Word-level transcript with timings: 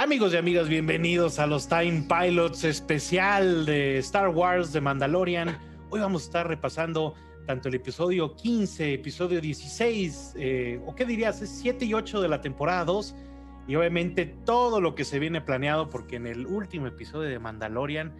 Amigos 0.00 0.32
y 0.32 0.38
amigas, 0.38 0.66
bienvenidos 0.66 1.38
a 1.38 1.46
los 1.46 1.68
Time 1.68 2.06
Pilots 2.08 2.64
especial 2.64 3.66
de 3.66 3.98
Star 3.98 4.30
Wars 4.30 4.72
de 4.72 4.80
Mandalorian. 4.80 5.58
Hoy 5.90 6.00
vamos 6.00 6.22
a 6.22 6.24
estar 6.24 6.48
repasando 6.48 7.12
tanto 7.46 7.68
el 7.68 7.74
episodio 7.74 8.34
15, 8.34 8.94
episodio 8.94 9.42
16, 9.42 10.36
eh, 10.38 10.80
o 10.86 10.94
qué 10.94 11.04
dirías, 11.04 11.42
es 11.42 11.50
7 11.50 11.84
y 11.84 11.92
8 11.92 12.22
de 12.22 12.28
la 12.28 12.40
temporada 12.40 12.86
2, 12.86 13.14
y 13.68 13.76
obviamente 13.76 14.24
todo 14.24 14.80
lo 14.80 14.94
que 14.94 15.04
se 15.04 15.18
viene 15.18 15.42
planeado, 15.42 15.90
porque 15.90 16.16
en 16.16 16.26
el 16.26 16.46
último 16.46 16.86
episodio 16.86 17.28
de 17.28 17.38
Mandalorian, 17.38 18.14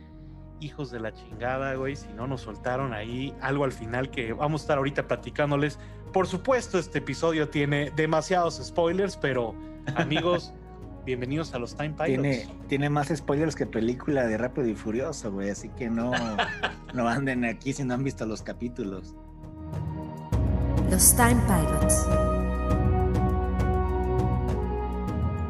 hijos 0.61 0.91
de 0.91 1.01
la 1.01 1.15
chingada, 1.15 1.77
güey, 1.77 1.97
si 1.97 2.13
no 2.13 2.27
nos 2.27 2.43
soltaron 2.43 2.93
ahí 2.93 3.33
algo 3.41 3.65
al 3.65 3.73
final 3.73 4.11
que 4.11 4.35
vamos 4.35 4.61
a 4.61 4.65
estar 4.65 4.77
ahorita 4.77 5.09
platicándoles. 5.09 5.79
Por 6.13 6.27
supuesto, 6.27 6.79
este 6.79 6.99
episodio 6.99 7.49
tiene 7.49 7.91
demasiados 7.97 8.61
spoilers, 8.63 9.17
pero 9.17 9.55
amigos... 9.97 10.53
Bienvenidos 11.05 11.55
a 11.55 11.59
los 11.59 11.75
Time 11.77 11.91
Pilots. 11.91 12.07
Tiene, 12.07 12.49
tiene 12.69 12.91
más 12.91 13.09
spoilers 13.09 13.57
que 13.57 13.65
película 13.65 14.27
de 14.27 14.37
Rápido 14.37 14.69
y 14.69 14.75
Furioso, 14.75 15.33
güey. 15.33 15.49
Así 15.49 15.71
que 15.71 15.89
no, 15.89 16.13
no 16.95 17.09
anden 17.09 17.47
aquí 17.47 17.73
si 17.73 17.85
no 17.85 17.95
han 17.95 18.05
visto 18.05 18.27
los 18.27 18.43
capítulos. 18.43 19.15
Los 20.91 21.17
Time 21.17 21.41
Pilots. 21.47 22.07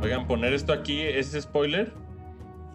Oigan, 0.02 0.26
poner 0.28 0.54
esto 0.54 0.72
aquí 0.72 1.00
es 1.02 1.36
spoiler. 1.40 1.92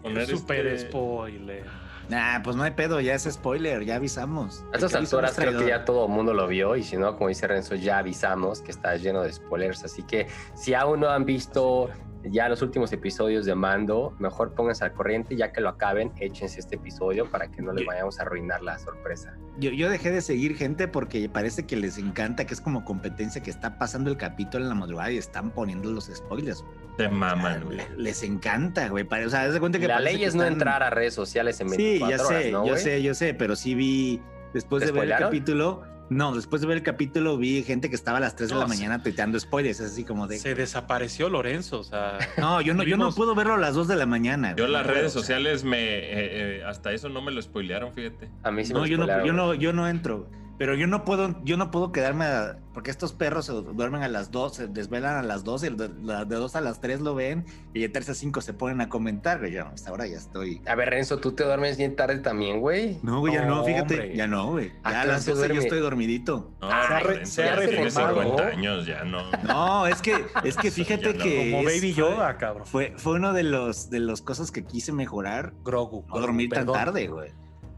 Poner 0.02 0.26
super 0.26 0.66
este... 0.66 0.90
spoiler. 0.90 1.64
Nah, 2.10 2.42
pues 2.42 2.54
no 2.54 2.62
hay 2.62 2.70
pedo, 2.70 3.00
ya 3.00 3.14
es 3.14 3.24
spoiler, 3.24 3.84
ya 3.84 3.96
avisamos. 3.96 4.64
A 4.72 4.76
estas 4.76 4.94
alturas 4.94 5.34
creo 5.34 5.58
que 5.58 5.66
ya 5.66 5.84
todo 5.84 6.06
el 6.06 6.12
mundo 6.12 6.34
lo 6.34 6.46
vio 6.46 6.76
y 6.76 6.84
si 6.84 6.96
no, 6.96 7.16
como 7.16 7.28
dice 7.28 7.48
Renzo, 7.48 7.74
ya 7.74 7.98
avisamos 7.98 8.60
que 8.60 8.70
está 8.70 8.94
lleno 8.96 9.22
de 9.22 9.32
spoilers. 9.32 9.82
Así 9.82 10.04
que 10.04 10.28
si 10.54 10.74
aún 10.74 11.00
no 11.00 11.08
han 11.08 11.24
visto 11.24 11.90
ya 12.30 12.48
los 12.48 12.62
últimos 12.62 12.92
episodios 12.92 13.46
de 13.46 13.54
Mando, 13.54 14.14
mejor 14.18 14.54
pónganse 14.54 14.84
al 14.84 14.92
corriente, 14.92 15.36
ya 15.36 15.52
que 15.52 15.60
lo 15.60 15.68
acaben, 15.68 16.12
échense 16.18 16.60
este 16.60 16.76
episodio 16.76 17.30
para 17.30 17.48
que 17.48 17.62
no 17.62 17.72
les 17.72 17.86
vayamos 17.86 18.18
a 18.18 18.22
arruinar 18.22 18.62
la 18.62 18.78
sorpresa. 18.78 19.36
Yo, 19.58 19.70
yo 19.70 19.88
dejé 19.88 20.10
de 20.10 20.20
seguir 20.20 20.56
gente 20.56 20.88
porque 20.88 21.28
parece 21.28 21.66
que 21.66 21.76
les 21.76 21.98
encanta, 21.98 22.44
que 22.44 22.54
es 22.54 22.60
como 22.60 22.84
competencia 22.84 23.42
que 23.42 23.50
está 23.50 23.78
pasando 23.78 24.10
el 24.10 24.16
capítulo 24.16 24.64
en 24.64 24.68
la 24.68 24.74
madrugada 24.74 25.10
y 25.10 25.18
están 25.18 25.50
poniendo 25.50 25.90
los 25.90 26.06
spoilers. 26.06 26.64
De 26.98 27.08
maman, 27.08 27.64
güey. 27.64 27.80
les 27.96 28.22
encanta, 28.22 28.88
güey. 28.88 29.06
O 29.24 29.30
sea, 29.30 29.50
de 29.50 29.60
cuenta 29.60 29.78
que 29.78 29.88
la 29.88 30.00
ley 30.00 30.24
es 30.24 30.34
no 30.34 30.44
entrar 30.44 30.82
a 30.82 30.90
redes 30.90 31.14
sociales 31.14 31.60
en 31.60 31.68
24 31.68 32.16
Sí, 32.16 32.32
ya 32.32 32.40
sé, 32.40 32.52
¿no, 32.52 32.66
yo 32.66 32.76
sé, 32.76 33.02
yo 33.02 33.14
sé, 33.14 33.34
pero 33.34 33.54
sí 33.54 33.74
vi 33.74 34.22
después 34.54 34.84
de 34.84 34.92
ver 34.92 35.04
el 35.04 35.18
capítulo 35.18 35.82
no, 36.08 36.34
después 36.34 36.62
de 36.62 36.68
ver 36.68 36.76
el 36.78 36.82
capítulo 36.82 37.36
vi 37.36 37.62
gente 37.62 37.88
que 37.90 37.96
estaba 37.96 38.18
a 38.18 38.20
las 38.20 38.36
3 38.36 38.50
de 38.50 38.54
la 38.54 38.66
mañana 38.66 39.02
tuiteando 39.02 39.38
spoilers, 39.38 39.80
así 39.80 40.04
como 40.04 40.26
de... 40.26 40.38
Se 40.38 40.54
desapareció 40.54 41.28
Lorenzo, 41.28 41.80
o 41.80 41.84
sea... 41.84 42.18
No, 42.38 42.60
yo 42.60 42.74
no, 42.74 42.82
yo 42.84 42.96
no 42.96 43.12
puedo 43.12 43.34
verlo 43.34 43.54
a 43.54 43.58
las 43.58 43.74
2 43.74 43.88
de 43.88 43.96
la 43.96 44.06
mañana. 44.06 44.54
Yo 44.56 44.66
las 44.66 44.86
redes 44.86 45.12
sociales 45.12 45.64
me... 45.64 45.78
Eh, 45.78 46.58
eh, 46.58 46.64
hasta 46.64 46.92
eso 46.92 47.08
no 47.08 47.22
me 47.22 47.32
lo 47.32 47.42
spoilearon, 47.42 47.92
fíjate. 47.92 48.30
A 48.42 48.50
mí 48.50 48.64
sí 48.64 48.72
no, 48.72 48.82
me 48.82 48.88
yo 48.88 48.98
no, 48.98 49.24
yo 49.24 49.32
no, 49.32 49.54
yo 49.54 49.72
no 49.72 49.88
entro. 49.88 50.28
Pero 50.58 50.74
yo 50.74 50.86
no 50.86 51.04
puedo, 51.04 51.42
yo 51.44 51.56
no 51.56 51.70
puedo 51.70 51.92
quedarme 51.92 52.24
a, 52.24 52.58
porque 52.72 52.90
estos 52.90 53.12
perros 53.12 53.46
se 53.46 53.52
duermen 53.52 54.02
a 54.02 54.08
las 54.08 54.30
2, 54.30 54.54
se 54.54 54.68
desvelan 54.68 55.16
a 55.16 55.22
las 55.22 55.44
2, 55.44 55.60
de, 55.60 55.70
de 55.70 56.24
2 56.36 56.56
a 56.56 56.60
las 56.60 56.80
3 56.80 57.00
lo 57.00 57.14
ven 57.14 57.44
y 57.74 57.80
de 57.80 57.88
3 57.88 58.10
a 58.10 58.14
5 58.14 58.40
se 58.40 58.54
ponen 58.54 58.80
a 58.80 58.88
comentar, 58.88 59.46
ya 59.48 59.62
hasta 59.62 59.90
ahora 59.90 60.06
ya 60.06 60.16
estoy. 60.16 60.62
A 60.66 60.74
ver, 60.74 60.90
Renzo, 60.90 61.18
¿tú 61.18 61.32
te 61.32 61.44
duermes 61.44 61.76
bien 61.76 61.94
tarde 61.94 62.18
también, 62.18 62.60
güey? 62.60 62.98
No, 63.02 63.20
güey, 63.20 63.34
ya 63.34 63.44
no, 63.44 63.64
fíjate, 63.64 63.94
hombre. 63.94 64.16
ya 64.16 64.26
no, 64.26 64.50
güey. 64.50 64.72
Ya 64.84 65.02
a 65.02 65.04
las 65.04 65.26
12 65.26 65.54
yo 65.54 65.60
estoy 65.60 65.80
dormidito. 65.80 66.52
No, 66.60 66.68
se 66.68 66.74
ha, 66.74 67.00
re, 67.00 67.26
se 67.26 67.48
ha 67.48 67.56
reformado. 67.56 68.22
50 68.22 68.46
años, 68.46 68.86
ya 68.86 69.04
no. 69.04 69.30
No, 69.42 69.86
es 69.86 70.00
que, 70.00 70.24
es 70.44 70.56
que 70.56 70.70
fíjate 70.70 71.14
no. 71.14 71.22
que. 71.22 71.50
Como 71.50 71.64
Baby 71.64 71.92
Yoda, 71.92 72.36
cabrón. 72.38 72.66
Fue, 72.66 72.94
fue 72.96 73.14
uno 73.14 73.32
de 73.32 73.42
los, 73.42 73.90
de 73.90 74.00
las 74.00 74.22
cosas 74.22 74.50
que 74.50 74.64
quise 74.64 74.92
mejorar. 74.92 75.52
Grogu. 75.64 76.04
No 76.08 76.20
dormir 76.20 76.50
tan 76.50 76.66
tarde, 76.66 77.08
güey. 77.08 77.30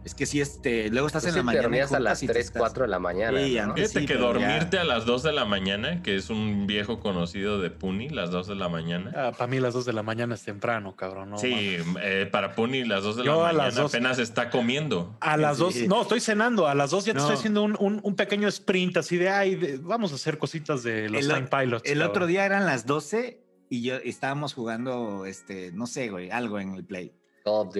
Es 0.08 0.14
que 0.14 0.24
si 0.24 0.40
este, 0.40 0.88
luego 0.88 1.06
estás 1.06 1.22
Tú 1.22 1.28
en 1.28 1.36
la 1.36 1.42
mañana. 1.42 1.60
Te 1.60 1.62
dormías 1.64 1.92
a 1.92 2.00
las 2.00 2.20
3, 2.20 2.34
estás... 2.34 2.58
4 2.58 2.84
de 2.84 2.88
la 2.88 2.98
mañana. 2.98 3.44
Sí, 3.44 3.56
¿no? 3.56 3.62
antes 3.64 3.92
Fíjate 3.92 4.00
sí, 4.00 4.06
que 4.06 4.14
dormirte 4.18 4.76
ya... 4.78 4.80
a 4.80 4.84
las 4.86 5.04
2 5.04 5.22
de 5.22 5.32
la 5.32 5.44
mañana, 5.44 6.02
que 6.02 6.16
es 6.16 6.30
un 6.30 6.66
viejo 6.66 6.98
conocido 6.98 7.60
de 7.60 7.68
Puni, 7.68 8.08
las 8.08 8.30
2 8.30 8.46
de 8.46 8.54
la 8.54 8.70
mañana. 8.70 9.12
Ah, 9.14 9.32
para 9.36 9.48
mí 9.48 9.60
las 9.60 9.74
2 9.74 9.84
de 9.84 9.92
la 9.92 10.02
mañana 10.02 10.34
es 10.34 10.42
temprano, 10.44 10.96
cabrón. 10.96 11.28
No, 11.28 11.36
sí, 11.36 11.76
eh, 12.00 12.26
para 12.32 12.54
Puni 12.54 12.84
las 12.84 13.02
2 13.02 13.16
de 13.16 13.24
Yo 13.24 13.46
la 13.46 13.52
mañana 13.52 13.82
apenas 13.82 14.18
está 14.18 14.48
comiendo. 14.48 15.14
A 15.20 15.36
las 15.36 15.58
2, 15.58 15.74
sí. 15.74 15.88
no, 15.88 16.00
estoy 16.00 16.20
cenando. 16.20 16.68
A 16.68 16.74
las 16.74 16.90
2 16.90 17.04
ya 17.04 17.12
no. 17.12 17.18
te 17.18 17.24
estoy 17.24 17.36
haciendo 17.36 17.64
un, 17.64 17.76
un, 17.78 18.00
un, 18.02 18.16
pequeño 18.16 18.48
sprint 18.48 18.96
así 18.96 19.18
de, 19.18 19.28
ay, 19.28 19.56
de, 19.56 19.76
vamos 19.76 20.12
a 20.12 20.14
hacer 20.14 20.38
cositas 20.38 20.82
de 20.82 21.10
los 21.10 21.20
el, 21.20 21.28
Time 21.28 21.48
Pilots. 21.48 21.84
El 21.84 21.98
cabrón. 21.98 22.10
otro 22.10 22.26
día 22.26 22.46
eran 22.46 22.64
las 22.64 22.86
12 22.86 23.42
y 23.68 23.82
yo 23.82 23.96
estábamos 23.96 24.54
jugando, 24.54 25.26
este, 25.26 25.70
no 25.72 25.86
sé, 25.86 26.08
güey, 26.08 26.30
algo 26.30 26.58
en 26.58 26.74
el 26.74 26.84
Play. 26.86 27.12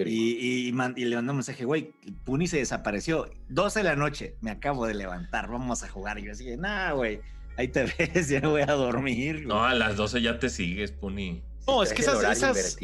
Y, 0.07 0.69
y, 0.69 0.73
man, 0.73 0.95
y, 0.97 1.05
le 1.05 1.17
mandó 1.17 1.33
un 1.33 1.39
mensaje, 1.39 1.65
güey, 1.65 1.93
Puni 2.25 2.47
se 2.47 2.59
desapareció. 2.59 3.31
12 3.49 3.81
de 3.81 3.85
la 3.85 3.97
noche, 3.97 4.37
me 4.41 4.51
acabo 4.51 4.87
de 4.87 4.95
levantar, 4.95 5.49
vamos 5.49 5.83
a 5.83 5.89
jugar. 5.89 6.19
Y 6.19 6.25
yo 6.25 6.33
así, 6.33 6.57
nah, 6.57 6.93
güey, 6.93 7.21
ahí 7.57 7.69
te 7.69 7.85
ves, 7.99 8.29
ya 8.29 8.41
voy 8.41 8.63
a 8.63 8.73
dormir. 8.73 9.37
Güey. 9.37 9.47
No, 9.47 9.65
a 9.65 9.75
las 9.75 9.97
12 9.97 10.23
ya 10.23 10.39
te 10.39 10.49
sigues, 10.49 10.93
Puni. 10.93 11.43
No, 11.67 11.83
es 11.83 11.93
que 11.93 12.01
esas, 12.01 12.23
esas 12.25 12.79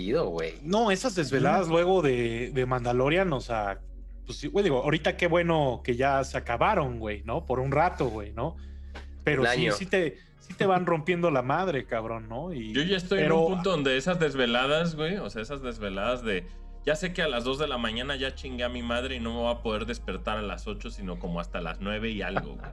no, 0.63 0.91
esas 0.91 1.15
desveladas 1.15 1.69
mm. 1.69 1.71
luego 1.71 2.03
de, 2.03 2.51
de 2.53 2.67
Mandalorian, 2.67 3.33
o 3.33 3.41
sea, 3.41 3.81
pues 4.27 4.45
güey, 4.51 4.63
digo, 4.63 4.83
ahorita 4.83 5.17
qué 5.17 5.27
bueno 5.27 5.81
que 5.83 5.97
ya 5.97 6.23
se 6.25 6.37
acabaron, 6.37 6.99
güey, 6.99 7.23
¿no? 7.25 7.47
Por 7.47 7.61
un 7.61 7.73
rato, 7.73 8.09
güey, 8.09 8.33
¿no? 8.33 8.57
Pero 9.25 9.47
sí, 9.47 9.69
sí 9.77 9.87
te, 9.87 10.19
sí 10.39 10.53
te 10.55 10.67
van 10.67 10.85
rompiendo 10.85 11.31
la 11.31 11.41
madre, 11.41 11.87
cabrón, 11.87 12.29
¿no? 12.29 12.53
Y, 12.53 12.73
Yo 12.73 12.83
ya 12.83 12.99
estoy 12.99 13.21
pero, 13.21 13.37
en 13.37 13.41
un 13.41 13.55
punto 13.55 13.71
donde 13.71 13.97
esas 13.97 14.21
desveladas, 14.21 14.97
güey, 14.97 15.17
o 15.17 15.31
sea, 15.31 15.41
esas 15.41 15.63
desveladas 15.63 16.23
de 16.23 16.47
ya 16.87 16.97
sé 16.97 17.13
que 17.13 17.23
a 17.23 17.29
las 17.29 17.45
2 17.45 17.59
de 17.59 17.69
la 17.69 17.79
mañana 17.79 18.17
ya 18.17 18.35
chingué 18.35 18.65
a 18.65 18.69
mi 18.69 18.83
madre 18.83 19.17
y 19.17 19.21
no 19.21 19.33
me 19.33 19.41
voy 19.41 19.53
a 19.53 19.63
poder 19.63 19.87
despertar 19.87 20.39
a 20.39 20.43
las 20.43 20.67
8, 20.67 20.91
sino 20.91 21.19
como 21.19 21.41
hasta 21.41 21.61
las 21.61 21.81
9 21.81 22.11
y 22.11 22.23
algo, 22.23 22.57
güey. 22.57 22.71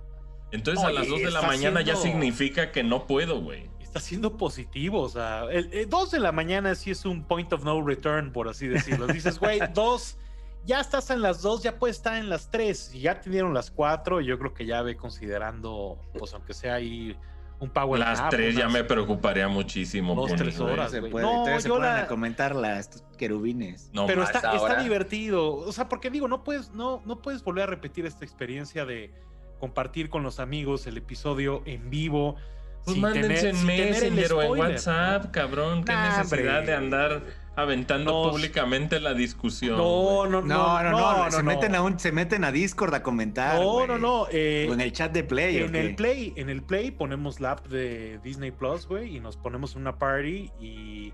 Entonces 0.52 0.84
Oye, 0.84 0.98
a 0.98 1.00
las 1.00 1.10
2 1.10 1.22
de 1.22 1.32
la 1.32 1.42
mañana 1.42 1.82
siendo... 1.82 1.82
ya 1.82 1.96
significa 1.96 2.72
que 2.72 2.84
no 2.84 3.08
puedo, 3.08 3.42
güey. 3.42 3.70
Está 3.80 4.00
siendo 4.00 4.38
positivo, 4.38 5.02
o 5.02 5.10
sea, 5.10 5.46
el, 5.52 5.74
el 5.74 5.90
2 5.90 6.12
de 6.12 6.20
la 6.20 6.32
mañana 6.32 6.76
sí 6.76 6.92
es 6.92 7.06
un 7.06 7.26
point 7.26 7.52
of 7.54 7.64
no 7.64 7.82
return, 7.82 8.32
por 8.32 8.48
así 8.48 8.68
decirlo. 8.68 9.08
Dices, 9.08 9.40
güey, 9.40 9.60
2, 9.74 10.18
ya 10.66 10.80
estás 10.80 11.10
en 11.10 11.22
las 11.22 11.42
2, 11.42 11.64
ya 11.64 11.80
puedes 11.80 11.98
estar 11.98 12.16
en 12.16 12.30
las 12.30 12.52
3, 12.52 12.96
y 12.96 13.02
ya 13.02 13.20
te 13.20 13.30
dieron 13.30 13.54
las 13.54 13.72
4, 13.72 14.22
yo 14.22 14.38
creo 14.38 14.54
que 14.54 14.66
ya 14.66 14.82
ve 14.82 14.96
considerando, 14.96 16.00
pues 16.18 16.34
aunque 16.34 16.54
sea 16.54 16.76
ahí 16.76 17.18
un 17.62 17.70
power 17.70 18.00
Las 18.00 18.20
nap, 18.20 18.32
tres 18.32 18.56
unas, 18.56 18.68
ya 18.68 18.70
me 18.70 18.84
preocuparía 18.84 19.48
muchísimo. 19.48 20.14
Dos, 20.16 20.34
tres 20.36 20.60
horas. 20.60 20.92
Se 20.92 21.02
puede, 21.02 21.26
No, 21.26 21.46
se 21.62 21.68
yo 21.70 21.76
ponen 21.76 21.90
la- 21.90 22.02
a 22.02 22.08
comentarla, 22.08 22.80
estos 22.80 23.04
querubines. 23.18 23.90
No 23.94 24.08
pero 24.08 24.24
está, 24.24 24.40
ahora. 24.50 24.74
está 24.74 24.84
divertido. 24.84 25.54
O 25.54 25.72
sea, 25.72 25.88
porque 25.88 26.10
digo, 26.10 26.28
no 26.28 26.44
puedes, 26.44 26.72
no, 26.72 27.02
no 27.06 27.22
puedes 27.22 27.44
volver 27.44 27.64
a 27.64 27.68
repetir 27.68 28.06
esta 28.06 28.26
experiencia 28.26 28.84
de 28.86 29.14
compartir 29.60 30.10
con 30.10 30.24
los 30.24 30.40
amigos 30.40 30.88
el 30.88 30.98
episodio 30.98 31.62
en 31.66 31.90
vivo. 31.90 32.36
Pues 32.84 32.96
sin 32.96 33.02
mándense 33.04 33.30
tener- 33.52 33.56
en 33.56 33.66
Messenger 33.66 34.34
o 34.34 34.42
en 34.42 34.60
WhatsApp, 34.60 35.26
¿no? 35.26 35.32
cabrón. 35.32 35.84
Qué 35.84 35.94
Nah, 35.94 36.18
necesidad 36.18 36.58
hombre. 36.60 36.66
de 36.66 36.74
andar 36.76 37.22
aventando 37.56 38.12
No, 38.26 38.32
públicamente 38.32 39.00
la 39.00 39.14
discusión. 39.14 39.78
No, 39.78 40.26
no, 40.28 40.42
No, 40.42 40.84
no, 40.84 40.92
no, 40.92 41.32
se, 41.32 41.38
no. 41.38 41.44
Meten 41.44 41.76
a 41.76 41.82
un, 41.82 42.00
se 42.00 42.12
meten 42.12 42.44
a 42.44 42.52
Discord 42.52 42.94
a 42.94 43.04
comentar. 43.04 43.60
No, 43.60 43.86
no, 43.86 43.98
no. 43.98 44.28
eh, 44.32 44.68
O 44.70 44.74
en 44.74 44.82
el 44.82 44.92
chat 44.94 45.12
de 45.12 45.24
Play. 45.24 45.62
¿o 45.62 45.66
en 45.66 45.76
el 45.76 45.96
Play, 45.96 46.34
en 46.38 46.50
el 46.50 46.62
Play 46.64 46.92
ponemos 46.92 47.40
la 47.40 47.52
app 47.52 47.68
de 47.68 48.20
Disney 48.24 48.52
Plus, 48.52 48.88
güey, 48.88 49.18
y 49.18 49.20
nos 49.20 49.38
ponemos 49.38 49.76
una 49.76 49.98
party 49.98 50.50
y, 50.60 51.14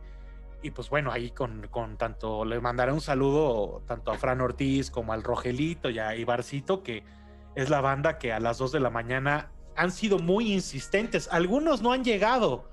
y 0.62 0.72
pues 0.72 0.90
bueno, 0.90 1.12
ahí 1.12 1.32
con, 1.32 1.68
con 1.72 1.98
tanto, 1.98 2.46
le 2.46 2.60
mandaré 2.60 2.92
un 2.92 3.02
saludo 3.02 3.82
tanto 3.88 4.12
a 4.12 4.18
Fran 4.18 4.40
Ortiz 4.42 4.92
como 4.92 5.14
al 5.14 5.24
Rogelito 5.24 5.90
y 5.90 6.00
a 6.00 6.16
Ibarcito, 6.16 6.84
que 6.84 7.04
es 7.56 7.70
la 7.70 7.82
banda 7.82 8.20
que 8.20 8.32
a 8.32 8.40
las 8.40 8.60
2 8.60 8.72
de 8.74 8.80
la 8.80 8.90
mañana 8.92 9.52
han 9.76 9.92
sido 9.92 10.20
muy 10.20 10.54
insistentes. 10.54 11.28
Algunos 11.32 11.82
no 11.82 11.92
han 11.92 12.04
llegado, 12.04 12.70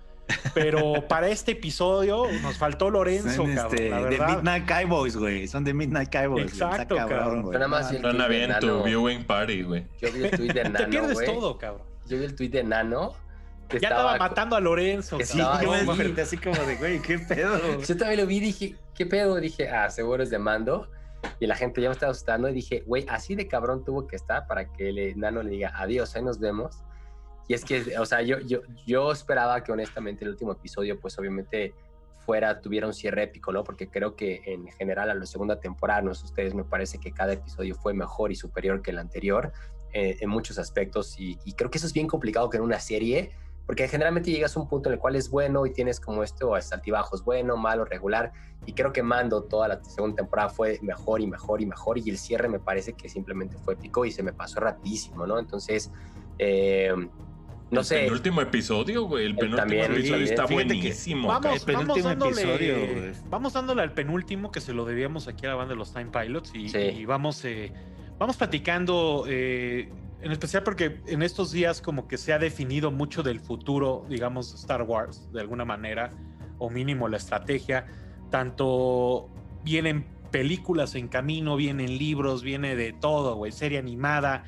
pero 0.55 1.07
para 1.09 1.29
este 1.29 1.53
episodio 1.53 2.27
nos 2.43 2.57
faltó 2.57 2.91
Lorenzo, 2.91 3.31
Son 3.31 3.55
cabrón, 3.55 3.75
este, 3.75 3.91
la 3.91 3.97
de 3.99 4.05
verdad. 4.05 4.37
Midnight 4.37 4.67
Cowboys, 4.67 5.17
güey. 5.17 5.49
Son 5.49 5.65
de 5.65 5.75
Midnight 5.75 6.11
Cowboys. 6.11 6.31
güey. 6.45 6.45
Está 6.47 6.71
Exacto, 6.71 6.97
cabrón. 6.97 7.43
güey. 7.43 7.53
Yo 7.53 7.59
nada 7.59 7.69
más 7.69 7.91
vi 7.91 7.97
el 7.97 8.03
Suena 8.03 8.29
de 8.29 8.55
tu 8.61 8.83
viewing 8.85 9.25
party, 9.25 9.63
güey. 9.63 9.87
Yo 10.01 10.13
vi 10.13 10.25
el 10.25 10.31
tweet 10.31 10.53
de 10.53 10.65
Nano, 10.65 10.79
Te 10.79 10.87
pierdes 10.87 11.25
todo, 11.25 11.59
cabrón. 11.59 11.87
Yo 12.07 12.19
vi 12.19 12.25
el 12.25 12.35
tweet 12.35 12.49
de 12.51 12.65
Nano. 12.65 13.15
que 13.69 13.81
Ya 13.81 13.89
estaba 13.89 14.13
estaba 14.13 14.29
matando 14.29 14.57
a 14.57 14.61
Lorenzo. 14.61 15.19
que 15.19 15.27
Sí, 15.27 15.39
yo 15.39 15.71
me 15.71 15.77
ahí. 15.79 15.87
desperté 15.87 16.23
así 16.23 16.37
como 16.39 16.57
de, 16.65 16.77
güey, 16.77 17.01
qué 17.03 17.19
pedo. 17.19 17.81
Yo 17.81 17.97
también 17.97 18.21
lo 18.21 18.27
vi 18.27 18.37
y 18.37 18.41
dije, 18.41 18.75
¿qué 18.95 19.07
pedo? 19.07 19.37
Dije, 19.37 19.69
ah, 19.71 19.91
seguro 19.91 20.23
es 20.23 20.31
de 20.31 20.39
mando. 20.39 20.89
Y 21.41 21.47
la 21.47 21.57
gente 21.57 21.81
ya 21.81 21.89
me 21.89 21.95
estaba 21.95 22.13
asustando 22.13 22.49
y 22.51 22.53
dije, 22.53 22.83
güey, 22.87 23.07
así 23.09 23.35
de 23.35 23.49
cabrón 23.49 23.83
tuvo 23.85 24.07
que 24.07 24.15
estar 24.17 24.47
para 24.47 24.71
que 24.71 24.91
el 24.91 25.19
Nano 25.19 25.43
le 25.43 25.51
diga, 25.51 25.73
adiós, 25.75 26.15
ahí 26.17 26.23
nos 26.23 26.39
vemos. 26.39 26.79
Y 27.49 27.55
es 27.55 27.65
que, 27.65 27.99
o 27.99 28.07
sea, 28.07 28.23
yo, 28.23 28.39
yo, 28.41 28.61
yo 28.87 29.13
esperaba 29.13 29.63
que 29.63 29.73
honestamente 29.73 30.25
el 30.25 30.31
último 30.31 30.53
episodio, 30.53 30.99
pues 30.99 31.19
obviamente 31.19 31.75
fuera, 32.25 32.61
tuviera 32.61 32.87
un 32.87 32.95
cierre 32.95 33.25
épico, 33.25 33.53
¿no? 33.53 33.65
Porque 33.65 33.89
creo 33.89 34.17
que 34.17 34.43
en 34.47 34.67
general 34.73 35.11
a 35.11 35.15
la 35.15 35.27
segunda 35.27 35.61
temporada, 35.61 36.03
no 36.03 36.15
sé 36.15 36.25
ustedes, 36.25 36.55
me 36.55 36.65
parece 36.65 36.99
que 36.99 37.13
cada 37.13 37.35
episodio 37.35 37.75
fue 37.75 37.93
mejor 37.93 38.33
y 38.33 38.35
superior 38.35 38.81
que 38.81 38.93
el 38.93 38.99
anterior 38.99 39.53
eh, 39.93 40.17
en 40.21 40.31
muchos 40.31 40.59
aspectos. 40.59 41.21
Y, 41.21 41.39
y 41.45 41.53
creo 41.53 41.71
que 41.71 41.79
eso 41.79 41.87
es 41.87 41.93
bien 41.93 42.07
complicado 42.07 42.49
que 42.49 42.57
en 42.57 42.63
una 42.63 42.81
serie 42.81 43.33
porque 43.67 43.89
generalmente 43.89 44.31
llegas 44.31 44.57
a 44.57 44.61
un 44.61 44.69
punto 44.69 44.89
en 44.89 44.95
el 44.95 44.99
cual 44.99 45.17
es 45.17 45.31
bueno 45.31 45.65
y 45.65 45.73
tienes 45.73 45.99
como 45.99 46.23
esto, 46.23 46.57
es 46.57 46.71
altibajos, 46.73 47.25
bueno, 47.25 47.57
malo, 47.57 47.85
regular, 47.85 48.33
y 48.67 48.73
creo 48.75 48.93
que 48.93 49.03
Mando 49.03 49.43
toda 49.45 49.69
la 49.69 49.83
segunda 49.85 50.17
temporada 50.17 50.51
fue 50.51 50.79
mejor 50.83 51.21
y 51.21 51.27
mejor 51.27 51.63
y 51.63 51.67
mejor, 51.67 51.99
y 51.99 52.11
el 52.11 52.19
cierre 52.19 52.49
me 52.49 52.59
parece 52.59 52.93
que 52.93 53.09
simplemente 53.09 53.57
fue 53.57 53.75
épico 53.75 54.05
y 54.05 54.11
se 54.11 54.23
me 54.23 54.33
pasó 54.33 54.61
rapidísimo, 54.61 55.27
¿no? 55.27 55.39
Entonces, 55.39 55.91
eh, 56.39 56.95
no 57.71 57.85
sé. 57.85 58.07
El 58.07 58.13
último 58.13 58.41
episodio, 58.41 59.05
güey. 59.05 59.27
El 59.27 59.37
penúltimo 59.37 59.83
episodio 59.83 60.25
está 60.25 60.47
buenísimo. 60.47 61.29
Vamos, 61.29 61.57
el 61.57 61.61
penúltimo 61.63 62.09
vamos 62.09 62.39
episodio, 62.39 62.77
Vamos 63.29 63.53
dándole 63.53 63.83
al 63.83 63.93
penúltimo 63.93 64.51
que 64.51 64.61
se 64.61 64.73
lo 64.73 64.85
debíamos 64.85 65.29
aquí 65.29 65.47
a 65.47 65.51
la 65.51 65.55
banda 65.57 65.75
de 65.75 65.79
los 65.79 65.93
Time 65.93 66.11
Pilots 66.11 66.53
y, 66.55 67.05
vamos, 67.05 67.45
eh, 67.45 67.73
vamos 68.19 68.37
platicando. 68.37 69.25
Eh, 69.29 69.91
en 70.21 70.33
especial 70.33 70.63
porque 70.63 71.01
en 71.07 71.23
estos 71.23 71.53
días 71.53 71.83
como 71.83 72.09
que 72.09 72.17
se 72.17 72.33
ha 72.33 72.39
definido 72.39 72.91
mucho 72.91 73.23
del 73.23 73.41
futuro, 73.41 74.07
digamos, 74.09 74.53
de 74.53 74.59
Star 74.59 74.83
Wars, 74.83 75.31
de 75.33 75.41
alguna 75.43 75.67
manera, 75.67 76.13
o 76.59 76.71
mínimo 76.71 77.09
la 77.09 77.19
estrategia. 77.19 77.87
Tanto 78.31 79.29
vienen 79.65 80.07
películas 80.31 80.95
en 80.95 81.09
camino, 81.09 81.57
vienen 81.57 81.99
libros, 81.99 82.43
viene 82.43 82.75
de 82.75 82.93
todo, 82.93 83.37
güey, 83.37 83.53
serie 83.53 83.79
animada, 83.79 84.45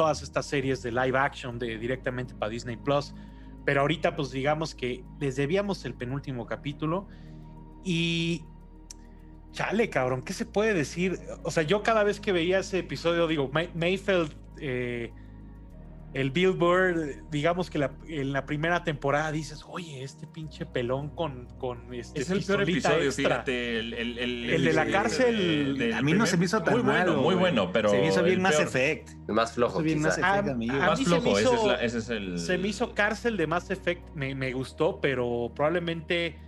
todas 0.00 0.22
estas 0.22 0.46
series 0.46 0.80
de 0.82 0.92
live 0.92 1.18
action 1.18 1.58
de 1.58 1.76
directamente 1.76 2.34
para 2.34 2.48
Disney 2.48 2.78
Plus. 2.78 3.12
Pero 3.66 3.82
ahorita, 3.82 4.16
pues 4.16 4.30
digamos 4.30 4.74
que 4.74 5.04
les 5.18 5.36
debíamos 5.36 5.84
el 5.84 5.92
penúltimo 5.92 6.46
capítulo 6.46 7.06
y 7.84 8.42
chale, 9.52 9.90
cabrón, 9.90 10.22
¿qué 10.22 10.32
se 10.32 10.46
puede 10.46 10.72
decir? 10.72 11.18
O 11.42 11.50
sea, 11.50 11.64
yo 11.64 11.82
cada 11.82 12.02
vez 12.02 12.18
que 12.18 12.32
veía 12.32 12.60
ese 12.60 12.78
episodio, 12.78 13.26
digo, 13.26 13.50
Mayfield 13.52 14.32
eh, 14.58 15.12
el 16.12 16.32
Billboard, 16.32 17.30
digamos 17.30 17.70
que 17.70 17.88
en 18.08 18.32
la 18.32 18.44
primera 18.44 18.82
temporada 18.82 19.30
dices, 19.30 19.64
oye, 19.68 20.02
este 20.02 20.26
pinche 20.26 20.66
pelón 20.66 21.10
con, 21.10 21.46
con 21.58 21.94
este 21.94 22.20
Es 22.20 22.30
el 22.30 22.42
peor 22.42 22.62
episodio, 22.62 23.12
fíjate. 23.12 23.78
El, 23.78 23.94
el, 23.94 24.64
de 24.64 24.72
la 24.72 24.86
cárcel. 24.86 25.92
a 25.94 26.02
mí 26.02 26.12
no 26.12 26.26
se 26.26 26.36
me 26.36 26.46
hizo 26.46 26.62
tan 26.62 26.74
muy 26.74 26.82
bueno, 26.82 27.16
muy 27.18 27.34
bueno, 27.36 27.70
pero. 27.72 27.90
Se 27.90 27.98
me 27.98 28.08
hizo 28.08 28.22
bien 28.24 28.42
más 28.42 28.58
Effect. 28.58 29.10
más 29.28 29.52
flojo. 29.52 29.80
Bien 29.82 30.00
más 30.00 30.18
effect, 30.18 30.48
a, 30.48 30.54
mí. 30.54 30.66
más 30.66 31.00
flojo, 31.00 31.38
ese, 31.38 31.84
es 31.84 31.94
ese, 31.94 31.98
es 31.98 32.08
el. 32.08 32.38
Se 32.38 32.58
me 32.58 32.68
hizo 32.68 32.92
cárcel 32.92 33.36
de 33.36 33.46
Mass 33.46 33.70
Effect, 33.70 34.02
me, 34.14 34.34
me 34.34 34.52
gustó, 34.52 35.00
pero 35.00 35.52
probablemente. 35.54 36.38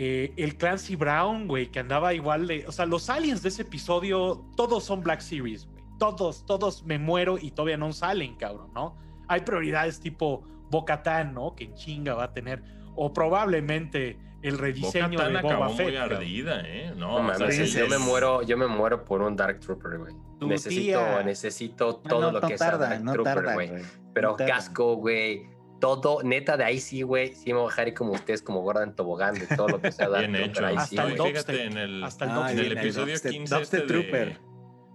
Eh, 0.00 0.32
el 0.36 0.56
Clancy 0.56 0.94
Brown, 0.94 1.48
güey, 1.48 1.72
que 1.72 1.80
andaba 1.80 2.14
igual 2.14 2.46
de. 2.46 2.64
O 2.68 2.72
sea, 2.72 2.86
los 2.86 3.10
aliens 3.10 3.42
de 3.42 3.48
ese 3.48 3.62
episodio, 3.62 4.44
todos 4.56 4.84
son 4.84 5.02
Black 5.02 5.20
Series, 5.20 5.66
güey 5.66 5.77
todos, 5.98 6.46
todos 6.46 6.84
me 6.84 6.98
muero 6.98 7.38
y 7.38 7.50
todavía 7.50 7.76
no 7.76 7.92
salen, 7.92 8.36
cabrón, 8.36 8.70
¿no? 8.74 8.96
Hay 9.28 9.40
prioridades 9.40 10.00
tipo 10.00 10.44
Bocatán, 10.70 11.34
¿no? 11.34 11.54
Que 11.54 11.64
en 11.64 11.74
chinga 11.74 12.14
va 12.14 12.24
a 12.24 12.32
tener, 12.32 12.62
o 12.94 13.12
probablemente 13.12 14.18
el 14.42 14.58
rediseño 14.58 15.18
de 15.20 15.40
Boba 15.40 15.70
Fett. 15.70 15.88
Muy 15.88 15.96
ardida, 15.96 16.62
¿eh? 16.64 16.92
No, 16.96 17.18
yo 17.38 17.88
me 17.88 17.98
muero, 17.98 18.42
yo 18.42 18.56
me 18.56 18.66
muero 18.66 19.04
por 19.04 19.22
un 19.22 19.36
Dark 19.36 19.60
Trooper, 19.60 19.98
güey. 19.98 20.14
Necesito, 20.40 21.22
necesito 21.24 21.96
todo 21.96 22.30
lo 22.30 22.40
que 22.40 22.56
tarda, 22.56 22.88
sea 22.88 22.98
Dark 23.00 23.12
Trooper, 23.12 23.54
güey. 23.54 23.70
Pero 24.14 24.36
casco, 24.36 24.96
güey. 24.96 25.46
Todo, 25.80 26.24
neta, 26.24 26.56
de 26.56 26.64
ahí 26.64 26.80
sí, 26.80 27.02
güey. 27.02 27.34
Sí 27.36 27.52
me 27.52 27.60
voy 27.60 27.68
a 27.68 27.70
dejar 27.70 27.94
como 27.94 28.12
ustedes, 28.12 28.42
como 28.42 28.62
Gordon 28.62 28.96
Tobogán, 28.96 29.34
de 29.34 29.46
todo 29.46 29.68
lo 29.68 29.80
que 29.80 29.92
sea 29.92 30.08
Dark 30.10 30.28
Bien 30.28 30.52
Trooper. 30.52 30.64
Hecho. 30.64 30.66
Ahí 30.66 30.76
hasta 30.76 31.06
sí, 31.06 31.12
el 31.12 31.22
Fíjate 31.22 31.64
en 31.64 31.78
el, 31.78 32.04
hasta 32.04 32.24
el, 32.24 32.30
ah, 32.32 32.52
en 32.52 32.58
el 32.58 32.78
episodio 32.78 33.14
15 33.20 33.60
este 33.60 33.80
Trooper. 33.82 34.47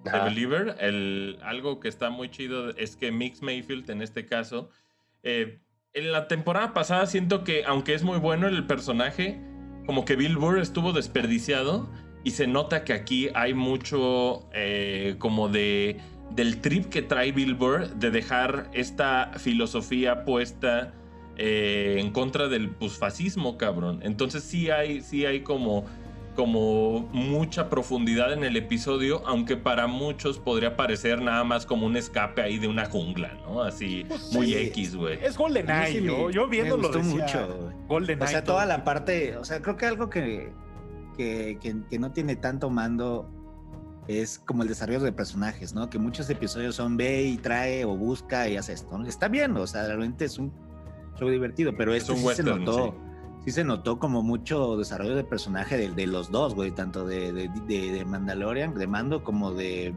The 0.03 0.19
Believer, 0.19 0.75
el, 0.79 1.37
algo 1.41 1.79
que 1.79 1.87
está 1.87 2.09
muy 2.09 2.29
chido 2.29 2.69
es 2.71 2.95
que 2.95 3.11
Mix 3.11 3.41
Mayfield, 3.41 3.89
en 3.89 4.01
este 4.01 4.25
caso, 4.25 4.69
eh, 5.23 5.59
en 5.93 6.11
la 6.11 6.27
temporada 6.27 6.73
pasada 6.73 7.05
siento 7.05 7.43
que, 7.43 7.63
aunque 7.65 7.93
es 7.93 8.03
muy 8.03 8.17
bueno 8.19 8.47
el 8.47 8.65
personaje, 8.65 9.39
como 9.85 10.05
que 10.05 10.15
Bill 10.15 10.37
Burr 10.37 10.59
estuvo 10.59 10.91
desperdiciado 10.91 11.89
y 12.23 12.31
se 12.31 12.47
nota 12.47 12.83
que 12.83 12.93
aquí 12.93 13.29
hay 13.33 13.53
mucho 13.53 14.49
eh, 14.53 15.15
como 15.19 15.49
de 15.49 15.99
del 16.31 16.61
trip 16.61 16.89
que 16.89 17.03
trae 17.03 17.31
Bill 17.31 17.53
Burr 17.53 17.89
de 17.95 18.09
dejar 18.09 18.69
esta 18.73 19.33
filosofía 19.37 20.25
puesta 20.25 20.93
eh, 21.37 21.97
en 21.99 22.11
contra 22.11 22.47
del 22.47 22.69
pusfascismo, 22.69 23.57
cabrón. 23.57 23.99
Entonces 24.03 24.43
sí 24.43 24.69
hay, 24.69 25.01
sí 25.01 25.25
hay 25.25 25.41
como 25.41 25.85
como 26.33 27.01
mucha 27.11 27.69
profundidad 27.69 28.33
en 28.33 28.43
el 28.43 28.55
episodio, 28.57 29.21
aunque 29.25 29.57
para 29.57 29.87
muchos 29.87 30.39
podría 30.39 30.75
parecer 30.75 31.21
nada 31.21 31.43
más 31.43 31.65
como 31.65 31.85
un 31.85 31.95
escape 31.95 32.41
ahí 32.41 32.59
de 32.59 32.67
una 32.67 32.85
jungla, 32.85 33.33
¿no? 33.45 33.61
Así 33.63 34.05
pues 34.07 34.33
muy 34.33 34.53
X, 34.53 34.95
güey. 34.95 35.19
Es 35.23 35.37
Golden 35.37 35.69
Eye, 35.69 36.01
yo, 36.03 36.29
yo 36.29 36.47
viéndolo 36.47 36.89
me 36.89 36.97
gustó 36.97 37.15
mucho. 37.15 37.71
Golden 37.87 38.21
O 38.21 38.27
sea, 38.27 38.43
toda 38.43 38.65
la 38.65 38.83
parte, 38.83 39.37
o 39.37 39.45
sea, 39.45 39.61
creo 39.61 39.77
que 39.77 39.85
algo 39.85 40.09
que, 40.09 40.51
que, 41.17 41.57
que, 41.89 41.99
no 41.99 42.11
tiene 42.11 42.35
tanto 42.35 42.69
mando 42.69 43.29
es 44.07 44.39
como 44.39 44.63
el 44.63 44.69
desarrollo 44.69 44.99
de 44.99 45.11
personajes, 45.11 45.73
¿no? 45.73 45.89
Que 45.89 45.99
muchos 45.99 46.29
episodios 46.29 46.75
son 46.75 46.97
ve 46.97 47.23
y 47.23 47.37
trae 47.37 47.85
o 47.85 47.95
busca 47.95 48.49
y 48.49 48.57
hace 48.57 48.73
esto. 48.73 49.01
Está 49.05 49.27
bien, 49.27 49.55
o 49.55 49.67
sea, 49.67 49.85
realmente 49.85 50.25
es 50.25 50.37
un 50.37 50.51
show 51.17 51.29
divertido, 51.29 51.73
pero 51.77 51.93
esto 51.93 52.15
sí 52.15 52.27
se 52.35 52.43
notó 52.43 52.95
sí 52.99 53.12
se 53.51 53.63
notó 53.63 53.99
como 53.99 54.21
mucho 54.21 54.77
desarrollo 54.77 55.15
de 55.15 55.23
personaje 55.23 55.77
de, 55.77 55.89
de 55.89 56.07
los 56.07 56.31
dos, 56.31 56.55
güey, 56.55 56.71
tanto 56.71 57.05
de, 57.05 57.31
de, 57.33 57.49
de, 57.67 58.05
Mandalorian, 58.05 58.73
de 58.73 58.87
Mando, 58.87 59.23
como 59.23 59.51
de 59.51 59.93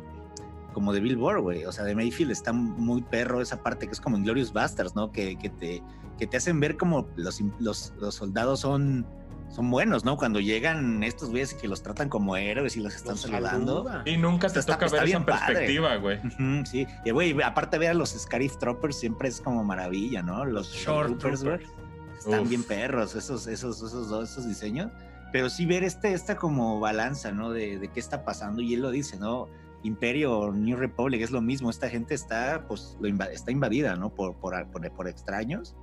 como 0.72 0.92
de 0.92 1.00
Bill 1.00 1.16
Burr, 1.16 1.40
güey. 1.40 1.64
O 1.64 1.72
sea, 1.72 1.84
de 1.84 1.94
Mayfield 1.94 2.32
está 2.32 2.52
muy 2.52 3.00
perro 3.00 3.40
esa 3.40 3.62
parte 3.62 3.86
que 3.86 3.92
es 3.92 4.00
como 4.00 4.18
Inglorious 4.18 4.52
Bastards, 4.52 4.94
¿no? 4.94 5.10
Que, 5.10 5.36
que, 5.36 5.48
te, 5.48 5.82
que 6.18 6.26
te 6.26 6.36
hacen 6.36 6.60
ver 6.60 6.76
como 6.76 7.08
los, 7.16 7.40
los, 7.60 7.94
los 7.98 8.14
soldados 8.14 8.60
son, 8.60 9.06
son 9.48 9.70
buenos, 9.70 10.04
¿no? 10.04 10.18
Cuando 10.18 10.38
llegan 10.38 11.02
estos 11.02 11.30
güeyes 11.30 11.54
y 11.54 11.56
que 11.56 11.66
los 11.66 11.82
tratan 11.82 12.10
como 12.10 12.36
héroes 12.36 12.76
y 12.76 12.80
los 12.80 12.94
están 12.94 13.16
saludando. 13.16 13.88
Y 14.04 14.18
nunca 14.18 14.50
te 14.50 14.62
toca 14.62 14.86
ver 14.88 15.04
esa 15.04 15.24
perspectiva, 15.24 15.96
güey. 15.96 16.18
sí, 16.66 16.86
y 17.06 17.10
güey, 17.10 17.40
aparte 17.42 17.78
ver 17.78 17.92
a 17.92 17.94
los 17.94 18.10
Scarif 18.10 18.58
Troopers 18.58 18.96
siempre 18.98 19.28
es 19.28 19.40
como 19.40 19.64
maravilla, 19.64 20.22
¿no? 20.22 20.44
Los 20.44 20.72
Short 20.72 21.18
Troopers, 21.18 21.42
güey 21.42 21.85
están 22.26 22.48
bien 22.48 22.62
perros 22.62 23.14
esos, 23.14 23.46
esos, 23.46 23.82
esos 23.82 24.08
dos, 24.08 24.30
esos 24.30 24.46
diseños. 24.46 24.90
Pero 25.32 25.50
sí 25.50 25.66
ver 25.66 25.84
este, 25.84 26.12
esta 26.12 26.36
como 26.36 26.80
balanza, 26.80 27.32
¿no? 27.32 27.50
De, 27.50 27.78
de, 27.78 27.88
qué 27.88 28.00
está 28.00 28.24
pasando. 28.24 28.62
Y 28.62 28.74
él 28.74 28.80
lo 28.80 28.90
dice, 28.90 29.18
¿no? 29.18 29.48
Imperio, 29.82 30.52
New 30.52 30.76
Republic, 30.76 31.20
es 31.20 31.30
lo 31.30 31.40
mismo. 31.40 31.70
Esta 31.70 31.88
gente 31.88 32.14
está, 32.14 32.64
pues, 32.66 32.96
lo 33.00 33.08
está 33.26 33.50
invadida, 33.50 33.96
¿no? 33.96 34.10
Por, 34.10 34.36
por, 34.36 34.54
por, 34.70 35.08
extraños. 35.08 35.76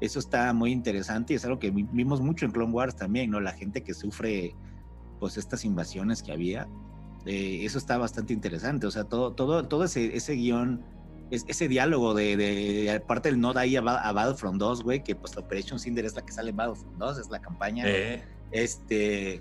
Eso 0.00 0.18
está 0.18 0.52
muy 0.52 0.72
interesante 0.72 1.32
y 1.32 1.36
es 1.36 1.44
algo 1.44 1.58
que 1.58 1.70
vimos 1.70 2.20
mucho 2.20 2.46
en 2.46 2.52
Clone 2.52 2.72
Wars 2.72 2.96
también, 2.96 3.30
¿no? 3.30 3.40
La 3.40 3.52
gente 3.52 3.82
que 3.82 3.94
sufre, 3.94 4.54
pues, 5.18 5.36
estas 5.36 5.64
invasiones 5.64 6.22
que 6.22 6.32
había. 6.32 6.68
Eh, 7.26 7.64
eso 7.64 7.78
está 7.78 7.98
bastante 7.98 8.32
interesante. 8.32 8.86
O 8.86 8.90
sea, 8.90 9.04
todo, 9.04 9.32
todo, 9.32 9.66
todo 9.66 9.84
ese, 9.84 10.16
ese 10.16 10.34
guion 10.34 10.82
ese 11.30 11.68
diálogo 11.68 12.14
de, 12.14 12.36
de, 12.36 13.00
parte 13.06 13.30
del 13.30 13.40
nod 13.40 13.56
ahí 13.56 13.76
a, 13.76 13.80
Battlefront 13.80 14.58
2, 14.58 14.82
güey, 14.82 15.02
que 15.02 15.14
pues 15.14 15.34
la 15.36 15.42
Operation 15.42 15.78
Cinder 15.78 16.04
es 16.04 16.14
la 16.14 16.24
que 16.24 16.32
sale 16.32 16.50
en 16.50 16.56
Battlefront 16.56 16.98
2, 16.98 17.18
es 17.18 17.30
la 17.30 17.40
campaña. 17.40 17.84
Eh. 17.86 18.22
Este, 18.50 19.40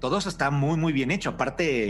todo 0.00 0.18
eso 0.18 0.28
está 0.28 0.50
muy, 0.50 0.76
muy 0.76 0.92
bien 0.92 1.10
hecho. 1.10 1.30
Aparte, 1.30 1.88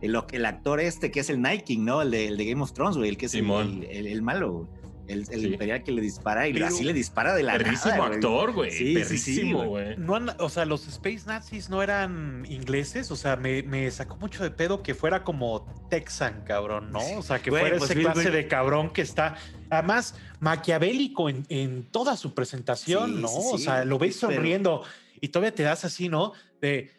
el, 0.00 0.22
el 0.32 0.46
actor 0.46 0.80
este 0.80 1.10
que 1.10 1.20
es 1.20 1.30
el 1.30 1.40
Night 1.40 1.64
King, 1.64 1.84
¿no? 1.84 2.02
El 2.02 2.10
de, 2.10 2.28
el 2.28 2.36
de 2.36 2.46
Game 2.46 2.62
of 2.62 2.72
Thrones, 2.72 2.96
güey, 2.96 3.10
el 3.10 3.16
que 3.16 3.26
es 3.26 3.34
el, 3.34 3.50
el, 3.90 4.06
el, 4.06 4.22
malo, 4.22 4.68
el, 5.08 5.26
el 5.30 5.46
imperial 5.46 5.82
que 5.82 5.90
le 5.90 6.00
dispara 6.00 6.46
y 6.46 6.62
así 6.62 6.84
le 6.84 6.92
dispara 6.92 7.34
de 7.34 7.42
la 7.42 7.56
perrísimo 7.56 8.04
actor, 8.04 8.52
güey. 8.52 8.70
Sí, 8.70 8.94
perrísimo, 8.94 9.64
güey. 9.64 9.96
no, 9.96 10.18
o 10.38 10.48
sea, 10.48 10.64
los 10.64 10.86
Space 10.86 11.22
Nazis 11.26 11.70
no 11.70 11.82
eran 11.82 12.44
ingleses. 12.48 13.10
O 13.10 13.16
sea, 13.16 13.36
me, 13.36 13.62
me, 13.62 13.90
sacó 13.90 14.16
mucho 14.16 14.42
de 14.42 14.50
pedo 14.50 14.82
que 14.82 14.94
fuera 14.94 15.24
como 15.24 15.66
Texan, 15.90 16.44
cabrón, 16.44 16.92
¿no? 16.92 17.00
O 17.16 17.22
sea, 17.22 17.40
que 17.40 17.50
fuera 17.50 17.76
pues 17.78 17.90
ese 17.90 18.00
clase 18.00 18.30
de 18.30 18.46
cabrón 18.46 18.90
que 18.90 19.02
está. 19.02 19.36
Además, 19.70 20.14
maquiavélico 20.40 21.28
en, 21.28 21.44
en 21.48 21.84
toda 21.84 22.16
su 22.16 22.34
presentación, 22.34 23.20
¿no? 23.20 23.32
o 23.32 23.58
sea, 23.58 23.84
lo 23.84 23.98
ves 23.98 24.16
sonriendo 24.16 24.84
y 25.20 25.28
todavía 25.28 25.54
te 25.54 25.62
das 25.62 25.84
así, 25.84 26.08
¿no? 26.08 26.32
De 26.60 26.92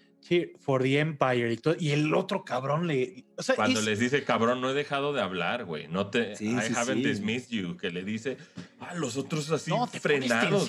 for 0.59 0.83
the 0.83 0.99
Empire 0.99 1.57
y, 1.79 1.91
el 1.91 2.13
otro 2.13 2.43
cabrón 2.43 2.87
le. 2.87 3.25
Cuando 3.55 3.81
les 3.81 3.99
dice 3.99 4.23
cabrón, 4.23 4.61
no 4.61 4.69
he 4.69 4.73
dejado 4.73 5.13
de 5.13 5.21
hablar, 5.21 5.65
güey. 5.65 5.87
No 5.87 6.07
te. 6.07 6.33
I 6.39 6.55
haven't 6.75 7.03
dismissed 7.03 7.49
you. 7.49 7.77
Que 7.77 7.89
le 7.89 8.03
dice. 8.03 8.37
Ah, 8.79 8.93
los 8.93 9.17
otros 9.17 9.49
así 9.51 9.71
no, 9.71 9.87
te 9.87 9.99
frenados. 9.99 10.67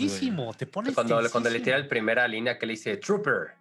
te 0.56 0.66
pones 0.66 0.94
cuando, 0.94 1.20
cuando 1.30 1.50
le 1.50 1.60
tira 1.60 1.78
la 1.78 1.88
primera 1.88 2.26
línea 2.26 2.58
que 2.58 2.66
le 2.66 2.72
dice 2.72 2.96
Trooper. 2.96 3.60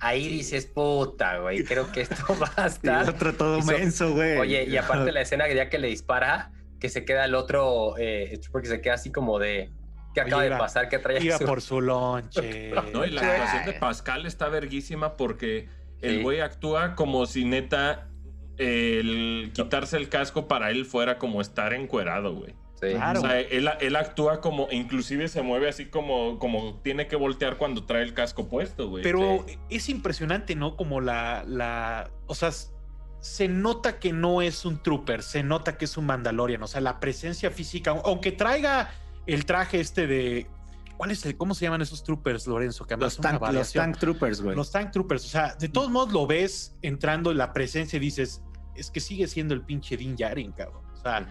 Ahí 0.00 0.28
dices, 0.28 0.66
puta, 0.66 1.38
güey, 1.38 1.64
creo 1.64 1.90
que 1.90 2.02
esto 2.02 2.16
va 2.40 2.52
a 2.56 2.66
estar. 2.68 3.02
el 3.02 3.08
otro 3.08 3.34
todo 3.34 3.60
menso, 3.62 4.12
güey. 4.12 4.36
Oye, 4.38 4.64
y 4.64 4.76
aparte 4.76 5.10
la 5.12 5.22
escena 5.22 5.52
ya 5.52 5.68
que 5.68 5.78
le 5.78 5.88
dispara, 5.88 6.52
que 6.78 6.88
se 6.88 7.04
queda 7.04 7.24
el 7.24 7.34
otro, 7.34 7.96
eh, 7.98 8.38
porque 8.52 8.68
se 8.68 8.80
queda 8.80 8.94
así 8.94 9.10
como 9.10 9.40
de, 9.40 9.72
¿Qué 10.24 10.28
acaba 10.28 10.42
de 10.42 10.50
pasar? 10.50 10.88
que 10.88 10.98
traía 10.98 11.20
Iba 11.20 11.38
por 11.38 11.60
su 11.60 11.80
lonche. 11.80 12.70
No, 12.92 13.04
y 13.04 13.10
la 13.10 13.20
actuación 13.20 13.66
de 13.66 13.72
Pascal 13.74 14.26
está 14.26 14.48
verguísima 14.48 15.16
porque 15.16 15.68
el 16.00 16.22
güey 16.22 16.40
actúa 16.40 16.94
como 16.94 17.26
si 17.26 17.44
neta 17.44 18.08
el 18.56 19.52
quitarse 19.54 19.96
el 19.96 20.08
casco 20.08 20.48
para 20.48 20.70
él 20.70 20.84
fuera 20.84 21.18
como 21.18 21.40
estar 21.40 21.72
encuerado, 21.72 22.34
güey. 22.34 22.54
Claro. 22.80 23.20
O 23.20 23.22
sea, 23.22 23.40
él, 23.40 23.96
actúa 23.96 24.40
como, 24.40 24.68
inclusive 24.70 25.28
se 25.28 25.42
mueve 25.42 25.68
así 25.68 25.86
como, 25.86 26.38
como 26.38 26.80
tiene 26.82 27.08
que 27.08 27.16
voltear 27.16 27.56
cuando 27.56 27.84
trae 27.84 28.02
el 28.02 28.14
casco 28.14 28.48
puesto, 28.48 28.88
güey. 28.88 29.02
Pero 29.02 29.44
es 29.68 29.88
impresionante, 29.88 30.54
¿no? 30.54 30.76
Como 30.76 31.00
la, 31.00 31.44
la, 31.46 32.10
o 32.26 32.34
sea, 32.34 32.50
se 33.20 33.48
nota 33.48 33.98
que 33.98 34.12
no 34.12 34.42
es 34.42 34.64
un 34.64 34.80
trooper, 34.82 35.22
se 35.22 35.42
nota 35.42 35.76
que 35.76 35.86
es 35.86 35.96
un 35.96 36.06
Mandalorian, 36.06 36.62
o 36.62 36.68
sea, 36.68 36.80
la 36.80 37.00
presencia 37.00 37.50
física, 37.50 38.00
aunque 38.04 38.32
traiga 38.32 38.90
el 39.28 39.44
traje 39.44 39.78
este 39.78 40.06
de, 40.06 40.46
¿cuál 40.96 41.10
es 41.10 41.24
el, 41.26 41.36
cómo 41.36 41.54
se 41.54 41.66
llaman 41.66 41.82
esos 41.82 42.02
troopers, 42.02 42.46
Lorenzo? 42.46 42.86
Que 42.86 42.96
los, 42.96 43.18
tank, 43.18 43.40
los 43.52 43.72
tank 43.72 43.98
troopers, 43.98 44.40
güey. 44.40 44.56
Los 44.56 44.72
tank 44.72 44.90
troopers, 44.90 45.24
o 45.26 45.28
sea, 45.28 45.54
de 45.54 45.68
todos 45.68 45.90
modos 45.90 46.12
lo 46.12 46.26
ves 46.26 46.74
entrando 46.82 47.30
en 47.30 47.38
la 47.38 47.52
presencia 47.52 47.98
y 47.98 48.00
dices, 48.00 48.42
es 48.74 48.90
que 48.90 49.00
sigue 49.00 49.26
siendo 49.26 49.54
el 49.54 49.62
pinche 49.62 49.96
Din 49.96 50.16
Djarin, 50.16 50.52
cabrón. 50.52 50.82
O 50.94 50.96
sea, 50.96 51.26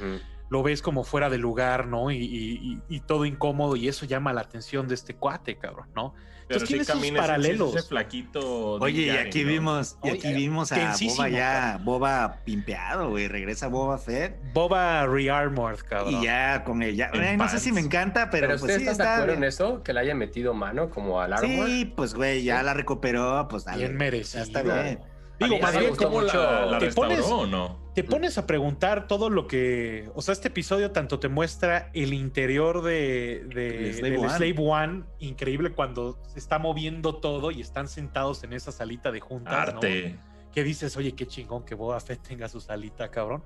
lo 0.50 0.63
ves 0.63 0.82
como 0.82 1.04
fuera 1.04 1.30
de 1.30 1.39
lugar, 1.39 1.88
¿no? 1.88 2.12
Y, 2.12 2.82
todo 3.08 3.25
incómodo 3.25 3.75
y 3.75 3.88
eso 3.88 4.06
llama 4.06 4.32
la 4.32 4.42
atención 4.42 4.88
de 4.88 4.96
este 4.96 5.16
cuate, 5.16 5.58
cabrón, 5.58 5.89
¿no? 5.96 6.13
Entonces 6.50 6.68
tiene 6.70 6.84
esos 6.84 7.12
paralelos. 7.12 7.75
Ese, 7.75 7.88
flaquito 7.88 8.74
Oye, 8.75 9.08
y 9.08 9.10
aquí 9.10 9.44
vimos, 9.44 9.98
y 10.04 10.10
aquí 10.10 10.34
vimos 10.34 10.72
a 10.72 10.96
Boba 10.98 11.30
ya, 11.30 11.80
Boba 11.84 12.38
pimpeado, 12.46 13.10
güey. 13.10 13.27
Regresa 13.27 13.68
Boba 13.68 13.98
Fett. 13.98 14.38
Boba 14.54 15.06
rearmored, 15.06 15.80
cabrón. 15.80 16.13
Y 16.13 16.25
ya 16.25 16.63
con 16.63 16.84
ella. 16.84 17.12
No 17.38 17.50
sé 17.50 17.60
si 17.60 17.72
me 17.72 17.82
encanta, 17.82 18.30
pero, 18.30 18.48
¿Pero 18.48 18.60
pues 18.60 18.75
sí 18.75 18.88
está. 18.88 19.04
de 19.04 19.10
acuerdo 19.10 19.34
en 19.34 19.44
eso? 19.44 19.84
Que 19.84 19.94
le 19.94 20.00
haya 20.00 20.16
metido 20.16 20.54
mano 20.54 20.89
como 20.89 21.20
al 21.20 21.34
armor. 21.34 21.68
Sí, 21.68 21.86
pues 21.96 22.13
güey, 22.13 22.44
ya 22.44 22.63
la 22.63 22.74
recuperó, 22.74 23.48
pues 23.50 23.66
dale. 23.66 23.80
Bien 23.80 23.98
merecido. 23.98 24.44
está 24.44 24.62
bien. 24.62 25.00
Digo, 25.39 25.60
más 25.60 25.77
bien, 25.77 25.96
¿cómo 25.96 26.22
la, 26.22 26.79
te 26.79 26.91
pones, 26.91 27.22
o 27.25 27.46
no? 27.46 27.77
Te 27.94 28.03
pones 28.03 28.38
a 28.38 28.48
preguntar 28.48 29.08
todo 29.08 29.29
lo 29.29 29.48
que. 29.48 30.10
O 30.15 30.22
sea, 30.22 30.34
este 30.34 30.48
episodio 30.48 30.91
tanto 30.91 31.20
te 31.20 31.29
muestra 31.29 31.91
el 31.94 32.13
interior 32.13 32.82
de, 32.82 33.46
de 33.53 33.94
Slave, 33.94 34.56
One. 34.58 35.03
increíble 35.20 35.72
cuando 35.74 36.20
se 36.27 36.39
está 36.39 36.58
moviendo 36.58 37.15
todo 37.15 37.51
y 37.51 37.62
están 37.62 37.88
sentados 37.88 38.44
en 38.44 38.53
esa 38.53 38.72
salita 38.72 39.12
de 39.12 39.20
juntas. 39.20 39.53
Arte. 39.53 40.20
Que 40.53 40.63
dices, 40.63 40.98
oye, 40.98 41.13
qué 41.13 41.27
chingón 41.27 41.63
que 41.63 41.75
Boba 41.75 42.00
Fett 42.00 42.22
tenga 42.22 42.50
su 42.50 42.60
salita, 42.60 43.10
cabrón. 43.12 43.44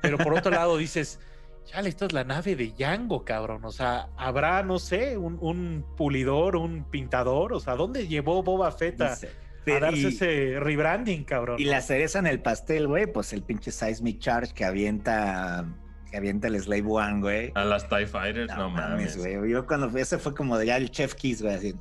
Pero 0.00 0.16
por 0.16 0.32
otro 0.32 0.50
lado 0.50 0.78
dices, 0.78 1.20
chale, 1.64 1.90
esto 1.90 2.06
es 2.06 2.12
la 2.12 2.24
nave 2.24 2.56
de 2.56 2.72
Yango, 2.72 3.24
cabrón. 3.24 3.64
O 3.64 3.72
sea, 3.72 4.08
habrá, 4.16 4.62
no 4.62 4.78
sé, 4.78 5.18
un, 5.18 5.84
pulidor, 5.96 6.56
un 6.56 6.84
pintador. 6.84 7.52
O 7.52 7.60
sea, 7.60 7.74
¿dónde 7.74 8.06
llevó 8.06 8.42
Boba 8.42 8.70
Fett 8.72 9.00
a, 9.02 9.16
a 9.72 9.80
darse 9.80 10.08
ese 10.08 10.60
rebranding, 10.60 11.24
cabrón. 11.24 11.60
Y 11.60 11.64
la 11.64 11.80
cereza 11.80 12.18
en 12.18 12.26
el 12.26 12.40
pastel, 12.40 12.86
güey, 12.86 13.06
pues 13.06 13.32
el 13.32 13.42
pinche 13.42 13.70
Seismic 13.70 14.18
Charge 14.18 14.52
que 14.54 14.64
avienta 14.64 15.66
que 16.10 16.18
avienta 16.18 16.46
el 16.46 16.60
Slave 16.60 16.84
One, 16.86 17.20
güey. 17.20 17.52
A 17.54 17.64
las 17.64 17.88
TIE 17.88 18.06
Fighters, 18.06 18.54
no, 18.56 18.70
mames. 18.70 19.16
güey. 19.16 19.50
Yo 19.50 19.66
cuando 19.66 19.90
fui, 19.90 20.00
ese 20.00 20.18
fue 20.18 20.32
como 20.34 20.56
de 20.56 20.66
ya 20.66 20.76
el 20.76 20.90
Chef 20.90 21.14
Kiss, 21.14 21.42
güey, 21.42 21.54
así. 21.54 21.74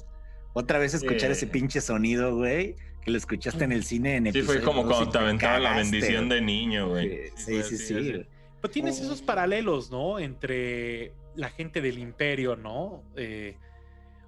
Otra 0.53 0.79
vez 0.79 0.93
escuchar 0.93 1.31
ese 1.31 1.47
pinche 1.47 1.81
sonido, 1.81 2.35
güey, 2.35 2.75
que 3.03 3.11
lo 3.11 3.17
escuchaste 3.17 3.63
en 3.63 3.71
el 3.71 3.83
cine 3.83 4.15
en 4.15 4.31
Sí, 4.31 4.41
fue 4.41 4.61
como 4.61 4.87
cuando 4.87 5.09
te 5.09 5.17
aventaba 5.17 5.59
la 5.59 5.75
bendición 5.75 6.29
de 6.29 6.41
niño, 6.41 6.89
güey. 6.89 7.29
Sí, 7.35 7.61
sí, 7.63 7.77
sí. 7.77 8.25
Pero 8.61 8.71
tienes 8.71 8.99
esos 9.01 9.21
paralelos, 9.21 9.91
¿no? 9.91 10.19
Entre 10.19 11.13
la 11.35 11.49
gente 11.49 11.81
del 11.81 11.97
imperio, 11.99 12.55
¿no? 12.55 13.03
Eh, 13.15 13.57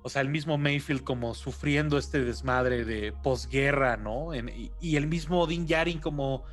o 0.05 0.09
sea, 0.09 0.21
el 0.21 0.29
mismo 0.29 0.59
Mayfield 0.59 1.03
como 1.03 1.33
sufriendo 1.33 1.97
este 1.97 2.23
desmadre 2.23 2.85
de 2.85 3.11
posguerra, 3.11 3.97
¿no? 3.97 4.35
y, 4.35 4.95
el 4.95 5.07
mismo 5.07 5.47
Din 5.47 5.65
Djarin 5.65 5.99
como 5.99 6.43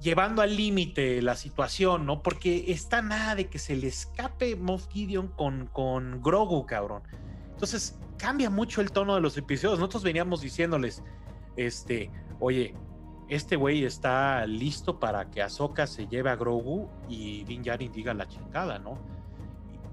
llevando 0.00 0.42
al 0.42 0.54
límite 0.54 1.20
la 1.20 1.34
situación, 1.34 2.06
¿no? 2.06 2.22
Porque 2.22 2.66
está 2.68 3.02
nada 3.02 3.34
de 3.34 3.48
que 3.48 3.58
se 3.58 3.74
le 3.74 3.88
escape 3.88 4.54
Moff 4.54 4.86
Gideon 4.92 5.26
con, 5.26 5.66
con 5.72 6.22
Grogu, 6.22 6.66
cabrón. 6.66 7.02
Entonces 7.50 7.98
cambia 8.16 8.48
mucho 8.48 8.80
el 8.80 8.92
tono 8.92 9.16
de 9.16 9.22
los 9.22 9.36
episodios. 9.36 9.80
Nosotros 9.80 10.04
veníamos 10.04 10.40
diciéndoles, 10.40 11.02
este, 11.56 12.12
oye, 12.38 12.76
este 13.28 13.56
güey 13.56 13.86
está 13.86 14.46
listo 14.46 15.00
para 15.00 15.32
que 15.32 15.42
Ahsoka 15.42 15.88
se 15.88 16.06
lleve 16.06 16.30
a 16.30 16.36
Grogu 16.36 16.88
y 17.08 17.42
Din 17.42 17.64
Djarin 17.64 17.90
diga 17.90 18.14
la 18.14 18.28
chingada, 18.28 18.78
¿no? 18.78 19.17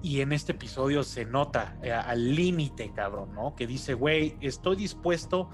Y 0.01 0.21
en 0.21 0.33
este 0.33 0.51
episodio 0.51 1.03
se 1.03 1.25
nota 1.25 1.77
eh, 1.81 1.91
al 1.91 2.35
límite, 2.35 2.91
cabrón, 2.93 3.33
¿no? 3.33 3.55
Que 3.55 3.65
dice, 3.65 3.93
güey, 3.93 4.37
estoy 4.41 4.75
dispuesto 4.75 5.49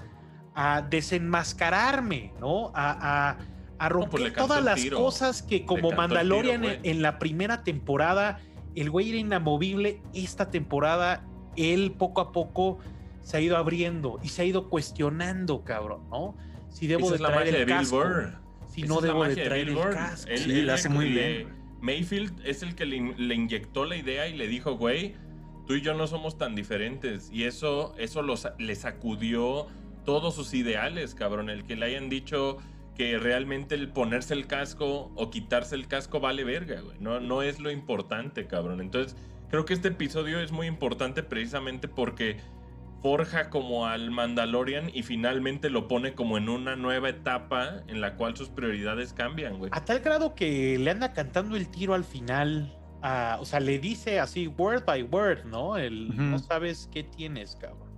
a 0.54 0.82
desenmascararme, 0.82 2.34
¿no? 2.38 2.70
A, 2.74 3.30
a, 3.30 3.36
pues 3.78 3.90
romper 3.90 4.32
todas 4.34 4.62
las 4.62 4.84
cosas 4.86 5.42
que 5.42 5.64
como 5.64 5.90
Mandalorian 5.90 6.64
en, 6.82 7.02
la 7.02 7.18
primera 7.18 7.64
temporada, 7.64 8.40
el 8.76 8.90
güey 8.90 9.10
era 9.10 9.18
inamovible. 9.18 10.02
Esta 10.14 10.50
temporada, 10.50 11.24
él 11.56 11.92
poco 11.98 12.20
a 12.20 12.32
poco 12.32 12.78
se 13.22 13.38
ha 13.38 13.40
ido 13.40 13.56
abriendo 13.56 14.20
y 14.22 14.28
se 14.28 14.42
ha 14.42 14.44
ido 14.44 14.68
cuestionando, 14.68 15.64
cabrón, 15.64 16.08
¿no? 16.10 16.36
Si 16.68 16.86
debo 16.86 17.10
de 17.10 17.18
traer 17.18 17.54
el 17.54 17.66
casco, 17.66 18.04
si 18.68 18.82
no 18.82 19.00
debo 19.00 19.24
de 19.24 19.36
traer 19.36 19.68
el 19.68 19.78
casco. 19.78 20.30
sí, 20.36 20.62
lo 20.62 20.74
hace 20.74 20.88
muy 20.88 21.08
bien 21.08 21.61
Mayfield 21.82 22.46
es 22.46 22.62
el 22.62 22.74
que 22.76 22.86
le, 22.86 22.96
inyectó 23.34 23.84
la 23.84 23.96
idea 23.96 24.28
y 24.28 24.36
le 24.36 24.46
dijo, 24.46 24.76
güey, 24.76 25.16
tú 25.66 25.74
y 25.74 25.82
yo 25.82 25.94
no 25.94 26.06
somos 26.06 26.38
tan 26.38 26.54
diferentes. 26.54 27.28
Y 27.32 27.44
eso, 27.44 27.94
eso 27.98 28.22
los, 28.22 28.48
le 28.58 28.74
sacudió 28.76 29.66
todos 30.04 30.34
sus 30.36 30.54
ideales, 30.54 31.14
cabrón. 31.14 31.50
El 31.50 31.64
que 31.64 31.74
le 31.74 31.86
hayan 31.86 32.08
dicho 32.08 32.58
que 32.94 33.18
realmente 33.18 33.74
el 33.74 33.88
ponerse 33.88 34.32
el 34.32 34.46
casco 34.46 35.10
o 35.16 35.30
quitarse 35.30 35.74
el 35.74 35.88
casco 35.88 36.20
vale 36.20 36.44
verga, 36.44 36.80
güey. 36.80 36.96
No, 37.00 37.18
no 37.18 37.42
es 37.42 37.58
lo 37.58 37.70
importante, 37.72 38.46
cabrón. 38.46 38.80
Entonces, 38.80 39.16
creo 39.50 39.64
que 39.64 39.74
este 39.74 39.88
episodio 39.88 40.38
es 40.38 40.52
muy 40.52 40.68
importante 40.68 41.24
precisamente 41.24 41.88
porque 41.88 42.36
forja 43.02 43.50
como 43.50 43.86
al 43.86 44.10
Mandalorian 44.10 44.90
y 44.94 45.02
finalmente 45.02 45.70
lo 45.70 45.88
pone 45.88 46.14
como 46.14 46.38
en 46.38 46.48
una 46.48 46.76
nueva 46.76 47.08
etapa 47.08 47.82
en 47.88 48.00
la 48.00 48.14
cual 48.14 48.36
sus 48.36 48.48
prioridades 48.48 49.12
cambian, 49.12 49.58
güey. 49.58 49.70
A 49.74 49.84
tal 49.84 49.98
grado 50.00 50.34
que 50.34 50.78
le 50.78 50.90
anda 50.90 51.12
cantando 51.12 51.56
el 51.56 51.68
tiro 51.68 51.94
al 51.94 52.04
final. 52.04 52.78
o 53.40 53.44
sea, 53.44 53.58
le 53.58 53.80
dice 53.80 54.20
así, 54.20 54.46
word 54.46 54.84
by 54.84 55.02
word, 55.02 55.44
¿no? 55.44 55.76
El, 55.76 56.16
No 56.30 56.38
sabes 56.38 56.88
qué 56.92 57.02
tienes, 57.02 57.56
cabrón. 57.56 57.90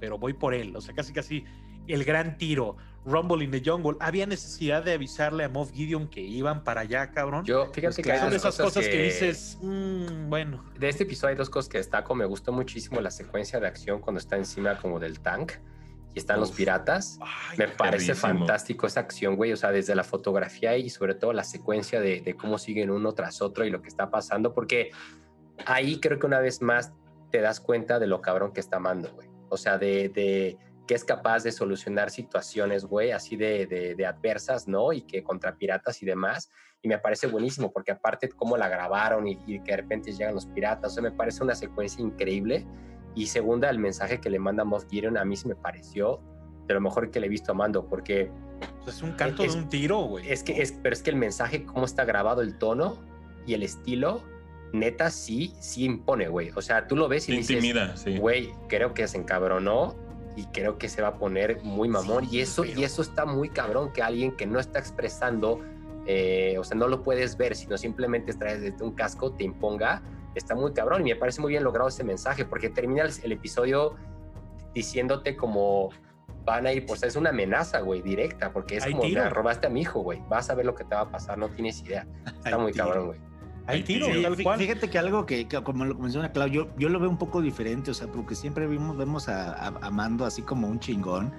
Pero 0.00 0.18
voy 0.18 0.32
por 0.32 0.54
él. 0.54 0.74
O 0.74 0.80
sea, 0.80 0.94
casi 0.94 1.12
casi 1.12 1.44
el 1.86 2.04
gran 2.04 2.36
tiro. 2.36 2.76
Rumble 3.08 3.42
in 3.42 3.50
the 3.50 3.62
Jungle. 3.64 3.96
Había 4.00 4.26
necesidad 4.26 4.84
de 4.84 4.92
avisarle 4.92 5.44
a 5.44 5.48
Moff 5.48 5.72
Gideon 5.72 6.08
que 6.08 6.20
iban 6.20 6.62
para 6.62 6.82
allá, 6.82 7.10
cabrón. 7.10 7.44
Yo, 7.44 7.66
fíjate 7.72 8.02
que 8.02 8.18
son 8.18 8.32
esas 8.32 8.56
cosas, 8.56 8.86
que, 8.86 9.02
dices, 9.02 9.58
mm, 9.62 10.28
bueno. 10.28 10.64
De 10.78 10.88
este 10.88 11.04
episodio 11.04 11.30
hay 11.30 11.36
dos 11.36 11.50
cosas 11.50 11.68
que 11.68 11.78
destaco. 11.78 12.14
Me 12.14 12.26
gustó 12.26 12.52
muchísimo 12.52 13.00
la 13.00 13.10
secuencia 13.10 13.58
de 13.58 13.66
acción 13.66 14.00
cuando 14.00 14.20
está 14.20 14.36
encima 14.36 14.76
como 14.78 15.00
del 15.00 15.20
tank 15.20 15.52
y 16.14 16.18
están 16.18 16.40
los 16.40 16.52
piratas. 16.52 17.18
Me 17.56 17.68
parece 17.68 18.14
fantástico 18.14 18.86
esa 18.86 19.00
acción, 19.00 19.36
güey. 19.36 19.52
O 19.52 19.56
sea, 19.56 19.72
desde 19.72 19.94
la 19.94 20.04
fotografía 20.04 20.76
y 20.76 20.90
sobre 20.90 21.14
todo 21.14 21.32
la 21.32 21.44
secuencia 21.44 22.00
de, 22.00 22.20
de 22.20 22.34
cómo 22.34 22.58
siguen 22.58 22.90
uno 22.90 23.12
tras 23.14 23.40
otro 23.40 23.64
y 23.64 23.70
lo 23.70 23.82
que 23.82 23.88
está 23.88 24.10
pasando, 24.10 24.52
porque 24.52 24.90
ahí 25.66 26.00
creo 26.00 26.18
que 26.18 26.26
una 26.26 26.40
vez 26.40 26.62
más 26.62 26.92
te 27.30 27.40
das 27.40 27.60
cuenta 27.60 27.98
de 27.98 28.06
lo 28.06 28.20
cabrón 28.20 28.52
que 28.52 28.60
está 28.60 28.78
Mando, 28.78 29.12
güey. 29.14 29.28
O 29.50 29.56
sea, 29.56 29.78
de, 29.78 30.08
de 30.08 30.58
que 30.88 30.94
es 30.94 31.04
capaz 31.04 31.42
de 31.42 31.52
solucionar 31.52 32.10
situaciones, 32.10 32.86
güey, 32.86 33.12
así 33.12 33.36
de, 33.36 33.66
de, 33.66 34.06
adversas, 34.06 34.66
¿no? 34.66 34.94
Y 34.94 35.02
que 35.02 35.22
contra 35.22 35.54
piratas 35.54 36.02
y 36.02 36.06
demás. 36.06 36.50
Y 36.80 36.88
me 36.88 36.98
parece 36.98 37.26
buenísimo 37.26 37.70
porque 37.70 37.92
aparte 37.92 38.30
cómo 38.30 38.56
la 38.56 38.70
grabaron 38.70 39.28
y, 39.28 39.36
que 39.60 39.70
de 39.70 39.76
repente 39.76 40.12
llegan 40.12 40.34
los 40.34 40.46
piratas, 40.46 40.92
o 40.92 40.94
sea, 40.94 41.02
me 41.02 41.12
parece 41.12 41.44
una 41.44 41.54
secuencia 41.54 42.02
increíble. 42.02 42.66
Y 43.14 43.26
segunda, 43.26 43.68
el 43.68 43.78
mensaje 43.78 44.18
que 44.18 44.30
le 44.30 44.38
manda 44.38 44.64
Moff 44.64 44.86
Gideon 44.88 45.18
a 45.18 45.26
mí 45.26 45.36
se 45.36 45.46
me 45.48 45.56
pareció 45.56 46.22
de 46.66 46.72
lo 46.72 46.80
mejor 46.80 47.10
que 47.10 47.20
le 47.20 47.26
he 47.26 47.30
visto 47.30 47.52
a 47.52 47.54
Mando, 47.54 47.86
porque... 47.86 48.30
Es 48.86 49.02
un 49.02 49.12
canto 49.12 49.42
de 49.42 49.50
un 49.50 49.68
tiro, 49.68 49.98
güey. 49.98 50.30
Es 50.30 50.42
que, 50.42 50.62
es, 50.62 50.72
pero 50.72 50.94
es 50.94 51.02
que 51.02 51.10
el 51.10 51.16
mensaje, 51.16 51.64
cómo 51.64 51.84
está 51.84 52.06
grabado 52.06 52.40
el 52.40 52.56
tono 52.56 52.98
y 53.46 53.52
el 53.52 53.62
estilo, 53.62 54.22
neta 54.72 55.10
sí, 55.10 55.52
sí 55.60 55.84
impone, 55.84 56.28
güey. 56.28 56.50
O 56.54 56.62
sea, 56.62 56.86
tú 56.86 56.96
lo 56.96 57.08
ves 57.08 57.28
y 57.28 57.34
Intimida, 57.34 57.94
sí. 57.98 58.16
güey, 58.16 58.54
creo 58.68 58.94
que 58.94 59.06
se 59.06 59.18
encabronó 59.18 60.07
y 60.38 60.44
creo 60.46 60.78
que 60.78 60.88
se 60.88 61.02
va 61.02 61.08
a 61.08 61.14
poner 61.14 61.64
muy 61.64 61.88
mamón. 61.88 62.28
y, 62.30 62.38
eso, 62.38 62.64
y 62.64 62.84
eso 62.84 63.02
está 63.02 63.26
muy 63.26 63.48
cabrón, 63.48 63.92
que 63.92 64.02
alguien 64.02 64.36
que 64.36 64.46
no 64.46 64.60
está 64.60 64.78
expresando, 64.78 65.60
eh, 66.06 66.54
o 66.60 66.62
sea, 66.62 66.76
no 66.76 66.86
lo 66.86 67.02
puedes 67.02 67.36
ver, 67.36 67.56
sino 67.56 67.76
simplemente 67.76 68.32
traes 68.34 68.60
desde 68.60 68.84
un 68.84 68.92
casco, 68.92 69.32
te 69.32 69.42
imponga, 69.42 70.00
está 70.36 70.54
muy 70.54 70.72
cabrón. 70.72 71.04
Y 71.04 71.10
me 71.10 71.16
parece 71.16 71.40
muy 71.40 71.50
bien 71.50 71.64
logrado 71.64 71.88
ese 71.88 72.04
mensaje, 72.04 72.44
porque 72.44 72.70
termina 72.70 73.02
el, 73.02 73.32
episodio 73.32 73.96
diciéndote 74.72 75.34
como 75.34 75.90
van 76.44 76.68
a 76.68 76.72
ir, 76.72 76.86
pues 76.86 77.02
es 77.02 77.16
una 77.16 77.30
amenaza, 77.30 77.80
güey, 77.80 78.00
directa, 78.00 78.52
porque 78.52 78.76
es 78.76 78.86
como, 78.86 79.02
robaste 79.30 79.66
a 79.66 79.70
mi 79.70 79.80
hijo, 79.80 80.02
güey, 80.02 80.22
vas 80.28 80.50
a 80.50 80.54
ver 80.54 80.66
lo 80.66 80.76
que 80.76 80.84
te 80.84 80.94
va 80.94 81.00
a 81.00 81.10
pasar, 81.10 81.36
no 81.36 81.48
tienes 81.48 81.82
idea. 81.82 82.06
Está 82.44 82.58
muy 82.58 82.72
cabrón, 82.72 83.08
güey. 83.08 83.27
Hay 83.68 83.82
tiro, 83.82 84.06
Fíjate 84.56 84.88
que 84.88 84.98
algo 84.98 85.26
que, 85.26 85.46
como 85.62 85.84
lo 85.84 85.94
menciona 85.94 86.32
Claudio, 86.32 86.70
yo, 86.78 86.88
lo 86.88 86.98
veo 86.98 87.10
un 87.10 87.18
poco 87.18 87.42
diferente, 87.42 87.90
o 87.90 87.94
sea, 87.94 88.06
porque 88.06 88.34
siempre 88.34 88.66
vimos, 88.66 88.96
vemos 88.96 89.28
a, 89.28 89.90
Mando 89.92 90.24
así 90.24 90.40
como 90.40 90.68
un 90.68 90.80
chingón, 90.80 91.34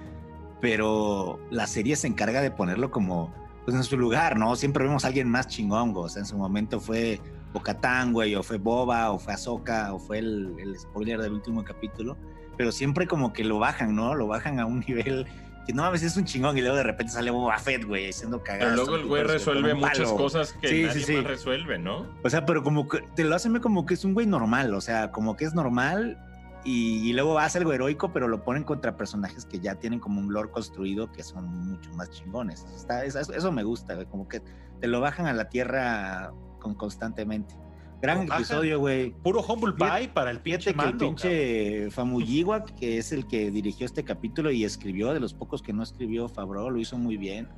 pero 0.60 1.40
la 1.50 1.66
serie 1.66 1.96
se 1.96 2.06
encarga 2.06 2.40
de 2.40 2.52
ponerlo 2.52 2.92
como 2.92 3.34
pues, 3.64 3.76
en 3.76 3.82
su 3.82 3.98
lugar, 3.98 4.38
¿no? 4.38 4.54
Siempre 4.54 4.84
vemos 4.84 5.04
a 5.04 5.08
alguien 5.08 5.28
más 5.28 5.48
chingón, 5.48 5.92
o 5.96 6.08
sea, 6.08 6.20
en 6.20 6.26
su 6.26 6.38
momento 6.38 6.78
fue 6.78 7.20
Bocatán, 7.52 8.12
güey, 8.12 8.36
o 8.36 8.44
fue 8.44 8.58
Boba, 8.58 9.10
o 9.10 9.18
fue 9.18 9.32
Ahsoka, 9.32 9.92
o 9.92 9.98
fue 9.98 10.18
el, 10.18 10.54
el 10.60 10.78
spoiler 10.78 11.20
del 11.20 11.32
último 11.32 11.64
capítulo, 11.64 12.16
pero 12.56 12.70
siempre 12.70 13.08
como 13.08 13.32
que 13.32 13.42
lo 13.42 13.58
bajan, 13.58 13.96
¿no? 13.96 14.14
Lo 14.14 14.28
bajan 14.28 14.60
a 14.60 14.66
un 14.66 14.80
nivel 14.86 15.26
que 15.70 15.76
no 15.76 15.82
mames, 15.84 16.02
es 16.02 16.16
un 16.16 16.24
chingón 16.24 16.58
y 16.58 16.62
luego 16.62 16.76
de 16.76 16.82
repente 16.82 17.12
sale 17.12 17.30
Boba 17.30 17.56
Fett, 17.58 17.84
güey, 17.84 18.12
siendo 18.12 18.42
cagado. 18.42 18.72
Pero 18.72 18.76
luego 18.76 18.96
el 18.96 19.06
güey 19.06 19.22
resuelve 19.22 19.74
muchas 19.74 20.10
cosas 20.12 20.52
que 20.54 20.66
sí, 20.66 20.82
nadie 20.82 21.00
sí, 21.00 21.04
sí. 21.04 21.20
resuelve, 21.20 21.78
¿no? 21.78 22.08
O 22.24 22.30
sea, 22.30 22.44
pero 22.44 22.64
como 22.64 22.88
que 22.88 23.02
te 23.14 23.22
lo 23.22 23.36
hacen 23.36 23.56
como 23.60 23.86
que 23.86 23.94
es 23.94 24.04
un 24.04 24.12
güey 24.14 24.26
normal, 24.26 24.74
o 24.74 24.80
sea, 24.80 25.12
como 25.12 25.36
que 25.36 25.44
es 25.44 25.54
normal 25.54 26.18
y, 26.64 27.12
luego 27.12 27.38
hace 27.38 27.58
algo 27.58 27.72
heroico, 27.72 28.12
pero 28.12 28.26
lo 28.26 28.42
ponen 28.42 28.64
contra 28.64 28.96
personajes 28.96 29.46
que 29.46 29.60
ya 29.60 29.76
tienen 29.76 30.00
como 30.00 30.20
un 30.20 30.32
lore 30.32 30.50
construido 30.50 31.10
que 31.12 31.22
son 31.22 31.46
mucho 31.46 31.92
más 31.92 32.10
chingones. 32.10 32.66
Está, 32.74 33.04
eso, 33.04 33.20
eso, 33.20 33.52
me 33.52 33.62
gusta, 33.62 33.94
güey, 33.94 34.06
como 34.06 34.26
que 34.26 34.42
te 34.80 34.88
lo 34.88 35.00
bajan 35.00 35.26
a 35.26 35.32
la 35.32 35.48
tierra 35.48 36.32
con, 36.58 36.74
constantemente. 36.74 37.54
Gran 38.02 38.22
episodio, 38.22 38.80
güey. 38.80 39.10
Puro 39.10 39.42
Humble 39.42 39.74
Pie 39.74 40.08
para 40.08 40.30
el 40.30 40.40
pinche 40.40 40.72
mando, 40.72 40.92
El 40.92 40.98
pinche 40.98 41.90
Famuyiwa, 41.90 42.64
que 42.64 42.98
es 42.98 43.12
el 43.12 43.26
que 43.26 43.50
dirigió 43.50 43.84
este 43.84 44.04
capítulo 44.04 44.50
y 44.50 44.64
escribió, 44.64 45.12
de 45.12 45.20
los 45.20 45.34
pocos 45.34 45.62
que 45.62 45.72
no 45.72 45.82
escribió 45.82 46.28
Fabro, 46.28 46.70
lo 46.70 46.78
hizo 46.78 46.96
muy 46.96 47.16
bien. 47.16 47.48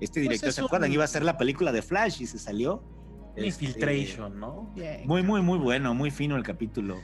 Este 0.00 0.20
pues 0.20 0.22
director, 0.22 0.52
¿se 0.52 0.60
acuerdan? 0.60 0.92
Iba 0.92 1.04
a 1.04 1.08
ser 1.08 1.24
la 1.24 1.36
película 1.36 1.72
de 1.72 1.82
Flash 1.82 2.22
y 2.22 2.26
se 2.26 2.38
salió. 2.38 2.82
Infiltration, 3.36 4.26
este, 4.28 4.38
¿no? 4.38 4.72
Muy, 5.06 5.22
muy, 5.24 5.42
muy 5.42 5.58
bueno, 5.58 5.92
muy 5.92 6.12
fino 6.12 6.36
el 6.36 6.44
capítulo. 6.44 6.96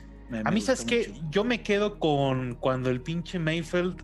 a 0.45 0.49
mí, 0.49 0.61
¿sabes 0.61 0.85
que 0.85 1.13
Yo 1.29 1.43
me 1.43 1.61
quedo 1.61 1.99
con 1.99 2.55
cuando 2.55 2.89
el 2.89 3.01
pinche 3.01 3.37
Mayfield, 3.37 4.01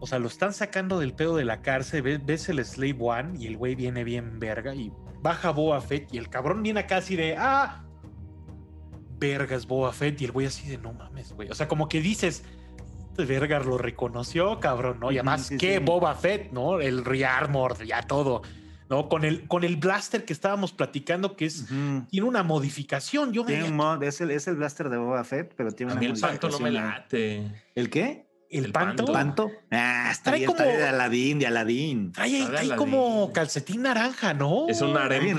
o 0.00 0.06
sea, 0.06 0.18
lo 0.18 0.28
están 0.28 0.52
sacando 0.52 0.98
del 0.98 1.14
pedo 1.14 1.34
de 1.36 1.46
la 1.46 1.62
cárcel, 1.62 2.02
ves, 2.02 2.24
ves 2.26 2.48
el 2.50 2.62
Slave 2.62 2.96
One 2.98 3.38
y 3.38 3.46
el 3.46 3.56
güey 3.56 3.74
viene 3.74 4.04
bien 4.04 4.38
verga 4.38 4.74
y 4.74 4.92
baja 5.22 5.50
Boa 5.50 5.80
Fett 5.80 6.12
y 6.12 6.18
el 6.18 6.28
cabrón 6.28 6.62
viene 6.62 6.80
acá 6.80 6.98
así 6.98 7.16
de, 7.16 7.36
ah, 7.38 7.85
vergas 9.18 9.66
Boba 9.66 9.92
Fett 9.92 10.20
y 10.20 10.24
el 10.26 10.32
güey 10.32 10.46
así 10.46 10.68
de 10.68 10.78
no 10.78 10.92
mames, 10.92 11.32
güey. 11.32 11.50
O 11.50 11.54
sea, 11.54 11.68
como 11.68 11.88
que 11.88 12.00
dices, 12.00 12.44
este 13.10 13.24
vergas 13.24 13.64
lo 13.64 13.78
reconoció, 13.78 14.60
cabrón, 14.60 15.00
¿no? 15.00 15.10
Y 15.10 15.18
además, 15.18 15.50
¿qué 15.58 15.78
Boba 15.78 16.14
Fett, 16.14 16.52
no? 16.52 16.80
El 16.80 17.04
Rearmor, 17.04 17.82
ya 17.84 18.02
todo. 18.02 18.42
¿no? 18.88 19.08
Con 19.08 19.24
el, 19.24 19.48
con 19.48 19.64
el 19.64 19.76
blaster 19.76 20.24
que 20.24 20.32
estábamos 20.32 20.72
platicando, 20.72 21.34
que 21.34 21.46
es, 21.46 21.66
tiene 22.08 22.26
una 22.26 22.42
modificación. 22.42 23.32
Yo 23.32 23.44
tiene 23.44 23.64
un 23.64 23.74
mod, 23.74 24.02
es 24.02 24.20
el, 24.20 24.30
es 24.30 24.46
el 24.46 24.56
blaster 24.56 24.90
de 24.90 24.96
Boba 24.96 25.24
Fett, 25.24 25.54
pero 25.56 25.72
tiene 25.72 25.92
una 25.92 26.02
el 26.02 26.20
panto 26.20 26.48
no 26.48 26.60
me 26.60 26.70
late. 26.70 27.50
¿El 27.74 27.90
qué? 27.90 28.26
¿El, 28.48 28.70
panto? 28.70 29.06
panto? 29.06 29.50
Ah, 29.72 30.08
está 30.12 30.32
bien, 30.32 30.46
como, 30.46 30.60
de 30.60 30.84
Aladín, 30.84 31.40
de 31.40 31.46
Aladín. 31.48 32.12
Trae, 32.12 32.46
trae 32.46 32.76
como 32.76 33.32
calcetín 33.32 33.82
naranja, 33.82 34.34
¿no? 34.34 34.68
Es 34.68 34.80
un 34.82 34.96
harem 34.96 35.36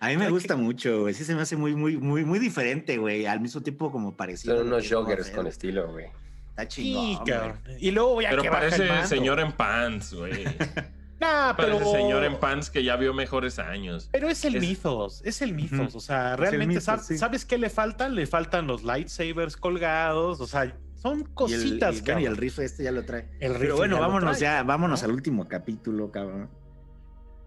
a 0.00 0.08
mí 0.08 0.16
me 0.16 0.30
gusta 0.30 0.56
mucho, 0.56 1.00
güey. 1.02 1.14
Sí 1.14 1.24
se 1.24 1.34
me 1.34 1.42
hace 1.42 1.56
muy, 1.56 1.74
muy, 1.74 1.96
muy, 1.96 2.24
muy 2.24 2.38
diferente, 2.38 2.98
güey. 2.98 3.26
Al 3.26 3.40
mismo 3.40 3.60
tiempo 3.60 3.90
como 3.90 4.16
parecido. 4.16 4.56
Son 4.56 4.66
unos 4.68 4.88
joggers 4.88 5.30
con 5.30 5.46
estilo, 5.46 5.90
güey. 5.90 6.06
Está 6.50 6.68
chingón. 6.68 7.60
Y 7.78 7.90
luego 7.90 8.14
voy 8.14 8.26
a 8.26 8.30
Pero 8.30 8.44
parece 8.44 8.88
el 8.88 9.06
señor 9.06 9.40
en 9.40 9.52
pants, 9.52 10.14
güey. 10.14 10.44
nah, 11.20 11.54
pero. 11.56 11.78
Parece 11.78 11.92
señor 11.92 12.24
en 12.24 12.38
pants 12.38 12.70
que 12.70 12.84
ya 12.84 12.96
vio 12.96 13.12
mejores 13.12 13.58
años. 13.58 14.08
Pero 14.12 14.28
es 14.28 14.44
el 14.44 14.56
es... 14.56 14.60
mythos, 14.60 15.22
es 15.24 15.42
el 15.42 15.52
mythos. 15.52 15.94
O 15.94 16.00
sea, 16.00 16.36
realmente, 16.36 16.80
¿sabes 16.80 17.44
qué 17.44 17.58
le 17.58 17.70
faltan? 17.70 18.14
Le 18.14 18.26
faltan 18.26 18.66
los 18.66 18.84
lightsabers 18.84 19.56
colgados. 19.56 20.40
O 20.40 20.46
sea, 20.46 20.76
son 20.94 21.24
cositas, 21.24 22.02
y 22.04 22.10
el, 22.10 22.20
y, 22.20 22.24
el 22.26 22.36
rifle 22.36 22.64
este 22.64 22.84
ya 22.84 22.92
lo 22.92 23.04
trae. 23.04 23.28
El 23.40 23.54
Pero 23.54 23.76
bueno, 23.76 24.00
vámonos 24.00 24.38
ya, 24.38 24.62
vámonos 24.62 25.02
al 25.02 25.12
último 25.12 25.48
capítulo, 25.48 26.10
cabrón. 26.10 26.50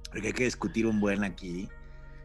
Porque 0.10 0.28
hay 0.28 0.34
que 0.34 0.44
discutir 0.46 0.86
un 0.86 1.00
buen 1.00 1.24
aquí. 1.24 1.70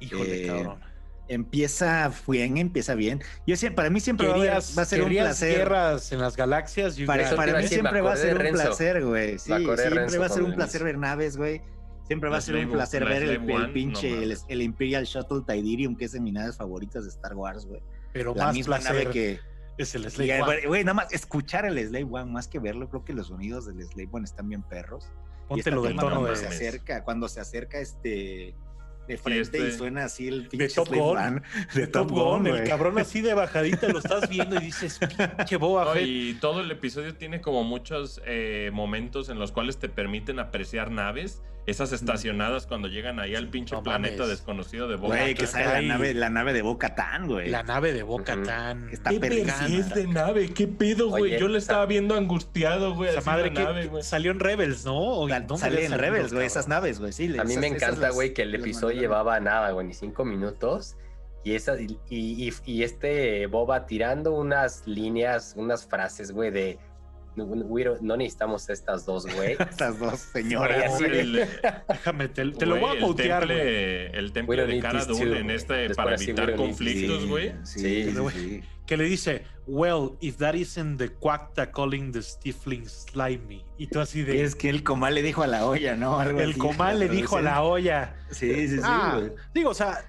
Híjole, 0.00 0.44
eh, 0.44 0.46
cabrón. 0.46 0.80
Empieza 1.28 2.12
bien, 2.28 2.56
empieza 2.56 2.94
bien. 2.94 3.20
Yo 3.46 3.56
siempre, 3.56 3.76
para 3.76 3.90
mí 3.90 3.98
siempre 3.98 4.28
va 4.28 4.56
a, 4.56 4.60
ser 4.60 5.02
un 5.02 5.08
placer. 5.08 5.58
guerras 5.58 6.12
en 6.12 6.20
las 6.20 6.36
galaxias. 6.36 6.96
Para, 7.04 7.34
para 7.34 7.58
mí 7.58 7.66
siempre 7.66 8.00
va 8.00 8.12
a 8.12 8.16
ser 8.16 8.36
un 8.36 8.52
placer, 8.52 9.04
güey. 9.04 9.38
Sí, 9.38 9.52
siempre 9.52 10.18
va 10.18 10.26
a 10.26 10.28
ser 10.28 10.42
un 10.44 10.54
placer 10.54 10.84
ver 10.84 10.98
naves, 10.98 11.36
güey. 11.36 11.62
Siempre 12.06 12.30
va 12.30 12.36
a 12.36 12.40
ser 12.40 12.54
un 12.56 12.70
placer 12.70 13.04
ver 13.04 13.24
el, 13.24 13.72
pinche, 13.72 14.22
el, 14.48 14.62
Imperial 14.62 15.04
Shuttle 15.04 15.42
Tidirium, 15.44 15.96
que 15.96 16.04
es 16.04 16.12
de 16.12 16.20
mis 16.20 16.32
naves 16.32 16.56
favoritas 16.56 17.02
de 17.02 17.10
Star 17.10 17.34
Wars, 17.34 17.66
güey. 17.66 17.82
Pero 18.12 18.32
la 18.32 18.46
más 18.46 18.54
misma 18.54 18.78
nave 18.78 19.10
que 19.10 19.40
es 19.76 19.94
el 19.96 20.08
Slave 20.08 20.42
One. 20.42 20.66
Güey, 20.66 20.84
nada 20.84 20.94
más 20.94 21.12
escuchar 21.12 21.66
el 21.66 21.84
Slave 21.84 22.06
One, 22.08 22.30
más 22.30 22.46
que 22.46 22.60
verlo, 22.60 22.88
creo 22.88 23.04
que 23.04 23.12
los 23.12 23.26
sonidos 23.26 23.66
del 23.66 23.82
Slave 23.82 24.08
One 24.12 24.24
están 24.24 24.48
bien 24.48 24.62
perros. 24.62 25.10
Ponte 25.48 25.70
lo 25.70 25.82
del 25.82 25.96
tono 25.96 26.24
de... 26.24 26.36
se 26.36 26.46
acerca, 26.46 27.02
cuando 27.02 27.28
se 27.28 27.40
acerca 27.40 27.78
este 27.78 28.54
de 29.06 29.16
frente 29.16 29.58
y, 29.58 29.62
este, 29.62 29.78
suena 29.78 30.04
así 30.04 30.28
el 30.28 30.48
pinche 30.48 30.66
de 30.66 30.74
Top 30.74 30.88
Gun. 30.88 31.42
De 31.74 31.86
Top, 31.86 32.10
Gun, 32.10 32.46
el 32.46 32.68
cabrón 32.68 32.98
así 32.98 33.20
de 33.20 33.34
bajadita 33.34 33.88
lo 33.88 33.98
estás 33.98 34.28
viendo 34.28 34.56
y 34.56 34.66
dices, 34.66 34.98
pinche 35.36 35.56
Boba 35.56 35.92
Fett. 35.92 36.06
y 36.06 36.34
todo 36.34 36.60
el 36.60 36.70
episodio 36.70 37.14
tiene 37.14 37.40
como 37.40 37.64
muchos 37.64 38.20
eh, 38.26 38.70
momentos 38.72 39.28
en 39.28 39.38
los 39.38 39.52
cuales 39.52 39.78
te 39.78 39.88
permiten 39.88 40.38
apreciar 40.38 40.90
naves 40.90 41.42
esas 41.66 41.92
estacionadas 41.92 42.66
cuando 42.66 42.86
llegan 42.86 43.18
ahí 43.18 43.34
al 43.34 43.48
pinche 43.48 43.76
planeta 43.82 44.26
desconocido 44.26 44.86
de 44.86 44.94
Boca 44.94 45.16
Güey, 45.16 45.34
que 45.34 45.48
sale 45.48 45.64
la 45.64 45.82
nave, 45.82 46.14
la 46.14 46.30
nave 46.30 46.52
de 46.52 46.62
Boca 46.62 46.94
Tan, 46.94 47.26
güey. 47.26 47.50
La 47.50 47.64
nave 47.64 47.92
de 47.92 48.04
Boca 48.04 48.40
Tan. 48.40 48.88
Está 48.90 49.10
¿Qué 49.10 49.46
es 49.78 49.94
de 49.94 50.06
nave? 50.06 50.48
¿Qué 50.50 50.68
pedo, 50.68 51.08
güey? 51.08 51.38
Yo 51.38 51.48
le 51.48 51.58
estaba 51.58 51.84
viendo 51.86 52.14
angustiado, 52.14 52.94
güey. 52.94 53.10
Esa 53.10 53.20
madre 53.22 53.52
que 53.52 54.02
salió 54.02 54.30
en 54.30 54.40
Rebels, 54.40 54.84
¿no? 54.84 55.26
salió 55.56 55.80
en 55.80 55.98
Rebels, 55.98 56.32
güey, 56.32 56.46
esas 56.46 56.68
naves, 56.68 57.00
güey. 57.00 57.12
Sí, 57.12 57.36
a 57.36 57.44
mí 57.44 57.56
me 57.56 57.66
encanta, 57.66 58.10
güey, 58.10 58.32
que 58.32 58.42
el 58.42 58.54
episodio 58.54 59.00
llevaba 59.00 59.40
nada, 59.40 59.72
güey, 59.72 59.88
ni 59.88 59.94
cinco 59.94 60.24
minutos. 60.24 60.96
Y, 61.42 61.54
esa, 61.54 61.80
y, 61.80 61.96
y, 62.10 62.52
y, 62.64 62.82
este 62.82 63.46
Boba 63.46 63.86
tirando 63.86 64.32
unas 64.32 64.84
líneas, 64.84 65.54
unas 65.56 65.86
frases, 65.86 66.32
güey, 66.32 66.50
de 66.50 66.76
no, 67.36 68.16
necesitamos 68.16 68.68
estas 68.70 69.04
dos, 69.04 69.26
güey. 69.34 69.52
estas 69.60 69.98
dos 69.98 70.18
señoras. 70.20 70.98
Déjame, 71.88 72.28
te, 72.28 72.44
lo 72.44 72.80
voy 72.80 72.96
a 72.96 73.00
putear, 73.00 73.46
güey. 73.46 74.06
El 74.12 74.32
temple 74.32 74.66
de 74.66 74.80
Cara 74.80 75.04
Dune 75.04 75.40
en 75.40 75.50
este 75.50 75.94
para 75.94 76.16
evitar 76.16 76.56
conflictos, 76.56 77.26
güey. 77.26 77.52
Sí, 77.62 78.12
sí, 78.12 78.62
Que 78.86 78.96
le 78.96 79.04
dice, 79.04 79.44
well, 79.66 80.16
if 80.20 80.36
that 80.38 80.54
isn't 80.54 80.98
the 80.98 81.08
quacta 81.08 81.70
calling 81.70 82.12
the 82.12 82.22
stifling 82.22 82.88
slimy. 82.88 83.64
Y 83.76 83.88
tú 83.88 84.00
así 84.00 84.22
de... 84.22 84.42
Es 84.42 84.54
que 84.54 84.70
el 84.70 84.82
comal 84.82 85.14
le 85.14 85.22
dijo 85.22 85.42
a 85.42 85.46
la 85.46 85.66
olla, 85.66 85.96
¿no? 85.96 86.22
el 86.22 86.56
comal 86.56 87.00
le 87.00 87.08
dijo 87.08 87.36
a 87.36 87.42
la 87.42 87.62
olla. 87.62 88.16
Sí, 88.30 88.68
sí, 88.68 88.76
sí. 88.76 88.82
Ah, 88.82 89.20
digo, 89.52 89.70
o 89.70 89.74
sea, 89.74 90.04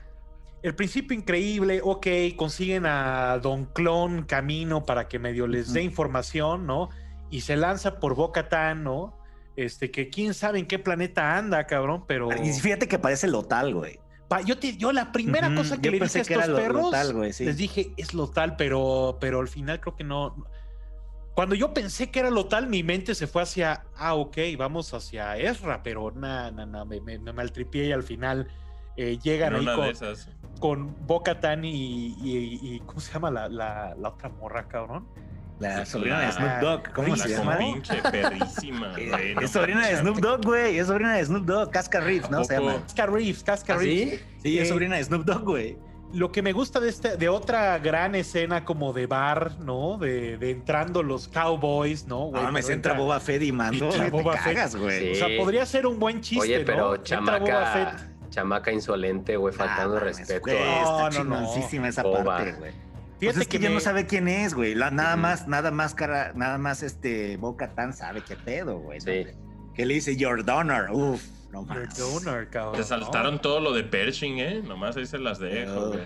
el 0.64 0.76
principio 0.76 1.16
increíble, 1.16 1.82
ok, 1.84 2.08
consiguen 2.36 2.86
a 2.86 3.38
Don 3.40 3.66
Clon 3.66 4.24
camino 4.24 4.86
para 4.86 5.08
que 5.08 5.20
medio 5.20 5.48
les 5.48 5.74
dé 5.74 5.82
información, 5.82 6.66
¿no? 6.66 6.90
Y 7.30 7.42
se 7.42 7.56
lanza 7.56 8.00
por 8.00 8.16
Boca 8.16 8.50
Tan, 8.50 8.84
¿no? 8.84 9.18
Este, 9.56 9.90
que 9.90 10.10
quién 10.10 10.34
sabe 10.36 10.60
en 10.60 10.68
qué 10.68 10.78
planeta 10.78 11.36
anda, 11.36 11.66
cabrón, 11.66 12.06
pero. 12.08 12.30
Y 12.44 12.54
fíjate 12.54 12.88
que 12.88 13.00
parece 13.00 13.28
Lotal, 13.28 13.74
güey. 13.74 14.00
yo, 14.46 14.56
yo 14.56 14.92
la 14.92 15.12
primera 15.12 15.54
cosa 15.56 15.82
que 15.82 15.90
le 15.90 16.00
dije 16.00 16.20
a 16.20 16.22
estos 16.22 16.50
perros, 16.50 16.94
les 17.16 17.58
dije, 17.58 17.92
es 17.98 18.14
Lotal, 18.14 18.56
pero, 18.56 19.18
pero 19.20 19.40
al 19.40 19.48
final 19.48 19.80
creo 19.80 19.96
que 19.96 20.04
no. 20.04 20.36
Cuando 21.34 21.56
yo 21.56 21.74
pensé 21.74 22.12
que 22.12 22.20
era 22.20 22.30
Lotal, 22.30 22.68
mi 22.68 22.84
mente 22.84 23.16
se 23.16 23.26
fue 23.26 23.42
hacia, 23.42 23.86
ah, 23.96 24.14
ok, 24.16 24.38
vamos 24.58 24.94
hacia 24.94 25.38
Ezra, 25.38 25.82
pero 25.82 26.12
nada, 26.12 26.52
nada, 26.52 26.66
na, 26.66 26.86
me, 26.86 27.00
me, 27.00 27.20
maltripié 27.34 27.86
y 27.86 27.92
al 27.92 28.04
final 28.04 28.48
eh, 28.96 29.18
llegan 29.22 29.56
ahí 29.56 29.66
con, 29.66 29.94
con 30.60 31.08
Boca 31.08 31.40
Tan 31.40 31.64
y, 31.64 32.16
y, 32.24 32.80
¿cómo 32.86 33.00
se 33.00 33.12
llama 33.12 33.32
la, 33.32 33.50
la, 33.50 33.96
la 33.96 34.10
otra 34.10 34.30
morra, 34.30 34.68
cabrón? 34.68 35.08
La 35.60 35.86
sobrina 35.86 36.20
de 36.20 36.32
Snoop 36.32 36.60
Dogg. 36.62 36.94
¿Cómo 36.94 37.16
se 37.16 37.30
llama? 37.30 37.58
pinche 37.58 38.02
perrísima, 38.12 38.92
güey. 38.92 39.36
es 39.42 39.52
sobrina 39.52 39.88
de 39.88 39.98
Snoop 39.98 40.18
Dogg, 40.18 40.46
güey. 40.46 40.78
Es 40.78 40.88
sobrina 40.88 41.16
de 41.16 41.26
Snoop 41.26 41.46
Dogg. 41.46 41.72
Casca 41.72 42.00
Reeves, 42.00 42.30
¿no? 42.30 42.44
Se 42.44 42.54
llama. 42.56 42.82
Casca 42.84 43.06
Reeves, 43.08 43.44
Casca 43.44 43.74
¿Ah, 43.74 43.78
Reeves. 43.78 44.20
¿Sí? 44.20 44.26
Sí, 44.44 44.60
es 44.60 44.70
sobrina 44.70 44.98
de 44.98 45.04
Snoop 45.04 45.26
Dogg, 45.26 45.44
güey. 45.44 45.78
Lo 46.14 46.32
que 46.32 46.42
me 46.42 46.54
gusta 46.54 46.80
de 46.80 46.90
este, 46.90 47.18
de 47.18 47.28
otra 47.28 47.80
gran 47.80 48.16
escena 48.16 48.64
como 48.64 48.94
de 48.94 49.08
bar, 49.08 49.60
¿no? 49.60 49.98
De, 49.98 50.38
de 50.38 50.52
entrando 50.52 51.04
los 51.04 51.28
cowboys, 51.28 52.08
¿no? 52.08 52.28
Güey, 52.28 52.46
ah, 52.46 52.52
me 52.52 52.62
entra 52.62 52.94
Boba 52.94 53.20
Fett 53.20 53.42
y 53.42 53.52
mando. 53.52 53.90
Te 53.90 54.10
Boba 54.10 54.36
cagas, 54.38 54.76
güey. 54.76 55.14
O 55.14 55.16
sea, 55.16 55.28
podría 55.38 55.66
ser 55.66 55.86
un 55.86 56.00
buen 56.00 56.22
chiste, 56.22 56.46
Oye, 56.46 56.60
pero 56.62 56.92
¿no? 56.92 56.98
chamaca, 56.98 57.98
chamaca 58.30 58.72
insolente, 58.72 59.36
güey, 59.36 59.54
faltando 59.54 59.98
ah, 59.98 60.02
respeto. 60.02 60.42
Güey, 60.42 60.58
no, 60.82 61.10
no, 61.10 61.24
no. 61.24 61.88
esa 61.88 62.04
parte, 62.04 62.54
güey. 62.54 62.87
Fíjate 63.20 63.38
pues 63.38 63.38
es 63.38 63.48
que, 63.48 63.60
ya 63.60 63.70
no 63.70 63.80
sabe 63.80 64.06
quién 64.06 64.28
es, 64.28 64.54
güey. 64.54 64.76
nada 64.76 65.16
más, 65.16 65.48
nada 65.48 65.72
más 65.72 65.96
cara, 65.96 66.34
nada 66.36 66.58
más 66.58 66.84
este 66.84 67.38
Boca 67.38 67.70
Tan 67.74 67.94
sabe 67.94 68.22
qué 68.22 68.36
pedo, 68.36 68.80
güey. 68.80 69.02
Sí. 69.02 69.26
Que 69.74 69.86
le 69.86 69.96
dice 69.96 70.16
Your 70.16 70.46
Donor, 70.46 70.92
uf, 70.92 71.24
no 71.52 71.64
más. 71.64 71.98
Your 71.98 72.24
Donor, 72.24 72.50
cabrón. 72.50 72.76
Te 72.76 72.84
saltaron 72.84 73.42
todo 73.42 73.60
lo 73.60 73.74
de 73.74 73.84
Pershing, 73.84 74.40
eh. 74.40 74.62
Nomás 74.64 74.98
ahí 74.98 75.06
se 75.08 75.18
las 75.18 75.40
dejo, 75.40 75.90
güey. 75.90 76.02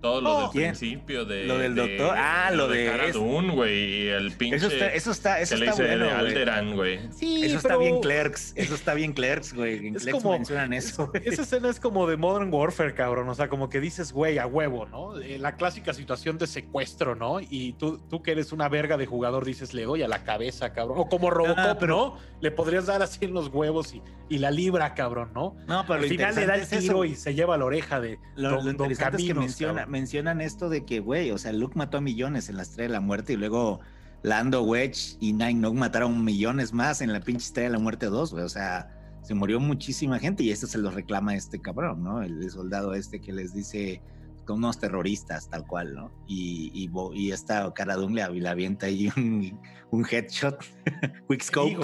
Todo 0.00 0.20
lo 0.20 0.40
del 0.40 0.50
principio 0.50 1.24
de. 1.24 1.44
Lo 1.44 1.58
del 1.58 1.74
doctor. 1.74 2.14
Ah, 2.16 2.50
lo, 2.52 2.68
de. 2.68 2.86
Cara 2.86 3.12
güey. 3.52 4.04
Y 4.04 4.08
el 4.08 4.32
pinche. 4.32 4.56
Eso 4.56 4.68
está, 4.68 4.92
eso 4.92 5.10
está, 5.10 5.40
eso 5.40 5.54
está 5.54 5.74
bueno. 5.74 6.04
De 6.04 6.10
Alderan, 6.10 6.74
güey. 6.74 7.00
Sí, 7.12 7.44
eso 7.44 7.56
está 7.56 7.76
bien 7.76 8.00
Clerks. 8.00 8.52
Eso 8.56 8.74
está 8.74 8.94
bien 8.94 9.12
Clerks, 9.12 9.54
güey. 9.54 9.86
En 9.88 9.96
es 9.96 10.02
Clerks 10.02 10.22
como, 10.22 10.34
mencionan 10.36 10.72
eso. 10.72 11.10
Esa 11.24 11.42
escena 11.42 11.70
es 11.70 11.80
como 11.80 12.06
de 12.06 12.16
Modern 12.16 12.52
Warfare, 12.52 12.94
cabrón. 12.94 13.28
O 13.28 13.34
sea, 13.34 13.48
como 13.48 13.68
que 13.68 13.80
dices, 13.80 14.12
güey, 14.12 14.38
a 14.38 14.46
huevo, 14.46 14.86
¿no? 14.86 15.18
Eh, 15.18 15.38
la 15.38 15.56
clásica 15.56 15.94
situación 15.94 16.38
de 16.38 16.46
secuestro, 16.46 17.14
¿no? 17.14 17.40
Y 17.40 17.72
tú, 17.74 17.98
tú 18.08 18.22
que 18.22 18.32
eres 18.32 18.52
una 18.52 18.68
verga 18.68 18.96
de 18.96 19.06
jugador 19.06 19.44
dices, 19.44 19.74
le 19.74 19.84
doy 19.84 20.02
a 20.02 20.08
la 20.08 20.24
cabeza, 20.24 20.72
cabrón. 20.72 20.98
O 20.98 21.08
como 21.08 21.30
Robocop, 21.30 21.58
ah, 21.58 21.76
pero... 21.78 21.96
¿no? 21.96 22.36
Le 22.40 22.50
podrías 22.50 22.86
dar 22.86 23.02
así 23.02 23.24
en 23.24 23.32
los 23.32 23.48
huevos 23.48 23.94
y, 23.94 24.02
y 24.28 24.38
la 24.38 24.50
libra, 24.50 24.94
cabrón, 24.94 25.30
¿no? 25.34 25.56
No, 25.66 25.84
pero 25.86 26.00
al 26.00 26.06
final 26.06 26.34
le 26.34 26.46
da 26.46 26.56
el 26.56 26.68
tiro 26.68 27.04
y 27.04 27.14
se 27.14 27.34
lleva 27.34 27.56
la 27.56 27.64
oreja 27.64 27.98
de 27.98 28.18
lo, 28.34 28.50
don, 28.50 28.64
lo 28.64 28.70
interesante 28.72 29.22
es 29.22 29.28
que 29.28 29.34
menciona, 29.34 29.85
mencionan 29.88 30.40
esto 30.40 30.68
de 30.68 30.84
que, 30.84 31.00
güey, 31.00 31.30
o 31.30 31.38
sea, 31.38 31.52
Luke 31.52 31.76
mató 31.76 31.98
a 31.98 32.00
millones 32.00 32.48
en 32.48 32.56
la 32.56 32.62
Estrella 32.62 32.88
de 32.88 32.92
la 32.94 33.00
Muerte 33.00 33.34
y 33.34 33.36
luego 33.36 33.80
Lando, 34.22 34.62
Wedge 34.62 35.16
y 35.20 35.32
Nine 35.32 35.54
Nog 35.54 35.74
mataron 35.74 36.24
millones 36.24 36.72
más 36.72 37.00
en 37.00 37.12
la 37.12 37.20
pinche 37.20 37.46
Estrella 37.46 37.68
de 37.68 37.72
la 37.74 37.78
Muerte 37.78 38.06
2, 38.06 38.32
güey. 38.32 38.44
O 38.44 38.48
sea, 38.48 38.90
se 39.22 39.34
murió 39.34 39.60
muchísima 39.60 40.18
gente 40.18 40.42
y 40.42 40.50
esto 40.50 40.66
se 40.66 40.78
lo 40.78 40.90
reclama 40.90 41.34
este 41.34 41.60
cabrón, 41.60 42.02
¿no? 42.02 42.22
El 42.22 42.48
soldado 42.50 42.94
este 42.94 43.20
que 43.20 43.32
les 43.32 43.54
dice 43.54 44.00
con 44.46 44.58
unos 44.58 44.78
terroristas, 44.78 45.50
tal 45.50 45.66
cual, 45.66 45.94
¿no? 45.94 46.12
Y, 46.26 46.70
y, 46.72 46.90
y 47.14 47.32
esta 47.32 47.72
cara 47.74 47.96
de 47.96 48.08
le, 48.08 48.40
le 48.40 48.48
avienta 48.48 48.86
ahí 48.86 49.10
un, 49.16 49.60
un 49.90 50.06
headshot, 50.08 50.58
quick 51.28 51.42
scope. 51.42 51.76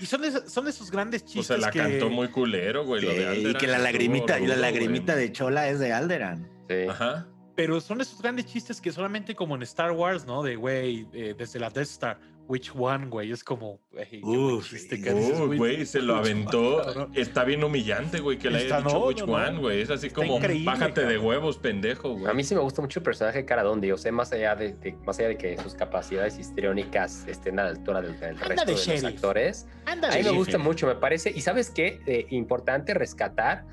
y 0.00 0.06
son, 0.06 0.24
esos, 0.24 0.50
son 0.50 0.66
esos 0.66 0.90
grandes 0.90 1.24
chistes. 1.24 1.50
O 1.50 1.58
sea, 1.58 1.58
la 1.58 1.70
cantó 1.70 2.10
muy 2.10 2.28
culero, 2.28 2.84
güey, 2.84 3.02
lo 3.02 3.10
de 3.10 3.28
Alderan. 3.28 3.50
Y 3.52 3.54
que 3.54 3.66
la 3.66 3.78
lagrimita, 3.78 4.40
y 4.40 4.46
la 4.46 4.56
lagrimita 4.56 5.14
de 5.14 5.30
Chola 5.30 5.68
es 5.68 5.78
de 5.78 5.92
Alderan. 5.92 6.57
Sí. 6.68 6.88
Ajá. 6.88 7.26
Pero 7.58 7.80
son 7.80 8.00
esos 8.00 8.22
grandes 8.22 8.46
chistes 8.46 8.80
que 8.80 8.92
solamente 8.92 9.34
como 9.34 9.56
en 9.56 9.62
Star 9.62 9.90
Wars, 9.90 10.24
¿no? 10.24 10.44
De, 10.44 10.54
güey, 10.54 11.08
eh, 11.12 11.34
desde 11.36 11.58
la 11.58 11.70
Death 11.70 11.88
Star, 11.88 12.20
which 12.46 12.70
one, 12.72 13.06
güey? 13.06 13.32
Es 13.32 13.42
como, 13.42 13.80
güey, 13.90 14.62
chiste 14.62 15.00
que 15.00 15.12
güey, 15.12 15.84
se 15.84 16.00
lo 16.00 16.14
aventó. 16.14 17.08
Está 17.14 17.42
bien 17.42 17.64
humillante, 17.64 18.20
güey, 18.20 18.38
que 18.38 18.48
le 18.48 18.58
haya 18.58 18.80
dicho 18.80 19.06
which 19.06 19.22
one, 19.22 19.58
güey. 19.58 19.80
Es 19.80 19.90
así 19.90 20.08
como, 20.08 20.38
bájate 20.64 21.04
de 21.04 21.18
huevos, 21.18 21.58
pendejo, 21.58 22.14
güey. 22.14 22.30
A 22.30 22.32
mí 22.32 22.44
sí 22.44 22.54
me 22.54 22.60
gusta 22.60 22.80
mucho 22.80 23.00
el 23.00 23.04
personaje 23.04 23.38
de 23.38 23.44
Cara 23.44 23.68
o 23.68 23.96
sea, 23.96 24.12
más 24.12 24.32
allá 24.32 24.54
de, 24.54 24.96
más 25.04 25.18
allá 25.18 25.30
de 25.30 25.36
que 25.36 25.58
sus 25.58 25.74
capacidades 25.74 26.38
histriónicas 26.38 27.26
estén 27.26 27.58
a 27.58 27.64
la 27.64 27.70
altura 27.70 28.00
del, 28.02 28.18
resto 28.20 28.64
de, 28.64 28.72
los 28.72 29.04
actores. 29.04 29.66
a 29.84 29.96
mí 29.96 30.22
me 30.22 30.30
gusta 30.30 30.58
mucho, 30.58 30.86
me 30.86 30.94
parece. 30.94 31.30
Y 31.30 31.40
¿sabes 31.40 31.70
qué? 31.70 32.00
Eh, 32.06 32.26
importante 32.30 32.94
rescatar, 32.94 33.64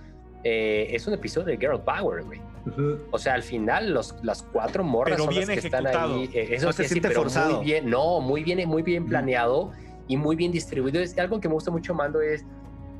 eh, 0.43 0.87
es 0.89 1.05
un 1.05 1.13
episodio 1.13 1.47
de 1.47 1.57
Girl 1.57 1.81
Power, 1.81 2.23
güey. 2.23 2.41
O 3.11 3.17
sea, 3.17 3.35
al 3.35 3.43
final 3.43 3.93
los, 3.93 4.15
las 4.23 4.43
cuatro 4.43 4.83
morras 4.83 5.19
son 5.21 5.35
las 5.35 5.47
que 5.47 5.59
están 5.59 5.87
ahí. 5.87 6.29
Eh, 6.33 6.47
eso 6.51 6.71
se 6.71 6.87
siente 6.87 7.11
forzado. 7.11 7.57
Muy 7.57 7.65
bien, 7.65 7.89
no, 7.89 8.19
muy 8.21 8.43
bien, 8.43 8.67
muy 8.67 8.81
bien 8.81 9.05
planeado 9.05 9.71
y 10.07 10.17
muy 10.17 10.35
bien 10.35 10.51
distribuido. 10.51 10.99
Es 10.99 11.17
algo 11.17 11.39
que 11.39 11.47
me 11.47 11.53
gusta 11.53 11.71
mucho, 11.71 11.93
Mando, 11.93 12.21
es 12.21 12.45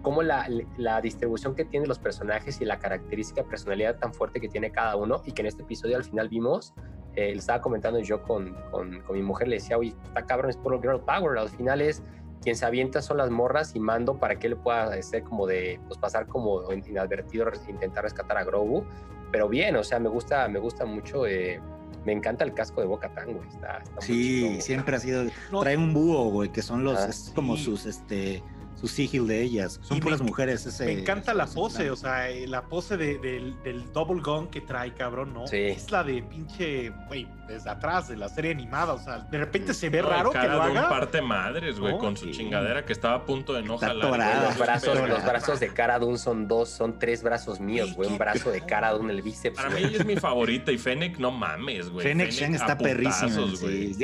cómo 0.02 0.22
la, 0.22 0.48
la, 0.78 1.02
distribución 1.02 1.56
que 1.56 1.66
tienen 1.66 1.90
los 1.90 1.98
personajes 1.98 2.62
y 2.62 2.66
la 2.66 2.78
característica 2.78 3.44
personalidad 3.44 3.98
tan 3.98 4.14
fuerte 4.14 4.40
que 4.40 4.48
tiene 4.48 4.72
cada 4.72 4.96
uno 4.96 5.24
y 5.26 5.32
que 5.32 5.42
en 5.42 5.48
este 5.48 5.64
episodio 5.64 5.98
al 5.98 6.04
final 6.04 6.30
vimos, 6.30 6.76
eh, 7.16 7.32
le 7.32 7.40
estaba 7.40 7.60
comentando 7.60 8.00
yo 8.00 8.22
con, 8.22 8.54
con, 8.70 9.02
con, 9.02 9.16
mi 9.16 9.24
mujer, 9.24 9.48
le 9.48 9.56
decía, 9.56 9.80
oye, 9.80 9.96
está 10.04 10.24
cabrón, 10.28 10.52
es 10.52 10.58
puro 10.58 10.80
girl 10.80 11.02
power, 11.02 11.40
al 11.40 11.50
final 11.50 11.82
es 11.82 12.04
quien 12.46 12.56
se 12.56 12.64
avienta 12.64 13.02
son 13.02 13.18
las 13.18 13.32
morras 13.32 13.76
y 13.76 13.80
mando 13.80 14.20
para 14.20 14.38
que 14.38 14.46
él 14.46 14.56
pueda 14.56 15.02
ser 15.02 15.24
como 15.24 15.48
de, 15.48 15.80
pues 15.88 15.98
pasar 15.98 16.28
como 16.28 16.62
inadvertido, 16.72 17.52
intentar 17.68 18.04
rescatar 18.04 18.38
a 18.38 18.44
Grogu, 18.44 18.86
pero 19.32 19.50
bien, 19.50 19.76
o 19.76 19.84
sea, 19.84 20.00
me 20.00 20.10
gusta, 20.10 20.48
me 20.48 20.60
gusta 20.60 20.86
mucho. 20.86 21.26
Eh, 21.26 21.60
me 22.06 22.12
encanta 22.12 22.44
el 22.44 22.54
casco 22.54 22.82
de 22.82 22.88
Boca 22.88 23.12
Tan, 23.16 23.34
güey. 23.34 23.48
Está, 23.50 23.82
sí, 23.98 24.62
siempre 24.62 24.96
ha 24.96 25.00
sido. 25.00 25.26
Trae 25.60 25.76
un 25.76 25.92
búho, 25.92 26.30
güey, 26.30 26.50
que 26.52 26.62
son 26.62 26.84
los. 26.84 27.00
Ah, 27.00 27.08
es 27.10 27.32
como 27.34 27.58
sus, 27.58 27.88
este 27.88 28.44
su 28.76 28.88
sigil 28.88 29.28
de 29.28 29.42
ellas. 29.42 29.80
Son 29.84 30.00
puras 30.00 30.22
mujeres. 30.22 30.66
Ese, 30.66 30.86
me 30.86 30.92
encanta 30.94 31.34
la 31.34 31.46
pose, 31.48 31.90
o 31.92 31.96
sea, 31.96 32.30
eh, 32.30 32.48
la 32.48 32.64
pose 32.64 32.98
del, 32.98 33.56
double 33.94 34.22
gun 34.22 34.48
que 34.48 34.62
trae, 34.62 34.94
cabrón, 34.94 35.34
¿no? 35.34 35.48
Sí. 35.48 35.58
Es 35.58 35.92
la 35.92 36.04
de 36.04 36.22
pinche, 36.24 36.90
güey, 37.08 37.28
desde 37.48 37.70
atrás 37.70 38.08
de 38.08 38.18
la 38.18 38.30
serie 38.30 38.52
animada, 38.52 38.94
o 38.94 39.00
sea, 39.00 39.20
de 39.20 39.38
repente 39.38 39.74
se 39.74 39.90
ve 39.90 40.02
raro 40.02 40.32
que 40.32 40.48
lo 40.48 40.62
haga. 40.62 40.90
parte 40.90 41.22
madres, 41.22 41.80
güey, 41.80 41.98
con 41.98 42.18
su 42.18 42.32
chingadera 42.32 42.86
que 42.86 42.94
estaba 42.94 43.16
a 43.16 43.26
punto 43.26 43.54
de 43.54 43.64
no 43.64 43.78
jalar. 43.78 44.44
Los 44.44 44.58
brazos, 44.58 45.10
los 45.10 45.24
brazos 45.24 45.60
de 45.60 45.70
Cara 45.70 46.00
Dune 46.00 46.18
son 46.18 46.48
dos, 46.48 46.70
son 46.70 47.00
tres 47.00 47.24
brazos 47.24 47.60
míos, 47.60 47.94
güey, 47.94 48.10
un 48.10 48.18
brazo 48.18 48.52
de 48.52 48.62
Cara 48.62 48.92
Dune, 48.92 49.14
el 49.14 49.22
bíceps. 49.22 49.56
Para 49.56 49.70
mí 49.70 49.82
ella 49.84 50.00
es 50.00 50.06
mi 50.06 50.16
favorita 50.18 50.72
y 50.72 50.78
Fennec, 50.78 51.18
no 51.18 51.32
mames, 51.32 51.90
güey. 51.90 52.06
Fennec 52.06 52.32
Shen 52.32 52.56
está 52.56 52.78
perrísimo. 52.78 53.48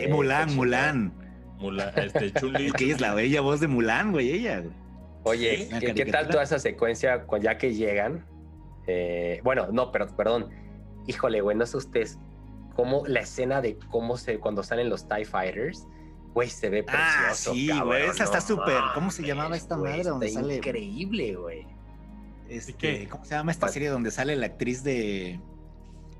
Mulan, 0.09 0.55
Mulan. 0.55 1.30
Mulan, 1.61 1.93
este, 1.95 2.31
Chuli. 2.33 2.71
que 2.71 2.91
es 2.91 3.01
la 3.01 3.13
bella 3.13 3.41
voz 3.41 3.59
de 3.59 3.67
Mulan, 3.67 4.11
güey, 4.11 4.31
ella, 4.31 4.63
Oye, 5.23 5.69
¿qué, 5.79 6.05
tal 6.05 6.27
toda 6.29 6.43
esa 6.43 6.57
secuencia 6.57 7.25
ya 7.39 7.57
que 7.57 7.73
llegan? 7.73 8.25
Eh, 8.87 9.39
bueno, 9.43 9.67
no, 9.71 9.91
pero 9.91 10.07
perdón. 10.15 10.49
Híjole, 11.05 11.41
güey, 11.41 11.55
no 11.55 11.65
sé 11.65 11.77
ustedes 11.77 12.17
cómo 12.75 13.05
la 13.05 13.19
escena 13.19 13.61
de 13.61 13.77
cómo 13.89 14.17
se 14.17 14.39
cuando 14.39 14.63
salen 14.63 14.89
los 14.89 15.07
TIE 15.07 15.25
Fighters, 15.25 15.87
güey, 16.33 16.49
se 16.49 16.69
ve 16.69 16.83
ah, 16.87 17.29
precioso. 17.29 17.51
Ah, 17.51 17.53
sí, 17.53 17.79
güey, 17.79 18.03
esa 18.07 18.23
está 18.23 18.41
súper. 18.41 18.81
¿Cómo 18.95 19.11
se 19.11 19.23
llamaba 19.23 19.55
esta 19.55 19.77
madre 19.77 20.03
donde 20.03 20.29
sale? 20.29 20.55
Increíble, 20.55 21.35
güey. 21.35 21.67
Este, 22.49 23.07
¿Cómo 23.07 23.23
se 23.23 23.35
llama 23.35 23.51
esta 23.51 23.67
serie 23.67 23.89
donde 23.89 24.11
sale 24.11 24.35
la 24.35 24.47
actriz 24.47 24.83
de 24.83 25.39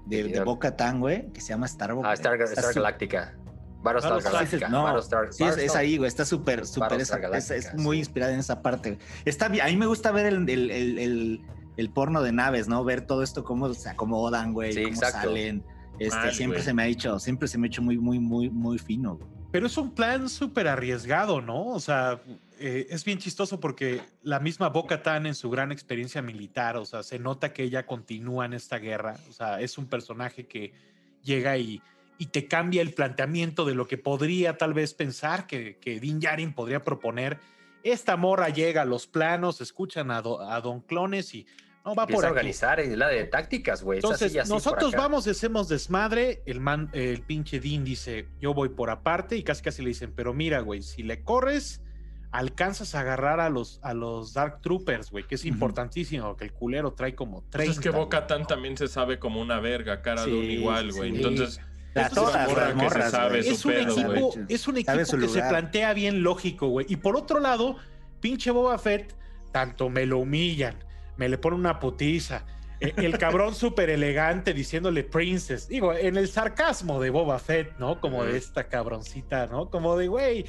de, 0.06 0.24
de 0.24 0.44
Boca 0.44 0.76
Tan, 0.76 1.00
güey? 1.00 1.32
Que 1.34 1.42
se 1.42 1.50
llama 1.50 1.66
Star, 1.66 1.96
ah, 2.04 2.14
Star, 2.14 2.40
Star 2.42 2.74
Galactica. 2.74 3.36
Battlestar 3.82 4.22
Galactica. 4.22 4.70
No, 4.70 5.02
sí, 5.32 5.44
es, 5.44 5.76
ahí, 5.76 5.98
güey. 5.98 6.08
Está 6.08 6.26
súper, 6.26 6.65
súper. 6.65 7.02
Es, 7.02 7.74
muy 7.76 7.98
inspirada 7.98 8.34
en 8.34 8.39
esa 8.39 8.62
parte. 8.62 8.98
Está 9.26 9.48
bien. 9.48 9.65
A 9.65 9.70
mí 9.70 9.78
me 9.78 9.86
gusta 9.86 10.12
ver 10.12 10.28
el, 10.28 10.50
el, 10.50 10.72
el, 10.72 11.41
el, 11.78 11.89
porno 11.89 12.22
de 12.22 12.32
naves, 12.32 12.67
¿no? 12.67 12.84
Ver 12.84 13.02
todo 13.02 13.24
esto, 13.24 13.44
cómo 13.44 13.74
se 13.74 13.89
acomodan, 13.89 14.54
güey. 14.54 14.84
cómo 14.84 14.96
salen. 14.96 15.63
Este, 16.00 16.32
siempre 16.34 16.63
se 16.63 16.74
me 16.74 16.84
ha 16.84 16.88
hecho, 16.88 17.20
siempre 17.20 17.48
se 17.48 17.60
me 17.60 17.67
ha 17.67 17.70
hecho 17.70 17.84
muy, 17.84 17.98
muy, 17.98 18.17
muy, 18.17 18.50
muy 18.50 18.80
fino, 18.80 19.20
Pero 19.52 19.67
es 19.67 19.78
un 19.78 19.91
plan 19.91 20.28
súper 20.30 20.67
arriesgado, 20.67 21.41
¿no? 21.41 21.67
O 21.67 21.80
sea, 21.80 22.20
eh, 22.60 22.88
es 22.89 23.06
bien 23.06 23.20
chistoso 23.20 23.60
porque 23.60 24.02
la 24.24 24.39
misma 24.39 24.70
Boca 24.70 25.04
Tan 25.04 25.28
en 25.28 25.36
su 25.36 25.52
gran 25.52 25.72
experiencia 25.72 26.24
militar, 26.24 26.76
o 26.78 26.86
sea, 26.86 27.04
se 27.04 27.20
nota 27.20 27.54
que 27.54 27.62
ella 27.63 27.86
continúa 27.86 28.46
en 28.46 28.54
esta 28.54 28.80
guerra. 28.80 29.15
O 29.30 29.34
sea, 29.34 29.62
es 29.62 29.78
un 29.78 29.86
personaje 29.86 30.48
que 30.48 30.74
llega 31.22 31.56
y 31.58 31.84
y 32.22 32.28
te 32.28 32.48
cambia 32.48 32.84
el 32.84 32.94
planteamiento 32.94 33.66
de 33.66 33.74
lo 33.74 33.88
que 33.88 33.98
podría 33.98 34.56
tal 34.56 34.76
vez 34.76 34.94
pensar 34.94 35.48
que, 35.48 35.78
que 35.78 36.00
Din 36.00 36.22
Yarin 36.22 36.54
podría 36.54 36.84
proponer. 36.84 37.40
Esta 37.82 38.16
morra 38.16 38.50
llega 38.50 38.84
a 38.84 38.86
los 38.86 39.08
planos, 39.08 39.60
escuchan 39.60 40.12
a, 40.12 40.22
Don 40.22 40.82
Clones 40.82 41.34
y 41.34 41.48
no 41.84 41.96
va 41.96 42.06
por 42.06 42.24
organizar 42.24 42.80
es 42.80 42.96
la 42.96 43.08
de 43.08 43.24
tácticas, 43.24 43.82
güey. 43.82 43.98
Entonces, 43.98 44.48
nosotros 44.48 44.92
vamos 44.92 45.26
y 45.26 45.32
hacemos 45.32 45.68
desmadre. 45.68 46.44
El, 46.46 46.60
man, 46.60 46.92
el 46.94 47.24
pinche 47.24 47.60
Dean 47.60 47.84
dice, 47.84 48.28
yo 48.40 48.54
voy 48.54 48.70
por 48.70 48.92
aparte. 48.92 49.36
Y 49.36 49.42
casi 49.42 49.64
casi 49.64 49.82
le 49.82 49.88
dicen, 49.88 50.14
pero 50.16 50.32
mira, 50.32 50.60
güey, 50.60 50.84
si 50.84 51.02
le 51.02 51.24
corres, 51.24 51.82
alcanzas 52.30 52.94
a 52.94 53.00
agarrar 53.00 53.40
a 53.40 53.50
los, 53.50 53.80
a 53.82 53.96
los 53.96 54.34
Dark 54.34 54.62
Troopers, 54.62 55.10
güey, 55.10 55.26
que 55.26 55.34
es 55.34 55.46
importantísimo, 55.46 56.38
que 56.38 56.44
el 56.44 56.54
culero 56.54 56.94
trae 56.94 57.16
como 57.16 57.42
30. 57.50 57.58
Pues 57.58 57.70
es 57.70 57.80
que 57.80 57.90
Boca 57.90 58.28
Tan 58.28 58.46
también 58.46 58.78
se 58.78 58.88
sabe 58.88 59.18
como 59.18 59.42
una 59.42 59.60
verga, 59.60 60.04
cara 60.04 60.24
de 60.24 60.34
un 60.36 60.46
igual, 60.46 60.92
güey. 60.92 61.16
Entonces 61.16 61.60
es, 61.94 63.66
un 63.66 63.74
equipo, 63.74 64.34
es 64.48 64.68
un 64.68 64.78
equipo 64.78 65.18
que 65.18 65.28
se 65.28 65.42
plantea 65.42 65.94
bien 65.94 66.24
lógico, 66.24 66.68
güey. 66.68 66.86
Y 66.90 66.98
por 66.98 67.18
otro 67.18 67.40
lado, 67.40 67.78
pinche 68.20 68.52
Boba 68.52 68.78
Fett, 68.78 69.14
tanto 69.52 69.90
me 69.90 70.06
lo 70.06 70.20
humillan, 70.20 70.76
me 71.18 71.28
le 71.28 71.38
ponen 71.38 71.60
una 71.60 71.80
putiza. 71.80 72.46
E, 72.80 72.94
el 72.98 73.18
cabrón 73.18 73.54
súper 73.56 73.90
elegante 73.90 74.54
diciéndole 74.54 75.04
princess. 75.04 75.68
Digo, 75.68 75.94
en 75.94 76.18
el 76.18 76.28
sarcasmo 76.28 77.02
de 77.02 77.10
Boba 77.10 77.40
Fett, 77.40 77.78
¿no? 77.78 78.00
Como 78.00 78.24
de 78.24 78.38
esta 78.38 78.68
cabroncita, 78.68 79.48
¿no? 79.48 79.70
Como 79.70 79.98
de, 79.98 80.08
güey, 80.08 80.46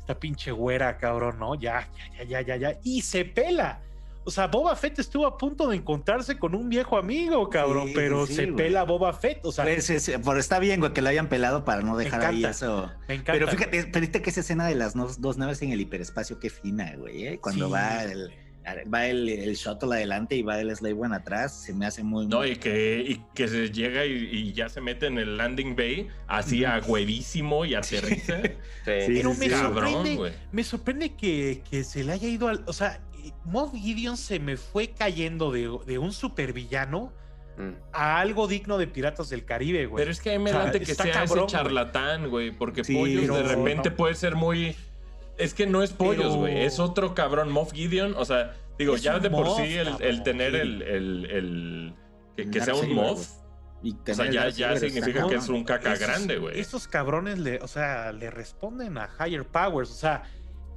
esta 0.00 0.18
pinche 0.18 0.50
güera, 0.50 0.96
cabrón, 0.96 1.38
¿no? 1.38 1.54
Ya, 1.54 1.88
ya, 2.16 2.24
ya, 2.24 2.40
ya, 2.40 2.56
ya. 2.56 2.78
Y 2.82 3.02
se 3.02 3.24
pela. 3.24 3.80
O 4.26 4.30
sea, 4.32 4.48
Boba 4.48 4.74
Fett 4.74 4.98
estuvo 4.98 5.24
a 5.24 5.38
punto 5.38 5.68
de 5.68 5.76
encontrarse 5.76 6.36
con 6.36 6.56
un 6.56 6.68
viejo 6.68 6.98
amigo, 6.98 7.48
cabrón, 7.48 7.90
pero 7.94 8.26
se 8.26 8.48
pela 8.48 8.82
Boba 8.82 9.12
Fett. 9.12 9.38
O 9.46 9.52
sea, 9.52 9.64
pues, 9.64 10.10
pero 10.24 10.40
está 10.40 10.58
bien, 10.58 10.80
güey, 10.80 10.92
que 10.92 11.00
lo 11.00 11.08
hayan 11.08 11.28
pelado 11.28 11.64
para 11.64 11.82
no 11.82 11.96
dejar 11.96 12.24
ahí 12.24 12.44
eso. 12.44 12.90
Me 13.06 13.14
encanta. 13.14 13.32
Pero 13.34 13.46
fíjate, 13.46 13.84
fíjate 13.84 14.22
que 14.22 14.30
esa 14.30 14.40
escena 14.40 14.66
de 14.66 14.74
las 14.74 14.94
dos, 14.94 15.38
naves 15.38 15.62
en 15.62 15.70
el 15.70 15.80
hiperespacio, 15.80 16.40
qué 16.40 16.50
fina, 16.50 16.92
güey, 16.96 17.24
¿eh? 17.24 17.38
Cuando 17.40 17.70
va 17.70 18.02
el 18.02 18.32
va 18.92 19.06
el, 19.06 19.28
el, 19.28 19.54
shuttle 19.54 19.94
adelante 19.94 20.34
y 20.34 20.42
va 20.42 20.60
el 20.60 20.74
Slave 20.74 20.94
One 20.94 21.14
atrás, 21.14 21.54
se 21.54 21.72
me 21.72 21.86
hace 21.86 22.02
muy... 22.02 22.26
No, 22.26 22.44
y 22.44 22.56
que, 22.56 23.04
y 23.06 23.22
que 23.34 23.46
se 23.48 23.70
llega 23.70 24.04
y, 24.04 24.52
ya 24.52 24.68
se 24.68 24.80
mete 24.80 25.06
en 25.06 25.18
el 25.18 25.36
landing 25.36 25.76
bay, 25.76 26.08
así 26.26 26.64
a 26.64 26.80
huevísimo 26.84 27.64
y 27.64 27.74
aterriza. 27.74 28.42
sí, 28.42 28.50
Pero 28.84 29.34
me, 29.34 29.50
sorprende, 29.50 30.32
me 30.50 30.64
sorprende 30.64 31.14
que, 31.14 31.62
que 31.70 31.84
se 31.84 32.02
le 32.02 32.12
haya 32.12 32.28
ido 32.28 32.48
al... 32.48 32.64
O 32.66 32.72
sea, 32.72 33.00
Mob 33.44 33.74
Gideon 33.74 34.16
se 34.16 34.38
me 34.38 34.56
fue 34.56 34.88
cayendo 34.88 35.50
de, 35.50 35.98
un 35.98 36.12
supervillano 36.12 37.12
mm. 37.56 37.70
a 37.92 38.20
algo 38.20 38.46
digno 38.46 38.78
de 38.78 38.86
Piratas 38.86 39.28
del 39.28 39.44
Caribe, 39.44 39.86
güey. 39.86 40.02
Pero 40.02 40.10
es 40.10 40.20
que 40.20 40.30
hay 40.30 40.38
me 40.38 40.50
que 40.50 40.94
sea 40.94 41.24
ese 41.24 41.46
charlatán, 41.46 42.28
güey, 42.28 42.50
porque 42.50 42.82
Pollos 42.82 43.28
de 43.28 43.42
repente 43.42 43.90
puede 43.90 44.14
ser 44.14 44.34
muy... 44.34 44.76
Es 45.38 45.52
que 45.52 45.66
no 45.66 45.82
es 45.82 45.92
Pollos, 45.92 46.34
güey, 46.36 46.64
es 46.64 46.78
otro 46.78 47.14
cabrón, 47.14 47.52
Moff 47.52 47.72
Gideon, 47.72 48.14
o 48.16 48.24
sea, 48.24 48.54
digo, 48.78 48.96
ya 48.96 49.18
de 49.18 49.30
por 49.30 49.56
sí 49.56 49.76
el, 49.76 50.22
tener 50.22 50.54
el, 50.54 50.82
el, 50.82 51.94
que, 52.50 52.60
sea 52.60 52.74
un 52.74 52.94
Moff... 52.94 53.28
o 53.82 54.14
sea, 54.14 54.30
ya, 54.30 54.48
ya 54.48 54.76
significa 54.76 55.28
que 55.28 55.34
es 55.34 55.48
un 55.48 55.64
caca 55.64 55.96
grande, 55.96 56.38
güey. 56.38 56.58
Estos 56.58 56.88
cabrones 56.88 57.38
le, 57.38 57.58
o 57.58 57.68
sea, 57.68 58.12
le 58.12 58.30
responden 58.30 58.96
a 58.96 59.10
higher 59.20 59.44
powers. 59.44 59.90
O 59.90 59.94
sea, 59.94 60.22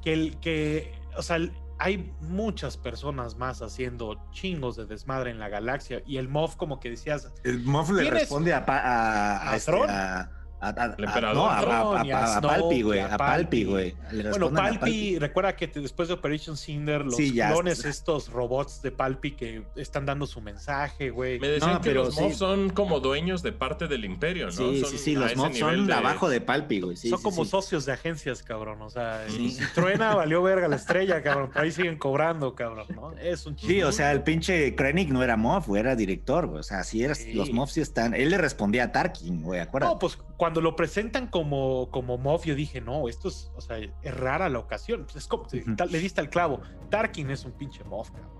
que 0.02 0.14
el 0.14 0.40
que, 0.40 0.94
o 1.16 1.22
sea, 1.22 1.38
hay 1.80 2.14
muchas 2.20 2.78
personas 2.78 3.38
más 3.38 3.62
haciendo 3.62 4.22
chingos 4.32 4.76
de 4.76 4.86
desmadre 4.86 5.32
en 5.32 5.40
la 5.40 5.48
galaxia 5.48 6.04
y 6.06 6.18
el 6.18 6.28
Moff 6.28 6.56
como 6.58 6.80
que 6.80 6.90
decías 6.90 7.32
el 7.44 7.64
Moff 7.64 7.90
le 7.92 8.10
responde 8.10 8.54
a, 8.54 8.66
a, 8.68 9.52
a, 9.52 9.56
este, 9.56 9.72
a, 9.72 10.30
no, 10.62 11.50
a, 11.50 12.42
Palpi, 12.42 12.82
güey. 12.82 13.00
A 13.00 13.18
Palpi, 13.18 13.64
güey. 13.64 13.96
Bueno, 14.30 14.52
Palpi, 14.52 15.18
recuerda 15.18 15.56
que 15.56 15.68
después 15.68 16.10
de 16.10 16.16
Operation 16.16 16.58
Cinder, 16.58 17.06
los 17.06 17.16
clones, 17.16 17.86
estos 17.86 18.30
robots 18.30 18.82
de 18.82 18.92
Palpi 18.92 19.32
que 19.32 19.64
están 19.76 20.06
dando 20.06 20.28
su 20.28 20.42
mensaje, 20.42 21.12
güey. 21.12 21.40
Me 21.40 21.48
decían 21.48 21.82
que 21.82 21.94
los 21.94 22.20
Moff 22.20 22.34
son 22.36 22.70
como 22.70 23.00
dueños 23.00 23.42
de 23.42 23.54
parte 23.54 23.88
del 23.88 24.04
imperio, 24.04 24.48
¿no? 24.48 24.52
Sí, 24.52 24.84
sí, 24.86 24.98
sí. 24.98 25.16
Los 25.16 25.36
Moff 25.36 25.56
son 25.58 25.92
abajo 25.92 26.30
de 26.30 26.42
Palpi, 26.42 26.82
güey. 26.82 26.98
son 26.98 27.22
como 27.22 27.46
socios 27.46 27.86
de 27.86 27.94
agencias, 27.94 28.44
cabrón. 28.44 28.82
O 28.82 28.90
sea, 28.90 29.26
si 29.30 29.58
truena, 29.74 30.16
valió 30.16 30.44
verga 30.44 30.68
la 30.68 30.76
estrella, 30.76 31.22
cabrón. 31.24 31.52
Por 31.52 31.62
ahí 31.62 31.72
siguen 31.72 31.98
cobrando, 31.98 32.56
cabrón, 32.56 32.88
¿no? 32.96 33.14
Es 33.18 33.46
un 33.46 33.56
chido. 33.56 33.70
Sí, 33.70 33.84
o 33.84 33.92
sea, 33.92 34.12
el 34.12 34.24
pinche 34.24 34.76
Krennic 34.76 35.10
no 35.10 35.24
era 35.24 35.38
Moff, 35.38 35.68
güey, 35.68 35.80
era 35.80 35.96
director, 35.96 36.48
güey. 36.48 36.60
O 36.60 36.64
sea, 36.64 36.84
si 36.84 37.04
eras, 37.04 37.26
los 37.34 37.52
Moff 37.52 37.72
sí 37.72 37.82
están. 37.82 38.14
Él 38.14 38.30
le 38.30 38.38
respondía 38.38 38.86
a 38.86 38.92
Tarkin, 38.92 39.42
güey, 39.42 39.62
acuérdate. 39.62 39.94
No, 39.94 40.00
pues 40.00 40.18
cuando 40.40 40.62
lo 40.62 40.74
presentan 40.78 41.28
como, 41.28 41.92
como 41.92 42.18
Moff, 42.18 42.46
yo 42.46 42.56
dije, 42.56 42.80
no, 42.80 43.10
esto 43.10 43.28
es, 43.28 43.52
o 43.58 43.62
sea, 43.62 43.78
es 43.78 44.16
rara 44.16 44.48
la 44.48 44.60
ocasión. 44.60 45.06
Es 45.14 45.28
como, 45.28 45.46
le 45.52 46.00
diste 46.00 46.22
al 46.22 46.30
clavo. 46.30 46.62
Tarkin 46.90 47.30
es 47.30 47.44
un 47.44 47.52
pinche 47.52 47.84
Moff, 47.84 48.10
cabrón. 48.12 48.32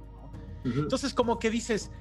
Entonces, 0.64 1.14
como 1.14 1.40
que 1.40 1.50
dices, 1.50 1.92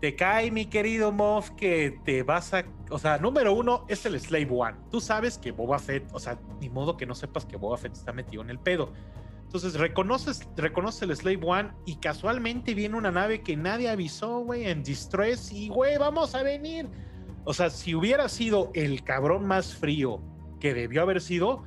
te 0.00 0.14
cae, 0.14 0.52
mi 0.52 0.66
querido 0.66 1.10
Moff, 1.10 1.50
que 1.50 1.98
te 2.04 2.22
vas 2.22 2.54
a. 2.54 2.66
O 2.88 3.00
sea, 3.00 3.18
número 3.18 3.52
uno 3.52 3.84
es 3.88 4.06
el 4.06 4.18
Slave 4.20 4.48
One. 4.48 4.76
Tú 4.92 5.00
sabes 5.00 5.38
que 5.38 5.50
Boba 5.50 5.80
Fett, 5.80 6.08
o 6.12 6.20
sea, 6.20 6.38
ni 6.60 6.70
modo 6.70 6.96
que 6.96 7.04
no 7.04 7.16
sepas 7.16 7.44
que 7.44 7.56
Boba 7.56 7.76
Fett 7.78 7.94
está 7.94 8.12
metido 8.12 8.44
en 8.44 8.50
el 8.50 8.60
pedo. 8.60 8.92
Entonces 9.42 9.74
reconoces, 9.74 10.48
reconoce 10.56 11.04
el 11.04 11.16
Slave 11.16 11.40
One 11.42 11.70
y 11.84 11.96
casualmente 11.96 12.74
viene 12.74 12.96
una 12.96 13.10
nave 13.10 13.42
que 13.42 13.56
nadie 13.56 13.88
avisó, 13.88 14.38
güey, 14.38 14.66
en 14.66 14.84
distress 14.84 15.50
y, 15.50 15.68
güey, 15.68 15.98
vamos 15.98 16.36
a 16.36 16.44
venir. 16.44 16.88
O 17.48 17.54
sea, 17.54 17.70
si 17.70 17.94
hubiera 17.94 18.28
sido 18.28 18.70
el 18.74 19.02
cabrón 19.02 19.46
más 19.46 19.74
frío 19.74 20.20
que 20.60 20.74
debió 20.74 21.00
haber 21.00 21.22
sido, 21.22 21.64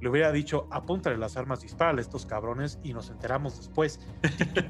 le 0.00 0.08
hubiera 0.08 0.30
dicho, 0.30 0.68
apúntale 0.70 1.18
las 1.18 1.36
armas, 1.36 1.60
dispárale 1.62 1.98
a 1.98 2.02
estos 2.02 2.26
cabrones 2.26 2.78
y 2.84 2.92
nos 2.92 3.10
enteramos 3.10 3.56
después. 3.56 3.98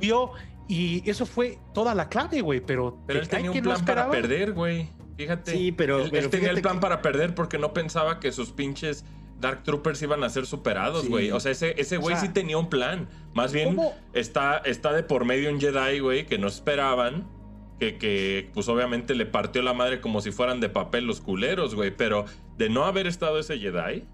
Vio 0.00 0.30
y 0.66 1.08
eso 1.08 1.26
fue 1.26 1.58
toda 1.74 1.94
la 1.94 2.08
clave, 2.08 2.40
güey, 2.40 2.60
pero... 2.60 2.98
Pero 3.06 3.20
él 3.20 3.28
tenía 3.28 3.50
un 3.50 3.60
plan 3.60 3.84
para 3.84 4.08
perder, 4.08 4.54
güey. 4.54 4.88
Fíjate. 5.18 5.50
Sí, 5.50 5.72
pero... 5.72 6.00
Él, 6.00 6.30
tenía 6.30 6.52
el 6.52 6.62
plan 6.62 6.80
para 6.80 7.02
perder 7.02 7.34
porque 7.34 7.58
no 7.58 7.74
pensaba 7.74 8.18
que 8.18 8.32
sus 8.32 8.52
pinches 8.52 9.04
Dark 9.38 9.62
Troopers 9.62 10.00
iban 10.00 10.24
a 10.24 10.30
ser 10.30 10.46
superados, 10.46 11.06
güey. 11.06 11.32
O 11.32 11.40
sea, 11.40 11.52
ese, 11.52 11.74
ese 11.78 11.98
güey 11.98 12.16
sí 12.16 12.30
tenía 12.30 12.56
un 12.56 12.70
plan. 12.70 13.10
Más 13.34 13.52
bien 13.52 13.78
está, 14.14 14.56
está 14.64 14.94
de 14.94 15.02
por 15.02 15.26
medio 15.26 15.50
un 15.50 15.60
Jedi, 15.60 15.98
güey, 15.98 16.24
que 16.24 16.38
no 16.38 16.48
esperaban 16.48 17.35
que, 17.78 18.50
pues 18.54 18.68
obviamente 18.68 19.14
le 19.14 19.26
partió 19.26 19.62
la 19.62 19.74
madre 19.74 20.00
como 20.00 20.20
si 20.20 20.30
fueran 20.30 20.60
de 20.60 20.68
papel 20.68 21.04
los 21.06 21.20
culeros, 21.20 21.74
güey. 21.74 21.94
Pero 21.94 22.24
de 22.56 22.68
no 22.68 22.84
haber 22.84 23.06
estado 23.06 23.38
ese 23.38 23.58
Jedi, 23.58 24.04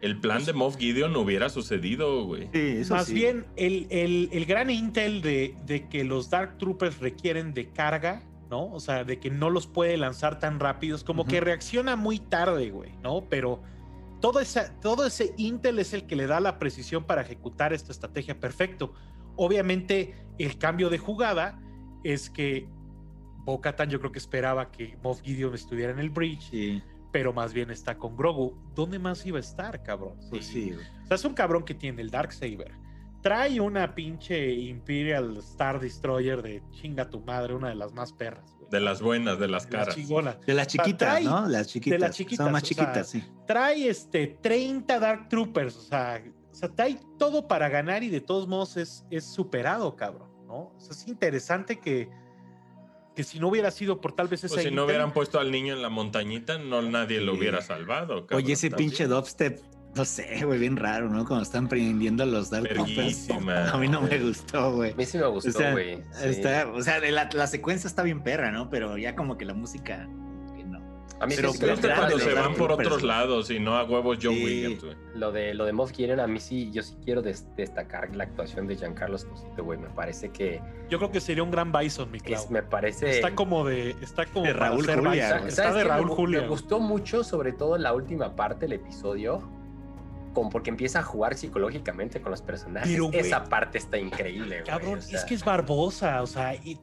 el 0.00 0.20
plan 0.20 0.44
de 0.44 0.52
Moff 0.52 0.76
Gideon 0.76 1.12
no 1.12 1.20
hubiera 1.20 1.48
sucedido, 1.48 2.24
güey. 2.24 2.48
Sí, 2.52 2.82
Más 2.90 3.10
bien, 3.10 3.46
el, 3.56 3.86
el, 3.90 4.44
gran 4.44 4.70
intel 4.70 5.22
de, 5.22 5.54
de, 5.64 5.88
que 5.88 6.04
los 6.04 6.30
Dark 6.30 6.58
Troopers 6.58 7.00
requieren 7.00 7.54
de 7.54 7.70
carga, 7.70 8.22
¿no? 8.50 8.72
O 8.72 8.80
sea, 8.80 9.04
de 9.04 9.18
que 9.18 9.30
no 9.30 9.50
los 9.50 9.66
puede 9.66 9.96
lanzar 9.96 10.38
tan 10.38 10.60
rápidos, 10.60 11.02
como 11.02 11.24
que 11.24 11.40
reacciona 11.40 11.96
muy 11.96 12.18
tarde, 12.18 12.70
güey, 12.70 12.92
¿no? 13.02 13.24
Pero 13.28 13.62
todo 14.20 14.40
ese, 14.40 14.70
todo 14.80 15.06
ese 15.06 15.34
intel 15.36 15.78
es 15.78 15.92
el 15.94 16.06
que 16.06 16.16
le 16.16 16.26
da 16.26 16.40
la 16.40 16.58
precisión 16.58 17.04
para 17.04 17.22
ejecutar 17.22 17.72
esta 17.72 17.92
estrategia 17.92 18.38
perfecto. 18.38 18.92
Obviamente, 19.36 20.14
el 20.38 20.58
cambio 20.58 20.90
de 20.90 20.98
jugada 20.98 21.58
es 22.04 22.30
que 22.30 22.68
bo 23.46 23.62
yo 23.88 24.00
creo 24.00 24.12
que 24.12 24.18
esperaba 24.18 24.70
que 24.70 24.98
Moff 25.02 25.22
Gideon 25.22 25.54
estuviera 25.54 25.92
en 25.92 26.00
el 26.00 26.10
bridge, 26.10 26.82
pero 27.12 27.32
más 27.32 27.54
bien 27.54 27.70
está 27.70 27.96
con 27.96 28.16
Grogu. 28.16 28.54
¿Dónde 28.74 28.98
más 28.98 29.24
iba 29.24 29.38
a 29.38 29.40
estar, 29.40 29.82
cabrón? 29.82 30.18
Pues 30.28 30.46
sí. 30.46 30.72
O 31.04 31.06
sea, 31.06 31.14
es 31.14 31.24
un 31.24 31.32
cabrón 31.32 31.64
que 31.64 31.72
tiene 31.72 32.02
el 32.02 32.10
Dark 32.10 32.32
Saber. 32.32 32.72
Trae 33.22 33.60
una 33.60 33.94
pinche 33.94 34.52
Imperial 34.52 35.36
Star 35.38 35.80
Destroyer 35.80 36.42
de 36.42 36.62
chinga 36.72 37.08
tu 37.08 37.20
madre, 37.20 37.54
una 37.54 37.68
de 37.68 37.76
las 37.76 37.92
más 37.92 38.12
perras. 38.12 38.56
De 38.70 38.80
las 38.80 39.00
buenas, 39.00 39.38
de 39.38 39.46
las 39.46 39.66
caras. 39.66 39.96
de 39.96 40.54
las 40.54 40.66
chiquitas, 40.66 41.22
¿no? 41.22 41.48
Las 41.48 41.68
chiquitas. 41.68 42.00
De 42.00 42.06
las 42.06 42.16
chiquitas. 42.16 42.44
Son 42.44 42.52
más 42.52 42.62
chiquitas, 42.64 43.08
sí. 43.08 43.24
Trae 43.46 43.88
este 43.88 44.26
30 44.42 44.98
Dark 44.98 45.28
Troopers, 45.28 45.76
o 45.76 45.82
sea, 45.82 46.22
o 46.50 46.54
sea, 46.54 46.68
trae 46.68 46.98
todo 47.16 47.46
para 47.46 47.68
ganar 47.68 48.02
y 48.02 48.08
de 48.08 48.20
todos 48.20 48.48
modos 48.48 48.76
es, 48.76 49.04
es 49.10 49.24
superado, 49.24 49.94
cabrón, 49.94 50.30
¿no? 50.46 50.72
O 50.76 50.80
sea, 50.80 50.92
es 50.92 51.06
interesante 51.06 51.78
que 51.78 52.10
que 53.16 53.24
si 53.24 53.40
no 53.40 53.48
hubiera 53.48 53.70
sido 53.70 54.00
por 54.00 54.12
tal 54.12 54.28
vez 54.28 54.44
esa. 54.44 54.54
O 54.54 54.58
si 54.58 54.70
no 54.70 54.84
hubieran 54.84 55.12
puesto 55.12 55.40
al 55.40 55.50
niño 55.50 55.74
en 55.74 55.82
la 55.82 55.88
montañita, 55.88 56.58
no 56.58 56.82
nadie 56.82 57.20
lo 57.20 57.34
hubiera 57.34 57.62
salvado. 57.62 58.26
Oye, 58.30 58.52
ese 58.52 58.70
pinche 58.70 59.06
dubstep, 59.06 59.58
no 59.94 60.04
sé, 60.04 60.44
güey, 60.44 60.60
bien 60.60 60.76
raro, 60.76 61.08
¿no? 61.08 61.24
Cuando 61.24 61.42
están 61.42 61.66
prendiendo 61.66 62.26
los 62.26 62.50
Dark 62.50 62.68
A 63.72 63.78
mí 63.78 63.88
no 63.88 64.02
me 64.02 64.18
gustó, 64.18 64.74
güey. 64.74 64.92
A 64.92 64.94
mí 64.94 65.06
sí 65.06 65.16
me 65.16 65.26
gustó, 65.26 65.72
güey. 65.72 66.02
O 66.74 66.82
sea, 66.82 67.00
la, 67.00 67.28
la, 67.32 67.46
secuencia 67.46 67.88
está 67.88 68.02
bien 68.02 68.22
perra, 68.22 68.52
¿no? 68.52 68.68
Pero 68.68 68.98
ya 68.98 69.16
como 69.16 69.38
que 69.38 69.46
la 69.46 69.54
música 69.54 70.06
a 71.18 71.26
mí 71.26 71.34
pero 71.34 71.52
sí, 71.52 71.58
cuando 71.58 72.18
se 72.18 72.34
van 72.34 72.54
por 72.54 72.72
otros 72.72 73.02
lados 73.02 73.50
y 73.50 73.58
no 73.58 73.76
a 73.76 73.84
huevos 73.84 74.18
John 74.20 74.34
Williams, 74.34 74.84
güey. 74.84 74.96
Lo 75.14 75.32
de, 75.32 75.54
lo 75.54 75.64
de 75.64 75.72
Moff 75.72 75.92
Gideon, 75.92 76.20
a 76.20 76.26
mí 76.26 76.38
sí, 76.38 76.70
yo 76.72 76.82
sí 76.82 76.94
quiero 77.02 77.22
destacar 77.22 78.14
la 78.14 78.24
actuación 78.24 78.66
de 78.66 78.76
Giancarlo 78.76 79.16
Esposito, 79.16 79.64
güey. 79.64 79.78
Me 79.78 79.88
parece 79.88 80.30
que. 80.30 80.60
Yo 80.90 80.98
creo 80.98 81.10
que 81.10 81.20
sería 81.20 81.42
un 81.42 81.50
gran 81.50 81.72
Bison, 81.72 82.10
mi 82.10 82.20
Clau. 82.20 82.50
me 82.50 82.62
parece. 82.62 83.10
Está 83.10 83.34
como 83.34 83.64
de. 83.64 83.96
Está 84.02 84.26
como 84.26 84.44
de 84.44 84.52
Raúl 84.52 84.86
Julia. 84.86 85.38
Está, 85.46 85.72
de 85.72 85.84
Raúl 85.84 86.08
Julia. 86.08 86.42
Me 86.42 86.48
gustó 86.48 86.80
mucho, 86.80 87.24
sobre 87.24 87.52
todo 87.52 87.78
la 87.78 87.94
última 87.94 88.36
parte 88.36 88.66
del 88.66 88.74
episodio. 88.74 89.40
Como 90.34 90.50
porque 90.50 90.68
empieza 90.68 90.98
a 90.98 91.02
jugar 91.02 91.34
psicológicamente 91.34 92.20
con 92.20 92.30
los 92.30 92.42
personajes. 92.42 93.00
Esa 93.12 93.44
parte 93.44 93.78
está 93.78 93.96
increíble, 93.96 94.56
güey. 94.56 94.64
Cabrón, 94.64 94.98
es 94.98 95.24
que 95.24 95.34
es 95.34 95.42
Barbosa, 95.42 96.20
o 96.20 96.26
sea, 96.26 96.54
y 96.54 96.78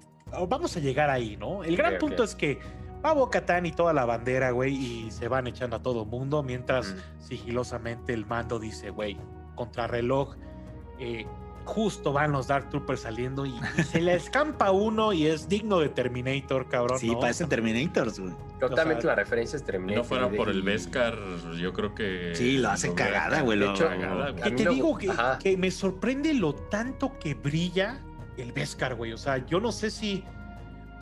vamos 0.48 0.76
a 0.76 0.80
llegar 0.80 1.12
ahí, 1.12 1.38
¿no? 1.38 1.63
El 1.63 1.78
gran 1.78 2.00
punto 2.00 2.24
es 2.24 2.34
que 2.34 2.58
va 3.06 3.13
Bocatán 3.13 3.66
y 3.66 3.72
toda 3.72 3.94
la 3.94 4.06
bandera, 4.06 4.52
güey, 4.52 4.74
y 4.76 5.12
se 5.12 5.28
van 5.28 5.48
echando 5.48 5.76
a 5.76 5.82
todo 5.82 6.06
mundo, 6.06 6.44
mientras 6.44 6.96
sigilosamente 7.20 8.13
el 8.13 8.26
mando 8.26 8.60
dice, 8.60 8.89
güey, 8.89 9.18
contrarreloj, 9.56 10.36
eh, 11.00 11.26
justo 11.66 12.13
van 12.13 12.32
los 12.32 12.48
Dark 12.48 12.70
Troopers 12.70 13.02
saliendo 13.02 13.46
y, 13.46 13.54
se 13.92 14.02
le 14.02 14.13
escampa 14.13 14.72
uno 14.72 15.13
y 15.13 15.28
es 15.28 15.48
digno 15.48 15.80
de 15.80 15.89
Terminator, 15.89 16.68
cabrón. 16.68 17.00
Sí, 17.00 17.12
parece 17.20 17.46
Terminator, 17.46 18.12
güey. 18.20 18.34
Totalmente 18.60 19.06
la 19.06 19.16
referencia 19.16 19.58
es 19.58 19.63
Terminator. 19.63 20.04
No 20.04 20.08
fuera 20.08 20.30
por 20.30 20.50
el 20.50 20.62
Beskar, 20.62 21.18
yo 21.58 21.74
creo 21.74 21.94
que. 21.94 22.32
Sí, 22.34 22.58
lo 22.58 22.70
hace 22.70 22.94
cagada, 22.94 23.42
güey. 23.42 23.60
De 23.60 23.70
hecho, 23.70 23.89
que 24.44 24.52
te 24.52 24.70
digo 24.70 24.98
que, 24.98 25.12
que, 25.42 25.58
me 25.58 25.72
sorprende 25.72 26.34
lo 26.34 26.54
tanto 26.54 27.18
que 27.20 27.34
brilla 27.34 28.00
el 28.38 28.52
Beskar, 28.52 28.96
güey. 28.96 29.12
O 29.12 29.18
sea, 29.18 29.46
yo 29.46 29.60
no 29.60 29.72
sé 29.72 29.92
si 29.92 30.24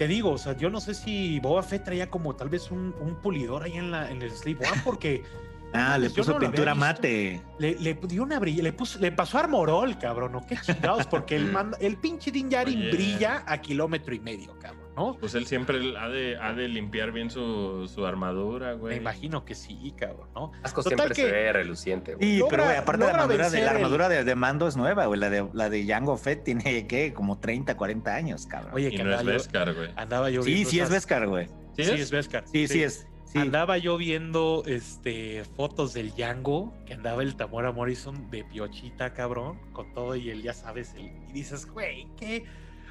te 0.01 0.07
digo, 0.07 0.31
o 0.31 0.37
sea, 0.39 0.57
yo 0.57 0.71
no 0.71 0.81
sé 0.81 0.95
si 0.95 1.39
Boba 1.41 1.61
Fett 1.61 1.83
traía 1.83 2.09
como 2.09 2.35
tal 2.35 2.49
vez 2.49 2.71
un, 2.71 2.91
pulidor 3.21 3.61
ahí 3.61 3.77
en, 3.77 3.91
la, 3.91 4.09
en 4.09 4.23
el 4.23 4.31
Sleep 4.31 4.59
One, 4.59 4.81
porque. 4.83 5.23
ah, 5.73 5.95
le 5.99 6.09
puso 6.09 6.39
pintura 6.39 6.73
mate. 6.73 7.39
Le, 7.59 7.75
le, 7.75 7.93
dio 7.93 8.23
una 8.23 8.39
brilla, 8.39 8.63
le, 8.63 8.73
puso, 8.73 8.97
le 8.97 9.11
pasó 9.11 9.37
armorol, 9.37 9.99
cabrón, 9.99 10.31
¿no? 10.31 10.43
Qué 10.47 10.57
chingados, 10.57 11.05
porque 11.05 11.35
el, 11.35 11.55
el 11.79 11.97
pinche 11.97 12.31
Din 12.31 12.49
brilla 12.49 13.43
a 13.45 13.61
kilómetro 13.61 14.15
y 14.15 14.19
medio, 14.19 14.57
cabrón. 14.57 14.80
¿No? 14.95 15.17
Pues 15.19 15.35
él 15.35 15.45
siempre 15.45 15.97
ha 15.97 16.09
de, 16.09 16.37
ha 16.37 16.53
de 16.53 16.67
limpiar 16.67 17.11
bien 17.11 17.29
su, 17.29 17.89
su, 17.93 18.05
armadura, 18.05 18.73
güey. 18.73 18.95
Me 18.95 19.01
imagino 19.01 19.45
que 19.45 19.55
sí, 19.55 19.93
cabrón, 19.97 20.27
¿no? 20.35 20.51
Asco 20.63 20.83
siempre 20.83 21.13
se 21.15 21.31
ve 21.31 21.53
reluciente, 21.53 22.15
güey. 22.15 22.37
Sí, 22.37 22.43
pero 22.49 22.65
güey, 22.65 22.77
aparte 22.77 23.05
la 23.05 23.11
armadura, 23.11 23.49
de, 23.49 23.61
la 23.61 23.71
armadura 23.71 24.09
de, 24.09 24.35
mando 24.35 24.67
es 24.67 24.75
nueva, 24.75 25.05
güey. 25.05 25.19
La 25.19 25.29
de, 25.29 25.47
la 25.53 25.69
de 25.69 25.85
Jango 25.85 26.17
Fett 26.17 26.43
tiene, 26.43 26.87
¿qué? 26.87 27.13
Como 27.13 27.39
30, 27.39 27.75
40 27.75 28.13
años, 28.13 28.45
cabrón. 28.45 28.73
Oye, 28.73 28.91
que 28.91 29.03
no 29.03 29.13
es 29.13 29.23
Beskar, 29.23 29.73
güey. 29.73 29.89
Andaba 29.95 30.29
yo 30.29 30.43
Sí, 30.43 30.65
sí 30.65 30.79
es 30.79 30.89
Beskar, 30.89 31.27
güey. 31.27 31.47
¿Sí, 31.75 31.85
sí 31.85 31.91
es 31.91 32.11
Beskar. 32.11 32.43
Sí, 32.47 32.67
sí, 32.67 32.83
es. 32.83 33.07
Andaba 33.33 33.77
yo 33.77 33.97
viendo 33.97 34.63
este, 34.65 35.45
fotos 35.55 35.93
del 35.93 36.11
Django, 36.11 36.73
que 36.85 36.93
andaba 36.93 37.23
el 37.23 37.35
Tamora 37.35 37.71
Morrison 37.71 38.29
de 38.29 38.43
piochita, 38.43 39.13
cabrón, 39.13 39.57
con 39.71 39.93
todo 39.93 40.15
y 40.17 40.29
él, 40.29 40.41
ya 40.41 40.53
sabes, 40.53 40.93
y 40.97 41.31
dices, 41.31 41.65
güey, 41.65 42.07
¿qué? 42.17 42.43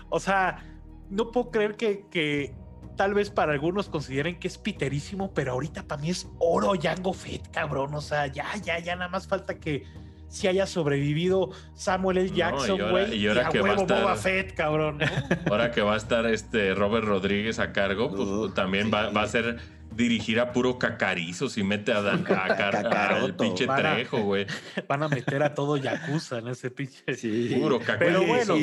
O 0.08 0.18
sea, 0.18 0.64
no 1.11 1.31
puedo 1.31 1.51
creer 1.51 1.77
que, 1.77 2.07
que 2.11 2.55
tal 2.96 3.14
vez 3.14 3.31
para 3.31 3.53
algunos 3.53 3.88
consideren 3.88 4.38
que 4.38 4.49
es 4.49 4.59
piterísimo, 4.59 5.33
pero 5.35 5.53
ahorita 5.53 5.83
para 5.85 6.01
mí 6.01 6.11
es 6.11 6.29
oro 6.38 6.73
Jango 6.81 7.12
Fett, 7.12 7.51
cabrón. 7.51 7.94
O 7.94 8.01
sea, 8.01 8.27
ya, 8.27 8.46
ya, 8.62 8.79
ya 8.79 8.96
nada 8.96 9.09
más 9.09 9.27
falta 9.27 9.59
que 9.59 9.85
si 10.29 10.46
haya 10.46 10.66
sobrevivido 10.66 11.51
Samuel 11.75 12.18
L. 12.18 12.31
Jackson, 12.31 12.79
güey. 12.90 13.16
y, 13.16 13.27
ahora, 13.27 13.49
que 13.49 13.61
va 13.61 13.70
a 13.70 13.75
estar, 13.75 14.16
Fett, 14.16 14.55
cabrón. 14.55 15.01
Ahora 15.51 15.73
que 15.73 15.83
va 15.83 15.94
a 15.94 15.96
estar 15.96 16.25
este 16.27 16.75
Robert 16.75 17.05
Rodríguez 17.07 17.59
a 17.59 17.73
cargo, 17.73 18.11
pues 18.11 18.55
también 18.55 18.92
va, 18.94 19.11
va, 19.11 19.23
a 19.23 19.29
ser 19.29 19.59
dirigir 19.94 20.40
a 20.40 20.53
puro 20.53 20.79
cacarizo 20.79 21.48
si 21.48 21.62
mete 21.62 21.92
a, 21.92 21.98
a, 21.98 23.22
al 23.22 23.35
pinche 23.35 23.66
Trejo, 23.66 24.22
güey. 24.22 24.46
Van 24.88 25.03
a 25.03 25.09
meter 25.09 25.42
a 25.42 25.55
todo 25.55 25.76
Yakuza 25.76 26.38
en 26.38 26.48
ese 26.48 26.70
pinche. 26.70 27.14
Sí. 27.14 27.57
Puro 27.61 27.79
cacarizo. 27.79 28.20
Pero 28.20 28.26
bueno, 28.26 28.55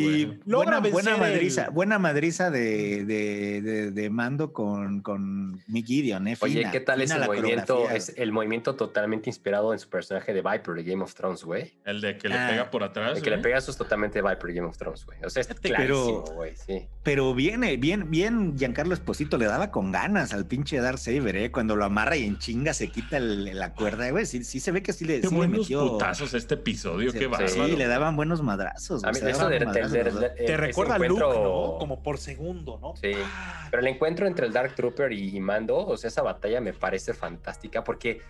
buena, 0.46 0.80
buena 0.80 1.18
madriza, 1.18 1.70
buena 1.70 2.00
madriza 2.00 2.50
de, 2.52 3.06
de, 3.06 3.92
de, 3.92 4.10
mando 4.10 4.54
con, 4.54 5.02
con 5.02 5.62
Mick 5.68 5.86
Gideon, 5.86 6.28
¿eh? 6.28 6.38
Oye, 6.40 6.68
¿qué 6.72 6.80
tal 6.80 7.02
ese 7.02 7.20
movimiento? 7.20 7.90
Es 7.90 8.14
el 8.18 8.32
movimiento 8.32 8.76
totalmente 8.76 9.30
inspirado 9.30 9.74
en 9.74 9.80
su 9.80 9.90
personaje 9.90 10.34
de 10.34 10.42
Viper 10.42 10.76
de 10.76 10.84
Game 10.84 11.04
of 11.04 11.14
Thrones, 11.14 11.44
güey. 11.44 11.74
El 11.86 12.02
de 12.02 12.18
que 12.18 12.30
le 12.30 12.36
ah. 12.36 12.48
pega 12.50 12.72
por 12.72 12.84
atrás. 12.84 13.18
El 13.18 13.24
que 13.24 13.30
le 13.30 13.38
pega 13.40 13.58
eso 13.58 13.72
es 13.72 13.78
totalmente 13.78 14.22
Viper 14.22 14.48
de 14.48 14.54
Game 14.54 14.68
of 14.68 14.78
Thrones, 14.78 15.06
güey. 15.06 15.20
O 15.24 15.30
sea, 15.30 15.42
es 15.42 15.48
clarísimo, 15.48 16.24
güey, 16.34 16.56
sí. 16.56 16.88
Pero 17.04 17.34
viene, 17.34 17.78
bien, 17.78 18.10
bien, 18.10 18.58
Giancarlo 18.58 18.94
Esposito 18.94 19.38
le 19.38 19.46
daba 19.46 19.72
con 19.72 19.92
ganas 19.92 20.34
al 20.34 20.46
pinche 20.46 20.80
Darcy 21.20 21.50
cuando 21.50 21.76
lo 21.76 21.86
amarra 21.86 22.16
y 22.16 22.26
en 22.26 22.38
chinga 22.38 22.74
se 22.74 22.90
quita 22.90 23.20
la 23.20 23.74
cuerda, 23.74 24.10
güey. 24.12 24.26
Sí, 24.26 24.44
se 24.44 24.72
ve 24.72 24.82
que 24.82 24.94
sí 24.94 25.06
le, 25.06 25.22
qué 25.22 25.28
buenos 25.28 25.68
putazos 25.68 26.34
este 26.34 26.56
episodio, 26.56 27.12
qué 27.12 27.28
bárbaro. 27.28 27.50
Sí, 27.50 27.76
le 27.76 27.88
daban 27.88 28.16
buenos 28.16 28.42
madrazos. 28.42 29.02
Te 29.02 30.58
recuerda 30.58 30.96
a 30.96 31.00
Luke, 31.00 31.20
¿no? 31.22 31.78
Como 31.80 32.02
por 32.04 32.18
segundo, 32.18 32.80
¿no? 32.82 32.96
Sí. 32.96 33.12
Ah. 33.16 33.68
Pero 33.70 33.82
el 33.82 33.88
encuentro 33.88 34.28
entre 34.28 34.48
el 34.48 34.54
Dark 34.54 34.76
Trooper 34.76 35.12
y 35.12 35.40
Mando, 35.40 35.78
o 35.78 35.98
sea, 35.98 36.10
esa 36.10 36.22
batalla 36.22 36.62
me 36.62 36.74
parece 36.74 37.14
fantástica 37.14 37.84
porque 37.84 38.22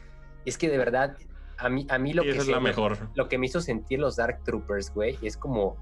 es 0.46 0.58
que 0.58 0.70
de 0.70 0.78
verdad, 0.78 1.18
a 1.58 1.70
mí, 1.70 1.86
a 1.90 1.98
mí 1.98 2.14
lo 2.14 2.24
que... 2.24 2.32
es 2.32 2.48
la 2.48 2.60
mejor. 2.60 2.98
Lo 3.16 3.28
que 3.28 3.38
me 3.38 3.48
hizo 3.48 3.62
sentir 3.62 4.00
los 4.00 4.16
Dark 4.16 4.44
Troopers, 4.44 4.94
güey, 4.94 5.18
es 5.22 5.38
como 5.38 5.78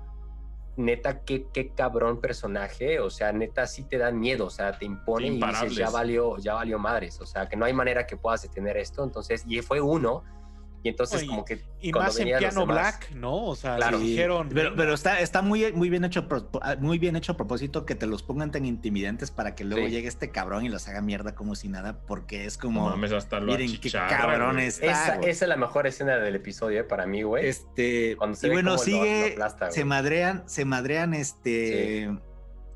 neta, 0.78 1.22
qué, 1.22 1.48
qué 1.54 1.70
cabrón 1.70 2.20
personaje, 2.20 3.00
o 3.00 3.10
sea, 3.10 3.32
neta, 3.32 3.66
sí 3.68 3.84
te 3.84 3.98
dan 3.98 4.20
miedo, 4.20 4.48
o 4.48 4.50
sea, 4.50 4.78
te 4.78 4.86
impone 4.86 5.28
y 5.28 5.42
dices, 5.42 5.76
ya 5.76 5.90
valió, 5.90 6.38
ya 6.38 6.56
valió 6.56 6.80
madres, 6.80 7.20
o 7.22 7.26
sea, 7.26 7.48
que 7.48 7.56
no 7.56 7.66
hay 7.66 7.74
manera 7.74 8.06
que 8.06 8.18
puedas 8.18 8.42
detener 8.42 8.78
esto, 8.78 9.04
entonces, 9.04 9.44
y 9.48 9.62
fue 9.62 9.80
uno, 9.80 10.24
y 10.86 10.90
entonces 10.90 11.24
como 11.24 11.44
que... 11.44 11.64
Y 11.82 11.92
más 11.92 12.20
en 12.20 12.38
Piano 12.38 12.68
Black, 12.68 13.10
¿no? 13.16 13.46
O 13.46 13.56
sea, 13.56 13.76
claro. 13.76 13.98
dijeron... 13.98 14.50
Pero, 14.54 14.76
pero, 14.76 14.94
está, 14.94 15.20
está 15.20 15.42
muy, 15.42 15.74
muy, 15.74 15.90
bien 15.90 16.06
hecho, 16.06 16.28
ah, 16.62 16.76
muy 16.80 17.00
bien 17.00 17.16
hecho 17.16 17.32
a 17.32 17.38
propósito 17.38 17.88
que 17.88 17.96
te 17.96 18.06
los 18.06 18.22
pongan 18.22 18.52
tan 18.52 18.66
intimidantes 18.66 19.32
para 19.32 19.56
que 19.56 19.64
luego 19.64 19.88
llegue 19.88 20.08
este 20.08 20.30
cabrón 20.30 20.64
y 20.64 20.70
los 20.70 20.88
haga 20.88 21.02
mierda 21.02 21.34
como 21.34 21.56
si 21.56 21.70
nada, 21.70 22.02
porque 22.06 22.46
es 22.46 22.60
como... 22.60 22.88
mames, 22.88 23.14
hasta 23.14 23.40
lo 23.40 23.48
miren 23.48 23.80
qué 23.80 23.90
cabrón 23.90 24.60
está, 24.60 24.86
esa, 24.86 25.16
esa, 25.22 25.46
es 25.46 25.50
la 25.50 25.58
mejor 25.58 25.88
escena 25.88 26.18
del 26.18 26.36
episodio 26.36 26.82
eh, 26.82 26.84
para 26.84 27.08
mí, 27.08 27.24
güey. 27.24 27.48
Este... 27.48 28.16
Cuando 28.18 28.38
se 28.38 28.46
y 28.46 28.52
bueno, 28.52 28.78
sigue... 28.78 29.38
se 29.72 29.86
madrean, 29.86 30.44
se 30.46 30.66
madrean 30.66 31.16
este 31.16 32.12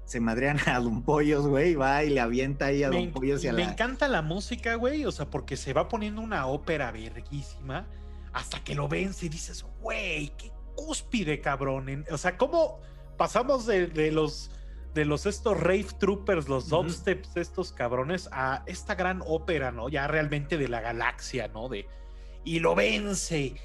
se 0.10 0.20
madrean 0.20 0.58
a 0.68 0.80
Don 0.80 1.04
Pollos, 1.04 1.48
güey, 1.48 1.76
va 1.76 2.04
y 2.04 2.10
le 2.10 2.20
avienta 2.20 2.66
ahí 2.66 2.84
a 2.84 2.90
Don 2.90 3.12
Pollos 3.12 3.44
y 3.44 3.48
a 3.48 3.54
Me 3.54 3.64
encanta 3.64 4.08
la 4.08 4.24
música, 4.24 4.76
güey, 4.76 5.06
o 5.06 5.12
sea, 5.12 5.30
porque 5.30 5.56
se 5.56 5.72
va 5.72 5.88
poniendo 5.88 6.22
una 6.22 6.48
ópera 6.48 6.92
verguísima 6.92 7.88
hasta 8.34 8.64
que 8.64 8.76
lo 8.76 8.88
vence 8.88 9.26
y 9.26 9.30
dices, 9.30 9.66
güey, 9.82 10.32
qué 10.38 10.52
cúspide, 10.76 11.42
cabrón. 11.42 12.06
O 12.12 12.18
sea, 12.18 12.38
¿cómo 12.38 12.80
pasamos 13.18 13.66
de, 13.66 14.12
los 14.12 14.52
de 14.94 15.06
los 15.06 15.26
estos 15.26 15.60
rave 15.60 15.88
troopers, 16.00 16.48
los 16.48 16.70
dubsteps, 16.70 17.36
estos 17.36 17.72
cabrones, 17.72 18.30
a 18.32 18.64
esta 18.66 18.96
gran 18.96 19.22
ópera, 19.26 19.72
¿no? 19.72 19.90
Ya 19.90 20.08
realmente 20.08 20.58
de 20.58 20.68
la 20.68 20.82
galaxia, 20.82 21.48
¿no? 21.50 21.70
De, 21.70 21.88
y 22.44 22.60
lo 22.60 22.76
vence. 22.76 23.56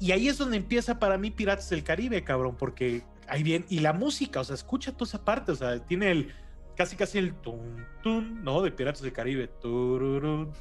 Y 0.00 0.12
ahí 0.12 0.28
es 0.28 0.38
donde 0.38 0.56
empieza 0.56 0.98
para 0.98 1.16
mí 1.16 1.30
Piratas 1.30 1.70
del 1.70 1.84
Caribe, 1.84 2.24
cabrón, 2.24 2.56
porque 2.56 3.04
ahí 3.28 3.42
bien, 3.42 3.64
y 3.68 3.80
la 3.80 3.92
música, 3.92 4.40
o 4.40 4.44
sea, 4.44 4.54
escucha 4.54 4.92
toda 4.92 5.08
esa 5.08 5.24
parte, 5.24 5.52
o 5.52 5.56
sea, 5.56 5.78
tiene 5.86 6.10
el, 6.10 6.34
casi 6.76 6.96
casi 6.96 7.18
el 7.18 7.34
tum, 7.34 7.84
tum, 8.02 8.42
¿no? 8.42 8.60
De 8.62 8.72
Piratas 8.72 9.02
del 9.02 9.12
Caribe, 9.12 9.48
tururú, 9.60 10.52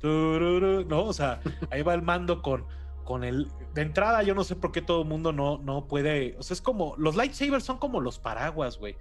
tururú, 0.00 0.84
¿no? 0.88 1.04
O 1.04 1.12
sea, 1.12 1.40
ahí 1.70 1.82
va 1.82 1.94
el 1.94 2.02
mando 2.02 2.42
con 2.42 2.64
con 3.04 3.24
el 3.24 3.48
de 3.74 3.82
entrada 3.82 4.22
yo 4.22 4.34
no 4.34 4.44
sé 4.44 4.56
por 4.56 4.72
qué 4.72 4.82
todo 4.82 5.02
el 5.02 5.08
mundo 5.08 5.32
no 5.32 5.58
no 5.58 5.86
puede, 5.86 6.36
o 6.38 6.42
sea, 6.42 6.54
es 6.54 6.60
como 6.60 6.94
los 6.96 7.16
lightsabers 7.16 7.64
son 7.64 7.78
como 7.78 8.00
los 8.00 8.18
paraguas, 8.18 8.78
güey. 8.78 8.96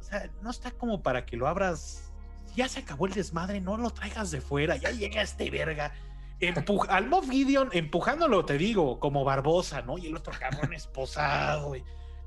O 0.00 0.02
sea, 0.02 0.30
no 0.42 0.50
está 0.50 0.70
como 0.70 1.02
para 1.02 1.26
que 1.26 1.36
lo 1.36 1.48
abras. 1.48 2.12
Ya 2.54 2.68
se 2.68 2.80
acabó 2.80 3.06
el 3.06 3.12
desmadre, 3.12 3.60
no 3.60 3.76
lo 3.76 3.90
traigas 3.90 4.30
de 4.30 4.40
fuera, 4.40 4.76
ya 4.76 4.90
llega 4.90 5.20
este 5.20 5.50
verga. 5.50 5.92
al 6.88 7.08
Moff 7.08 7.28
Gideon 7.28 7.70
empujándolo, 7.72 8.44
te 8.44 8.56
digo, 8.56 8.98
como 9.00 9.24
Barbosa, 9.24 9.82
¿no? 9.82 9.98
Y 9.98 10.06
el 10.06 10.16
otro 10.16 10.32
cabrón 10.38 10.72
esposado, 10.72 11.68
güey 11.68 11.84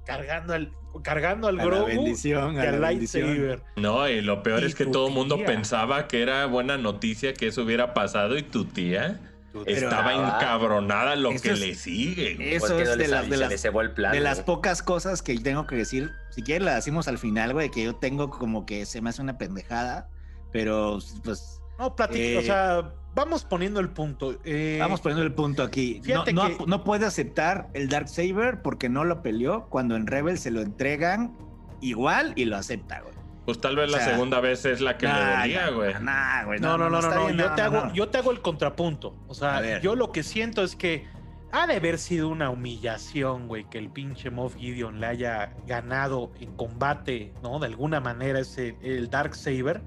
cargando 0.09 0.53
al 0.53 0.71
cargando 1.03 1.47
al 1.47 1.57
Grogu 1.57 1.85
bendición, 1.85 2.55
y 2.55 2.59
al 2.59 2.81
lightsaber. 2.81 3.61
No, 3.75 4.09
y 4.09 4.21
lo 4.21 4.41
peor 4.41 4.63
es 4.63 4.73
que 4.73 4.87
todo 4.87 5.09
el 5.09 5.13
mundo 5.13 5.37
pensaba 5.45 6.07
que 6.07 6.23
era 6.23 6.47
buena 6.47 6.79
noticia 6.79 7.33
que 7.35 7.47
eso 7.47 7.61
hubiera 7.61 7.93
pasado 7.93 8.35
y 8.35 8.41
tu 8.41 8.65
tía 8.65 9.19
estaba 9.65 10.13
encabronada 10.13 11.15
lo 11.15 11.31
que 11.31 11.53
le 11.53 11.75
sigue. 11.75 12.55
Eso 12.55 12.79
es 12.79 12.97
de, 12.97 13.07
las, 13.07 13.29
de, 13.29 14.19
las, 14.19 14.41
pocas 14.41 14.81
cosas 14.81 15.21
que 15.21 15.37
tengo 15.39 15.65
que 15.67 15.75
decir. 15.75 16.11
Si 16.29 16.41
quieres, 16.43 16.65
la 16.65 16.75
decimos 16.75 17.07
al 17.07 17.17
final, 17.17 17.53
güey, 17.53 17.69
que 17.69 17.83
yo 17.83 17.95
tengo 17.95 18.29
como 18.29 18.65
que 18.65 18.85
se 18.85 19.01
me 19.01 19.09
hace 19.09 19.21
una 19.21 19.37
pendejada, 19.37 20.09
pero 20.51 20.99
pues. 21.23 21.61
No, 21.77 21.95
platica, 21.95 22.39
o 22.39 22.41
sea, 22.41 22.93
vamos 23.15 23.45
poniendo 23.45 23.79
el 23.79 23.89
punto. 23.89 24.37
Eh, 24.43 24.77
vamos 24.79 25.01
poniendo 25.01 25.23
el 25.23 25.33
punto 25.33 25.63
aquí. 25.63 26.01
No, 26.33 26.49
no, 26.67 26.83
puede 26.83 27.05
aceptar 27.05 27.69
el 27.73 27.89
Dark 27.89 28.09
Saber 28.09 28.61
porque 28.61 28.89
no 28.89 29.05
lo 29.05 29.21
peleó 29.21 29.67
cuando 29.69 29.95
en 29.95 30.07
Rebel 30.07 30.37
se 30.37 30.51
lo 30.51 30.61
entregan 30.61 31.37
igual 31.81 32.33
y 32.35 32.45
lo 32.45 32.57
acepta, 32.57 33.01
güey. 33.01 33.18
Pues 33.49 33.61
tal 33.61 33.75
vez 33.75 33.89
la 33.89 34.05
segunda 34.05 34.39
vez 34.41 34.63
es 34.65 34.79
la 34.79 34.95
que 34.95 35.07
le 35.07 35.13
dolía, 35.13 35.69
güey. 35.71 35.95
no, 35.95 36.77
no, 36.77 36.87
no, 36.87 37.01
no, 37.01 37.29
yo, 37.31 37.51
te 37.55 37.61
hago, 37.63 37.91
yo 37.93 38.07
te 38.09 38.19
hago 38.19 38.29
el 38.29 38.41
contrapunto. 38.41 39.15
O 39.27 39.33
sea, 39.33 39.81
yo 39.81 39.95
lo 39.95 40.11
que 40.11 40.21
siento 40.21 40.61
es 40.61 40.75
que 40.75 41.07
ha 41.51 41.65
de 41.65 41.77
haber 41.77 41.97
sido 41.97 42.27
una 42.27 42.51
humillación, 42.51 43.47
güey, 43.47 43.67
que 43.67 43.79
el 43.79 43.89
pinche 43.89 44.29
Moff 44.29 44.55
Gideon 44.55 44.99
le 44.99 45.07
haya 45.07 45.55
ganado 45.65 46.31
en 46.39 46.55
combate, 46.55 47.33
¿no? 47.41 47.57
De 47.57 47.65
alguna 47.65 47.99
manera 47.99 48.39
ese, 48.39 48.77
el 48.83 49.09
Dark 49.09 49.33
Saber, 49.33 49.81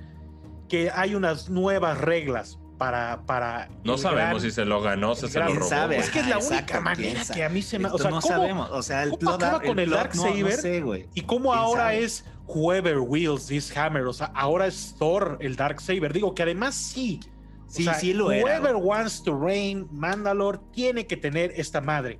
que 0.68 0.90
hay 0.92 1.14
unas 1.14 1.48
nuevas 1.48 1.98
reglas 1.98 2.58
para, 2.78 3.22
para 3.26 3.68
no 3.84 3.96
sabemos 3.96 4.42
si 4.42 4.50
se 4.50 4.64
lo 4.64 4.82
ganó, 4.82 5.14
se, 5.14 5.28
se 5.28 5.38
lo 5.38 5.54
robó. 5.54 5.68
Sabe, 5.68 5.98
es 5.98 6.10
que 6.10 6.18
es 6.18 6.26
la 6.26 6.38
única 6.38 6.80
manera 6.80 7.22
que 7.32 7.44
a 7.44 7.48
mí 7.48 7.62
se 7.62 7.78
me. 7.78 7.88
O 7.88 7.96
sea, 7.96 8.10
no 8.10 8.20
sabemos. 8.20 8.70
O 8.72 8.82
sea, 8.82 9.04
el 9.04 9.10
¿cómo 9.10 9.30
acaba 9.30 9.60
con 9.60 9.78
el, 9.78 9.90
Dark 9.90 10.16
Saber? 10.16 11.06
y 11.14 11.20
cómo 11.22 11.54
ahora 11.54 11.94
es 11.94 12.24
whoever 12.46 13.00
wields 13.00 13.46
this 13.46 13.74
hammer. 13.76 14.06
O 14.06 14.12
sea, 14.12 14.32
ahora 14.34 14.66
es 14.66 14.94
Thor 14.98 15.38
el 15.40 15.56
Dark 15.56 15.80
Saber. 15.80 16.12
Digo 16.12 16.34
que 16.34 16.42
además 16.42 16.74
sí. 16.74 17.20
Sí, 17.66 17.86
sí 17.98 18.12
lo 18.12 18.26
Whoever 18.26 18.76
wants 18.76 19.22
to 19.22 19.34
reign 19.34 19.88
Mandalore 19.90 20.58
tiene 20.72 21.06
que 21.06 21.16
tener 21.16 21.52
esta 21.56 21.80
madre. 21.80 22.18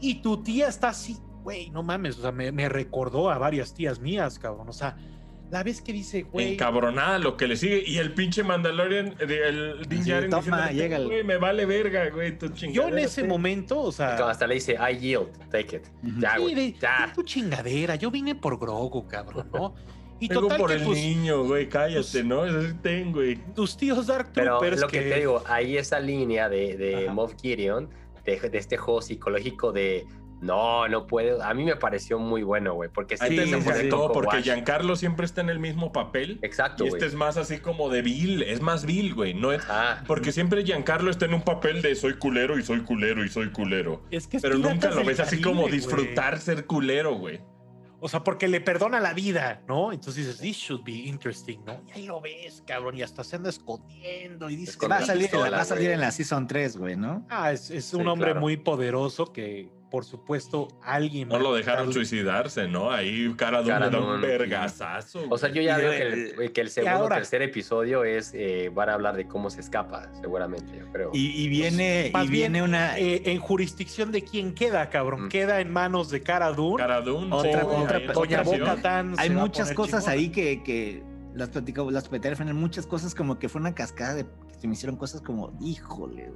Y 0.00 0.22
tu 0.22 0.42
tía 0.42 0.68
está 0.68 0.90
así, 0.90 1.18
güey, 1.42 1.70
no 1.70 1.82
mames. 1.82 2.18
O 2.18 2.22
sea, 2.22 2.30
me, 2.30 2.52
me 2.52 2.68
recordó 2.68 3.28
a 3.28 3.38
varias 3.38 3.74
tías 3.74 3.98
mías, 3.98 4.38
cabrón. 4.38 4.68
O 4.68 4.72
sea, 4.72 4.96
la 5.54 5.62
vez 5.62 5.80
que 5.80 5.92
dice, 5.92 6.24
güey. 6.24 6.54
Encabronada 6.54 7.16
lo 7.20 7.36
que 7.36 7.46
le 7.46 7.56
sigue. 7.56 7.84
Y 7.86 7.98
el 7.98 8.12
pinche 8.12 8.42
Mandalorian, 8.42 9.14
el 9.20 9.86
Din 9.88 10.02
Djarin 10.02 10.28
toma, 10.28 10.72
llega 10.72 10.98
güey, 10.98 11.22
me 11.22 11.36
vale 11.36 11.64
verga, 11.64 12.10
güey, 12.10 12.36
tu 12.36 12.52
Yo 12.52 12.88
en 12.88 12.98
ese 12.98 13.22
momento, 13.22 13.80
o 13.80 13.92
sea. 13.92 14.16
Hasta 14.28 14.48
le 14.48 14.54
dice, 14.54 14.74
I 14.74 14.98
yield, 14.98 15.28
take 15.50 15.76
it. 15.76 15.82
Ya, 16.18 16.38
güey. 16.38 16.74
Ya. 16.80 17.12
tu 17.14 17.22
chingadera. 17.22 17.94
Yo 17.94 18.10
vine 18.10 18.34
por 18.34 18.58
Grogu, 18.58 19.06
cabrón, 19.06 19.48
¿no? 19.52 19.76
Y 20.18 20.26
Vengo 20.26 20.42
total 20.42 20.58
por 20.58 20.72
el 20.72 20.82
pues, 20.82 20.98
niño, 20.98 21.44
güey, 21.44 21.68
cállate, 21.68 22.08
pues, 22.10 22.24
¿no? 22.24 22.46
Eso 22.46 22.74
ten, 22.82 23.12
güey. 23.12 23.36
Tus 23.54 23.76
tíos 23.76 24.08
Dark 24.08 24.30
Pero 24.34 24.60
lo 24.60 24.88
que, 24.88 25.02
te 25.02 25.18
digo, 25.20 25.40
ahí 25.46 25.76
esa 25.76 26.00
línea 26.00 26.48
de, 26.48 26.76
de 26.76 27.10
Moff 27.10 27.34
Gideon, 27.40 27.88
de, 28.24 28.40
de 28.40 28.58
este 28.58 28.76
juego 28.76 29.02
psicológico 29.02 29.70
de 29.70 30.04
no, 30.40 30.88
no 30.88 31.06
puede. 31.06 31.42
A 31.42 31.54
mí 31.54 31.64
me 31.64 31.76
pareció 31.76 32.18
muy 32.18 32.42
bueno, 32.42 32.74
güey. 32.74 32.90
Porque 32.90 33.16
sí, 33.16 33.38
sí, 33.38 33.88
todo, 33.88 34.12
porque 34.12 34.42
Giancarlo 34.42 34.96
siempre 34.96 35.26
está 35.26 35.40
en 35.40 35.50
el 35.50 35.58
mismo 35.58 35.92
papel. 35.92 36.38
Exacto. 36.42 36.84
Y 36.84 36.88
este 36.88 37.06
es 37.06 37.14
más 37.14 37.36
así 37.36 37.58
como 37.58 37.88
de 37.88 38.02
Bill. 38.02 38.42
Es 38.42 38.60
más 38.60 38.84
Bill, 38.84 39.14
güey. 39.14 39.34
No 39.34 39.52
es. 39.52 39.62
Porque 40.06 40.32
siempre 40.32 40.64
Giancarlo 40.64 41.10
está 41.10 41.24
en 41.24 41.34
un 41.34 41.42
papel 41.42 41.82
de 41.82 41.94
soy 41.94 42.14
culero 42.14 42.58
y 42.58 42.62
soy 42.62 42.80
culero 42.80 43.24
y 43.24 43.28
soy 43.28 43.50
culero. 43.50 44.02
Es 44.10 44.26
que 44.26 44.40
Pero 44.40 44.58
nunca 44.58 44.90
lo 44.90 45.04
ves 45.04 45.20
así 45.20 45.40
como 45.40 45.68
disfrutar 45.68 46.40
ser 46.40 46.66
culero, 46.66 47.14
güey. 47.14 47.40
O 48.04 48.08
sea, 48.10 48.22
porque 48.22 48.48
le 48.48 48.60
perdona 48.60 49.00
la 49.00 49.14
vida, 49.14 49.62
¿no? 49.66 49.90
Entonces 49.90 50.26
dices, 50.26 50.38
this 50.38 50.58
should 50.58 50.84
be 50.84 50.92
interesting, 50.92 51.64
¿no? 51.64 51.80
Y 51.88 51.92
ahí 51.92 52.06
lo 52.06 52.20
ves, 52.20 52.62
cabrón, 52.66 52.98
y 52.98 53.02
hasta 53.02 53.24
se 53.24 53.36
anda 53.36 53.48
escondiendo 53.48 54.50
y 54.50 54.56
dice... 54.56 54.76
Va 54.86 54.98
a 54.98 55.06
salir, 55.06 55.30
va 55.34 55.62
a 55.62 55.64
salir 55.64 55.90
en 55.90 56.00
la 56.00 56.10
Season 56.10 56.46
3, 56.46 56.76
güey, 56.76 56.96
¿no? 56.96 57.26
Ah, 57.30 57.50
es, 57.50 57.94
un 57.94 58.06
hombre 58.06 58.34
muy 58.34 58.58
poderoso 58.58 59.32
que 59.32 59.70
por 59.94 60.04
supuesto, 60.04 60.66
alguien. 60.82 61.28
No 61.28 61.38
lo 61.38 61.54
dejaron 61.54 61.92
suicidarse, 61.92 62.66
¿no? 62.66 62.90
Ahí 62.90 63.32
cara 63.36 63.62
de 63.62 63.96
un 63.96 64.20
vergazazo. 64.20 65.20
O 65.30 65.38
sea, 65.38 65.50
yo 65.50 65.62
ya 65.62 65.76
veo 65.76 65.92
que 66.52 66.60
el, 66.62 66.68
segundo 66.68 67.04
o 67.04 67.08
tercer 67.08 67.42
episodio 67.42 68.02
es, 68.02 68.32
eh, 68.34 68.72
van 68.74 68.88
a 68.88 68.94
hablar 68.94 69.14
de 69.14 69.28
cómo 69.28 69.50
se 69.50 69.60
escapa, 69.60 70.12
seguramente, 70.20 70.76
yo 70.76 70.90
creo. 70.90 71.10
Y, 71.12 71.46
viene, 71.46 72.10
y 72.12 72.26
viene 72.26 72.60
una... 72.64 72.98
Eh, 72.98 73.22
en 73.26 73.38
jurisdicción 73.38 74.10
de 74.10 74.24
quién 74.24 74.52
queda, 74.52 74.90
cabrón. 74.90 75.26
Mm. 75.26 75.28
Queda 75.28 75.60
en 75.60 75.72
manos 75.72 76.10
de 76.10 76.22
Cara 76.22 76.50
Dune. 76.50 76.78
Cara 76.78 77.00
Dune. 77.00 77.28
Otra, 77.32 77.64
otra, 77.64 78.42
otra, 78.42 79.04
Hay 79.18 79.30
muchas 79.30 79.72
cosas 79.74 80.08
ahí 80.08 80.30
que, 80.30 80.64
que 80.64 81.04
las 81.34 81.50
platicó, 81.50 81.88
las 81.88 82.08
final 82.08 82.54
muchas 82.54 82.84
cosas 82.84 83.14
como 83.14 83.38
que 83.38 83.48
fue 83.48 83.60
una 83.60 83.76
cascada 83.76 84.14
de 84.14 84.24
que 84.24 84.58
se 84.58 84.66
me 84.66 84.72
hicieron 84.72 84.96
cosas 84.96 85.20
como, 85.20 85.56
híjole, 85.60 86.32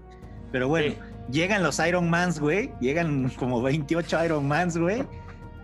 Pero 0.52 0.68
bueno, 0.68 0.94
llegan 1.30 1.62
los 1.62 1.78
Iron 1.78 2.08
Mans, 2.08 2.40
güey, 2.40 2.72
llegan 2.80 3.30
como 3.30 3.62
28 3.62 4.24
Iron 4.24 4.48
Mans, 4.48 4.76
güey. 4.76 5.04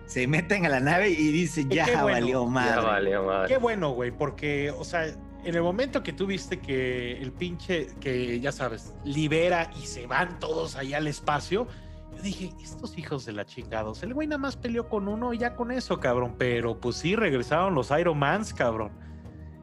Se 0.05 0.27
meten 0.27 0.65
a 0.65 0.69
la 0.69 0.79
nave 0.79 1.09
y 1.09 1.31
dicen, 1.31 1.69
ya 1.69 2.03
valió 2.03 2.45
madre. 2.45 2.75
Ya 2.75 2.81
valió 2.81 3.23
madre. 3.23 3.47
Qué 3.47 3.57
bueno, 3.57 3.89
güey, 3.91 4.11
porque, 4.11 4.71
o 4.71 4.83
sea, 4.83 5.05
en 5.07 5.55
el 5.55 5.63
momento 5.63 6.03
que 6.03 6.13
tú 6.13 6.27
viste 6.27 6.59
que 6.59 7.19
el 7.19 7.31
pinche, 7.31 7.87
que 7.99 8.39
ya 8.39 8.51
sabes, 8.51 8.93
libera 9.03 9.71
y 9.81 9.87
se 9.87 10.05
van 10.05 10.37
todos 10.39 10.75
allá 10.75 10.97
al 10.97 11.07
espacio, 11.07 11.67
yo 12.15 12.21
dije, 12.21 12.51
estos 12.61 12.97
hijos 12.99 13.25
de 13.25 13.33
la 13.33 13.45
chingados, 13.45 14.03
el 14.03 14.13
güey 14.13 14.27
nada 14.27 14.37
más 14.37 14.55
peleó 14.55 14.87
con 14.87 15.07
uno 15.07 15.33
y 15.33 15.39
ya 15.39 15.55
con 15.55 15.71
eso, 15.71 15.99
cabrón. 15.99 16.35
Pero 16.37 16.79
pues 16.79 16.97
sí, 16.97 17.15
regresaron 17.15 17.73
los 17.73 17.89
Iron 17.89 18.19
Mans, 18.19 18.53
cabrón 18.53 18.91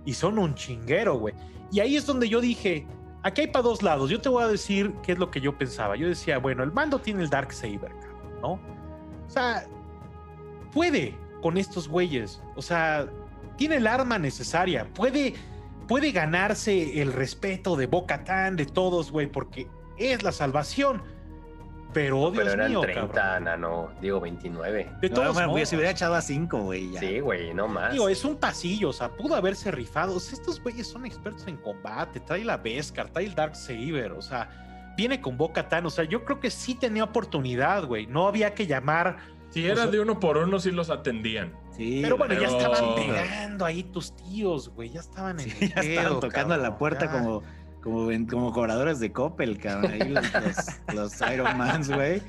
y 0.05 0.15
son 0.15 0.39
un 0.39 0.55
chinguero, 0.55 1.19
güey. 1.19 1.35
Y 1.71 1.81
ahí 1.81 1.97
es 1.97 2.07
donde 2.07 2.29
yo 2.29 2.41
dije, 2.41 2.87
aquí 3.23 3.43
hay 3.43 3.47
para 3.49 3.63
dos 3.63 3.83
lados. 3.83 4.11
Yo 4.11 4.21
te 4.21 4.29
voy 4.29 4.43
a 4.43 4.49
decir 4.49 4.93
qué 5.03 5.13
es 5.13 5.19
lo 5.19 5.31
que 5.31 5.41
yo 5.41 5.57
pensaba. 5.57 5.97
Yo 5.97 6.09
decía, 6.09 6.39
bueno, 6.39 6.63
el 6.63 6.73
mando 6.73 6.99
tiene 6.99 7.23
el 7.23 7.31
Dark 7.31 7.53
Saber, 7.53 7.93
¿no? 8.41 8.53
O 8.53 9.31
sea, 9.31 9.65
puede 10.73 11.17
con 11.41 11.57
estos 11.57 11.89
güeyes. 11.89 12.43
O 12.57 12.63
sea, 12.63 13.09
tiene 13.57 13.77
el 13.77 13.87
arma 13.87 14.19
necesaria. 14.19 14.89
Puede, 14.95 15.35
puede 15.89 16.13
ganarse 16.13 17.01
el 17.01 17.13
respeto 17.13 17.77
de 17.77 17.87
Boca 17.87 18.25
Tan, 18.25 18.57
de 18.57 18.67
todos, 18.67 19.11
güey, 19.11 19.27
porque 19.27 19.69
es 19.99 20.23
la 20.23 20.33
salvación. 20.33 21.03
Pero, 21.93 22.31
Dios 22.31 22.45
Pero 22.45 22.53
eran 22.53 22.71
mío, 22.71 22.81
30, 22.81 23.57
no, 23.59 23.91
digo 24.01 24.21
29. 24.21 24.93
De 25.01 25.09
todos 25.11 25.37
no, 25.37 25.51
bueno, 25.51 25.67
se 25.67 25.77
hubiera 25.77 25.91
echado 25.91 26.15
a 26.15 26.23
5, 26.23 26.59
güey. 26.59 26.97
Sí, 26.97 27.21
güey, 27.21 27.53
no 27.53 27.69
más. 27.69 27.93
Digo, 27.93 28.09
es 28.09 28.25
un 28.25 28.37
pasillo, 28.37 28.91
o 28.91 28.93
sea, 28.93 29.11
pudo 29.11 29.35
haberse 29.35 29.71
rifado. 29.71 30.17
estos 30.17 30.63
güeyes 30.63 30.87
son 30.87 31.05
expertos 31.05 31.47
en 31.47 31.57
combate. 31.57 32.21
Trae 32.21 32.45
la 32.45 32.57
Beskar, 32.57 33.11
trae 33.11 33.27
el 33.27 33.35
Dark 33.35 33.57
Saber, 33.57 34.13
o 34.13 34.23
sea, 34.23 34.95
viene 34.97 35.21
con 35.21 35.37
Boca 35.37 35.69
Tan. 35.69 35.87
O 35.87 35.91
sea, 35.91 36.05
yo 36.05 36.25
creo 36.25 36.41
que 36.41 36.51
sí 36.51 36.75
tenía 36.75 37.05
oportunidad, 37.05 37.85
güey. 37.85 38.07
No 38.07 38.27
había 38.27 38.55
que 38.55 38.67
llamar. 38.67 39.19
Si 39.51 39.67
era 39.67 39.87
de 39.87 40.01
uno 40.01 40.19
por 40.19 40.39
uno, 40.39 40.59
sí 40.59 40.71
los 40.71 40.89
atendían. 40.89 41.53
Sí, 41.77 42.01
pero 42.03 42.17
bueno, 42.17 42.35
ya 42.35 42.49
estaban 42.49 42.95
pegando 42.95 43.65
ahí 43.65 43.83
tus 43.83 44.15
tíos, 44.17 44.71
güey. 44.71 44.91
Ya 44.91 45.01
estaban 45.01 45.41
en 45.41 45.49
ya 45.49 45.81
estaban 45.81 46.21
tocando 46.21 46.55
a 46.55 46.59
la 46.59 46.79
puerta 46.79 47.11
como 47.11 47.43
como, 47.83 48.09
como 48.29 48.53
cobradores 48.53 49.01
de 49.01 49.13
Coppel, 49.13 49.59
cabrón, 49.59 49.93
ahí 49.93 50.09
los, 50.09 50.25
los, 50.95 51.31
Iron 51.33 51.57
Mans, 51.57 51.91
güey. 51.91 52.23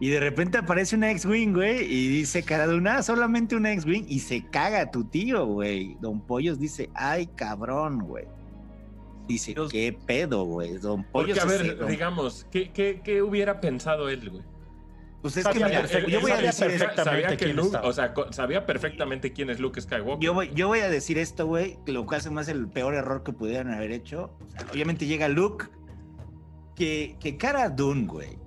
Y 0.00 0.10
de 0.10 0.20
repente 0.20 0.58
aparece 0.58 0.94
una 0.94 1.10
X-Wing, 1.10 1.54
güey, 1.54 1.82
y 1.82 2.08
dice 2.08 2.44
cara 2.44 2.68
de 2.68 2.76
una, 2.76 3.02
solamente 3.02 3.56
una 3.56 3.72
X-Wing, 3.72 4.04
y 4.06 4.20
se 4.20 4.46
caga 4.46 4.90
tu 4.90 5.04
tío, 5.04 5.44
güey. 5.46 5.96
Don 6.00 6.20
Pollos 6.20 6.60
dice, 6.60 6.88
ay, 6.94 7.26
cabrón, 7.26 8.00
güey. 8.00 8.26
Dice, 9.26 9.54
qué 9.70 9.96
pedo, 10.06 10.44
güey. 10.44 10.78
Don 10.78 11.02
Pollos. 11.04 11.38
Porque, 11.38 11.54
a 11.54 11.58
ver, 11.58 11.86
digamos, 11.88 12.46
¿qué, 12.50 12.70
qué, 12.70 13.00
¿qué 13.02 13.22
hubiera 13.22 13.60
pensado 13.60 14.08
él, 14.08 14.30
güey? 14.30 14.44
Pues 15.22 15.36
es 15.36 15.46
que 15.46 15.58
yo 16.08 16.20
voy 16.20 16.30
a 16.30 16.40
decir 16.40 16.68
perfectamente 16.68 17.36
quién 17.36 17.56
Luke, 17.56 17.76
o 17.82 17.92
sea, 17.92 18.14
sabía 18.30 18.64
perfectamente 18.64 19.32
quién 19.32 19.50
es 19.50 19.58
Luke 19.58 19.80
Skywalker. 19.80 20.24
Yo 20.24 20.32
voy, 20.32 20.50
yo 20.54 20.68
voy 20.68 20.80
a 20.80 20.88
decir 20.88 21.18
esto, 21.18 21.46
güey, 21.46 21.76
lo 21.86 22.06
cual 22.06 22.20
es 22.20 22.30
más 22.30 22.48
el 22.48 22.68
peor 22.68 22.94
error 22.94 23.24
que 23.24 23.32
pudieran 23.32 23.72
haber 23.72 23.90
hecho. 23.90 24.30
obviamente 24.70 25.06
llega 25.06 25.28
Luke, 25.28 25.66
que, 26.76 27.16
que 27.18 27.36
Cara 27.36 27.68
Dune, 27.68 28.06
güey, 28.06 28.38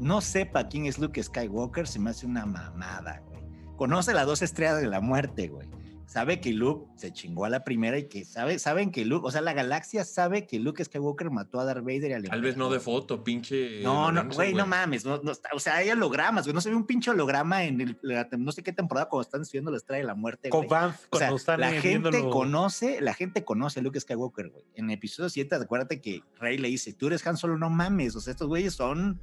no 0.00 0.20
sepa 0.20 0.66
quién 0.68 0.86
es 0.86 0.98
Luke 0.98 1.22
Skywalker, 1.22 1.86
se 1.86 2.00
me 2.00 2.10
hace 2.10 2.26
una 2.26 2.44
mamada, 2.44 3.22
güey. 3.28 3.42
Conoce 3.76 4.12
las 4.12 4.26
dos 4.26 4.42
estrellas 4.42 4.80
de 4.80 4.88
la 4.88 5.00
muerte, 5.00 5.48
güey 5.48 5.68
sabe 6.10 6.40
que 6.40 6.52
Luke 6.52 6.90
se 6.96 7.12
chingó 7.12 7.44
a 7.44 7.48
la 7.48 7.62
primera 7.62 7.96
y 7.96 8.08
que 8.08 8.24
sabe, 8.24 8.58
saben 8.58 8.90
que 8.90 9.04
Luke, 9.04 9.28
o 9.28 9.30
sea, 9.30 9.42
la 9.42 9.52
galaxia 9.52 10.02
sabe 10.02 10.44
que 10.44 10.58
Luke 10.58 10.84
Skywalker 10.84 11.30
mató 11.30 11.60
a 11.60 11.64
Darth 11.64 11.84
Vader 11.84 12.10
y 12.10 12.12
al 12.14 12.22
Tal 12.24 12.42
vez 12.42 12.56
no 12.56 12.68
de 12.68 12.80
foto, 12.80 13.22
pinche. 13.22 13.80
No, 13.84 14.10
no, 14.10 14.28
güey, 14.28 14.52
no 14.52 14.66
mames. 14.66 15.04
No, 15.04 15.20
o 15.54 15.60
sea, 15.60 15.76
hay 15.76 15.90
hologramas, 15.90 16.46
güey. 16.46 16.52
No 16.52 16.60
se 16.60 16.68
ve 16.68 16.74
un 16.74 16.84
pinche 16.84 17.12
holograma 17.12 17.62
en 17.62 17.80
el, 17.80 17.98
no 18.38 18.50
sé 18.50 18.64
qué 18.64 18.72
temporada 18.72 19.08
cuando 19.08 19.22
están 19.22 19.42
estudiando 19.42 19.70
la 19.70 19.76
estrella 19.76 20.00
de 20.00 20.06
la 20.08 20.16
muerte. 20.16 20.48
Con 20.48 20.66
Banff, 20.66 21.06
o 21.10 21.16
sea, 21.16 21.30
están 21.32 21.60
la 21.60 21.70
gente 21.70 22.28
conoce, 22.28 23.00
la 23.00 23.14
gente 23.14 23.44
conoce 23.44 23.78
a 23.78 23.82
Luke 23.84 24.00
Skywalker, 24.00 24.48
güey. 24.48 24.64
En 24.74 24.86
el 24.86 24.96
episodio 24.96 25.30
7, 25.30 25.54
acuérdate 25.54 26.00
que 26.00 26.24
Rey 26.40 26.58
le 26.58 26.66
dice, 26.66 26.92
tú 26.92 27.06
eres 27.06 27.24
Han 27.24 27.36
Solo, 27.36 27.56
no 27.56 27.70
mames. 27.70 28.16
O 28.16 28.20
sea, 28.20 28.32
estos 28.32 28.48
güeyes 28.48 28.74
son, 28.74 29.20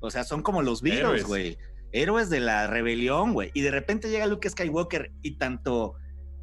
o 0.00 0.10
sea, 0.10 0.24
son 0.24 0.42
como 0.42 0.60
los 0.60 0.82
virus, 0.82 1.24
güey 1.24 1.56
héroes 1.92 2.30
de 2.30 2.40
la 2.40 2.66
rebelión, 2.66 3.34
güey. 3.34 3.50
Y 3.54 3.60
de 3.60 3.70
repente 3.70 4.08
llega 4.08 4.26
Luke 4.26 4.48
Skywalker 4.48 5.12
y 5.22 5.36
tanto 5.36 5.96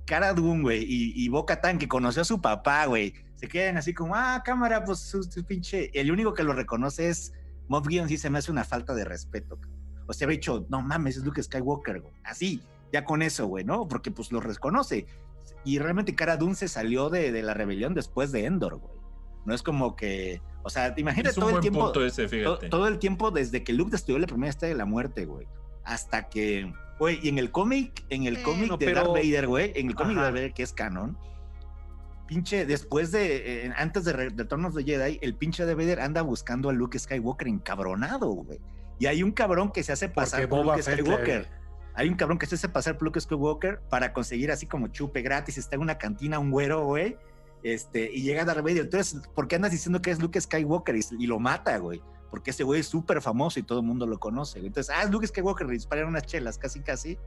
Cara 0.09 0.33
Dune, 0.33 0.63
güey, 0.63 0.83
y, 0.83 1.13
y 1.23 1.29
Boca 1.29 1.61
Tan, 1.61 1.77
que 1.77 1.87
conoció 1.87 2.23
a 2.23 2.25
su 2.25 2.41
papá, 2.41 2.87
güey, 2.87 3.13
se 3.35 3.47
quedan 3.47 3.77
así 3.77 3.93
como, 3.93 4.15
ah, 4.15 4.41
cámara, 4.43 4.83
pues 4.83 4.97
su, 4.97 5.21
pinche. 5.45 5.91
El 5.93 6.11
único 6.11 6.33
que 6.33 6.43
lo 6.43 6.51
reconoce 6.51 7.09
es 7.09 7.31
Moff 7.67 7.87
Gideon, 7.87 8.09
sí 8.09 8.17
se 8.17 8.31
me 8.31 8.39
hace 8.39 8.51
una 8.51 8.63
falta 8.63 8.95
de 8.95 9.05
respeto. 9.05 9.59
O 10.07 10.13
sea, 10.13 10.25
había 10.25 10.37
dicho, 10.37 10.65
no 10.67 10.81
mames, 10.81 11.17
es 11.17 11.23
Luke 11.23 11.43
Skywalker, 11.43 12.01
güey. 12.01 12.13
Así, 12.23 12.59
ya 12.91 13.05
con 13.05 13.21
eso, 13.21 13.45
güey, 13.45 13.63
¿no? 13.63 13.87
Porque 13.87 14.09
pues 14.09 14.31
lo 14.31 14.39
reconoce. 14.39 15.05
Y 15.63 15.77
realmente 15.77 16.15
Cara 16.15 16.37
Dune 16.37 16.55
se 16.55 16.67
salió 16.67 17.11
de, 17.11 17.31
de 17.31 17.43
la 17.43 17.53
rebelión 17.53 17.93
después 17.93 18.31
de 18.31 18.45
Endor, 18.45 18.77
güey. 18.77 18.97
No 19.45 19.53
es 19.53 19.61
como 19.61 19.95
que, 19.95 20.41
o 20.63 20.71
sea, 20.71 20.95
te 20.95 21.01
imaginas 21.01 21.35
todo 21.35 21.51
el 21.51 21.59
tiempo. 21.59 21.93
Ese, 22.01 22.27
todo, 22.71 22.87
el 22.87 22.97
tiempo 22.97 23.29
desde 23.29 23.63
que 23.63 23.73
Luke 23.73 23.91
destruyó 23.91 24.17
la 24.17 24.25
primera 24.25 24.49
estrella 24.49 24.73
de 24.73 24.79
la 24.79 24.85
muerte, 24.85 25.25
güey. 25.25 25.47
Hasta 25.89 26.29
que 26.29 26.71
Güey, 26.99 27.17
y 27.23 27.29
en 27.29 27.37
el 27.37 27.49
cómic, 27.49 28.03
en 28.09 28.25
el 28.25 28.43
cómic 28.43 28.77
de 28.77 28.93
Darth 28.93 29.07
Vader, 29.07 29.47
güey, 29.47 29.71
en 29.75 29.87
el 29.87 29.95
cómic 29.95 30.17
de 30.17 30.21
Darth 30.21 30.35
Vader 30.35 30.53
que 30.53 30.63
es 30.63 30.73
canon, 30.73 31.17
pinche, 32.27 32.65
después 32.65 33.13
de, 33.13 33.65
eh, 33.65 33.73
antes 33.77 34.03
de 34.03 34.11
Retornos 34.11 34.75
de 34.75 34.83
Jedi, 34.83 35.17
el 35.21 35.33
pinche 35.33 35.65
de 35.65 35.75
Vader 35.75 36.01
anda 36.01 36.21
buscando 36.21 36.69
a 36.69 36.73
Luke 36.73 36.99
Skywalker 36.99 37.47
encabronado, 37.47 38.27
güey. 38.27 38.59
Y 38.99 39.05
hay 39.05 39.23
un 39.23 39.31
cabrón 39.31 39.71
que 39.71 39.81
se 39.81 39.93
hace 39.93 40.09
pasar 40.09 40.49
por 40.49 40.65
Luke 40.65 40.83
Skywalker. 40.83 41.47
Hay 41.95 42.09
un 42.09 42.15
cabrón 42.15 42.37
que 42.37 42.45
se 42.47 42.55
hace 42.55 42.67
pasar 42.67 42.97
por 42.97 43.05
Luke 43.05 43.21
Skywalker 43.21 43.79
para 43.89 44.11
conseguir 44.11 44.51
así 44.51 44.65
como 44.65 44.89
chupe 44.89 45.21
gratis. 45.21 45.57
Está 45.57 45.77
en 45.77 45.81
una 45.81 45.97
cantina 45.97 46.37
un 46.37 46.51
güero, 46.51 46.83
güey. 46.83 47.17
Este, 47.63 48.11
y 48.13 48.23
llega 48.23 48.43
Darth 48.43 48.61
Vader. 48.61 48.81
Entonces, 48.81 49.21
¿por 49.33 49.47
qué 49.47 49.55
andas 49.55 49.71
diciendo 49.71 50.01
que 50.01 50.11
es 50.11 50.19
Luke 50.19 50.39
Skywalker? 50.39 50.97
y 51.17 51.27
lo 51.27 51.39
mata, 51.39 51.77
güey 51.77 52.01
porque 52.29 52.51
ese 52.51 52.63
güey 52.63 52.81
es 52.81 52.87
súper 52.87 53.21
famoso 53.21 53.59
y 53.59 53.63
todo 53.63 53.79
el 53.79 53.85
mundo 53.85 54.05
lo 54.05 54.19
conoce. 54.19 54.59
Entonces, 54.59 54.93
ah, 54.95 55.03
es 55.03 55.09
Luke 55.09 55.25
Skywalker, 55.27 55.67
le 55.67 55.73
disparan 55.73 56.07
unas 56.07 56.23
chelas, 56.23 56.57
casi, 56.57 56.81
casi. 56.81 57.17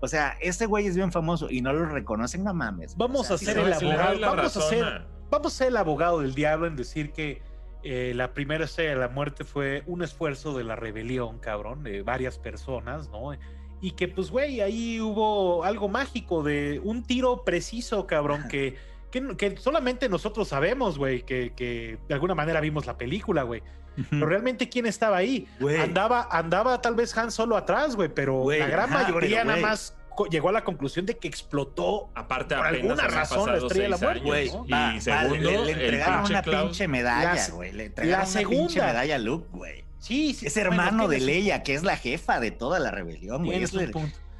O 0.00 0.08
sea, 0.08 0.36
ese 0.40 0.66
güey 0.66 0.86
es 0.86 0.96
bien 0.96 1.12
famoso 1.12 1.48
y 1.48 1.60
no 1.60 1.72
lo 1.72 1.86
reconocen, 1.86 2.46
a 2.48 2.52
mames. 2.52 2.96
Vamos 2.96 3.30
a 3.30 3.38
ser 3.38 3.58
el 3.58 3.72
abogado, 3.72 4.20
vamos 4.20 4.56
a 4.56 4.60
ser, 4.60 5.06
vamos 5.30 5.54
a 5.54 5.56
ser 5.56 5.68
el 5.68 5.76
abogado 5.76 6.20
del 6.20 6.34
diablo 6.34 6.66
en 6.66 6.74
decir 6.74 7.12
que 7.12 7.40
eh, 7.84 8.12
la 8.14 8.32
primera 8.32 8.64
estrella 8.64 8.90
de 8.90 8.96
la 8.96 9.08
muerte 9.08 9.44
fue 9.44 9.82
un 9.86 10.02
esfuerzo 10.02 10.56
de 10.56 10.64
la 10.64 10.76
rebelión, 10.76 11.38
cabrón, 11.38 11.82
de 11.82 12.02
varias 12.02 12.38
personas, 12.38 13.10
¿no? 13.10 13.32
Y 13.80 13.92
que, 13.92 14.06
pues, 14.06 14.30
güey, 14.30 14.60
ahí 14.60 15.00
hubo 15.00 15.64
algo 15.64 15.88
mágico 15.88 16.44
de 16.44 16.80
un 16.84 17.02
tiro 17.04 17.44
preciso, 17.44 18.06
cabrón, 18.06 18.46
que, 18.48 18.76
que, 19.10 19.56
solamente 19.56 20.08
nosotros 20.08 20.46
sabemos, 20.48 20.98
güey, 20.98 21.22
que, 21.22 21.52
que 21.54 21.98
de 22.06 22.14
alguna 22.14 22.36
manera 22.36 22.60
vimos 22.60 22.86
la 22.86 22.96
película, 22.96 23.42
güey. 23.42 23.62
Pero 24.10 24.26
realmente, 24.26 24.68
¿quién 24.68 24.86
estaba 24.86 25.18
ahí? 25.18 25.46
Andaba, 25.80 26.28
andaba 26.30 26.80
tal 26.80 26.94
vez 26.94 27.16
Han 27.16 27.30
solo 27.30 27.56
atrás, 27.56 27.96
güey, 27.96 28.08
pero 28.08 28.50
la 28.50 28.66
gran 28.66 28.90
mayoría 28.90 29.44
nada 29.44 29.60
más 29.60 29.94
llegó 30.30 30.50
a 30.50 30.52
la 30.52 30.64
conclusión 30.64 31.06
de 31.06 31.16
que 31.16 31.28
explotó 31.28 32.10
aparte 32.14 32.54
por 32.54 32.66
alguna 32.66 33.06
razón 33.08 33.50
la 33.50 33.58
estrella 33.58 33.82
de 33.82 33.88
la 33.88 33.98
muerte. 33.98 34.52
Y 34.66 35.00
segundo, 35.00 35.64
le, 35.64 35.72
entregaron 35.72 36.26
una 36.26 36.42
pinche 36.42 36.88
medalla, 36.88 37.48
güey. 37.50 37.72
Le 37.72 37.84
entregaron 37.86 38.20
la 38.20 38.26
segunda, 38.26 38.58
una 38.58 38.68
pinche 38.68 38.80
medalla 38.80 39.14
a 39.14 39.18
Luke, 39.18 39.48
güey. 39.52 39.84
Sí, 39.98 40.34
sí. 40.34 40.46
Es 40.46 40.56
hermano 40.56 41.08
de 41.08 41.20
Leia, 41.20 41.62
que 41.62 41.74
es 41.74 41.84
la 41.84 41.96
jefa 41.96 42.40
de 42.40 42.50
toda 42.50 42.78
la 42.78 42.90
rebelión, 42.90 43.44
güey. 43.44 43.62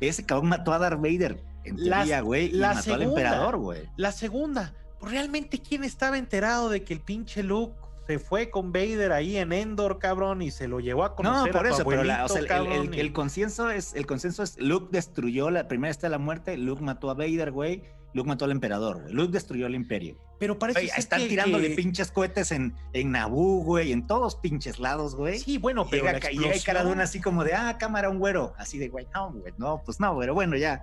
ese 0.01 0.27
cabrón 0.27 0.49
mató 0.49 0.73
a 0.73 0.79
Darth 0.79 1.01
Vader 1.01 1.41
en 1.65 1.77
teoría, 1.77 2.21
güey, 2.21 2.55
y 2.55 2.59
mató 2.59 2.95
al 2.95 3.03
emperador, 3.03 3.57
güey. 3.59 3.83
La 3.97 4.13
segunda, 4.13 4.75
¿realmente 5.01 5.61
quién 5.61 5.85
estaba 5.85 6.19
enterado 6.19 6.69
de 6.69 6.83
que 6.83 6.95
el 6.95 7.01
pinche 7.01 7.43
Luke 7.43 7.77
se 8.07 8.19
fue 8.19 8.51
con 8.51 8.73
Vader 8.73 9.13
ahí 9.13 9.37
en 9.37 9.53
Endor, 9.53 9.99
cabrón, 9.99 10.43
y 10.43 10.51
se 10.51 10.69
lo 10.69 10.81
llevó 10.81 11.05
a 11.05 11.15
conocer. 11.15 11.53
No, 11.53 11.59
por 11.59 11.67
eso, 11.67 11.85
pero 11.85 12.03
el, 12.03 13.13
consenso 13.13 13.71
es, 13.71 13.95
el 13.95 14.07
consenso 14.07 14.43
es, 14.43 14.59
Luke 14.59 14.89
destruyó 14.91 15.51
la 15.51 15.69
primera 15.69 15.95
de 15.95 16.09
la 16.09 16.19
muerte, 16.19 16.57
Luke 16.57 16.83
mató 16.83 17.11
a 17.11 17.15
Vader, 17.15 17.53
güey, 17.53 17.83
Luke 18.15 18.29
mató 18.29 18.45
al 18.45 18.51
emperador, 18.51 19.11
Luke 19.11 19.33
destruyó 19.33 19.67
el 19.67 19.75
imperio. 19.75 20.17
Pero 20.39 20.59
parece 20.59 20.81
que 20.81 21.01
están 21.01 21.21
tirándole 21.29 21.71
pinches 21.71 22.11
cohetes 22.11 22.51
en, 22.51 22.75
en 22.93 23.13
Naboo, 23.13 23.63
güey, 23.63 23.93
en 23.93 24.07
todos 24.07 24.35
pinches 24.37 24.81
lados, 24.81 25.15
güey. 25.15 25.39
Sí, 25.39 25.59
bueno, 25.59 25.87
pero 25.89 26.05
llega, 26.05 26.33
y 26.33 26.45
hay 26.45 26.61
cara 26.61 26.85
de 26.85 26.91
una 26.91 27.05
así 27.05 27.21
como 27.21 27.45
de, 27.45 27.55
ah, 27.55 27.79
cámara, 27.79 28.11
un 28.11 28.19
güero. 28.19 28.53
Así 28.59 28.79
de, 28.79 28.89
güey, 28.89 29.07
no, 29.15 29.33
güey, 29.33 29.55
no, 29.57 29.83
pues 29.85 30.01
no, 30.01 30.19
pero 30.19 30.35
bueno, 30.35 30.57
ya. 30.57 30.83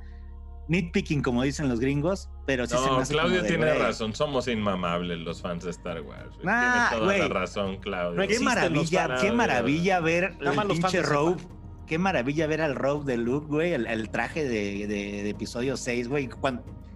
Nitpicking, 0.69 1.21
como 1.21 1.43
dicen 1.43 1.67
los 1.67 1.79
gringos, 1.79 2.29
pero 2.45 2.65
sí 2.65 2.75
no, 2.75 3.01
Claudio 3.03 3.43
tiene 3.43 3.73
razón, 3.73 4.13
somos 4.13 4.47
inmamables 4.47 5.19
los 5.19 5.41
fans 5.41 5.65
de 5.65 5.71
Star 5.71 6.01
Wars. 6.01 6.37
Ah, 6.45 6.89
tiene 6.91 7.03
toda 7.03 7.17
la 7.17 7.27
razón, 7.27 7.77
Claudio. 7.77 8.27
qué 8.27 8.39
maravilla, 8.39 9.17
qué 9.19 9.31
maravilla 9.31 9.99
ver 9.99 10.35
el 10.39 10.67
pinche 10.67 11.01
Rogue 11.01 11.43
qué 11.89 11.97
maravilla 11.97 12.45
ver 12.45 12.61
al 12.61 12.75
Rogue 12.75 13.03
de 13.03 13.17
Luke, 13.17 13.47
güey, 13.47 13.73
el, 13.73 14.09
traje 14.11 14.47
de, 14.47 14.85
de, 14.85 15.27
episodio 15.27 15.75
6, 15.75 16.07
güey. 16.07 16.29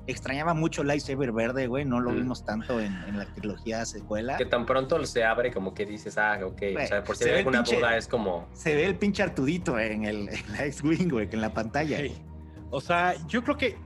Extrañaba 0.05 0.53
mucho 0.53 0.83
Lightsaber 0.83 1.31
Verde, 1.31 1.65
güey, 1.65 1.83
no 1.83 1.99
lo 1.99 2.11
mm. 2.11 2.15
vimos 2.15 2.45
tanto 2.45 2.79
en, 2.79 2.93
en, 3.07 3.17
la 3.17 3.25
trilogía 3.33 3.85
secuela. 3.85 4.37
Que 4.37 4.45
tan 4.45 4.65
pronto 4.65 5.03
se 5.05 5.23
abre 5.23 5.51
como 5.51 5.73
que 5.73 5.85
dices, 5.85 6.17
ah, 6.17 6.39
ok, 6.43 6.61
o 6.77 6.87
sea, 6.87 7.03
por 7.03 7.15
si 7.15 7.23
hay 7.23 7.39
alguna 7.39 7.63
duda 7.63 7.97
es 7.97 8.07
como... 8.07 8.47
Se 8.53 8.75
ve 8.75 8.85
el 8.85 8.95
pinche 8.97 9.23
Artudito 9.23 9.79
en 9.79 10.03
el 10.03 10.29
X-Wing, 10.59 11.09
güey, 11.09 11.27
en 11.31 11.41
la 11.41 11.53
pantalla. 11.53 11.99
O 12.73 12.81
sea, 12.81 13.15
yo 13.27 13.43
creo 13.43 13.57
que 13.57 13.77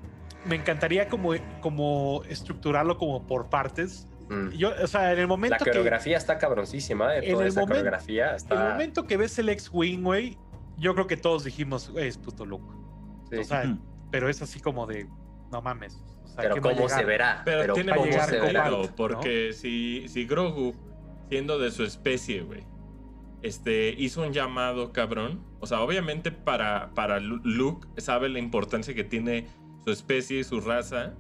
me 0.45 0.55
encantaría 0.55 1.07
como, 1.09 1.33
como 1.61 2.23
estructurarlo 2.29 2.97
como 2.97 3.27
por 3.27 3.49
partes. 3.49 4.07
Mm. 4.29 4.49
Yo, 4.51 4.71
o 4.81 4.88
sea, 4.88 5.13
en 5.13 5.19
el 5.19 5.27
momento 5.27 5.57
La 5.59 5.65
coreografía 5.65 6.17
está 6.17 6.38
cabroncísima, 6.38 7.11
de 7.11 7.31
toda 7.31 7.47
esa 7.47 7.61
coreografía 7.65 8.35
está... 8.35 8.55
En 8.55 8.61
el 8.61 8.71
momento 8.73 9.05
que 9.05 9.17
ves 9.17 9.38
el 9.39 9.49
X-Wing, 9.49 10.03
güey, 10.03 10.38
yo 10.77 10.93
creo 10.93 11.07
que 11.07 11.17
todos 11.17 11.43
dijimos, 11.43 11.91
es 11.95 12.17
puto 12.17 12.45
loco. 12.45 12.73
O 13.38 13.43
sea, 13.43 13.77
pero 14.11 14.29
es 14.29 14.41
así 14.41 14.59
como 14.59 14.85
de, 14.85 15.07
no 15.51 15.61
mames. 15.61 16.01
pero 16.35 16.61
cómo 16.61 16.88
se 16.88 17.03
verá. 17.03 17.41
Pero, 17.45 17.73
tiene 17.73 17.93
cómo 17.93 18.11
se 18.11 18.39
verá. 18.39 18.71
Porque 18.95 19.53
si, 19.53 20.07
si 20.07 20.25
Grogu, 20.25 20.75
siendo 21.29 21.59
de 21.59 21.71
su 21.71 21.83
especie, 21.83 22.41
güey, 22.41 22.63
este, 23.41 23.89
hizo 23.97 24.21
un 24.21 24.33
llamado 24.33 24.91
cabrón. 24.93 25.45
O 25.60 25.68
sea, 25.68 25.82
obviamente 25.82 26.32
para, 26.32 26.91
para 26.93 27.20
Luke 27.20 27.88
sabe 27.97 28.30
la 28.30 28.39
importancia 28.39 28.93
que 28.93 29.03
tiene 29.03 29.47
su 29.84 29.91
especie 29.91 30.39
y 30.39 30.43
su 30.43 30.62
raza 30.62 31.14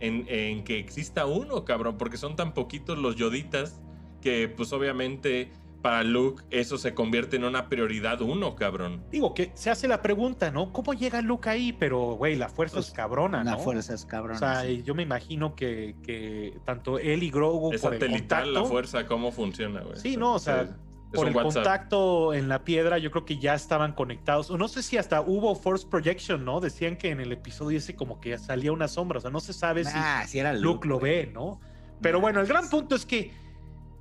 en, 0.00 0.26
en 0.28 0.64
que 0.64 0.78
exista 0.78 1.26
uno, 1.26 1.64
cabrón, 1.64 1.96
porque 1.98 2.16
son 2.16 2.36
tan 2.36 2.54
poquitos 2.54 2.98
los 2.98 3.16
yoditas 3.16 3.80
que 4.20 4.48
pues 4.48 4.72
obviamente 4.72 5.50
para 5.84 6.02
Luke 6.02 6.42
eso 6.50 6.78
se 6.78 6.94
convierte 6.94 7.36
en 7.36 7.44
una 7.44 7.68
prioridad 7.68 8.22
uno, 8.22 8.56
cabrón. 8.56 9.04
Digo, 9.10 9.34
que 9.34 9.52
se 9.52 9.68
hace 9.68 9.86
la 9.86 10.00
pregunta, 10.00 10.50
¿no? 10.50 10.72
¿Cómo 10.72 10.94
llega 10.94 11.20
Luke 11.20 11.50
ahí? 11.50 11.74
Pero, 11.74 12.14
güey, 12.14 12.36
la 12.36 12.48
fuerza 12.48 12.78
es 12.78 12.86
pues, 12.86 12.96
cabrona, 12.96 13.44
¿no? 13.44 13.50
La 13.50 13.58
fuerza 13.58 13.92
es 13.92 14.06
cabrona. 14.06 14.36
O 14.36 14.38
sea, 14.38 14.64
yo 14.64 14.94
me 14.94 15.02
imagino 15.02 15.54
que, 15.54 15.94
que, 16.02 16.58
tanto 16.64 16.98
él 16.98 17.22
y 17.22 17.30
Grogu 17.30 17.74
es 17.74 17.82
por 17.82 17.92
satelital 17.92 18.54
la 18.54 18.64
fuerza, 18.64 19.06
¿cómo 19.06 19.30
funciona, 19.30 19.82
güey? 19.82 19.98
Sí, 19.98 20.16
no, 20.16 20.32
o 20.32 20.38
sea, 20.38 20.74
por 21.14 21.28
el 21.28 21.34
contacto 21.34 22.34
en 22.34 22.48
la 22.48 22.64
piedra, 22.64 22.98
yo 22.98 23.10
creo 23.10 23.24
que 23.24 23.38
ya 23.38 23.54
estaban 23.54 23.92
conectados. 23.92 24.50
O 24.50 24.58
no 24.58 24.68
sé 24.68 24.82
si 24.82 24.96
hasta 24.96 25.20
hubo 25.20 25.54
Force 25.54 25.86
Projection, 25.86 26.44
¿no? 26.44 26.60
Decían 26.60 26.96
que 26.96 27.10
en 27.10 27.20
el 27.20 27.32
episodio 27.32 27.78
ese 27.78 27.94
como 27.94 28.20
que 28.20 28.36
salía 28.38 28.72
una 28.72 28.88
sombra. 28.88 29.18
O 29.18 29.20
sea, 29.20 29.30
no 29.30 29.40
se 29.40 29.52
sabe 29.52 29.84
si, 30.26 30.38
era 30.38 30.52
Luke, 30.52 30.86
lo 30.88 30.98
ve, 30.98 31.30
¿no? 31.32 31.60
Pero 32.00 32.20
bueno, 32.20 32.40
el 32.40 32.46
gran 32.46 32.68
punto 32.68 32.94
es 32.94 33.06
que 33.06 33.32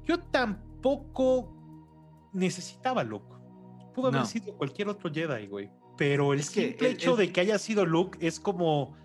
yo 0.06 0.20
tampoco 0.20 1.54
necesitaba 2.34 3.04
Luke. 3.04 3.34
Pudo 3.94 4.08
haber 4.08 4.26
sido 4.26 4.56
cualquier 4.56 4.90
otro 4.90 5.12
Jedi, 5.12 5.48
güey. 5.48 5.70
Pero 5.98 6.34
el 6.34 6.44
simple 6.44 6.90
hecho 6.90 7.16
de 7.16 7.32
que 7.32 7.42
haya 7.42 7.60
sido 7.60 7.86
Luke 7.86 8.18
es 8.26 8.40
como. 8.40 8.96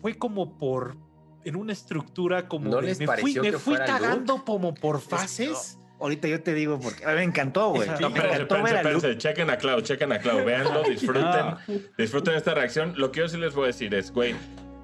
Fue 0.00 0.14
como 0.16 0.56
por. 0.58 0.96
En 1.44 1.56
una 1.56 1.72
estructura 1.72 2.48
como. 2.48 2.70
¿No 2.70 2.80
les 2.80 2.98
me 2.98 3.06
fui, 3.06 3.34
me 3.34 3.52
fui 3.52 3.76
cagando 3.76 4.44
como 4.44 4.74
por 4.74 5.00
fases. 5.00 5.78
Ahorita 6.02 6.28
yo 6.28 6.42
te 6.42 6.52
digo 6.52 6.78
porque 6.80 7.06
me 7.06 7.22
encantó, 7.22 7.70
güey. 7.70 7.88
No, 8.00 8.08
espérense, 8.08 9.16
chequen 9.16 9.50
a 9.50 9.56
Clau, 9.56 9.80
chequen 9.80 10.12
a 10.12 10.18
Clau, 10.18 10.44
véanlo, 10.44 10.82
disfruten, 10.88 11.56
disfruten 11.96 12.34
esta 12.34 12.54
reacción. 12.54 12.94
Lo 12.96 13.12
que 13.12 13.20
yo 13.20 13.28
sí 13.28 13.38
les 13.38 13.54
voy 13.54 13.64
a 13.64 13.66
decir 13.68 13.94
es, 13.94 14.12
güey, 14.12 14.34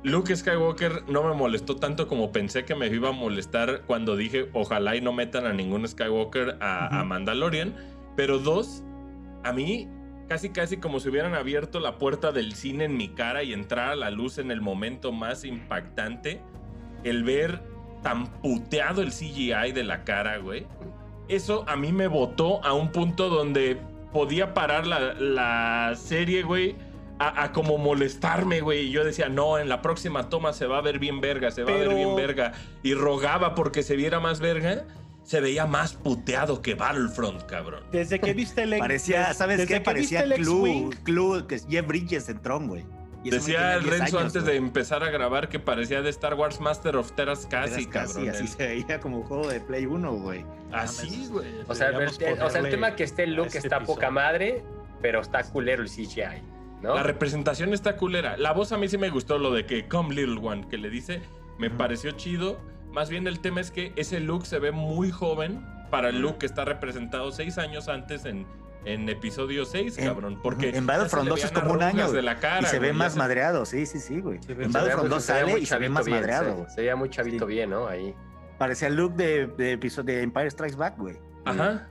Luke 0.05 0.35
Skywalker 0.35 1.05
no 1.09 1.25
me 1.25 1.35
molestó 1.35 1.77
tanto 1.77 2.07
como 2.07 2.31
pensé 2.31 2.65
que 2.65 2.77
me 2.77 2.87
iba 2.87 3.09
a 3.09 3.13
molestar 3.13 3.83
cuando 3.87 4.17
dije 4.17 4.49
ojalá 4.53 4.95
y 4.95 5.01
no 5.01 5.13
metan 5.13 5.45
a 5.45 5.53
ningún 5.53 5.87
Skywalker 5.89 6.57
a, 6.61 7.03
Mandalorian. 7.05 7.75
Pero 8.17 8.39
dos, 8.39 8.85
a 9.45 9.53
mí 9.53 9.89
casi 10.29 10.51
casi 10.51 10.77
como 10.77 11.01
si 11.01 11.09
hubieran 11.09 11.35
abierto 11.35 11.81
la 11.81 11.99
puerta 11.99 12.33
del 12.33 12.55
cine 12.55 12.85
en 12.85 12.97
mi 12.97 13.09
cara 13.09 13.43
y 13.43 13.53
entrar 13.53 13.91
a 13.91 13.97
la 13.97 14.11
luz 14.11 14.39
en 14.39 14.51
el 14.51 14.61
momento 14.61 15.11
más 15.11 15.45
impactante. 15.45 16.41
El 17.03 17.25
ver 17.25 17.61
tan 18.03 18.27
puteado 18.41 19.03
el 19.03 19.11
CGI 19.11 19.73
de 19.73 19.83
la 19.83 20.05
cara, 20.05 20.39
güey. 20.39 20.67
Eso 21.29 21.65
a 21.69 21.77
mí 21.77 21.93
me 21.93 22.07
botó 22.07 22.65
a 22.65 22.73
un 22.73 22.91
punto 22.91 23.29
donde 23.29 23.79
podía 24.13 24.55
parar 24.55 24.87
la, 24.87 25.15
la 25.15 25.95
serie, 25.97 26.43
güey 26.43 26.77
a, 27.19 27.53
como 27.53 27.79
molestarme, 27.79 28.61
güey. 28.61 28.87
Y 28.87 28.91
yo 28.91 29.05
decía, 29.05 29.29
no, 29.29 29.59
en 29.59 29.69
la 29.69 29.83
próxima 29.83 30.29
toma 30.29 30.53
se 30.53 30.67
va 30.67 30.79
a 30.79 30.81
ver 30.81 30.99
bien 30.99 31.21
verga, 31.21 31.51
se 31.51 31.63
va 31.65 31.73
a 31.73 31.77
ver 31.77 31.95
bien 31.95 32.15
verga. 32.17 32.53
Y 32.83 32.95
rogaba 32.95 33.55
porque 33.55 33.83
se 33.83 33.97
viera 33.97 34.21
más 34.21 34.41
verga. 34.41 34.85
Se 35.25 35.43
veía 35.43 35.67
más 35.67 35.93
puteado 35.93 36.63
que 36.63 36.75
Battlefront, 36.75 37.43
cabrón. 37.45 37.85
Desde 37.93 38.19
que 38.19 38.33
viste 38.33 38.63
el 38.63 38.79
Parecía, 38.79 39.35
¿sabes 39.35 39.67
qué? 39.67 39.79
Parecía 39.79 40.25
Clue, 40.25 40.89
Clue, 41.03 41.47
que 41.47 41.57
es 41.57 41.67
Jeff 41.69 41.87
Bridges 41.87 42.31
en 42.31 42.41
Tron, 42.41 42.83
Decía 43.31 43.79
Renzo 43.79 44.19
antes 44.19 44.45
de 44.45 44.57
empezar 44.57 45.03
a 45.03 45.11
grabar 45.11 45.49
que 45.49 45.59
parecía 45.59 46.03
de 46.03 46.11
Star 46.11 46.35
Wars 46.35 46.61
Master 46.61 46.97
of 46.97 47.13
Teras 47.13 47.47
casi, 47.47 47.87
cabrón. 47.87 48.29
Así 48.29 48.47
se 48.47 48.67
veía 48.67 49.01
como 49.01 49.19
un 49.19 49.23
juego 49.25 49.49
de 49.49 49.61
Play 49.61 49.87
1, 49.87 50.13
güey. 50.15 50.45
Así, 50.73 51.29
güey. 51.29 51.49
O 51.67 51.75
sea, 51.75 51.89
el, 51.89 52.07
o 52.43 52.51
sea, 52.51 52.61
el 52.61 52.71
tema 52.71 52.95
que 52.95 53.05
esté 53.05 53.25
el 53.25 53.35
look 53.35 53.49
está 53.53 53.81
poca 53.81 54.11
madre, 54.11 54.63
pero 55.01 55.21
está 55.21 55.43
culero 55.45 55.83
el 55.83 55.89
CGI. 55.89 56.43
La 56.83 57.03
representación 57.03 57.73
está 57.73 57.97
culera. 57.97 58.37
La 58.37 58.53
voz 58.53 58.73
a 58.73 58.79
mí 58.79 58.89
sí 58.89 58.99
me 58.99 59.11
gustó 59.11 59.39
lo 59.39 59.53
de 59.53 59.67
que 59.67 59.89
Come 59.89 60.15
Little 60.15 60.39
One, 60.41 60.69
que 60.69 60.79
le 60.79 60.91
dice, 60.91 61.21
me 61.59 61.71
pareció 61.71 62.13
chido. 62.13 62.61
Más 62.93 63.11
bien 63.11 63.27
el 63.27 63.41
tema 63.41 63.61
es 63.61 63.71
que 63.71 63.93
ese 63.97 64.21
look 64.21 64.47
se 64.47 64.59
ve 64.59 64.71
muy 64.71 65.11
joven 65.11 65.65
para 65.91 66.11
el 66.11 66.21
look 66.21 66.39
que 66.39 66.47
está 66.47 66.65
representado 66.65 67.33
seis 67.33 67.59
años 67.59 67.89
antes 67.89 68.25
en, 68.25 68.47
en 68.89 69.09
episodio 69.09 69.65
6, 69.65 69.97
cabrón. 69.97 70.41
Porque 70.43 70.71
en 70.71 70.87
Battlefront 70.87 71.29
2 71.29 71.45
es 71.45 71.53
como 71.53 71.73
un 71.73 71.83
año. 71.83 72.11
De 72.11 72.23
la 72.23 72.41
cara, 72.41 72.63
y 72.63 72.65
se 72.65 72.79
ve 72.79 72.93
más 72.93 73.17
madreado, 73.17 73.67
sí, 73.67 73.85
sí, 73.85 74.01
sí, 74.01 74.21
güey. 74.21 74.41
En 74.49 74.73
Battlefront 74.73 75.11
2 75.11 75.23
sale 75.23 75.59
y 75.59 75.67
se 75.67 75.79
ve 75.79 75.89
más 75.89 76.09
madreado. 76.09 76.67
Se, 76.71 76.81
veía 76.81 76.97
muy 76.97 77.11
chavito 77.11 77.47
bien, 77.47 77.71
¿no? 77.71 77.87
Ahí. 77.87 78.15
Parecía 78.57 78.89
el 78.89 78.97
look 78.97 79.15
de, 79.15 79.47
de, 79.47 79.77
de 79.77 80.23
Empire 80.23 80.51
Strikes 80.51 80.77
Back, 80.77 80.97
güey. 80.99 81.17
Ajá. 81.45 81.89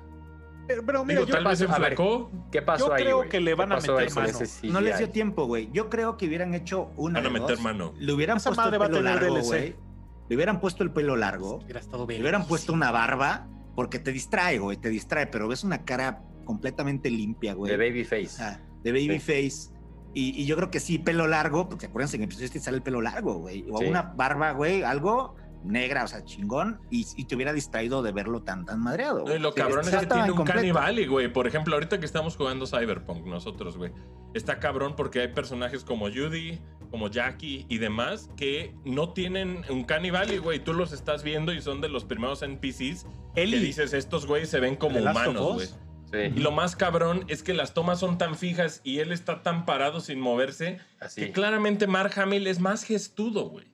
Pero, 0.85 1.05
mira, 1.05 1.25
tal 1.25 1.45
vez 1.45 1.59
se 1.59 1.65
enflacó. 1.65 2.29
¿Qué 2.51 2.61
pasó 2.61 2.87
yo 2.87 2.93
ahí? 2.93 3.03
Yo 3.03 3.19
creo 3.19 3.29
que 3.29 3.39
le 3.39 3.55
van 3.55 3.71
a 3.71 3.77
meter 3.77 4.11
mano. 4.13 4.39
No 4.63 4.81
les 4.81 4.97
dio 4.97 5.09
tiempo, 5.09 5.45
güey. 5.45 5.69
Yo 5.71 5.89
creo 5.89 6.17
que 6.17 6.27
hubieran 6.27 6.53
hecho 6.53 6.91
una. 6.97 7.21
Van 7.21 7.27
a 7.27 7.39
meter 7.39 7.59
mano. 7.59 7.93
Le 7.97 8.11
hubieran 8.11 8.39
puesto 8.39 8.67
el 8.67 8.79
pelo 8.79 9.01
largo, 9.01 9.39
güey. 9.41 9.75
Le 10.27 10.35
hubieran 10.35 10.59
puesto 10.59 10.83
el 10.83 10.91
pelo 10.91 11.15
largo. 11.15 11.63
le 11.67 12.19
hubieran 12.19 12.45
puesto 12.47 12.73
una 12.73 12.91
barba. 12.91 13.47
Porque 13.75 13.99
te 13.99 14.11
distrae, 14.11 14.57
güey. 14.57 14.77
Te 14.77 14.89
distrae. 14.89 15.27
Pero 15.27 15.47
ves 15.47 15.63
una 15.63 15.85
cara 15.85 16.23
completamente 16.47 17.11
limpia, 17.11 17.53
güey. 17.53 17.69
De 17.69 17.77
baby 17.77 18.03
face. 18.05 18.41
de 18.83 18.91
baby 18.91 19.19
face. 19.19 19.75
Y, 20.13 20.45
yo 20.45 20.55
creo 20.55 20.71
que 20.71 20.79
sí, 20.79 20.97
pelo 20.97 21.27
largo. 21.27 21.69
Porque 21.69 21.87
acuérdense 21.87 22.17
que 22.17 22.23
en 22.23 22.29
episodio 22.29 22.47
este 22.47 22.59
sale 22.59 22.77
el 22.77 22.83
pelo 22.83 23.01
largo, 23.01 23.35
güey. 23.35 23.65
O 23.69 23.79
una 23.79 24.01
barba, 24.01 24.53
güey. 24.53 24.81
Algo 24.81 25.35
negra, 25.63 26.03
o 26.03 26.07
sea, 26.07 26.23
chingón, 26.23 26.79
y, 26.89 27.03
te 27.25 27.35
hubiera 27.35 27.53
distraído 27.53 28.01
de 28.01 28.11
verlo 28.11 28.41
tan, 28.41 28.65
tan 28.65 28.79
madreado. 28.79 29.25
lo 29.37 29.53
cabrón 29.53 29.87
es 29.87 29.95
que 29.95 30.05
tiene 30.05 30.31
un 30.31 30.43
canibali, 30.43 31.05
güey. 31.05 31.31
Por 31.31 31.47
ejemplo, 31.47 31.75
ahorita 31.75 31.99
que 31.99 32.05
estamos 32.05 32.35
jugando 32.35 32.65
Cyberpunk 32.65 33.25
nosotros, 33.25 33.77
güey, 33.77 33.91
está 34.33 34.59
cabrón 34.59 34.95
porque 34.95 35.21
hay 35.21 35.27
personajes 35.29 35.83
como 35.83 36.05
Judy, 36.05 36.59
como 36.89 37.09
Jackie 37.09 37.65
y 37.69 37.77
demás 37.79 38.29
que 38.37 38.73
no 38.85 39.09
tienen 39.13 39.63
un 39.69 39.83
canibali, 39.83 40.37
güey. 40.37 40.63
Tú 40.63 40.73
los 40.73 40.93
estás 40.93 41.23
viendo 41.23 41.53
y 41.53 41.61
son 41.61 41.81
de 41.81 41.89
los 41.89 42.05
primeros 42.05 42.41
NPCs 42.41 43.05
Eli. 43.35 43.51
que 43.51 43.59
dices, 43.59 43.93
estos 43.93 44.25
güeyes 44.25 44.49
se 44.49 44.59
ven 44.59 44.75
como 44.75 44.99
humanos, 44.99 45.53
güey. 45.55 45.67
Y 46.13 46.39
lo 46.39 46.51
más 46.51 46.75
cabrón 46.75 47.25
es 47.27 47.43
que 47.43 47.53
las 47.53 47.73
tomas 47.73 47.99
son 47.99 48.17
tan 48.17 48.37
fijas 48.37 48.81
y 48.83 48.99
él 48.99 49.11
está 49.11 49.43
tan 49.43 49.65
parado 49.65 49.99
sin 49.99 50.19
moverse 50.19 50.79
que 51.15 51.31
claramente 51.31 51.85
Mark 51.85 52.13
Hamill 52.17 52.47
es 52.47 52.59
más 52.59 52.83
gestudo, 52.83 53.49
güey. 53.49 53.67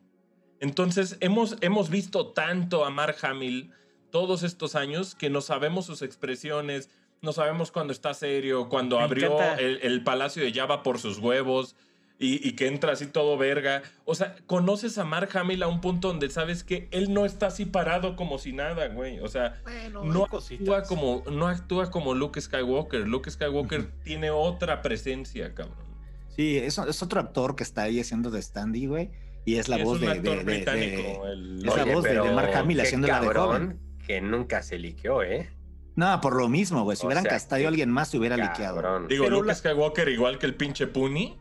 Entonces, 0.60 1.18
hemos, 1.20 1.58
hemos 1.62 1.90
visto 1.90 2.28
tanto 2.28 2.86
a 2.86 2.90
Mark 2.90 3.18
Hamill 3.22 3.72
todos 4.12 4.44
estos 4.44 4.76
años 4.76 5.14
que 5.14 5.30
no 5.30 5.42
sabemos 5.42 5.86
sus 5.86 6.02
expresiones, 6.02 6.90
no 7.22 7.34
sabemos 7.34 7.72
cuando 7.72 7.94
está 7.94 8.14
serio, 8.14 8.70
cuando 8.70 9.00
abrió 9.00 9.38
el, 9.58 10.04
palacio 10.04 10.44
de 10.44 10.54
Java 10.54 10.84
por 10.84 11.00
sus 11.00 11.20
huevos 11.20 11.76
y, 12.24 12.53
que 12.53 12.67
entra 12.67 12.93
así 12.93 13.07
todo 13.07 13.38
verga. 13.38 13.84
O 14.05 14.15
sea, 14.15 14.36
conoces 14.45 14.97
a 14.97 15.03
Mark 15.03 15.30
Hamill 15.34 15.61
a 15.63 15.67
un 15.67 15.82
punto 15.82 16.07
donde 16.07 16.30
sabes 16.30 16.63
que 16.63 16.88
él 16.91 17.13
no 17.13 17.26
está 17.26 17.47
así 17.47 17.65
parado 17.65 18.15
como 18.15 18.38
si 18.38 18.53
nada, 18.53 18.88
güey. 18.88 19.19
O 19.19 19.28
sea, 19.28 19.61
no, 19.91 20.26
actúa 20.26 20.84
como, 20.84 21.24
no 21.32 21.47
actúa 21.47 21.91
como 21.91 22.13
Luke 22.13 22.39
Skywalker. 22.39 23.07
Luke 23.07 23.30
Skywalker 23.30 23.91
tiene 24.03 24.32
otra 24.32 24.82
presencia, 24.82 25.53
cabrón. 25.53 25.84
Sí, 26.30 26.57
es, 26.57 26.78
es 26.78 27.03
otro 27.03 27.19
actor 27.19 27.55
que 27.55 27.63
está 27.63 27.84
ahí 27.84 27.99
haciendo 27.99 28.32
de 28.32 28.41
Standy, 28.41 28.88
güey 28.88 29.11
Y 29.45 29.57
es 29.57 29.69
la 29.69 29.78
voz 29.78 30.01
de, 30.01 30.19
de, 30.19 30.32
el... 30.32 31.59
es 31.63 31.76
la 31.76 31.86
voz 31.86 32.03
de, 32.03 32.19
Mark 32.21 32.55
Hamill 32.55 32.82
haciendo 32.82 33.07
la 33.07 33.21
de 33.21 33.28
joven. 33.28 33.80
Que 34.07 34.19
nunca 34.21 34.63
se 34.63 34.80
liqueó, 34.80 35.24
¿eh? 35.24 35.49
No, 35.95 36.19
por 36.21 36.36
lo 36.36 36.49
mismo, 36.49 36.84
güey. 36.84 36.97
Si 36.97 37.05
hubieran 37.05 37.24
castado 37.24 37.65
a 37.65 37.67
alguien 37.67 37.91
más, 37.91 38.09
se 38.09 38.17
hubiera 38.17 38.36
liqueado. 38.36 39.07
Digo, 39.07 39.26
Pero 39.26 39.41
Luke 39.41 39.53
Skywalker, 39.53 40.09
igual 40.09 40.39
que 40.39 40.47
el 40.47 40.55
pinche 40.55 40.88
Puni, 40.88 41.38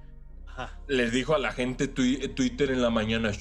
les 0.88 1.12
dijo 1.12 1.34
a 1.34 1.38
la 1.38 1.52
gente 1.52 1.88
Twitter 1.88 2.70
en 2.70 2.82
la 2.82 2.90
mañana, 2.90 3.32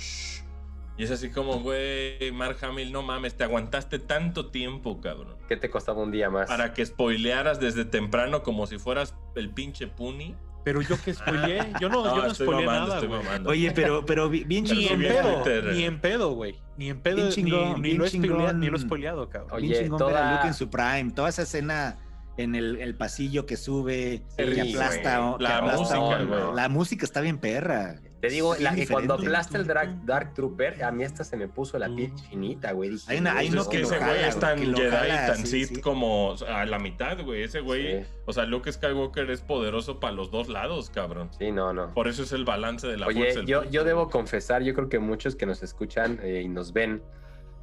Y 0.98 1.04
es 1.04 1.12
así 1.12 1.30
como, 1.30 1.60
güey, 1.62 2.32
Mark 2.32 2.58
Hamill, 2.62 2.92
no 2.92 3.02
mames, 3.02 3.36
te 3.36 3.44
aguantaste 3.44 4.00
tanto 4.00 4.52
tiempo, 4.52 5.02
cabrón. 5.02 5.36
¿Qué 5.48 5.58
te 5.58 5.70
costaba 5.70 6.02
un 6.02 6.12
día 6.12 6.30
más? 6.30 6.48
Para 6.48 6.74
que 6.74 6.86
spoilearas 6.86 7.60
desde 7.60 7.86
temprano 7.86 8.44
como 8.44 8.68
si 8.68 8.78
fueras 8.78 9.16
el 9.36 9.50
pinche 9.50 9.88
Puni. 9.88 10.36
Pero 10.64 10.82
yo 10.84 10.96
que 11.02 11.14
spoileé, 11.14 11.74
yo 11.80 11.90
no, 11.90 12.04
yo 12.16 12.28
no 12.28 12.36
spoileé 12.36 12.66
nada, 12.68 13.00
güey. 13.00 13.22
Oye, 13.48 13.72
pero, 13.72 14.06
pero 14.06 14.30
bien 14.30 14.64
chingón. 14.64 15.00
Ni 15.00 15.08
en 15.08 15.14
pedo, 15.14 15.72
ni 15.74 15.84
en 15.84 16.00
pedo, 16.00 16.34
güey. 16.34 16.56
Ni 16.78 16.90
en 16.90 17.00
pedo, 17.00 17.30
chingón, 17.32 17.82
ni, 17.82 17.94
lo 17.94 18.08
spoileado, 18.08 18.54
ni, 18.54 18.70
lo 18.70 18.78
he 18.78 18.80
spoileado, 18.80 19.30
cabrón. 19.30 19.52
Oye, 19.54 19.68
bien 19.70 19.84
chingón 19.84 20.00
toda... 20.00 20.36
Luke 20.36 20.48
en 20.48 20.54
su 20.54 20.70
prime, 20.70 21.12
toda 21.16 21.30
esa 21.30 21.42
escena 21.44 21.98
en 22.38 22.56
el, 22.56 22.78
el 22.82 22.96
pasillo 22.96 23.46
que 23.46 23.58
sube, 23.58 24.24
que 24.38 24.62
aplasta, 24.62 25.36
que 25.38 25.44
la, 25.44 25.58
aplasta 25.58 26.00
música, 26.00 26.52
la 26.54 26.70
música 26.70 27.06
está 27.06 27.22
bien 27.22 27.38
perra. 27.38 28.02
Te 28.22 28.30
digo, 28.30 28.56
la, 28.60 28.76
cuando 28.88 29.16
aplasta 29.16 29.58
el 29.58 29.66
Dark, 29.66 30.06
Dark 30.06 30.36
Trooper, 30.36 30.84
a 30.84 30.92
mí 30.92 31.04
hasta 31.04 31.24
se 31.24 31.36
me 31.38 31.48
puso 31.48 31.80
la 31.80 31.88
piel 31.88 32.14
chinita, 32.14 32.72
güey. 32.72 32.92
hay, 33.08 33.18
una, 33.18 33.36
hay 33.36 33.50
uno 33.50 33.68
que 33.68 33.82
ese 33.82 33.98
güey 33.98 34.24
es 34.24 34.38
tan 34.40 34.60
Jedi 34.60 35.08
y 35.08 35.10
tan 35.10 35.46
Sith 35.46 35.82
como 35.82 36.36
a 36.48 36.66
la 36.66 36.78
mitad, 36.78 37.20
güey. 37.24 37.42
Ese 37.42 37.62
güey, 37.62 38.06
o 38.26 38.34
sea, 38.34 38.46
Luke 38.46 38.72
Skywalker 38.72 39.28
es 39.32 39.42
poderoso 39.42 40.00
para 40.00 40.14
los 40.14 40.30
dos 40.30 40.50
lados, 40.50 40.92
cabrón. 40.92 41.32
Sí, 41.40 41.52
no, 41.52 41.74
no. 41.74 41.92
Por 41.96 42.08
eso 42.08 42.22
es 42.22 42.32
el 42.32 42.46
balance 42.46 42.86
de 42.86 42.98
la 42.98 43.08
Oye, 43.08 43.44
yo, 43.48 43.64
yo 43.64 43.84
debo 43.84 44.08
confesar, 44.10 44.62
yo 44.62 44.76
creo 44.76 44.88
que 44.88 45.00
muchos 45.00 45.36
que 45.36 45.48
nos 45.48 45.64
escuchan 45.64 46.20
eh, 46.22 46.44
y 46.46 46.48
nos 46.48 46.74
ven 46.74 47.02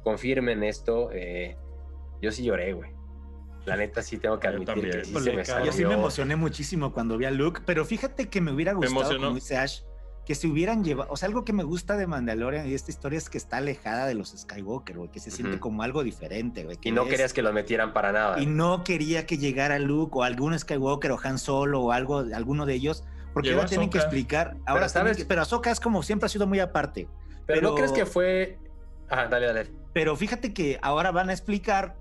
confirmen 0.03 0.63
esto. 0.63 1.09
Eh, 1.13 1.55
yo 2.21 2.33
sí 2.33 2.43
lloré, 2.43 2.73
güey. 2.73 2.98
La 3.69 3.77
neta 3.77 4.01
sí 4.01 4.17
tengo 4.17 4.39
que 4.39 4.47
admitir 4.47 4.89
que 4.89 5.05
sí 5.05 5.13
se 5.13 5.33
me 5.33 5.43
Yo 5.65 5.71
sí 5.71 5.85
me 5.85 5.93
emocioné 5.93 6.35
muchísimo 6.35 6.93
cuando 6.93 7.17
vi 7.17 7.25
a 7.25 7.31
Luke, 7.31 7.61
pero 7.65 7.85
fíjate 7.85 8.29
que 8.29 8.41
me 8.41 8.51
hubiera 8.51 8.73
gustado, 8.73 9.17
como 9.17 9.33
dice 9.33 9.57
Ash, 9.57 9.81
que 10.29 10.35
se 10.35 10.45
hubieran 10.45 10.83
llevado, 10.83 11.11
o 11.11 11.17
sea, 11.17 11.27
algo 11.27 11.43
que 11.43 11.53
me 11.53 11.63
gusta 11.63 11.97
de 11.97 12.05
Mandalorian 12.05 12.67
y 12.67 12.75
esta 12.75 12.91
historia 12.91 13.17
es 13.17 13.31
que 13.31 13.39
está 13.39 13.57
alejada 13.57 14.05
de 14.05 14.13
los 14.13 14.29
Skywalker, 14.29 14.97
güey, 14.97 15.09
que 15.09 15.19
se 15.19 15.31
siente 15.31 15.59
como 15.59 15.81
algo 15.81 16.03
diferente, 16.03 16.65
güey. 16.65 16.77
Y 16.83 16.91
no 16.91 17.05
querías 17.05 17.33
que 17.33 17.41
lo 17.41 17.51
metieran 17.51 17.93
para 17.93 18.11
nada. 18.11 18.39
Y 18.39 18.45
no 18.45 18.83
quería 18.83 19.25
que 19.25 19.39
llegara 19.39 19.79
Luke 19.79 20.11
o 20.13 20.23
algún 20.23 20.57
Skywalker 20.57 21.13
o 21.13 21.19
Han 21.23 21.39
Solo 21.39 21.81
o 21.81 21.91
algo, 21.91 22.19
alguno 22.19 22.67
de 22.67 22.75
ellos, 22.75 23.03
porque 23.33 23.53
ahora 23.53 23.65
tienen 23.65 23.89
que 23.89 23.97
explicar. 23.97 24.55
Ahora 24.67 24.81
pero, 24.81 24.89
sabes, 24.89 25.25
pero 25.25 25.41
Ahsoka 25.41 25.71
es 25.71 25.79
como 25.79 26.03
siempre 26.03 26.27
ha 26.27 26.29
sido 26.29 26.45
muy 26.45 26.59
aparte. 26.59 27.07
Pero, 27.47 27.69
no 27.69 27.75
crees 27.75 27.91
que 27.91 28.05
fue. 28.05 28.59
Ajá, 29.09 29.27
dale, 29.29 29.47
dale. 29.47 29.71
Pero 29.93 30.15
fíjate 30.15 30.53
que 30.53 30.77
ahora 30.83 31.11
van 31.11 31.29
a 31.29 31.33
explicar 31.33 31.97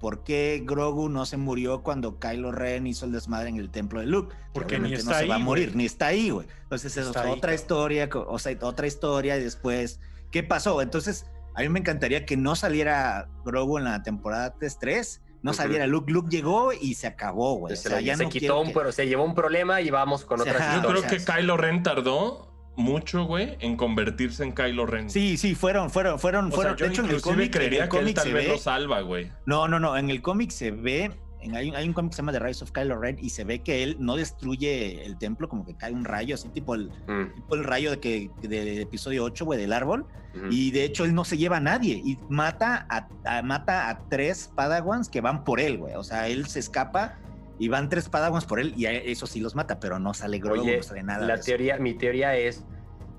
por 0.00 0.22
qué 0.22 0.62
Grogu 0.64 1.08
no 1.08 1.26
se 1.26 1.36
murió 1.36 1.82
cuando 1.82 2.18
Kylo 2.18 2.52
Ren 2.52 2.86
hizo 2.86 3.06
el 3.06 3.12
desmadre 3.12 3.48
en 3.48 3.56
el 3.56 3.70
templo 3.70 4.00
de 4.00 4.06
Luke. 4.06 4.34
Porque 4.52 4.78
ni 4.78 4.94
está 4.94 5.10
no 5.10 5.18
se 5.18 5.26
va 5.26 5.34
a 5.36 5.38
morir, 5.38 5.74
ni 5.74 5.86
está 5.86 6.06
ahí, 6.08 6.30
güey. 6.30 6.46
Entonces, 6.62 6.96
es 6.96 7.06
otra 7.06 7.54
historia, 7.54 8.08
o 8.12 8.38
sea, 8.38 8.56
otra 8.62 8.86
historia 8.86 9.36
y 9.36 9.42
después, 9.42 10.00
¿qué 10.30 10.42
pasó? 10.42 10.80
Entonces, 10.82 11.26
a 11.54 11.62
mí 11.62 11.68
me 11.68 11.80
encantaría 11.80 12.24
que 12.24 12.36
no 12.36 12.54
saliera 12.54 13.28
Grogu 13.44 13.78
en 13.78 13.84
la 13.84 14.02
temporada 14.02 14.54
3, 14.58 15.20
no 15.42 15.52
saliera 15.52 15.86
Luke. 15.86 16.10
Luke 16.12 16.28
llegó 16.30 16.72
y 16.72 16.94
se 16.94 17.06
acabó, 17.06 17.54
güey. 17.54 17.76
Se, 17.76 17.88
o 17.88 17.90
sea, 17.92 18.00
ya 18.00 18.16
se 18.16 18.28
quitó 18.28 18.60
un, 18.60 18.72
pero 18.72 18.92
se 18.92 19.06
llevó 19.06 19.24
un 19.24 19.34
problema 19.34 19.80
y 19.80 19.90
vamos 19.90 20.24
con 20.24 20.40
otra 20.40 20.52
historia. 20.52 20.82
Yo 20.82 20.88
creo 20.88 21.02
que 21.02 21.24
Kylo 21.24 21.56
Ren 21.56 21.82
tardó 21.82 22.48
mucho, 22.78 23.24
güey, 23.24 23.56
en 23.60 23.76
convertirse 23.76 24.44
en 24.44 24.52
Kylo 24.52 24.86
Ren. 24.86 25.10
Sí, 25.10 25.36
sí, 25.36 25.54
fueron, 25.54 25.90
fueron, 25.90 26.18
fueron, 26.18 26.50
fueron. 26.52 26.76
de 26.76 26.86
hecho, 26.86 27.04
en 27.04 27.10
el 27.10 27.20
cómic, 27.20 27.52
creería 27.52 27.88
que 27.88 27.98
él 27.98 28.14
tal 28.14 28.32
vez 28.32 28.48
lo 28.48 28.56
salva, 28.56 29.00
güey. 29.00 29.30
No, 29.46 29.68
no, 29.68 29.80
no. 29.80 29.96
En 29.96 30.10
el 30.10 30.22
cómic 30.22 30.50
se 30.50 30.70
ve. 30.70 31.10
En, 31.40 31.54
hay, 31.54 31.86
un 31.86 31.92
cómic 31.92 32.10
que 32.10 32.16
se 32.16 32.22
llama 32.22 32.32
The 32.32 32.40
Rise 32.40 32.64
of 32.64 32.72
Kylo 32.72 32.98
Ren 32.98 33.16
y 33.20 33.30
se 33.30 33.44
ve 33.44 33.60
que 33.60 33.84
él 33.84 33.96
no 34.00 34.16
destruye 34.16 35.04
el 35.04 35.18
templo, 35.18 35.48
como 35.48 35.64
que 35.64 35.76
cae 35.76 35.92
un 35.92 36.04
rayo, 36.04 36.34
así 36.34 36.48
tipo 36.48 36.74
el, 36.74 36.90
mm. 37.06 37.34
tipo 37.34 37.54
el 37.54 37.64
rayo 37.64 37.90
de 37.90 38.00
que 38.00 38.30
del 38.42 38.80
episodio 38.80 39.24
8, 39.24 39.44
güey, 39.44 39.60
del 39.60 39.72
árbol. 39.72 40.06
Y 40.50 40.70
de 40.70 40.84
hecho 40.84 41.04
él 41.04 41.14
no 41.14 41.24
se 41.24 41.36
lleva 41.36 41.56
a 41.56 41.60
nadie 41.60 42.00
y 42.04 42.16
mata 42.28 42.86
a, 42.88 43.42
mata 43.42 43.88
a 43.88 44.08
tres 44.08 44.52
Padawans 44.54 45.08
que 45.08 45.20
van 45.20 45.42
por 45.42 45.58
él, 45.58 45.78
güey. 45.78 45.94
O 45.94 46.04
sea, 46.04 46.28
él 46.28 46.46
se 46.46 46.60
escapa 46.60 47.18
y 47.58 47.68
van 47.68 47.88
tres 47.88 48.08
Padawans 48.08 48.44
por 48.44 48.60
él 48.60 48.72
y 48.76 48.86
eso 48.86 49.26
sí 49.26 49.40
los 49.40 49.54
mata, 49.54 49.80
pero 49.80 49.98
no 49.98 50.14
sale 50.14 50.38
Grogu, 50.38 50.64
no 50.64 50.82
sale 50.82 51.02
nada. 51.02 51.26
La 51.26 51.40
teoría, 51.40 51.78
mi 51.78 51.94
teoría 51.94 52.36
es, 52.36 52.64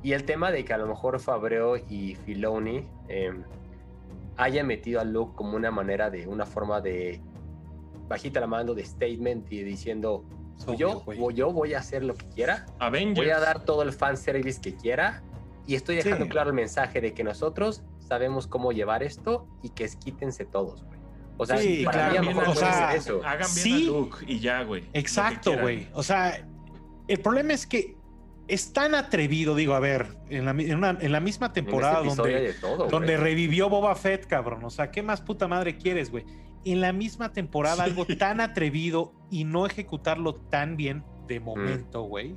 y 0.01 0.13
el 0.13 0.23
tema 0.23 0.51
de 0.51 0.63
que 0.63 0.73
a 0.73 0.77
lo 0.77 0.87
mejor 0.87 1.19
Fabreo 1.19 1.77
y 1.77 2.15
Filoni 2.15 2.87
eh, 3.09 3.33
hayan 4.37 4.67
metido 4.67 5.01
a 5.01 5.03
Luke 5.03 5.33
como 5.35 5.55
una 5.57 5.71
manera 5.71 6.09
de, 6.09 6.27
una 6.27 6.45
forma 6.45 6.79
de 6.79 7.21
bajita 8.07 8.39
la 8.39 8.47
mano 8.47 8.73
de 8.73 8.85
statement 8.85 9.51
y 9.51 9.63
diciendo, 9.63 10.23
yo, 10.77 11.03
yo 11.31 11.51
voy 11.51 11.73
a 11.73 11.79
hacer 11.79 12.03
lo 12.03 12.15
que 12.15 12.27
quiera, 12.29 12.65
voy 12.79 13.29
a 13.29 13.39
dar 13.39 13.63
todo 13.65 13.83
el 13.83 13.91
fanservice 13.91 14.61
que 14.61 14.75
quiera 14.75 15.21
y 15.67 15.75
estoy 15.75 15.97
dejando 15.97 16.27
claro 16.27 16.49
el 16.49 16.55
mensaje 16.55 17.01
de 17.01 17.13
que 17.13 17.23
nosotros 17.23 17.83
sabemos 17.99 18.47
cómo 18.47 18.71
llevar 18.71 19.03
esto 19.03 19.47
y 19.61 19.69
que 19.69 19.83
es 19.83 19.95
quítense 19.95 20.45
todos, 20.45 20.83
güey. 20.83 20.98
O 21.41 21.45
sea, 21.45 21.57
para 21.85 22.09
mí 22.09 22.17
a 22.17 22.21
lo 22.21 22.33
mejor 22.33 22.57
eso. 22.95 23.21
Hagan 23.23 23.49
bien 23.55 23.75
a 23.75 23.85
Luke 23.85 24.17
y 24.27 24.39
ya, 24.39 24.63
güey. 24.63 24.83
Exacto, 24.91 25.57
güey. 25.57 25.87
O 25.93 26.03
sea, 26.03 26.45
el 27.07 27.19
problema 27.21 27.53
es 27.53 27.65
que 27.65 27.95
es 28.49 28.73
tan 28.73 28.93
atrevido, 28.93 29.55
digo, 29.55 29.73
a 29.73 29.79
ver, 29.79 30.17
en 30.29 30.45
la, 30.45 30.51
en 30.51 31.11
la 31.11 31.19
misma 31.21 31.53
temporada 31.53 32.03
donde, 32.03 32.55
donde 32.89 33.15
revivió 33.15 33.69
Boba 33.69 33.95
Fett, 33.95 34.27
cabrón. 34.27 34.65
O 34.65 34.69
sea, 34.69 34.91
¿qué 34.91 35.01
más 35.01 35.21
puta 35.21 35.47
madre 35.47 35.77
quieres, 35.77 36.11
güey? 36.11 36.25
En 36.65 36.81
la 36.81 36.91
misma 36.91 37.31
temporada, 37.31 37.85
algo 37.85 38.05
tan 38.05 38.41
atrevido 38.41 39.13
y 39.31 39.45
no 39.45 39.65
ejecutarlo 39.65 40.35
tan 40.35 40.75
bien 40.75 41.05
de 41.25 41.39
momento, 41.39 42.01
güey. 42.01 42.35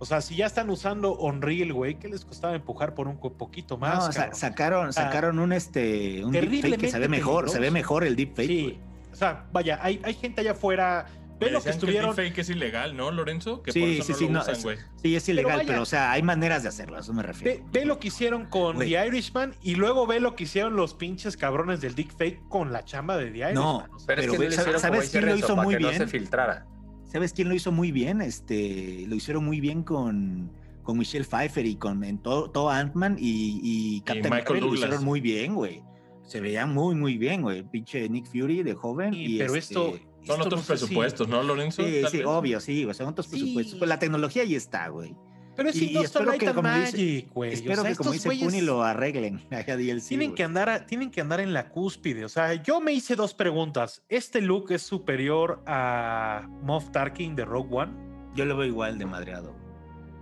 O 0.00 0.04
sea, 0.04 0.20
si 0.20 0.36
ya 0.36 0.46
están 0.46 0.70
usando 0.70 1.16
Unreal, 1.16 1.72
güey, 1.72 1.98
¿qué 1.98 2.08
les 2.08 2.24
costaba 2.24 2.54
empujar 2.54 2.94
por 2.94 3.08
un 3.08 3.18
poquito 3.18 3.78
más? 3.78 4.16
No, 4.16 4.34
sacaron, 4.34 4.92
sacaron 4.92 5.38
un 5.38 5.52
este 5.52 6.24
un 6.24 6.32
deepfake 6.32 6.78
que 6.78 6.90
se 6.90 6.98
ve 6.98 7.08
mejor, 7.08 7.50
se 7.50 7.58
ve 7.58 7.70
mejor 7.70 8.04
el 8.04 8.14
deepfake. 8.16 8.46
Sí. 8.46 8.78
O 9.12 9.16
sea, 9.16 9.46
vaya, 9.52 9.80
hay, 9.82 10.00
hay 10.04 10.14
gente 10.14 10.40
allá 10.42 10.52
afuera 10.52 11.06
Ve 11.38 11.50
lo 11.50 11.62
que 11.62 11.70
estuvieron. 11.70 12.14
Que 12.14 12.22
fake 12.22 12.38
es 12.38 12.50
ilegal, 12.50 12.96
¿no, 12.96 13.10
Lorenzo? 13.10 13.62
Que 13.62 13.72
sí, 13.72 14.02
sí, 14.02 14.14
sí, 14.14 14.28
no, 14.28 14.42
sí, 14.44 15.16
es 15.16 15.28
ilegal, 15.28 15.62
pero, 15.66 15.82
o 15.82 15.86
sea, 15.86 16.12
hay 16.12 16.22
maneras 16.22 16.62
de 16.62 16.68
hacerlo, 16.68 16.96
a 16.96 17.00
eso 17.00 17.12
me 17.12 17.22
refiero. 17.22 17.64
Ve, 17.70 17.84
lo 17.84 17.98
que 17.98 18.08
hicieron 18.08 18.46
con 18.46 18.78
The 18.78 19.06
Irishman 19.06 19.54
y 19.62 19.76
luego 19.76 20.06
ve 20.06 20.20
lo 20.20 20.34
que 20.34 20.44
hicieron 20.44 20.76
los 20.76 20.94
pinches 20.94 21.36
cabrones 21.36 21.80
del 21.80 21.94
Dick 21.94 22.16
Fake 22.16 22.48
con 22.48 22.72
la 22.72 22.84
chamba 22.84 23.16
de 23.16 23.30
The 23.30 23.38
Irishman. 23.38 23.54
No, 23.54 23.88
pero, 24.06 24.22
es 24.22 24.56
que 24.62 24.78
¿sabes, 24.78 25.10
quién 25.10 25.26
lo 25.26 25.36
hizo 25.36 25.56
muy 25.56 25.76
bien? 25.76 25.92
No 25.92 25.98
se 25.98 26.06
filtrara. 26.06 26.66
¿Sabes 27.08 27.32
quién 27.32 27.48
lo 27.48 27.54
hizo 27.54 27.72
muy 27.72 27.90
bien? 27.90 28.20
Este, 28.20 29.04
lo 29.08 29.14
hicieron 29.14 29.44
muy 29.44 29.60
bien 29.60 29.82
con, 29.82 30.52
con 30.82 30.98
Michelle 30.98 31.24
Pfeiffer 31.24 31.64
y 31.64 31.76
con 31.76 32.04
en 32.04 32.18
todo, 32.18 32.50
todo 32.50 32.68
Ant-Man 32.68 33.16
y, 33.18 33.60
y 33.62 34.00
Captain 34.02 34.28
Marvel 34.28 34.60
lo 34.60 34.74
hicieron 34.74 35.04
muy 35.04 35.20
bien, 35.20 35.54
güey. 35.54 35.82
Se 36.24 36.40
veía 36.40 36.66
muy, 36.66 36.94
muy 36.94 37.16
bien, 37.16 37.40
güey. 37.40 37.62
Pinche 37.62 38.06
Nick 38.10 38.26
Fury 38.26 38.62
de 38.62 38.74
joven. 38.74 39.14
Y, 39.14 39.38
pero 39.38 39.56
esto 39.56 39.94
este, 39.94 40.06
son 40.26 40.42
otros 40.42 40.66
presupuestos, 40.66 41.26
¿no, 41.26 41.42
Lorenzo? 41.42 41.82
Sí, 41.82 42.02
sí, 42.10 42.22
obvio, 42.22 42.60
sí, 42.60 42.84
güey, 42.84 42.94
son 42.94 43.08
otros 43.08 43.26
presupuestos. 43.28 43.78
Pues 43.78 43.88
la 43.88 43.98
tecnología 43.98 44.42
ahí 44.42 44.54
está, 44.54 44.88
güey. 44.88 45.16
Pero 45.58 45.72
si 45.72 45.92
no 45.92 46.02
espero 46.02 46.32
que, 46.38 46.46
como 46.46 46.62
Magic, 46.62 47.32
güey. 47.34 47.52
Espero 47.52 47.82
que, 47.82 47.96
como 47.96 48.12
dice 48.12 48.30
Puni, 48.30 48.60
lo 48.60 48.84
arreglen. 48.84 49.42
tienen, 50.08 50.34
que 50.36 50.44
andar, 50.44 50.86
tienen 50.86 51.10
que 51.10 51.20
andar 51.20 51.40
en 51.40 51.52
la 51.52 51.68
cúspide. 51.68 52.24
O 52.24 52.28
sea, 52.28 52.54
yo 52.54 52.80
me 52.80 52.92
hice 52.92 53.16
dos 53.16 53.34
preguntas. 53.34 54.04
¿Este 54.08 54.40
look 54.40 54.70
es 54.70 54.82
superior 54.82 55.60
a 55.66 56.48
Moff 56.62 56.92
Tarkin 56.92 57.34
de 57.34 57.44
Rogue 57.44 57.74
One? 57.74 57.92
Yo 58.36 58.44
lo 58.44 58.56
veo 58.56 58.68
igual 58.68 58.98
de 58.98 59.06
madreado. 59.06 59.52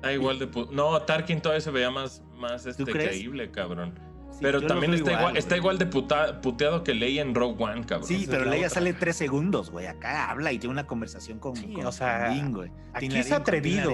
Ah, 0.02 0.10
igual 0.10 0.38
de... 0.38 0.48
No, 0.72 1.02
Tarkin 1.02 1.42
todavía 1.42 1.60
se 1.60 1.70
veía 1.70 1.90
más, 1.90 2.22
más 2.34 2.64
este, 2.64 2.84
creíble, 2.84 3.50
cabrón 3.50 4.06
pero 4.40 4.66
también 4.66 4.94
está 4.94 5.12
igual, 5.12 5.36
está 5.36 5.56
igual 5.56 5.78
de 5.78 5.86
puteado 5.86 6.84
que 6.84 6.94
Leia 6.94 7.22
en 7.22 7.34
Rogue 7.34 7.62
One, 7.62 7.84
cabrón. 7.86 8.08
Sí, 8.08 8.26
pero 8.28 8.44
Leia 8.44 8.68
sale 8.68 8.92
tres 8.92 9.16
segundos, 9.16 9.70
güey. 9.70 9.86
Acá 9.86 10.30
habla 10.30 10.52
y 10.52 10.58
tiene 10.58 10.72
una 10.72 10.86
conversación 10.86 11.38
con, 11.38 11.56
sí, 11.56 11.76
o 11.84 11.92
sea, 11.92 12.34
güey. 12.50 12.70
Aquí 12.92 13.16
es 13.16 13.32
atrevido. 13.32 13.92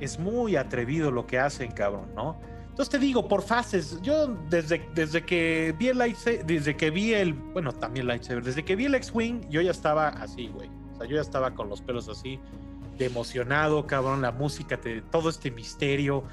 Es 0.00 0.18
muy 0.18 0.56
atrevido 0.56 1.10
lo 1.10 1.26
que 1.26 1.38
hacen, 1.38 1.72
cabrón, 1.72 2.10
¿no? 2.14 2.38
Entonces 2.68 2.90
te 2.90 2.98
digo, 2.98 3.26
por 3.26 3.42
fases, 3.42 4.00
yo 4.02 4.28
desde, 4.48 4.88
desde 4.94 5.24
que 5.24 5.74
vi 5.76 5.88
el 5.88 5.98
desde 6.46 6.76
que 6.76 6.90
vi 6.90 7.12
el, 7.12 7.32
bueno, 7.32 7.72
también 7.72 8.02
el 8.02 8.08
lightsaber, 8.08 8.44
desde 8.44 8.64
que 8.64 8.76
vi 8.76 8.84
el 8.84 8.94
X-Wing, 8.94 9.48
yo 9.48 9.60
ya 9.60 9.72
estaba 9.72 10.08
así, 10.08 10.46
güey. 10.48 10.70
O 10.92 10.96
sea, 10.98 11.06
yo 11.06 11.16
ya 11.16 11.22
estaba 11.22 11.54
con 11.54 11.68
los 11.68 11.82
pelos 11.82 12.08
así, 12.08 12.38
de 12.96 13.06
emocionado, 13.06 13.86
cabrón, 13.86 14.22
la 14.22 14.30
música, 14.30 14.78
todo 15.10 15.28
este 15.28 15.50
misterio 15.50 16.24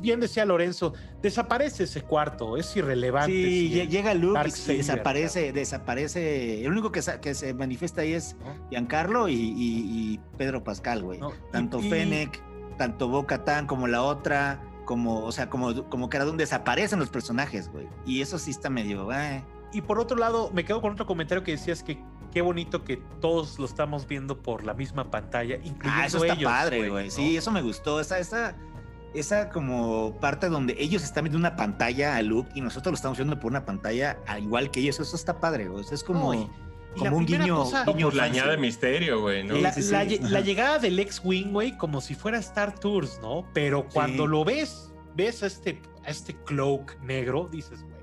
bien 0.00 0.20
decía 0.20 0.44
Lorenzo, 0.44 0.94
desaparece 1.20 1.84
ese 1.84 2.02
cuarto, 2.02 2.56
es 2.56 2.74
irrelevante. 2.76 3.32
Sí, 3.32 3.86
llega 3.88 4.14
Luke 4.14 4.40
y 4.68 4.76
desaparece, 4.76 5.52
desaparece. 5.52 6.64
El 6.64 6.72
único 6.72 6.90
que, 6.92 7.00
que, 7.20 7.34
se 7.34 7.54
manifiesta 7.54 8.02
ahí 8.02 8.14
es 8.14 8.36
Giancarlo 8.70 9.28
y, 9.28 10.20
Pedro 10.38 10.64
Pascal, 10.64 11.02
güey. 11.02 11.20
Tanto 11.52 11.80
Fennec, 11.80 12.40
tanto 12.76 13.08
Boca 13.08 13.44
Tan 13.44 13.66
como 13.66 13.86
la 13.86 14.02
otra. 14.02 14.60
como, 14.84 15.24
o 15.24 15.32
sea, 15.32 15.48
como, 15.48 15.88
como 15.88 16.08
que 16.08 16.18
era 16.18 16.26
donde 16.26 16.44
desaparecen 16.44 16.98
los 16.98 17.08
personajes, 17.08 17.70
güey. 17.70 17.88
Y 18.04 18.20
eso 18.20 18.38
sí 18.38 18.50
está 18.50 18.68
medio, 18.70 19.10
eh. 19.12 19.44
Y 19.72 19.80
por 19.80 19.98
otro 19.98 20.16
lado, 20.16 20.50
me 20.52 20.64
quedo 20.64 20.80
con 20.80 20.92
otro 20.92 21.06
comentario 21.06 21.42
que 21.42 21.52
decías 21.52 21.82
que 21.82 21.98
qué 22.34 22.42
bonito 22.42 22.84
que 22.84 22.96
todos 23.20 23.58
lo 23.58 23.64
estamos 23.64 24.06
viendo 24.08 24.42
por 24.42 24.64
la 24.64 24.74
misma 24.74 25.10
pantalla, 25.10 25.54
incluyendo 25.56 26.02
ah, 26.02 26.06
eso 26.06 26.24
está 26.24 26.36
padre, 26.42 26.90
güey. 26.90 27.10
Sí, 27.10 27.36
eso 27.36 27.50
me 27.52 27.62
gustó. 27.62 28.00
Esa, 28.00 28.18
esa, 28.18 28.56
esa 29.14 29.48
como 29.50 30.18
parte 30.20 30.48
donde 30.48 30.74
ellos 30.78 31.04
están 31.04 31.24
viendo 31.24 31.38
una 31.38 31.54
pantalla 31.54 32.16
a 32.16 32.22
Luke 32.22 32.50
y 32.54 32.60
nosotros 32.60 32.92
lo 32.92 32.96
estamos 32.96 33.18
viendo 33.18 33.38
por 33.38 33.52
una 33.52 33.64
pantalla 33.64 34.18
igual 34.40 34.72
que 34.72 34.80
ellos. 34.80 34.98
Eso 34.98 35.14
está 35.14 35.40
padre, 35.40 35.68
güey. 35.68 35.84
es 35.90 36.02
como 36.02 36.32
como 36.98 37.16
un 37.16 37.26
guiño, 37.26 37.64
guiño 37.86 38.10
la 38.10 38.24
añade 38.24 38.56
misterio, 38.56 39.20
güey, 39.20 39.44
¿no? 39.44 39.56
La, 39.56 40.40
llegada 40.40 40.78
del 40.78 40.98
X-Wing, 40.98 41.52
güey, 41.52 41.76
como 41.76 42.00
si 42.00 42.14
fuera 42.14 42.38
Star 42.38 42.78
Tours, 42.78 43.18
¿no? 43.20 43.48
Pero 43.52 43.86
cuando 43.92 44.26
lo 44.26 44.44
ves, 44.44 44.92
ves 45.14 45.42
a 45.42 45.46
este, 45.46 45.80
a 46.04 46.10
este 46.10 46.34
cloak 46.44 47.00
negro, 47.02 47.48
dices, 47.50 47.82
güey. 47.82 47.94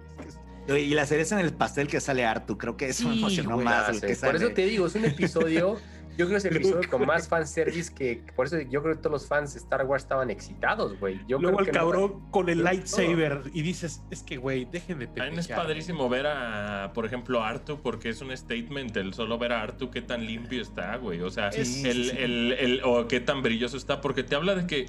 Y 0.83 0.93
la 0.93 1.05
cereza 1.05 1.39
en 1.39 1.45
el 1.45 1.53
pastel 1.53 1.87
que 1.87 1.99
sale 1.99 2.23
Artu, 2.23 2.57
creo 2.57 2.77
que 2.77 2.89
eso 2.89 3.09
me 3.09 3.15
emocionó 3.15 3.57
más. 3.57 3.99
Por 3.99 4.35
eso 4.35 4.51
te 4.51 4.65
digo, 4.65 4.87
es 4.87 4.95
un 4.95 5.05
episodio 5.05 5.77
Yo 6.17 6.25
creo 6.25 6.29
que 6.29 6.35
es 6.35 6.45
el 6.45 6.55
episodio 6.57 6.89
con 6.89 7.05
más 7.05 7.27
fanservice 7.27 7.93
que. 7.93 8.23
Por 8.35 8.45
eso 8.45 8.59
yo 8.59 8.81
creo 8.83 8.95
que 8.95 9.01
todos 9.01 9.13
los 9.13 9.27
fans 9.27 9.53
de 9.53 9.59
Star 9.59 9.85
Wars 9.85 10.03
estaban 10.03 10.29
excitados, 10.29 10.99
güey. 10.99 11.19
Luego 11.27 11.59
el 11.59 11.71
cabrón 11.71 12.29
con 12.31 12.49
el 12.49 12.63
lightsaber 12.63 13.43
y 13.53 13.61
dices, 13.61 14.03
es 14.11 14.21
que, 14.23 14.37
güey, 14.37 14.65
déjenme 14.65 15.07
También 15.07 15.39
es 15.39 15.47
padrísimo 15.47 16.09
ver 16.09 16.27
a, 16.27 16.91
por 16.93 17.05
ejemplo, 17.05 17.43
Artu, 17.43 17.81
porque 17.81 18.09
es 18.09 18.21
un 18.21 18.35
statement 18.35 18.95
el 18.97 19.13
solo 19.13 19.37
ver 19.37 19.53
a 19.53 19.61
Artu 19.61 19.89
qué 19.89 20.01
tan 20.01 20.25
limpio 20.25 20.61
está, 20.61 20.97
güey. 20.97 21.21
O 21.21 21.29
sea, 21.29 21.49
el, 21.49 22.09
El, 22.11 22.51
el, 22.53 22.81
o 22.83 23.07
qué 23.07 23.19
tan 23.19 23.41
brilloso 23.41 23.77
está, 23.77 24.01
porque 24.01 24.23
te 24.23 24.35
habla 24.35 24.55
de 24.55 24.67
que 24.67 24.87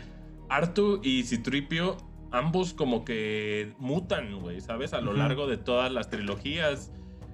Artu 0.49 1.01
y 1.03 1.23
Citripio 1.23 1.97
ambos 2.33 2.73
como 2.75 3.05
que 3.05 3.75
mutan, 3.79 4.41
güey, 4.41 4.61
¿sabes? 4.61 4.93
A 4.95 5.01
lo 5.01 5.13
largo 5.13 5.47
de 5.47 5.59
todas 5.59 5.93
las 5.93 6.11
trilogías. 6.11 6.91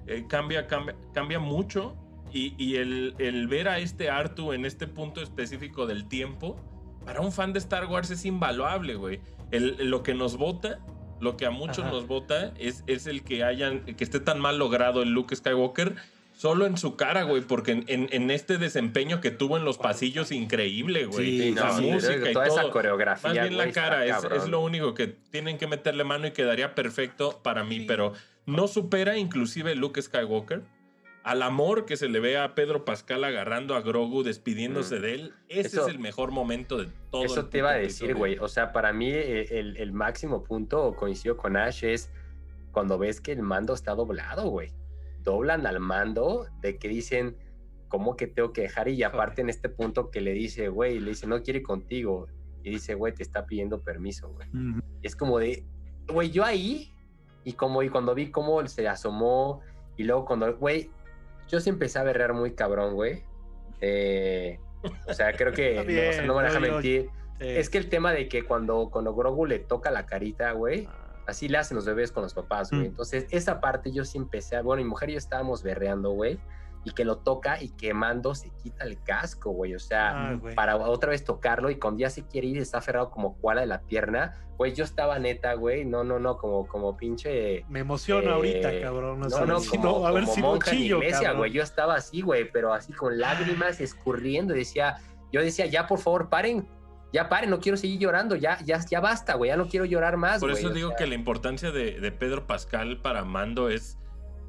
Eh, 0.07 0.25
cambia, 0.27 0.67
cambia, 0.67 0.95
cambia 1.13 1.39
mucho 1.39 1.95
y, 2.31 2.75
el, 2.75 3.47
ver 3.49 3.67
a 3.67 3.79
este 3.79 4.09
Artu 4.09 4.53
en 4.53 4.65
este 4.65 4.87
punto 4.87 5.21
específico 5.21 5.85
del 5.85 6.07
tiempo, 6.07 6.57
para 7.05 7.21
un 7.21 7.31
fan 7.31 7.53
de 7.53 7.59
Star 7.59 7.85
Wars 7.85 8.11
es 8.11 8.25
invaluable, 8.25 8.95
güey. 8.95 9.19
lo 9.51 10.03
que 10.03 10.13
nos 10.13 10.37
vota, 10.37 10.79
lo 11.19 11.37
que 11.37 11.45
a 11.45 11.51
muchos 11.51 11.85
nos 11.85 12.07
vota, 12.07 12.53
es, 12.57 12.83
es 12.87 13.07
el 13.07 13.23
que 13.23 13.43
hayan, 13.43 13.83
que 13.85 14.03
esté 14.03 14.19
tan 14.19 14.39
mal 14.39 14.57
logrado 14.57 15.01
el 15.01 15.09
Luke 15.09 15.35
Skywalker 15.35 15.95
solo 16.39 16.65
en 16.65 16.77
su 16.77 16.95
cara, 16.95 17.23
güey, 17.23 17.41
porque 17.41 17.83
en, 17.85 18.31
este 18.31 18.57
desempeño 18.57 19.19
que 19.19 19.29
tuvo 19.29 19.57
en 19.57 19.65
los 19.65 19.77
pasillos, 19.77 20.31
increíble, 20.31 21.05
güey. 21.05 21.39
Sí, 21.39 21.51
la 21.51 21.73
música 21.73 22.29
y 22.29 22.33
toda 22.33 22.47
esa 22.47 22.69
coreografía. 22.69 23.29
Más 23.29 23.41
bien 23.41 23.57
la 23.57 23.71
cara, 23.73 24.05
es, 24.05 24.23
es, 24.23 24.47
lo 24.47 24.61
único 24.61 24.93
que 24.93 25.07
tienen 25.07 25.57
que 25.57 25.67
meterle 25.67 26.05
mano 26.05 26.27
y 26.27 26.31
quedaría 26.31 26.75
perfecto 26.75 27.41
para 27.43 27.65
mí, 27.65 27.81
pero 27.81 28.13
no 28.45 28.69
supera 28.69 29.17
inclusive 29.17 29.75
Luke 29.75 30.01
Skywalker 30.01 30.63
al 31.29 31.43
amor 31.43 31.85
que 31.85 31.95
se 31.95 32.09
le 32.09 32.19
ve 32.19 32.39
a 32.39 32.55
Pedro 32.55 32.85
Pascal 32.85 33.23
agarrando 33.23 33.75
a 33.75 33.81
Grogu, 33.81 34.23
despidiéndose 34.23 34.97
mm. 34.97 35.01
de 35.01 35.13
él, 35.13 35.33
ese 35.47 35.79
es 35.79 35.87
el 35.87 35.99
mejor 35.99 36.31
momento 36.31 36.79
de 36.79 36.89
todo. 37.11 37.23
Eso 37.23 37.45
te 37.45 37.59
iba 37.59 37.69
a 37.69 37.75
decir, 37.75 38.15
güey. 38.15 38.39
O 38.39 38.47
sea, 38.47 38.71
para 38.71 38.93
mí 38.93 39.11
eh, 39.11 39.45
el, 39.51 39.91
máximo 39.91 40.43
punto, 40.43 40.95
coincido 40.95 41.37
con 41.37 41.55
Ash, 41.55 41.83
es 41.83 42.09
cuando 42.71 42.97
ves 42.97 43.21
que 43.21 43.31
el 43.31 43.43
mando 43.43 43.75
está 43.75 43.93
doblado, 43.93 44.49
güey. 44.49 44.73
Doblan 45.21 45.67
al 45.67 45.79
mando 45.79 46.47
de 46.61 46.79
que 46.79 46.87
dicen, 46.87 47.37
¿cómo 47.89 48.17
que 48.17 48.25
tengo 48.25 48.51
que 48.51 48.61
dejar? 48.61 48.87
Y 48.87 49.03
aparte 49.03 49.41
en 49.41 49.49
este 49.49 49.69
punto 49.69 50.09
que 50.09 50.21
le 50.21 50.33
dice, 50.33 50.69
güey, 50.69 50.99
le 50.99 51.11
dice, 51.11 51.27
no 51.27 51.43
quiere 51.43 51.61
contigo. 51.61 52.25
Y 52.63 52.71
dice, 52.71 52.95
güey, 52.95 53.13
te 53.13 53.21
está 53.21 53.45
pidiendo 53.45 53.83
permiso, 53.83 54.29
güey. 54.29 54.47
Y 55.03 55.05
es 55.05 55.15
como 55.15 55.37
de, 55.37 55.63
güey, 56.11 56.31
yo 56.31 56.43
ahí, 56.43 56.91
y 57.43 57.53
como, 57.53 57.83
y 57.83 57.89
cuando 57.89 58.15
vi 58.15 58.31
cómo 58.31 58.67
se 58.67 58.87
asomó, 58.87 59.61
y 59.95 60.05
luego 60.05 60.25
cuando, 60.25 60.57
güey, 60.57 60.89
yo 61.49 61.59
sí 61.59 61.69
empecé 61.69 61.99
a 61.99 62.03
berrear 62.03 62.33
muy 62.33 62.53
cabrón, 62.53 62.93
güey. 62.93 63.23
Eh, 63.81 64.59
o 65.07 65.13
sea, 65.13 65.33
creo 65.33 65.51
que 65.51 65.75
no, 66.25 66.35
me 66.35 66.43
deja 66.43 66.59
mentir. 66.59 67.09
Es 67.39 67.69
que 67.69 67.77
el 67.77 67.89
tema 67.89 68.11
de 68.13 68.27
que 68.27 68.43
cuando, 68.43 68.89
cuando 68.91 69.13
Grogu 69.13 69.45
le 69.45 69.59
toca 69.59 69.91
la 69.91 70.05
carita, 70.05 70.51
güey, 70.51 70.87
ah. 70.89 71.23
así 71.27 71.47
le 71.47 71.57
hacen 71.57 71.75
los 71.75 71.85
bebés 71.85 72.11
con 72.11 72.23
los 72.23 72.33
papás, 72.33 72.69
güey. 72.69 72.83
Mm. 72.83 72.85
Entonces, 72.85 73.27
esa 73.31 73.59
parte 73.59 73.91
yo 73.91 74.05
sí 74.05 74.17
empecé 74.17 74.55
a. 74.55 74.61
Bueno, 74.61 74.83
mi 74.83 74.89
mujer 74.89 75.09
y 75.09 75.13
yo 75.13 75.17
estábamos 75.17 75.63
berreando, 75.63 76.11
güey 76.11 76.39
y 76.85 76.91
que 76.91 77.03
lo 77.03 77.17
toca 77.17 77.61
y 77.61 77.69
quemando 77.69 78.33
se 78.35 78.49
quita 78.51 78.85
el 78.85 79.01
casco, 79.03 79.51
güey. 79.51 79.75
O 79.75 79.79
sea, 79.79 80.31
ah, 80.31 80.39
para 80.55 80.77
otra 80.77 81.11
vez 81.11 81.23
tocarlo 81.23 81.69
y 81.69 81.75
cuando 81.75 81.99
ya 81.99 82.09
se 82.09 82.25
quiere 82.25 82.47
ir 82.47 82.57
está 82.57 82.77
aferrado 82.77 83.09
como 83.09 83.35
cuala 83.35 83.61
de 83.61 83.67
la 83.67 83.81
pierna. 83.81 84.33
Güey, 84.57 84.73
yo 84.73 84.83
estaba 84.83 85.19
neta, 85.19 85.53
güey. 85.53 85.85
No, 85.85 86.03
no, 86.03 86.19
no, 86.19 86.37
como, 86.37 86.67
como 86.67 86.97
pinche. 86.97 87.65
Me 87.69 87.79
emociona 87.79 88.33
ahorita, 88.33 88.73
eh, 88.73 88.81
cabrón. 88.81 89.21
No, 89.21 89.45
no, 89.45 89.59
como, 89.61 90.05
a 90.05 90.11
ver 90.11 90.25
si 90.27 90.41
mochillo, 90.41 90.97
iglesia, 90.97 91.33
güey. 91.33 91.51
Yo 91.51 91.63
estaba 91.63 91.95
así, 91.95 92.21
güey, 92.21 92.49
pero 92.51 92.73
así 92.73 92.93
con 92.93 93.19
lágrimas 93.19 93.79
escurriendo. 93.79 94.53
Decía, 94.53 94.97
yo 95.31 95.41
decía, 95.41 95.65
ya 95.65 95.87
por 95.87 95.99
favor, 95.99 96.29
paren. 96.29 96.67
Ya 97.11 97.27
paren, 97.27 97.49
no 97.49 97.59
quiero 97.59 97.75
seguir 97.75 97.99
llorando, 97.99 98.35
ya, 98.35 98.59
ya, 98.63 98.79
ya 98.85 98.99
basta, 98.99 99.33
güey, 99.33 99.49
ya 99.49 99.57
no 99.57 99.67
quiero 99.67 99.83
llorar 99.83 100.15
más. 100.15 100.39
Por 100.39 100.51
eso 100.51 100.69
digo 100.69 100.91
que 100.95 101.07
la 101.07 101.15
importancia 101.15 101.71
de, 101.71 101.99
de 101.99 102.11
Pedro 102.11 102.45
Pascal 102.45 103.01
para 103.01 103.25
Mando 103.25 103.67
es 103.67 103.98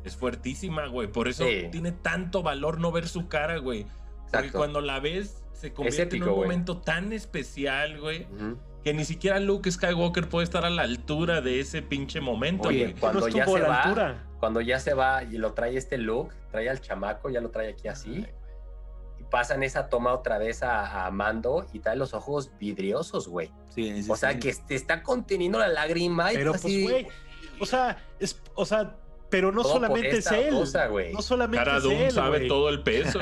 es 0.05 0.16
fuertísima, 0.16 0.86
güey. 0.86 1.09
Por 1.09 1.28
eso 1.28 1.44
tiene 1.70 1.92
tanto 1.92 2.42
valor 2.42 2.80
no 2.80 2.92
ver 2.92 3.09
su 3.09 3.28
cara, 3.28 3.59
güey. 3.59 3.86
Porque 4.30 4.51
cuando 4.53 4.80
la 4.80 5.01
ves, 5.01 5.42
se 5.53 5.72
convierte 5.72 6.16
en 6.16 6.22
un 6.22 6.30
momento 6.30 6.78
tan 6.78 7.12
especial, 7.12 8.01
güey. 8.01 8.26
Que 8.82 8.94
ni 8.94 9.05
siquiera 9.05 9.38
Luke 9.40 9.70
Skywalker 9.70 10.28
puede 10.28 10.44
estar 10.44 10.64
a 10.64 10.70
la 10.70 10.82
altura 10.82 11.42
de 11.42 11.61
ese 11.61 11.82
pinche 11.82 12.20
momento, 12.20 12.64
güey. 12.64 12.94
Cuando 12.94 13.28
ya 13.28 13.46
se 13.46 13.61
va, 13.61 14.16
cuando 14.38 14.61
ya 14.62 14.78
se 14.78 14.94
va 14.94 15.22
y 15.22 15.36
lo 15.36 15.53
trae 15.53 15.76
este 15.76 15.98
Luke, 15.98 16.34
trae 16.51 16.70
al 16.70 16.80
chamaco, 16.80 17.28
ya 17.28 17.40
lo 17.40 17.51
trae 17.51 17.68
aquí 17.70 17.88
así. 17.88 18.26
y 19.18 19.24
pasan 19.24 19.62
esa 19.62 19.90
toma 19.90 20.14
otra 20.14 20.38
vez 20.38 20.62
a, 20.62 21.11
Mando 21.11 21.66
y 21.74 21.80
trae 21.80 21.96
los 21.96 22.14
ojos 22.14 22.53
vidriosos, 22.59 23.28
güey. 23.28 23.53
Sí, 23.68 24.07
o 24.09 24.16
sea, 24.16 24.38
que 24.38 24.55
te 24.66 24.74
está 24.74 25.03
conteniendo 25.03 25.59
la 25.59 25.68
lágrima. 25.68 26.32
Y 26.32 26.36
Pero 26.36 26.53
pues, 26.53 26.82
güey, 26.82 27.07
o 27.61 27.66
sea, 27.66 27.98
es, 28.18 28.40
o 28.55 28.64
sea, 28.64 28.96
pero 29.30 29.52
no 29.52 29.64
solamente 29.64 30.18
es 30.18 30.30
él. 30.30 30.54
no 31.12 31.22
solamente 31.22 31.64
Cara 31.64 31.78
es 31.78 31.84
él. 31.84 32.10
sabe 32.10 32.46
todo 32.46 32.68
el 32.68 32.82
peso. 32.82 33.18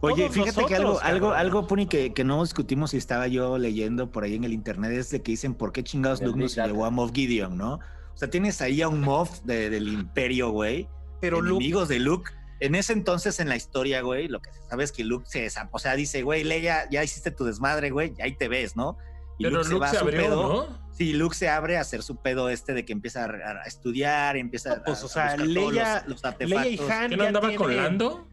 Oye, 0.00 0.28
fíjate 0.28 0.64
que 0.66 0.76
algo, 0.76 1.00
algo, 1.00 1.32
algo, 1.32 1.66
Puni, 1.66 1.86
que, 1.86 2.12
que, 2.12 2.22
no 2.22 2.42
discutimos 2.42 2.94
y 2.94 2.98
estaba 2.98 3.26
yo 3.26 3.58
leyendo 3.58 4.12
por 4.12 4.22
ahí 4.22 4.36
en 4.36 4.44
el 4.44 4.52
internet 4.52 4.92
es 4.92 5.10
de 5.10 5.22
que 5.22 5.32
dicen 5.32 5.54
por 5.54 5.72
qué 5.72 5.82
chingados 5.82 6.22
Luke 6.22 6.38
no 6.38 6.48
se 6.48 6.62
llevó 6.62 6.84
a 6.84 6.90
Moff 6.90 7.10
Gideon, 7.12 7.56
¿no? 7.56 7.74
O 7.74 8.16
sea, 8.16 8.30
tienes 8.30 8.60
ahí 8.62 8.80
a 8.82 8.88
un 8.88 9.00
Moff 9.00 9.40
del 9.42 9.88
Imperio, 9.88 10.50
güey. 10.50 10.88
Pero 11.20 11.38
enemigos 11.38 11.88
de 11.88 11.98
Luke. 11.98 12.30
En 12.60 12.74
ese 12.74 12.92
entonces 12.92 13.38
en 13.38 13.48
la 13.48 13.56
historia, 13.56 14.00
güey, 14.02 14.26
lo 14.26 14.40
que 14.40 14.52
se 14.52 14.60
sabe 14.68 14.84
es 14.84 14.92
que 14.92 15.04
Luke 15.04 15.26
se 15.28 15.48
o 15.70 15.78
sea, 15.78 15.94
dice, 15.94 16.22
güey, 16.22 16.42
Leia, 16.42 16.88
ya 16.90 17.04
hiciste 17.04 17.30
tu 17.30 17.44
desmadre, 17.44 17.90
güey, 17.90 18.14
ahí 18.20 18.36
te 18.36 18.48
ves, 18.48 18.76
¿no? 18.76 18.98
Y 19.38 19.44
Pero 19.44 19.62
Luke, 19.62 19.88
se, 19.88 19.98
abrió, 19.98 20.28
¿no? 20.30 20.66
Sí, 20.92 21.12
Luke 21.12 21.36
se 21.36 21.48
abre 21.48 21.78
a 21.78 21.82
hacer 21.82 22.02
su 22.02 22.16
pedo 22.16 22.50
este 22.50 22.74
de 22.74 22.84
que 22.84 22.92
empieza 22.92 23.24
a, 23.24 23.62
estudiar, 23.66 24.36
empieza 24.36 24.72
a, 24.72 24.84
pues, 24.84 25.02
o 25.04 25.08
sea, 25.08 25.36
Leia, 25.36 26.04
los, 26.08 26.24
artefactos. 26.24 26.48
Leia 26.48 26.68
y 26.68 26.90
Han 26.90 27.10
¿Que 27.10 27.16
no 27.16 27.24
andaba 27.24 27.54
con 27.54 27.74
Lando? 27.74 28.28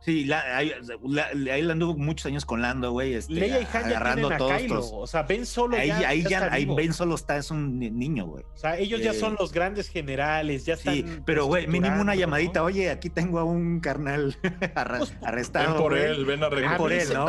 Sí, 0.00 0.24
la, 0.24 0.56
ahí, 0.56 0.72
la, 1.04 1.72
anduvo 1.72 1.94
muchos 1.94 2.26
años 2.26 2.46
con 2.46 2.62
Lando, 2.62 2.90
güey. 2.90 3.14
Este, 3.14 3.34
Leia 3.34 3.60
y 3.60 3.66
Han 3.70 3.84
agarrando 3.84 4.30
todos. 4.38 4.90
o 4.94 5.06
sea, 5.06 5.24
Ben 5.24 5.44
Solo 5.44 5.76
ahí, 5.76 5.88
ya, 5.88 6.08
ahí, 6.08 6.24
ya, 6.28 6.48
ahí 6.50 6.64
Ben 6.64 6.94
Solo 6.94 7.14
está, 7.14 7.36
es 7.36 7.50
un 7.50 7.78
niño, 7.78 8.26
güey. 8.26 8.44
O 8.54 8.56
sea, 8.56 8.78
ellos 8.78 9.02
ya 9.02 9.12
son 9.12 9.34
eh, 9.34 9.36
los 9.38 9.52
grandes 9.52 9.90
generales, 9.90 10.64
ya 10.64 10.74
están. 10.74 10.94
Sí, 10.94 11.04
pero 11.26 11.44
güey, 11.46 11.66
mínimo 11.66 12.00
una 12.00 12.14
llamadita. 12.14 12.62
Oye, 12.62 12.88
aquí 12.90 13.10
tengo 13.10 13.38
a 13.38 13.44
un 13.44 13.80
carnal 13.80 14.36
pues, 14.98 15.14
arrestado. 15.22 15.74
Ven 15.74 15.82
por 15.82 15.98
él, 15.98 16.24
ven 16.24 16.44
a 16.44 16.48
Ven 16.48 16.76
por 16.78 16.92
él, 16.92 17.08
¿no? 17.12 17.26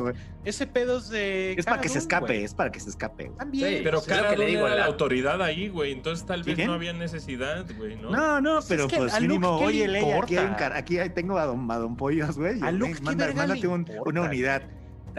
güey. 0.00 0.14
Ese 0.44 0.66
pedo 0.66 0.98
es 0.98 1.08
de. 1.10 1.52
Es 1.52 1.66
para 1.66 1.80
que 1.80 1.88
se 1.90 1.98
escape, 1.98 2.42
es 2.42 2.54
para 2.54 2.72
que 2.72 2.80
se 2.80 2.88
escape. 2.88 3.30
También. 3.38 3.82
Pero 3.84 4.02
claro 4.02 4.30
que 4.30 4.36
le 4.38 4.46
digo 4.46 4.64
a 4.66 4.74
la 4.74 4.86
autoridad 4.86 5.42
ahí, 5.42 5.68
güey. 5.68 5.92
Entonces 5.92 6.26
tal 6.26 6.42
vez 6.42 6.58
no 6.66 6.72
había 6.72 6.94
necesidad, 6.94 7.66
güey, 7.76 7.96
¿no? 7.96 8.10
No, 8.10 8.40
no, 8.40 8.60
pero 8.66 8.88
pues 8.88 9.20
mínimo, 9.20 9.58
oye, 9.58 9.86
Leia 9.86 10.21
aquí, 10.74 10.98
tengo 11.14 11.38
a 11.38 11.46
don, 11.46 11.70
a 11.70 11.78
don 11.78 11.96
Pollos, 11.96 12.38
güey. 12.38 12.60
A 12.62 12.70
Luke, 12.70 13.00
mándate 13.02 13.68
una 13.68 14.22
unidad. 14.22 14.62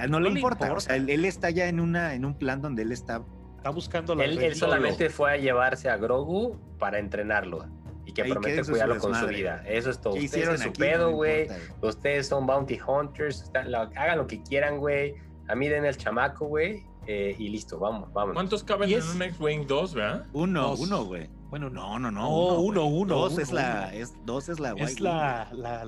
No, 0.10 0.20
le, 0.20 0.30
importa. 0.30 0.74
O 0.74 0.80
sea, 0.80 0.96
él, 0.96 1.26
está 1.26 1.50
ya 1.50 1.68
en, 1.68 1.80
una, 1.80 2.16
en 2.16 2.26
un 2.26 2.34
plan 2.34 2.62
donde 2.62 2.82
él 2.82 2.92
está. 2.92 3.24
Está 3.58 3.70
buscando 3.70 4.16
la 4.16 4.26
él, 4.26 4.40
él 4.40 4.56
solamente 4.56 5.10
fue 5.10 5.32
a 5.32 5.38
llevarse 5.38 5.90
a 5.90 5.96
Grogu 5.98 6.58
para 6.80 7.00
entrenarlo 7.00 7.66
y 8.06 8.12
que 8.12 8.26
promete 8.26 8.64
cuidarlo 8.64 8.98
con 8.98 9.16
su 9.16 9.28
vida. 9.28 9.64
Eso 9.68 9.90
es 9.90 10.00
todo. 10.00 10.16
Ustedes 10.16 10.50
es 10.50 10.62
su 10.62 10.74
pedo, 10.74 11.12
güey. 11.12 11.48
Ustedes 11.82 12.28
son 12.28 12.46
bounty 12.46 12.80
hunters. 12.86 13.52
hagan 13.54 14.18
lo 14.18 14.28
que 14.28 14.42
quieran, 14.42 14.78
güey. 14.78 15.16
A 15.48 15.56
mí 15.56 15.68
den 15.68 15.86
el 15.86 15.96
chamaco, 15.98 16.48
güey. 16.48 16.84
Eh, 17.06 17.36
y 17.38 17.50
listo, 17.50 17.80
vamos, 17.80 18.12
vamos. 18.14 18.34
¿Cuántos 18.34 18.64
caben 18.64 18.90
en 18.90 19.04
un 19.04 19.22
X-Wing 19.22 19.68
2, 19.68 19.94
verdad? 19.94 20.26
Uno, 20.32 20.74
uno, 20.76 21.04
güey. 21.04 21.30
Bueno, 21.54 21.70
no, 21.70 22.00
no, 22.00 22.10
no. 22.10 22.28
Oh, 22.28 22.62
uno, 22.62 22.86
uno, 22.88 23.14
Dos 23.14 23.38
es 23.38 23.52
la, 23.52 23.94
es, 23.94 24.16
dos 24.26 24.50
es 24.50 24.60
la 24.60 24.72
Es 24.72 25.00
la, 25.00 25.48
la, 25.54 25.86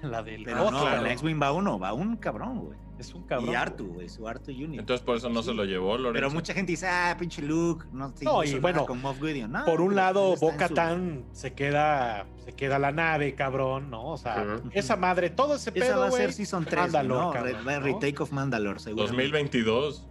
La 0.00 0.22
del 0.22 0.44
Pero 0.44 0.70
no, 0.70 0.84
la 0.88 1.12
X-Wing 1.12 1.42
va 1.42 1.50
uno, 1.50 1.76
va 1.76 1.92
un 1.92 2.18
cabrón, 2.18 2.60
güey. 2.66 2.78
Es 3.00 3.12
un 3.14 3.24
cabrón. 3.24 3.50
Y 3.50 3.54
Artu, 3.56 3.94
güey, 3.94 4.08
su 4.08 4.28
Artu 4.28 4.52
Unit. 4.52 4.78
Entonces 4.78 5.04
por 5.04 5.16
eso 5.16 5.28
no 5.28 5.42
se 5.42 5.52
lo 5.54 5.64
llevó, 5.64 5.98
Lorenzo. 5.98 6.12
Pero 6.12 6.30
mucha 6.30 6.54
gente 6.54 6.70
dice, 6.70 6.86
ah, 6.86 7.16
pinche 7.18 7.42
Luke, 7.42 7.86
no, 7.90 8.12
no 8.22 8.44
y 8.44 8.60
bueno, 8.60 8.86
con 8.86 9.00
Moff 9.02 9.18
Gideon. 9.18 9.50
No, 9.50 9.64
por 9.64 9.80
un 9.80 9.96
lado, 9.96 10.36
Boca 10.36 10.68
su- 10.68 10.74
Tan 10.74 11.24
se 11.32 11.52
queda, 11.52 12.24
se 12.44 12.52
queda 12.52 12.78
la 12.78 12.92
nave, 12.92 13.34
cabrón, 13.34 13.90
¿no? 13.90 14.10
O 14.10 14.18
sea, 14.18 14.60
esa 14.70 14.94
madre, 14.94 15.30
todo 15.30 15.56
ese 15.56 15.70
Esa 15.70 15.80
pedo, 15.80 15.98
va 15.98 16.06
a 16.06 16.12
ser 16.12 16.32
Season 16.32 16.64
3, 16.64 16.80
Mandalore, 16.80 17.24
¿no? 17.24 17.30
cabrón, 17.32 17.64
Re- 17.64 17.80
¿no? 17.80 17.86
Retake 17.86 18.22
of 18.22 18.30
Mandalore, 18.30 18.78
seguro. 18.78 19.02
2022. 19.08 20.06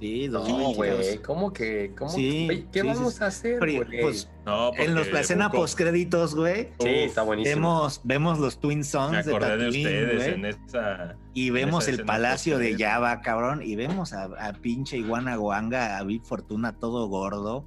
Sí, 0.00 0.28
No, 0.28 0.40
2022. 0.40 0.76
güey, 0.76 1.18
¿cómo 1.22 1.52
que? 1.52 1.92
¿Cómo 1.96 2.10
Sí, 2.10 2.66
¿Qué 2.72 2.80
sí, 2.82 2.86
vamos 2.86 3.14
sí. 3.14 3.24
a 3.24 3.26
hacer, 3.28 3.58
Pero, 3.60 3.84
güey? 3.86 4.00
pues, 4.02 4.28
No, 4.44 4.74
en 4.76 4.94
los, 4.94 5.10
la 5.10 5.20
escena 5.20 5.48
Buco- 5.48 5.56
post 5.56 5.78
créditos, 5.78 6.34
güey, 6.34 6.68
sí, 6.80 6.88
está 6.88 7.22
buenísimo. 7.22 7.54
vemos, 7.56 8.00
vemos 8.04 8.38
los 8.38 8.58
Twin 8.60 8.84
Sons 8.84 9.24
de 9.24 9.32
Tatooine, 9.32 9.68
ustedes 9.68 10.16
güey, 10.16 10.34
en 10.34 10.44
esa. 10.44 11.16
y 11.34 11.50
vemos 11.50 11.84
esa 11.88 11.96
el 11.96 12.04
palacio 12.04 12.58
de 12.58 12.70
post-créditos. 12.70 12.92
Java, 12.92 13.20
cabrón, 13.22 13.62
y 13.62 13.74
vemos 13.76 14.12
a, 14.12 14.24
a 14.24 14.52
pinche 14.52 14.98
Iguana 14.98 15.36
Guanga, 15.36 15.98
a 15.98 16.02
Big 16.04 16.22
Fortuna 16.24 16.76
todo 16.78 17.08
gordo, 17.08 17.64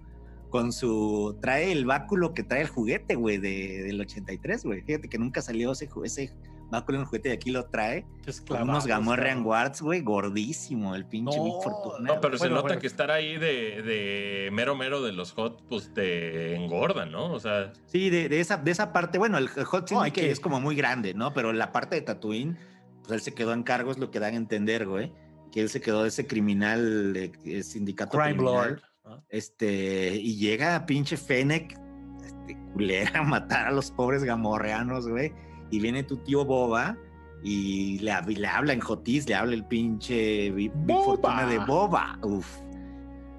con 0.50 0.74
su... 0.74 1.38
Trae 1.42 1.72
el 1.72 1.86
báculo 1.86 2.34
que 2.34 2.44
trae 2.44 2.62
el 2.62 2.68
juguete, 2.70 3.14
güey, 3.16 3.38
de, 3.38 3.84
del 3.84 4.02
83, 4.02 4.64
güey. 4.66 4.82
Fíjate 4.82 5.08
que 5.08 5.18
nunca 5.20 5.42
salió 5.44 5.72
ese, 5.74 5.88
ese 6.04 6.32
báculo 6.70 6.98
en 6.98 7.02
el 7.02 7.06
juguete 7.08 7.30
y 7.30 7.32
aquí 7.32 7.52
lo 7.52 7.66
trae. 7.66 8.06
Es 8.26 8.38
Con 8.40 8.48
clavado, 8.48 8.70
unos 8.72 8.88
Gamorrean. 8.88 9.44
Guards, 9.44 9.82
güey, 9.82 10.02
gordísimo, 10.02 10.96
el 10.96 11.06
pinche 11.06 11.38
No, 11.38 11.44
Big 11.46 11.54
Fortuna. 11.64 12.14
No, 12.16 12.22
pero 12.22 12.38
se 12.38 12.44
Bueno, 12.44 12.56
nota 12.56 12.68
bueno. 12.68 12.82
que 12.82 12.88
estar 12.88 13.10
ahí 13.12 13.38
de, 13.38 13.82
de 13.82 14.50
mero 14.52 14.76
mero 14.76 15.02
de 15.02 15.12
los 15.14 15.32
hot, 15.34 15.62
pues 15.68 15.94
te 15.94 16.56
engorda, 16.56 17.06
¿no? 17.06 17.32
O 17.32 17.40
sea, 17.40 17.74
Sí, 17.86 18.10
de, 18.10 18.30
de 18.30 18.40
esa, 18.40 18.58
de 18.58 18.72
esa 18.72 18.94
parte, 18.94 19.18
bueno, 19.18 19.38
el, 19.38 19.48
Hot 19.50 19.90
No, 19.92 20.02
hay 20.02 20.12
que- 20.12 20.32
es 20.32 20.40
como 20.40 20.60
muy 20.62 20.76
grande, 20.76 21.14
¿no? 21.14 21.34
Pero 21.34 21.54
la 21.54 21.72
parte 21.72 21.96
de 21.96 22.02
Tatooine, 22.02 22.58
pues 23.02 23.12
él 23.14 23.22
se 23.22 23.34
quedó 23.34 23.54
en 23.54 23.64
cargo, 23.64 23.92
es 23.92 23.98
lo 23.98 24.12
que 24.12 24.20
dan 24.20 24.34
a 24.34 24.38
entender, 24.38 24.86
güey. 24.88 25.12
Que 25.52 25.62
él 25.62 25.70
se 25.70 25.82
quedó 25.82 26.04
de 26.04 26.10
ese 26.10 26.28
criminal, 26.28 27.14
de, 27.14 27.32
eh, 27.46 27.64
sindicato 27.64 28.18
Crime 28.18 28.36
criminal. 28.36 28.82
Lord. 29.04 29.24
Este, 29.30 30.16
y 30.16 30.38
llega 30.38 30.76
a 30.76 30.86
pinche 30.86 31.18
Fennec, 31.18 31.76
este, 32.24 32.56
culera, 32.74 33.12
a 33.20 33.24
matar 33.24 33.68
a 33.68 33.72
los 33.72 33.90
pobres 33.90 34.24
gamorreanos, 34.24 35.08
güey. 35.08 35.34
Y 35.72 35.80
viene 35.80 36.04
tu 36.04 36.18
tío 36.18 36.46
Boba 36.46 36.98
y 37.44 38.00
le, 38.00 38.12
hab- 38.12 38.28
le 38.36 38.48
habla 38.48 38.74
en 38.74 38.80
Jotis, 38.82 39.28
le 39.30 39.36
habla 39.36 39.54
el 39.54 39.66
pinche 39.66 40.52
Big. 40.52 40.72
Fortuna 41.06 41.46
de 41.46 41.60
Boba. 41.60 42.20
Uf. 42.24 42.60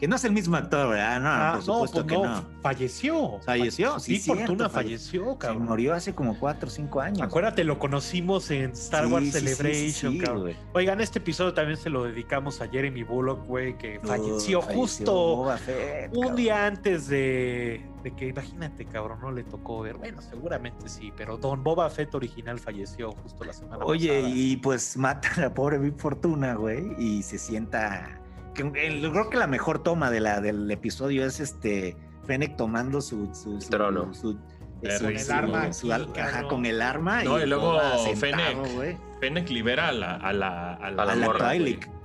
Que 0.01 0.09
no 0.09 0.17
es 0.17 0.25
el 0.25 0.33
mismo 0.33 0.57
actor, 0.57 0.89
¿verdad? 0.89 1.21
No, 1.21 1.29
Ah, 1.29 1.53
por 1.57 1.63
supuesto 1.63 2.07
pues 2.07 2.17
que 2.19 2.23
no. 2.27 2.45
Falleció. 2.63 3.39
Falleció, 3.45 3.99
sí, 4.01 4.17
Sí, 4.19 4.31
Fortuna 4.31 4.65
falle- 4.71 4.73
falleció, 4.73 5.33
Se 5.33 5.39
cabrón. 5.39 5.65
murió 5.67 5.93
hace 5.93 6.15
como 6.15 6.39
cuatro 6.39 6.69
o 6.69 6.71
cinco 6.71 7.01
años. 7.03 7.21
Acuérdate, 7.21 7.65
lo 7.65 7.79
conocimos 7.79 8.51
en 8.51 8.71
Star 8.71 9.05
Sí, 9.07 9.13
Wars 9.13 9.25
sí, 9.27 9.31
Celebration, 9.33 10.19
cabrón. 10.19 10.55
Oigan, 10.73 11.03
este 11.03 11.19
episodio 11.19 11.53
también 11.53 11.77
se 11.77 11.91
lo 11.91 12.05
dedicamos 12.05 12.63
a 12.63 12.69
Jeremy 12.69 13.03
Bullock, 13.03 13.47
güey, 13.47 13.77
que 13.77 14.01
falleció 14.03 14.61
Uh, 14.61 14.63
justo 14.63 15.53
Fett, 15.67 16.17
un 16.17 16.35
día 16.35 16.67
antes 16.67 17.07
de, 17.09 17.85
de 18.03 18.11
que, 18.17 18.29
imagínate, 18.29 18.87
cabrón, 18.87 19.19
no 19.21 19.31
le 19.33 19.45
tocó 19.45 19.81
ver. 19.81 19.97
Bueno, 19.99 20.23
seguramente 20.23 20.89
sí, 20.89 21.13
pero 21.15 21.37
Don 21.37 21.63
Boba 21.63 21.91
Fett 21.91 22.15
original 22.15 22.59
falleció 22.59 23.13
justo 23.13 23.45
la 23.45 23.53
semana 23.53 23.85
Oye, 23.85 24.09
pasada. 24.23 24.35
y 24.35 24.57
pues 24.57 24.97
mata 24.97 25.29
a 25.37 25.41
la 25.41 25.53
pobre 25.55 25.79
Big 25.79 25.99
Fortuna, 25.99 26.55
güey, 26.55 26.95
y 26.99 27.23
se 27.23 27.37
sienta. 27.39 28.17
Que, 28.55 28.63
el- 28.87 29.11
creo 29.11 29.31
que 29.31 29.37
la 29.37 29.47
mejor 29.47 29.83
toma 29.83 30.11
de 30.11 30.21
la, 30.21 30.41
del 30.41 30.71
episodio 30.71 31.25
es 31.25 31.41
este 31.41 31.97
Fennec 32.27 32.57
tomando 32.57 33.01
su, 33.01 33.33
su, 33.35 33.61
su- 33.61 33.71
Trono. 33.71 34.13
su- 34.15 34.39
El 34.83 35.19
su- 35.19 35.33
arma 35.33 35.73
su- 35.73 35.93
ajá, 35.93 36.43
con 36.49 36.65
el 36.67 36.81
arma. 36.83 37.23
No, 37.23 37.39
y 37.41 37.47
luego 37.47 37.73
Boba 37.73 37.99
sentado, 37.99 38.65
Fennec. 38.65 38.99
Fennec 39.21 39.51
libera 39.51 39.89
a 39.89 39.93
la, 39.93 40.15
a 40.17 40.33
la, 40.33 40.75
a 40.75 40.91
la, 40.91 41.03
A 41.03 41.07
la 41.07 41.13
A 41.13 41.17
la 41.17 41.27
morra, 41.27 41.51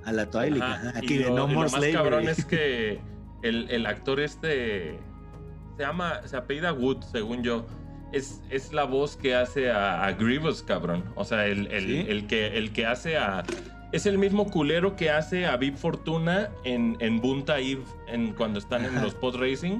a 0.06 0.12
la 0.12 0.30
Twi'lek, 0.30 0.62
Ajá, 0.62 0.90
ajá, 0.90 0.92
y 0.96 0.98
Aquí 1.06 1.18
de 1.18 1.26
lo- 1.26 1.36
No 1.36 1.46
y 1.46 1.54
lo 1.54 1.60
More 1.60 1.70
más 1.72 1.86
cabrón 1.94 2.28
es 2.28 2.46
que 2.46 3.00
el, 3.44 3.70
el 3.72 3.86
actor 3.86 4.20
este 4.20 5.00
se 5.78 5.84
llama, 5.84 6.22
se 6.26 6.38
apellida 6.38 6.74
Wood, 6.74 7.04
según 7.12 7.44
yo. 7.44 7.66
Es, 8.14 8.42
es 8.50 8.72
la 8.72 8.84
voz 8.86 9.18
que 9.18 9.36
hace 9.36 9.70
a, 9.72 10.06
a 10.06 10.12
Grievous, 10.14 10.62
cabrón. 10.64 11.04
O 11.16 11.26
sea, 11.26 11.48
el, 11.48 11.68
el, 11.68 11.86
¿Sí? 11.86 12.06
el 12.08 12.28
que, 12.28 12.58
el 12.58 12.72
que 12.72 12.86
hace 12.86 13.18
a. 13.18 13.44
Es 13.96 14.06
el 14.06 14.18
mismo 14.18 14.52
culero 14.52 14.98
que 14.98 15.10
hace 15.10 15.46
a 15.46 15.56
Vip 15.56 15.78
Fortuna 15.78 16.50
en, 16.66 16.98
en 17.00 17.22
Bunta 17.22 17.60
Eve 17.60 17.84
en, 18.08 18.34
cuando 18.34 18.60
están 18.60 18.84
en 18.84 18.92
Ajá. 18.92 19.04
los 19.04 19.16
pod 19.16 19.38
racing. 19.38 19.80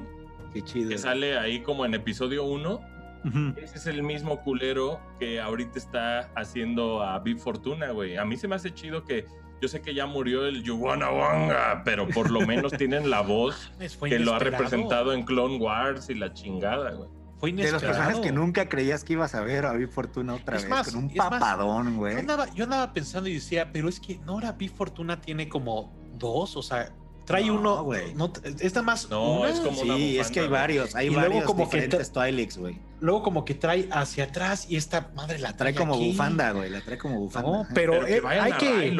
Qué 0.54 0.62
chido. 0.62 0.88
Que 0.88 0.96
sale 0.96 1.38
ahí 1.38 1.60
como 1.60 1.84
en 1.84 1.92
episodio 1.92 2.44
1. 2.44 2.80
Ujú. 3.26 3.54
Ese 3.58 3.76
es 3.76 3.86
el 3.86 4.02
mismo 4.02 4.40
culero 4.40 4.98
que 5.20 5.38
ahorita 5.38 5.78
está 5.78 6.30
haciendo 6.34 7.02
a 7.02 7.18
Big 7.18 7.38
Fortuna, 7.38 7.90
güey. 7.90 8.16
A 8.16 8.24
mí 8.24 8.38
se 8.38 8.48
me 8.48 8.54
hace 8.54 8.72
chido 8.72 9.04
que 9.04 9.26
yo 9.60 9.68
sé 9.68 9.82
que 9.82 9.92
ya 9.92 10.06
murió 10.06 10.46
el 10.46 10.62
Yuwana 10.62 11.10
Wanga, 11.10 11.82
pero 11.84 12.08
por 12.08 12.30
lo 12.30 12.40
menos 12.40 12.72
tienen 12.78 13.10
la 13.10 13.20
voz 13.20 13.70
que 14.08 14.18
lo 14.18 14.32
ha 14.32 14.38
representado 14.38 15.12
en 15.12 15.24
Clone 15.24 15.58
Wars 15.58 16.08
y 16.08 16.14
la 16.14 16.32
chingada, 16.32 16.92
güey. 16.92 17.10
Fue 17.38 17.50
De 17.52 17.56
los 17.56 17.68
inesperado. 17.70 17.86
personajes 17.98 18.20
que 18.20 18.32
nunca 18.32 18.68
creías 18.68 19.04
que 19.04 19.12
ibas 19.12 19.34
a 19.34 19.40
ver 19.42 19.66
a 19.66 19.72
Big 19.74 19.88
Fortuna 19.90 20.34
otra 20.34 20.56
Es 20.56 20.62
vez, 20.62 20.70
más, 20.70 20.86
con 20.90 21.04
un 21.04 21.14
papadón, 21.14 21.92
Yo 21.92 21.96
güey. 21.98 22.16
andaba, 22.18 22.52
yo 22.54 22.64
andaba 22.64 22.92
pensando 22.92 23.28
y 23.28 23.34
decía, 23.34 23.70
pero 23.72 23.88
es 23.88 24.00
que 24.00 24.18
Nora 24.18 24.52
Big 24.52 24.70
Fortuna 24.74 25.20
tiene 25.20 25.48
como 25.48 25.92
dos, 26.18 26.56
o 26.56 26.62
sea, 26.62 26.92
trae 27.26 27.44
No, 27.46 27.54
uno, 27.56 27.82
güey. 27.84 28.14
no, 28.14 28.32
es 28.42 28.72
nada 28.74 28.82
más 28.82 29.10
No, 29.10 29.40
una. 29.40 29.50
es 29.50 29.60
como 29.60 29.80
una 29.82 29.96
Sí, 29.96 30.18
es 30.18 30.30
que 30.30 30.40
hay 30.40 30.48
varios, 30.48 30.94
hay 30.94 31.08
Y 31.08 31.10
luego 31.10 31.28
varios 31.28 31.44
como 31.44 31.68
que 31.68 31.80
diferentes 31.82 32.12
Twi'leks, 32.12 32.56
güey. 32.56 32.78
Luego 33.00 33.22
como 33.22 33.44
que 33.44 33.54
trae 33.54 33.86
hacia 33.92 34.24
atrás 34.24 34.66
y 34.70 34.76
esta 34.76 35.10
madre 35.14 35.38
la 35.38 35.54
trae 35.56 35.74
trae 35.74 35.74
como 35.74 35.96
aquí. 35.96 36.08
bufanda, 36.12 36.52
güey, 36.52 36.70
la 36.70 36.80
trae 36.80 36.96
como 36.96 37.18
bufanda. 37.20 37.50
No, 37.50 37.66
pero, 37.74 37.92
Pero 37.94 38.06
que 38.06 38.16
eh, 38.16 38.22
hay 38.26 38.52
a 38.52 38.56
que. 38.56 38.96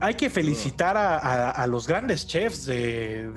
Hay 0.00 0.14
que 0.14 0.30
felicitar 0.30 0.96
a, 0.96 1.16
a- 1.18 1.50
a 1.50 1.66
los 1.66 1.86
grandes 1.86 2.26
chefs 2.26 2.66
de, 2.66 3.30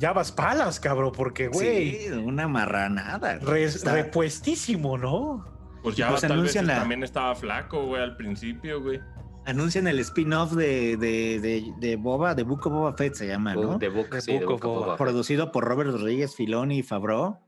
Javas 0.00 0.32
Palas, 0.32 0.78
cabrón, 0.80 1.12
porque 1.16 1.48
güey, 1.48 2.06
Sí, 2.06 2.08
una 2.12 2.48
marranada. 2.48 3.38
güey. 3.38 3.50
re- 3.52 3.64
Está- 3.64 3.92
repuestísimo, 3.94 4.98
¿no? 4.98 5.44
Pues 5.82 5.96
ya 5.96 6.08
Pues 6.08 6.20
tal 6.22 6.30
vez 6.30 6.38
anuncian 6.38 6.66
la- 6.66 6.78
también 6.80 7.02
estaba 7.02 7.34
flaco, 7.34 7.86
güey, 7.86 8.02
al 8.02 8.16
principio, 8.16 8.82
güey. 8.82 9.00
Anuncian 9.44 9.86
el 9.86 10.00
spin-off 10.00 10.52
de, 10.54 10.96
de, 10.96 11.38
de, 11.40 11.72
de 11.78 11.94
Boba, 11.96 12.34
de 12.34 12.42
of 12.66 12.72
Boba 12.72 12.92
Fett 12.94 13.14
se 13.14 13.28
llama, 13.28 13.54
¿no? 13.54 13.74
Sí, 13.74 13.78
The 13.78 14.44
of 14.44 14.50
Book 14.50 14.64
of 14.64 14.80
Boba. 14.80 14.96
Producido 14.96 15.52
por 15.52 15.64
Robert 15.64 15.90
Rodríguez, 15.92 16.34
Filoni 16.34 16.78
y 16.78 16.82
Favreau. 16.82 17.38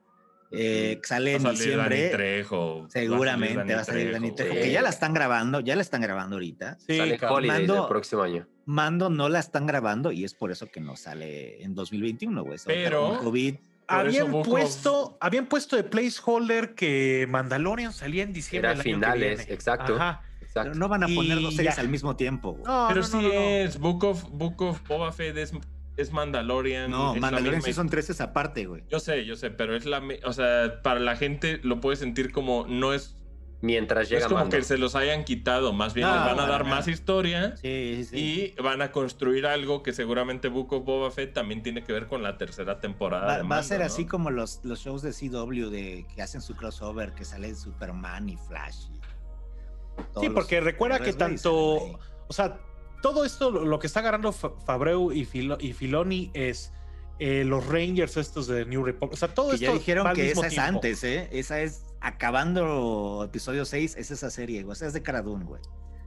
Eh, 0.51 0.99
sale 1.05 1.34
en 1.34 1.44
Va 1.44 1.51
a 1.51 1.57
salir 1.57 1.76
Dani 1.76 1.88
diciembre. 1.96 2.09
Trejo. 2.11 2.86
Seguramente 2.90 3.74
va 3.74 3.80
a 3.80 3.84
salir 3.84 4.12
Dani 4.12 4.34
Trejo, 4.34 4.55
que 4.55 4.70
ya 4.72 4.82
la 4.82 4.88
están 4.88 5.12
grabando, 5.14 5.61
ya 5.61 5.76
la 5.76 5.82
están 5.82 6.01
grabando 6.01 6.36
ahorita. 6.36 6.78
Sí, 6.86 6.96
Sale. 6.96 7.18
Holiday 7.28 7.59
Mando- 7.59 7.74
del 7.74 7.86
próximo 7.88 8.22
año. 8.22 8.46
Mando 8.64 9.11
no 9.11 9.28
la 9.28 9.38
están 9.40 9.66
grabando 9.66 10.12
y 10.12 10.24
es 10.24 10.34
por 10.34 10.51
eso 10.51 10.66
que 10.66 10.80
no 10.80 10.96
sale 10.96 11.62
en 11.62 11.74
2021, 11.74 12.42
güey. 12.44 12.57
Va 12.59 12.62
Pero- 12.66 13.18
COVID. 13.22 13.57
Habían 13.90 14.42
puesto, 14.42 15.16
habían 15.20 15.46
puesto 15.46 15.74
de 15.76 15.82
placeholder 15.84 16.74
que 16.74 17.26
Mandalorian 17.30 17.92
salía 17.94 18.22
en 18.22 18.34
diciembre. 18.34 18.72
Era 18.72 18.82
finales, 18.82 19.38
viene. 19.38 19.53
exacto. 19.55 19.94
Ajá. 19.96 20.22
Exacto. 20.42 20.74
No 20.78 20.88
van 20.88 21.05
a 21.05 21.07
poner 21.09 21.38
Y 21.38 21.42
dos 21.42 21.55
series 21.57 21.76
ya. 21.76 21.80
al 21.82 21.88
mismo 21.88 22.14
tiempo. 22.16 22.59
No, 22.66 22.86
Pero 22.88 23.01
no, 23.01 23.07
sí 23.07 23.16
no, 23.16 23.22
no, 23.22 23.28
no. 23.28 23.40
es 23.40 23.78
Book 23.78 24.05
of, 24.05 24.24
Book 24.30 24.61
of 24.62 24.86
Boba 24.86 25.11
Fett 25.12 25.36
es, 25.38 25.53
es 25.99 26.12
Mandalorian. 26.12 26.90
No, 26.90 27.14
es 27.14 27.20
Mandalorian 27.20 27.57
misma 27.57 27.66
Season 27.66 27.88
3 27.88 28.11
es 28.11 28.20
aparte, 28.20 28.66
güey. 28.66 28.84
Yo 28.88 29.01
sé, 29.01 29.24
yo 29.26 29.36
sé, 29.36 29.51
pero 29.51 29.76
es 29.76 29.84
la. 29.84 30.03
O 30.24 30.32
sea, 30.32 30.80
para 30.82 31.01
la 31.01 31.16
gente 31.16 31.61
lo 31.62 31.80
puede 31.80 31.96
sentir 31.96 32.32
como. 32.32 32.66
No 32.68 32.94
es. 32.94 33.14
Mientras 33.61 34.05
no 34.07 34.11
llega 34.11 34.20
es 34.20 34.26
como 34.26 34.38
Mando. 34.38 34.57
que 34.57 34.62
se 34.62 34.78
los 34.78 34.94
hayan 34.94 35.24
quitado. 35.24 35.72
Más 35.72 35.92
bien 35.92 36.07
No, 36.07 36.14
les 36.14 36.24
van 36.24 36.38
a 36.38 36.46
dar 36.46 36.62
nada. 36.62 36.76
más 36.76 36.86
historia. 36.86 37.57
Sí, 37.57 37.94
sí, 37.96 38.05
sí. 38.05 38.55
Y 38.57 38.62
van 38.62 38.80
a 38.82 38.92
construir 38.92 39.46
algo 39.46 39.82
que 39.82 39.92
seguramente 39.92 40.46
Book 40.46 40.72
of 40.72 40.84
Boba 40.84 41.11
Fett 41.11 41.32
también 41.34 41.64
tiene 41.64 41.82
que 41.82 41.92
ver 41.92 42.07
con 42.07 42.22
la 42.22 42.38
tercera 42.38 42.78
temporada. 42.78 43.26
Va, 43.26 43.36
de 43.38 43.42
va 43.42 43.59
a 43.59 43.62
ser 43.64 43.80
¿no? 43.80 43.86
así 43.86 44.07
como 44.07 44.30
los, 44.30 44.61
los 44.62 44.78
shows 44.78 45.03
de 45.03 45.11
CW 45.12 45.70
de, 45.70 46.07
que 46.14 46.22
hacen 46.22 46.40
su 46.40 46.55
crossover, 46.55 47.12
que 47.14 47.24
sale 47.24 47.53
Superman 47.57 48.28
y 48.28 48.36
Flash. 48.36 48.86
y 48.92 50.20
Sí, 50.20 50.26
los 50.26 50.34
porque 50.34 50.61
recuerda 50.61 51.01
que 51.01 51.12
tanto, 51.12 51.99
o 52.28 52.32
sea, 52.32 52.61
todo 53.03 53.24
esto 53.24 53.51
lo 53.51 53.64
lo 53.64 53.78
que 53.78 53.86
está 53.86 54.01
agarrando 54.01 54.32
Fa- 54.32 54.53
Fabreu 54.64 55.12
y, 55.12 55.24
Filo- 55.24 55.59
y 55.61 55.72
Filoni 55.72 56.30
es 56.34 56.72
eh, 57.20 57.44
los 57.44 57.66
Rangers 57.66 58.16
estos 58.16 58.46
de 58.46 58.64
New 58.66 58.84
Republic. 58.84 59.14
O 59.14 59.16
sea, 59.16 59.28
todo. 59.34 59.49
Que 59.51 59.55
esto 59.57 59.66
ya 59.66 59.72
dijeron 59.72 60.07
va 60.07 60.11
al 60.11 60.16
que 60.16 60.24
mismo 60.24 60.44
esa 60.44 60.53
es 60.53 60.59
antes, 60.59 61.05
¿eh? 61.05 61.28
Esa 61.32 61.61
es 61.61 61.84
acabando 62.01 63.24
episodio 63.24 63.64
6, 63.64 63.96
es 63.96 64.11
esa 64.11 64.30
serie, 64.30 64.62
güey. 64.62 64.72
O 64.72 64.74
sea, 64.76 64.88
es 64.88 64.94
de 64.94 65.03
Cara 65.03 65.22
Dune, 65.22 65.44
güey. 65.44 65.61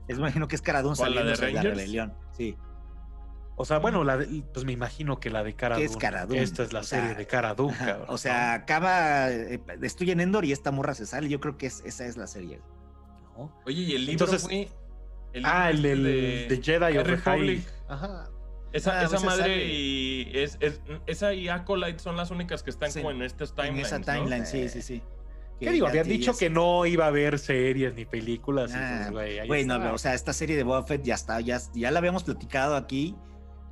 Es, 0.08 0.16
me 0.16 0.22
imagino 0.22 0.48
que 0.48 0.56
es 0.56 0.62
Cara 0.62 0.82
Dune 0.82 0.96
¿Cuál, 0.96 1.14
la 1.14 1.20
saliendo 1.20 1.40
de 1.40 1.46
de 1.46 1.52
la 1.52 1.62
rebelión. 1.62 2.14
Sí. 2.36 2.56
O 3.56 3.64
sea, 3.66 3.78
bueno, 3.78 4.02
la 4.04 4.16
de- 4.16 4.42
pues 4.52 4.64
me 4.64 4.72
imagino 4.72 5.20
que 5.20 5.28
la 5.28 5.44
de 5.44 5.54
Cara 5.54 5.78
es. 5.78 5.96
Cara 5.98 6.26
Esta 6.30 6.62
es 6.62 6.72
la 6.72 6.80
o 6.80 6.82
sea, 6.82 7.00
serie 7.00 7.14
de 7.14 7.26
Cara 7.26 7.54
cabrón, 7.54 7.74
O 8.08 8.16
sea, 8.16 8.54
acaba, 8.54 9.30
eh, 9.30 9.60
destruyen 9.78 10.20
Endor 10.20 10.44
y 10.46 10.52
esta 10.52 10.70
morra 10.70 10.94
se 10.94 11.04
sale. 11.06 11.28
Yo 11.28 11.38
creo 11.40 11.58
que 11.58 11.66
es, 11.66 11.82
esa 11.84 12.06
es 12.06 12.16
la 12.16 12.26
serie. 12.26 12.60
¿no? 13.36 13.52
Oye, 13.66 13.82
y 13.82 13.94
el 13.94 14.06
libro, 14.06 14.24
Entonces- 14.26 14.48
güey. 15.32 15.42
Ah, 15.46 15.70
el 15.70 15.82
libro 15.82 16.02
del 16.04 16.24
este 16.24 16.56
de 16.56 16.62
Jedi 16.62 16.98
of 16.98 17.04
the 17.04 17.10
Republic. 17.16 17.64
High. 17.66 17.74
Ajá. 17.88 18.28
Esa, 18.72 18.98
Ah, 19.00 19.02
esa 19.02 19.10
pues 19.10 19.24
madre 19.24 19.42
sale. 19.42 19.64
y 19.66 20.30
es, 20.34 20.56
es- 20.60 20.80
esa 21.06 21.34
y 21.34 21.48
Acolyte 21.48 21.98
son 21.98 22.16
las 22.16 22.30
únicas 22.30 22.62
que 22.62 22.70
están 22.70 22.90
Sí, 22.90 23.00
como 23.00 23.10
en 23.10 23.22
estos 23.22 23.50
En 23.50 23.56
timelines. 23.56 23.86
esa 23.88 23.98
¿no? 23.98 24.04
timeline, 24.06 24.46
sí, 24.46 24.68
sí, 24.68 24.80
sí. 24.82 25.02
¿Qué 25.60 25.70
digo? 25.70 25.86
Habían 25.86 26.08
dicho 26.08 26.36
que 26.36 26.50
no 26.50 26.86
iba 26.86 27.04
a 27.04 27.08
haber 27.08 27.38
series 27.38 27.94
ni 27.94 28.04
películas. 28.04 28.72
Ah, 28.74 29.10
bueno, 29.46 29.92
o 29.94 29.98
sea, 29.98 30.14
esta 30.14 30.32
serie 30.32 30.56
de 30.56 30.64
Boba 30.64 30.82
Fett 30.84 31.02
ya 31.04 31.14
está, 31.14 31.40
ya, 31.40 31.60
ya 31.74 31.90
la 31.92 31.98
habíamos 32.00 32.24
platicado 32.24 32.74
aquí 32.74 33.14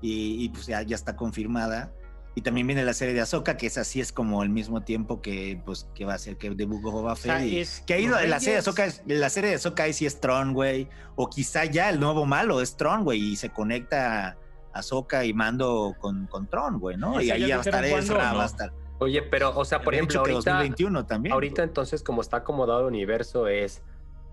y, 0.02 0.48
pues 0.50 0.66
ya, 0.66 0.82
ya 0.82 0.94
está 0.96 1.16
confirmada. 1.16 1.92
Y 2.34 2.42
también 2.42 2.66
viene 2.66 2.84
la 2.84 2.94
serie 2.94 3.12
de 3.12 3.20
Ahsoka, 3.20 3.56
que 3.56 3.66
es 3.66 3.76
así, 3.76 4.00
es 4.00 4.12
como 4.12 4.40
al 4.40 4.50
mismo 4.50 4.82
tiempo 4.82 5.20
que, 5.20 5.60
pues, 5.64 5.88
que 5.94 6.04
va 6.04 6.14
a 6.14 6.18
ser 6.18 6.36
que 6.36 6.50
de 6.50 6.64
Boba 6.64 7.16
Fett. 7.16 7.84
que 7.86 7.94
ha 7.94 7.98
ido, 7.98 8.20
la 8.20 8.38
serie 8.38 8.54
de 8.54 8.58
Ahsoka, 8.60 8.86
la 9.06 9.30
serie 9.30 9.50
de 9.50 9.56
Ahsoka 9.56 9.82
ahí 9.82 9.92
sí 9.92 10.06
es 10.06 10.20
Tron, 10.20 10.54
güey. 10.54 10.88
O 11.16 11.28
quizá 11.28 11.64
ya 11.64 11.90
el 11.90 11.98
nuevo 11.98 12.26
malo 12.26 12.60
es 12.60 12.76
Tron, 12.76 13.02
güey, 13.02 13.32
y 13.32 13.36
se 13.36 13.50
conecta 13.50 14.38
Ahsoka 14.72 15.24
y 15.24 15.32
Mando 15.32 15.96
con, 15.98 16.26
con 16.28 16.46
Tron, 16.48 16.78
güey, 16.78 16.96
¿no? 16.96 17.20
Y, 17.20 17.30
ahí 17.30 17.50
va 17.50 17.56
a 17.56 17.60
estar 17.60 17.84
Ezra, 17.84 18.32
va 18.32 18.44
a 18.44 18.46
estar. 18.46 18.72
Oye, 19.00 19.22
pero, 19.22 19.56
o 19.58 19.64
sea, 19.64 19.82
por 19.82 19.94
ejemplo, 19.94 20.20
ahorita, 20.20 20.52
2021 20.52 21.06
también. 21.06 21.32
Ahorita 21.32 21.62
entonces, 21.62 22.02
como 22.02 22.20
está 22.20 22.38
acomodado 22.38 22.80
el 22.80 22.86
universo, 22.86 23.48
es 23.48 23.82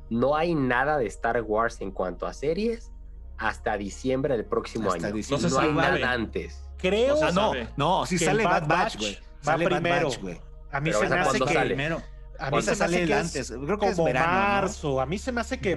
no 0.10 0.36
hay 0.36 0.56
nada 0.56 0.98
de 0.98 1.08
Star 1.08 1.42
Wars 1.42 1.82
en 1.82 1.92
cuanto 1.92 2.28
a 2.28 2.34
series 2.34 2.92
hasta 3.38 3.78
diciembre 3.78 4.36
del 4.36 4.46
próximo 4.46 4.92
año. 4.92 5.10
no, 5.10 5.60
hay 5.60 5.74
nada 5.74 6.12
antes. 6.12 6.67
Creo. 6.78 7.16
O 7.16 7.18
sea, 7.18 7.32
no, 7.32 7.54
no, 7.76 8.06
si 8.06 8.18
sale 8.18 8.44
Bad 8.44 8.68
Batch, 8.68 8.98
güey. 8.98 9.20
Sale 9.42 9.66
primero. 9.66 10.10
güey. 10.22 10.40
A 10.72 10.80
mí 10.80 10.92
se 10.94 11.10
me 11.10 11.20
hace 11.20 11.40
que 11.40 11.60
primero. 11.60 12.02
A 12.40 12.52
mí 12.52 12.62
se 12.62 12.76
me 12.76 12.86
hace 12.86 13.06
que 13.06 13.14
antes, 13.14 13.52
creo 13.52 13.78
que 13.78 13.88
es 13.88 14.04
verano, 14.04 14.28
marzo. 14.28 15.02
A 15.02 15.06
mí 15.06 15.18
se 15.18 15.32
me 15.32 15.42
hace 15.42 15.60
que, 15.60 15.74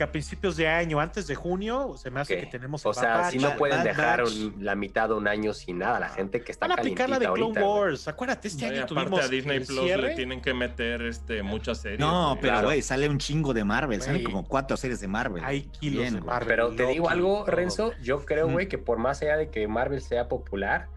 a 0.00 0.12
principios 0.12 0.56
de 0.56 0.68
año, 0.68 1.00
antes 1.00 1.26
de 1.26 1.34
junio, 1.34 1.94
se 1.96 2.10
me 2.10 2.20
hace 2.20 2.38
que 2.38 2.46
tenemos. 2.46 2.84
O 2.86 2.94
sea, 2.94 3.30
si 3.30 3.38
no 3.38 3.56
pueden 3.56 3.82
dejar 3.84 4.24
la 4.58 4.74
mitad 4.74 5.08
de 5.08 5.14
un 5.14 5.28
año 5.28 5.52
sin 5.54 5.78
nada, 5.78 6.00
la 6.00 6.08
gente 6.08 6.42
que 6.42 6.52
está 6.52 6.66
Van 6.66 6.78
a 6.78 6.80
aplicar 6.80 7.08
la 7.08 7.18
de 7.18 7.30
Clone 7.32 7.60
Wars. 7.60 8.08
Acuérdate, 8.08 8.48
este 8.48 8.66
año 8.66 8.86
tuvimos. 8.86 9.24
a 9.24 9.28
Disney 9.28 9.60
Plus 9.60 9.84
le 9.84 10.14
tienen 10.14 10.40
que 10.40 10.54
meter 10.54 11.02
este, 11.02 11.42
muchas 11.42 11.78
series. 11.78 12.00
No, 12.00 12.38
pero 12.40 12.62
güey, 12.62 12.82
sale 12.82 13.08
un 13.08 13.18
chingo 13.18 13.54
de 13.54 13.64
Marvel. 13.64 14.00
Salen 14.02 14.24
como 14.24 14.46
cuatro 14.46 14.76
series 14.76 15.00
de 15.00 15.08
Marvel. 15.08 15.44
Hay 15.44 15.62
kilos 15.62 16.12
de 16.12 16.20
Marvel. 16.20 16.48
Pero 16.48 16.74
te 16.74 16.86
digo 16.86 17.08
algo, 17.08 17.44
Renzo. 17.46 17.92
Yo 18.02 18.24
creo, 18.24 18.48
güey, 18.48 18.68
que 18.68 18.78
por 18.78 18.98
más 18.98 19.22
allá 19.22 19.36
de 19.36 19.50
que 19.50 19.66
Marvel 19.68 20.00
sea 20.00 20.28
popular 20.28 20.88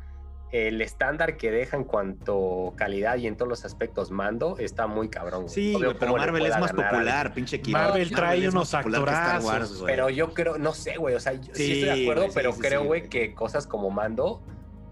el 0.56 0.82
estándar 0.82 1.36
que 1.36 1.51
deja 1.51 1.76
en 1.76 1.84
cuanto 1.84 2.74
calidad 2.78 3.18
y 3.18 3.28
en 3.28 3.36
todos 3.36 3.49
los 3.49 3.66
aspectos 3.66 4.10
mando 4.10 4.58
está 4.58 4.88
muy 4.88 5.10
cabrón. 5.10 5.49
Sí, 5.49 5.76
pero 5.99 6.16
Marvel 6.16 6.45
es 6.45 6.58
más 6.58 6.72
popular, 6.72 7.34
pinche 7.34 7.58
equipo. 7.58 7.78
Marvel 7.78 8.10
trae 8.10 8.47
unos 8.47 8.74
actorazos. 8.74 9.84
pero 9.86 10.10
yo 10.10 10.34
creo, 10.34 10.58
no 10.58 10.74
sé, 10.74 10.95
güey, 10.95 11.16
o 11.16 11.20
sea, 11.20 11.34
sí, 11.34 11.49
estoy 11.51 11.82
de 11.82 12.03
acuerdo, 12.03 12.28
pero 12.34 12.53
creo, 12.53 12.86
güey, 12.86 13.10
que 13.10 13.34
cosas 13.34 13.68
como 13.68 13.89
mando 13.89 14.41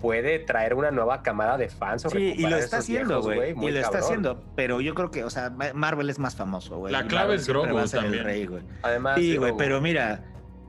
puede 0.01 0.37
traer 0.39 0.73
una 0.73 0.91
nueva 0.91 1.23
camada 1.23 1.57
de 1.57 1.69
fans. 1.69 2.05
O 2.05 2.09
sí, 2.09 2.33
y 2.35 2.45
lo 2.45 2.57
está 2.57 2.79
haciendo, 2.79 3.21
güey. 3.21 3.51
Y 3.51 3.71
lo 3.71 3.79
está 3.79 3.99
haciendo, 3.99 4.43
pero 4.53 4.81
yo 4.81 4.93
creo 4.95 5.11
que, 5.11 5.23
o 5.23 5.29
sea, 5.29 5.49
Marvel 5.49 6.09
es 6.09 6.19
más 6.19 6.35
famoso, 6.35 6.77
güey. 6.77 6.91
La 6.91 7.07
clave 7.07 7.35
es 7.35 7.47
Grogu 7.47 7.79
también. 7.87 8.25
rey, 8.25 8.49
Además, 8.81 9.15
sí, 9.15 9.37
güey, 9.37 9.53
pero 9.57 9.79
mira, 9.79 10.25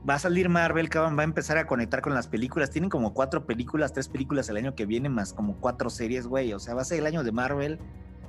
va 0.07 0.15
a 0.15 0.19
salir 0.19 0.49
Marvel, 0.49 0.89
cabrón, 0.89 1.17
va 1.17 1.21
a 1.21 1.25
empezar 1.25 1.57
a 1.57 1.65
conectar 1.65 2.01
con 2.01 2.13
las 2.13 2.27
películas. 2.27 2.69
Tienen 2.69 2.89
como 2.89 3.13
cuatro 3.13 3.45
películas, 3.45 3.93
tres 3.93 4.07
películas 4.07 4.49
el 4.49 4.57
año 4.57 4.75
que 4.75 4.85
viene, 4.85 5.09
más 5.09 5.33
como 5.33 5.55
cuatro 5.59 5.89
series, 5.89 6.27
güey. 6.27 6.53
O 6.53 6.59
sea, 6.59 6.75
va 6.75 6.81
a 6.81 6.85
ser 6.85 6.99
el 6.99 7.07
año 7.07 7.23
de 7.23 7.31
Marvel. 7.31 7.79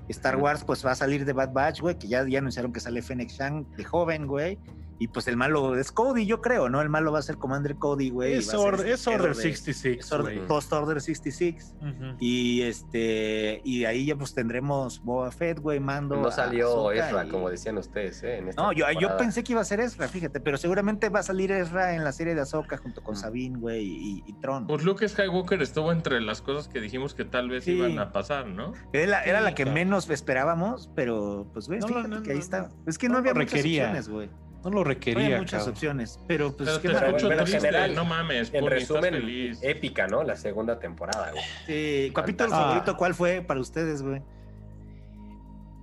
Star 0.09 0.37
Wars, 0.37 0.64
pues 0.64 0.87
va 0.87 0.93
a 0.93 0.95
salir 0.95 1.24
de 1.24 1.33
Bad 1.33 1.53
Batch, 1.53 1.81
güey, 1.81 1.99
que 1.99 2.07
ya, 2.07 2.27
ya 2.27 2.39
anunciaron 2.39 2.72
que 2.72 2.81
sale 2.81 3.03
Fennec 3.03 3.29
Shang 3.29 3.66
de 3.77 3.85
joven, 3.85 4.27
güey. 4.27 4.59
Y 4.99 5.09
pues 5.09 5.29
el 5.29 5.37
malo 5.37 5.77
es 5.77 5.93
Cody, 5.93 6.27
yo 6.27 6.41
creo, 6.41 6.69
¿no? 6.69 6.81
El 6.81 6.89
malo 6.89 7.13
va 7.13 7.19
a 7.19 7.23
ser 7.23 7.37
Commander 7.37 7.77
Cody, 7.77 8.11
güey. 8.11 8.35
Es, 8.35 8.53
Order 8.55 8.97
66. 8.97 10.11
Post 10.49 10.73
Order 10.73 11.01
66. 11.01 11.75
Y 12.19 12.63
este, 12.63 13.61
y 13.65 13.85
ahí 13.85 14.07
ya 14.07 14.17
pues 14.17 14.35
tendremos 14.35 15.03
Boba 15.03 15.31
Fett, 15.31 15.61
güey, 15.61 15.81
Mando. 15.81 16.17
No 16.17 16.31
salió 16.31 16.91
Ezra, 16.93 17.29
como 17.29 17.51
decían 17.51 17.79
ustedes, 17.79 18.23
¿eh? 18.23 18.45
no, 18.57 18.73
yo, 18.73 18.87
yo, 18.99 19.17
pensé 19.17 19.45
que 19.45 19.53
iba 19.53 19.61
a 19.61 19.65
ser 19.65 19.81
Ezra, 19.81 20.09
fíjate, 20.09 20.41
pero 20.41 20.57
seguramente 20.57 21.09
va 21.09 21.21
a 21.21 21.23
salir 21.23 21.53
Ezra 21.53 21.95
en 21.95 22.05
la 22.05 22.13
serie 22.13 22.35
de 22.35 22.41
Ahsoka 22.41 22.77
junto 22.79 23.03
con 23.03 23.17
Sabine, 23.17 23.59
güey, 23.59 24.23
y, 24.27 24.33
Tron. 24.41 24.67
Pues 24.67 24.85
Luke 24.85 25.09
Skywalker 25.09 25.63
estuvo 25.63 25.93
entre 25.93 26.21
las 26.21 26.43
cosas 26.43 26.69
que 26.69 26.81
dijimos 26.81 27.15
que 27.15 27.25
tal 27.25 27.49
vez 27.49 27.67
iban 27.69 27.99
a 27.99 28.13
pasar, 28.13 28.47
¿no? 28.47 28.73
Era, 28.93 29.23
era 29.25 29.41
la 29.41 29.55
que 29.55 29.65
menos 29.65 30.09
esperábamos, 30.11 30.91
pero 30.95 31.49
pues, 31.53 31.69
güey, 31.69 31.81
fíjate 31.81 32.23
que 32.23 32.33
ahí 32.33 32.39
está. 32.39 32.71
Es 32.87 32.99
que 32.99 33.09
no, 33.09 33.19
había 33.19 33.35
muchas 33.35 33.61
opciones, 33.61 34.09
güey. 34.09 34.29
No 34.67 34.73
lo 34.73 34.83
requería. 34.83 35.27
Hay 35.27 35.39
muchas 35.39 35.69
opciones, 35.69 36.19
pero 36.27 36.57
pues 36.57 36.81
pero 36.83 37.07
en 37.07 37.47
general, 37.47 37.95
no 37.95 38.05
mames. 38.05 38.53
En 38.53 38.67
resumen, 38.67 39.14
épica, 39.62 40.09
¿no? 40.09 40.25
La 40.25 40.35
segunda 40.35 40.81
temporada, 40.81 41.31
güey. 41.31 41.45
Sí, 41.67 42.12
capítulo 42.12 42.51
favorito, 42.51 42.97
¿cuál 42.97 43.14
fue 43.14 43.43
para 43.43 43.61
ustedes, 43.61 44.03
güey? 44.03 44.21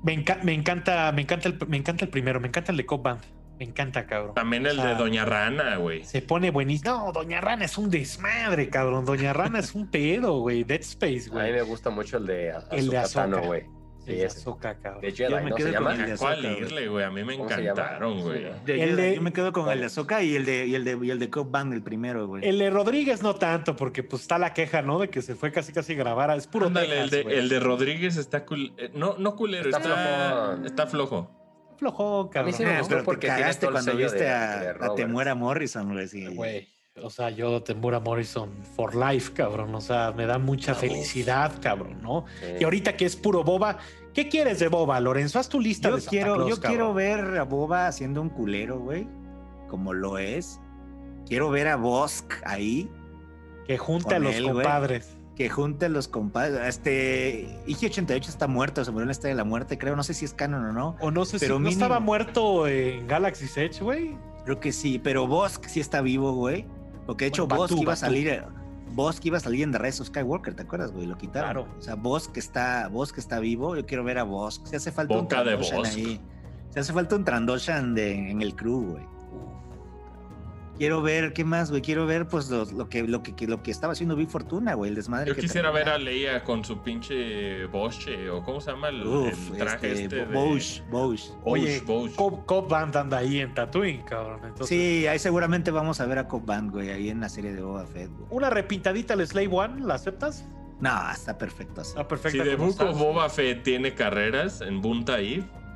Me, 0.04 0.26
me, 0.44 0.54
encanta, 0.54 1.14
me 1.14 1.22
encanta 1.22 1.48
el, 1.48 1.58
me 1.66 1.78
encanta 1.78 2.04
el 2.04 2.12
primero, 2.12 2.42
me 2.42 2.50
encanta 2.50 2.74
el 2.74 2.78
de 2.78 2.86
Cop 2.86 3.04
Band. 3.04 3.22
Me 3.58 3.64
encanta, 3.64 4.06
cabrón. 4.06 4.34
También 4.36 4.66
el 4.66 4.76
de 4.76 4.96
Doña 4.96 5.24
Rana, 5.24 5.78
güey. 5.78 6.04
Se 6.04 6.22
pone 6.22 6.52
buenísimo. 6.52 6.92
No, 6.92 7.12
Doña 7.14 7.40
Rana 7.40 7.64
es 7.64 7.78
un 7.78 7.90
desmadre, 7.90 8.68
cabrón. 8.68 9.06
Doña 9.06 9.32
Rana 9.32 9.60
es 9.60 9.74
un 9.76 9.90
pedo, 9.90 10.40
güey. 10.40 10.66
Dead 10.66 10.82
Space, 10.82 11.30
güey. 11.30 11.46
A 11.46 11.48
mí 11.48 11.54
me 11.54 11.62
gusta 11.62 11.90
mucho 11.90 12.18
el 12.18 12.26
de 12.26 12.54
El 12.72 12.90
de 12.90 13.02
güey. 13.48 13.64
Sí, 14.06 14.22
es 14.22 14.36
Azúcar, 14.36 14.78
cabrón. 14.82 15.02
De 15.02 15.12
Jedi, 15.12 15.32
yo 15.32 15.42
me 15.42 15.50
¿no 15.50 15.56
quedo 15.56 15.68
se 15.68 15.74
llama? 15.74 15.92
Con 15.92 16.02
el 16.02 16.10
de 16.10 16.18
¿Cuál 16.18 16.46
irle, 16.46 16.88
güey? 16.90 17.06
A 17.06 17.10
mí 17.10 17.24
me 17.24 17.36
encantaron, 17.36 18.22
güey. 18.22 18.44
yo 18.66 19.22
me 19.22 19.32
quedo 19.32 19.54
con 19.54 19.70
el 19.70 19.80
de 19.80 19.86
Azoka 19.86 20.22
y 20.22 20.36
el 20.36 20.46
de, 20.46 20.68
y 20.68 20.76
el 20.76 20.84
de, 20.84 21.00
y 21.02 21.10
el 21.10 21.20
de 21.20 21.30
Cop 21.30 21.50
Band, 21.50 21.74
el 21.74 21.82
primero, 21.82 22.28
güey. 22.28 22.48
El 22.48 22.60
de 22.60 22.70
Rodríguez 22.70 23.24
no 23.24 23.36
tanto, 23.36 23.76
porque 23.76 24.04
pues 24.04 24.24
está 24.24 24.38
la 24.38 24.54
queja, 24.54 24.82
¿no? 24.82 25.00
De 25.00 25.10
que 25.10 25.22
se 25.22 25.36
fue 25.36 25.52
casi 25.52 25.72
casi 25.72 25.94
a 25.94 25.96
grabar. 25.96 26.36
Es 26.38 26.48
puro 26.48 26.68
Ándale, 26.68 27.00
el, 27.00 27.10
de, 27.10 27.22
el 27.22 27.50
de 27.50 27.60
Rodríguez 27.60 28.18
está 28.18 28.46
cool. 28.46 28.74
Eh, 28.78 28.92
no, 28.94 29.16
no 29.18 29.36
culero, 29.36 29.70
está, 29.70 29.80
flojo. 29.80 30.66
Está 30.66 30.88
flojo. 30.88 31.32
Flojo, 31.78 32.30
cabrón. 32.30 32.50
A 32.50 32.52
mí 32.52 32.58
sí 32.58 32.66
me 32.66 32.80
gustó 32.80 33.04
porque 33.04 33.28
cagaste 33.28 33.68
cuando 33.68 33.96
viste 33.96 34.30
a, 34.30 34.76
a 34.80 34.96
Temuera 34.96 35.34
Morrison, 35.36 35.94
güey. 36.36 36.68
O 37.02 37.10
sea, 37.10 37.32
yo 37.32 37.64
Temura 37.64 38.00
Morrison 38.00 38.52
for 38.76 38.94
life, 38.96 39.34
cabrón. 39.34 39.74
O 39.74 39.82
sea, 39.82 40.14
me 40.16 40.28
da 40.28 40.38
mucha 40.38 40.76
felicidad, 40.76 41.52
cabrón, 41.60 42.00
¿no? 42.04 42.26
Y 42.60 42.64
ahorita 42.64 42.96
que 42.96 43.06
es 43.06 43.16
puro 43.16 43.44
boba, 43.44 43.80
¿qué 44.14 44.30
quieres 44.30 44.60
de 44.60 44.68
boba, 44.68 45.00
Lorenzo? 45.00 45.40
Haz 45.40 45.50
tu 45.50 45.60
lista 45.60 45.90
yo 45.90 45.98
de 45.98 46.04
quiero, 46.04 46.48
Yo 46.48 46.62
quiero 46.62 46.94
ver 46.94 47.40
a 47.40 47.44
boba 47.44 47.88
haciendo 47.88 48.22
un 48.22 48.30
culero, 48.30 48.80
güey. 48.80 49.08
Como 49.70 49.94
lo 49.94 50.20
es. 50.20 50.60
Quiero 51.26 51.50
ver 51.50 51.68
a 51.68 51.78
Bosk 51.78 52.32
ahí. 52.46 52.92
Que 53.66 53.80
junte 53.80 54.14
a 54.14 54.20
los 54.20 54.40
compadres. 54.40 55.18
Que 55.36 55.50
junte 55.50 55.88
a 55.88 55.90
los 55.90 56.08
compadres. 56.08 56.68
Este. 56.68 57.58
IG88 57.66 58.28
está 58.28 58.46
muerto, 58.46 58.86
se 58.86 58.92
murió 58.92 59.10
en 59.10 59.18
la 59.18 59.30
de 59.30 59.34
la 59.34 59.44
muerte, 59.44 59.80
creo. 59.80 59.96
No 59.96 60.04
sé 60.04 60.14
si 60.14 60.26
es 60.26 60.34
canon 60.36 60.64
o 60.66 60.74
no. 60.74 60.96
O 61.00 61.10
no 61.10 61.26
sé 61.26 61.40
pero 61.40 61.58
si 61.58 61.64
no 61.64 61.70
estaba 61.70 62.00
muerto 62.00 62.68
en 62.68 63.08
Galaxy's 63.08 63.58
Edge, 63.58 63.82
güey. 63.82 64.16
Creo 64.46 64.60
que 64.60 64.72
sí, 64.72 65.00
pero 65.00 65.26
Bosk 65.26 65.66
sí 65.66 65.80
está 65.80 66.02
vivo, 66.02 66.34
güey. 66.34 66.68
Porque 67.06 67.26
de 67.26 67.30
hecho 67.30 67.48
vos 67.48 67.70
que 67.70 67.82
iba 67.82 67.94
a 67.94 67.98
salir, 67.98 68.44
vos 68.94 69.20
que 69.20 69.28
iba 69.30 69.38
a 69.38 69.42
salir 69.42 69.64
en 69.64 69.72
The 69.72 69.80
Rise 69.80 70.02
of 70.02 70.08
Skywalker, 70.10 70.56
¿te 70.56 70.64
acuerdas, 70.64 70.92
güey? 70.92 71.06
Lo 71.06 71.18
quitaron. 71.18 71.66
Claro. 71.66 71.78
O 71.78 71.82
sea, 71.82 71.96
vos 71.96 72.28
que 72.28 72.40
está, 72.40 72.88
vos 72.88 73.12
que 73.12 73.20
está 73.20 73.40
vivo, 73.40 73.76
yo 73.76 73.86
quiero 73.86 74.04
ver 74.04 74.18
a 74.18 74.24
vos. 74.24 74.62
Se 74.64 74.76
hace 74.76 74.92
falta 74.92 75.18
un 75.18 75.28
Trandoshan 75.28 75.86
ahí. 75.86 76.22
Se 76.70 76.80
hace 76.80 76.94
falta 76.94 77.16
un 77.16 77.24
Trandoshan 77.24 77.98
en 77.98 78.42
el 78.42 78.56
crew, 78.56 78.92
güey. 78.92 79.06
Quiero 80.78 81.02
ver, 81.02 81.34
¿qué 81.34 81.44
más, 81.44 81.70
güey? 81.70 81.82
Quiero 81.82 82.06
ver, 82.06 82.28
pues, 82.28 82.50
lo, 82.50 82.90
que, 82.90 83.04
lo, 83.04 83.22
que, 83.22 83.48
lo 83.48 83.62
que 83.62 83.72
estaba 83.72 83.94
haciendo 83.94 84.16
Big 84.16 84.30
Fortuna, 84.30 84.74
güey, 84.74 84.90
el 84.90 84.96
desmadre. 84.96 85.30
Yo 85.30 85.36
quisiera 85.36 85.70
ver 85.72 85.88
a 85.88 85.98
Leia 85.98 86.44
con 86.44 86.66
su 86.66 86.82
pinche 86.82 87.66
Bosch, 87.66 88.08
o 88.32 88.44
¿cómo 88.44 88.60
se 88.60 88.72
llama 88.72 88.90
el, 88.90 89.04
traje 89.58 89.92
este? 89.92 90.22
este 90.22 90.26
Bosch, 90.26 90.82
Bosch. 90.90 91.30
Oye, 91.44 91.84
Cop, 92.16 92.70
Band 92.70 92.96
anda 92.98 93.20
ahí 93.20 93.40
en 93.40 93.54
Tatooine, 93.54 94.04
cabrón. 94.04 94.42
Sí, 94.64 95.06
ahí 95.06 95.20
seguramente 95.20 95.70
vamos 95.70 96.00
a 96.02 96.06
ver 96.08 96.18
a 96.18 96.28
Cop 96.28 96.46
Band, 96.46 96.72
güey, 96.72 96.90
ahí 96.90 97.10
en 97.10 97.20
la 97.20 97.30
serie 97.30 97.54
de 97.54 97.62
Boba 97.62 97.86
Fett, 97.86 98.10
güey. 98.10 98.28
¿Una 98.32 98.50
repintadita 98.50 99.14
al 99.14 99.26
Slave 99.28 99.50
One, 99.52 99.86
la 99.86 99.96
aceptas? 99.96 100.46
No, 100.80 101.12
está 101.12 101.38
perfecto 101.38 101.82
así. 101.82 101.92
Está 101.92 102.08
perfecto. 102.08 102.44
Si 102.44 102.50
de 102.50 102.56
Book 102.56 102.76
Boba 102.98 103.30
Fett 103.30 103.64
tiene 103.64 103.94
carreras 103.94 104.62
en 104.62 104.82
Bunta 104.82 105.18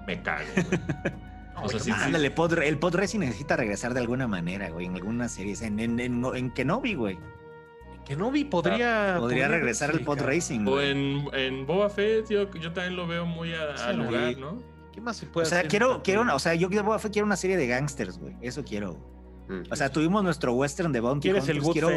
me 0.08 0.22
cago, 0.24 0.46
güey. 0.56 1.14
O 1.64 1.70
sea, 1.70 1.80
sí, 1.80 1.92
Ándale, 1.92 2.28
el 2.28 2.78
pod 2.80 2.96
racing 2.96 3.20
necesita 3.20 3.56
regresar 3.56 3.94
de 3.94 4.00
alguna 4.00 4.28
manera, 4.28 4.70
güey, 4.70 4.86
en 4.86 4.96
alguna 4.96 5.28
serie. 5.28 5.56
En, 5.62 5.80
en, 5.80 6.00
en, 6.00 6.24
en 6.36 6.52
Kenobi, 6.52 6.94
güey. 6.94 7.18
Kenobi 8.06 8.46
podría. 8.46 9.16
Ah, 9.16 9.20
podría, 9.20 9.48
regresar 9.48 9.90
al 9.90 10.02
pod 10.02 10.22
racing. 10.22 10.66
O 10.66 10.80
en, 10.82 11.28
en 11.34 11.66
Boba 11.66 11.90
Fett, 11.90 12.30
yo, 12.30 12.50
yo 12.52 12.72
también 12.72 12.96
lo 12.96 13.06
veo 13.06 13.26
muy 13.26 13.54
al 13.54 13.98
lugar, 13.98 14.38
¿no? 14.38 14.62
¿Qué 14.94 15.02
más 15.02 15.18
se 15.18 15.26
puede 15.28 15.46
o 15.46 15.50
sea, 15.50 15.64
Quiero, 15.64 16.02
quiero 16.04 16.22
una, 16.22 16.34
o 16.34 16.40
sea, 16.40 16.56
yo 16.56 16.70
Boba 16.70 17.00
Fett 17.00 17.14
quiero 17.14 17.26
una 17.26 17.36
serie 17.36 17.58
de 17.58 17.68
gangsters, 17.68 18.18
güey. 18.18 18.36
Eso 18.42 18.64
quiero. 18.64 18.98
Mm. 19.50 19.72
O 19.72 19.76
sea, 19.76 19.92
tuvimos 19.92 20.24
nuestro 20.24 20.54
western 20.54 20.92
de 20.92 21.00
Bounty 21.00 21.30
¿Quieres 21.30 21.48
el 21.50 21.62
quiero, 21.62 21.90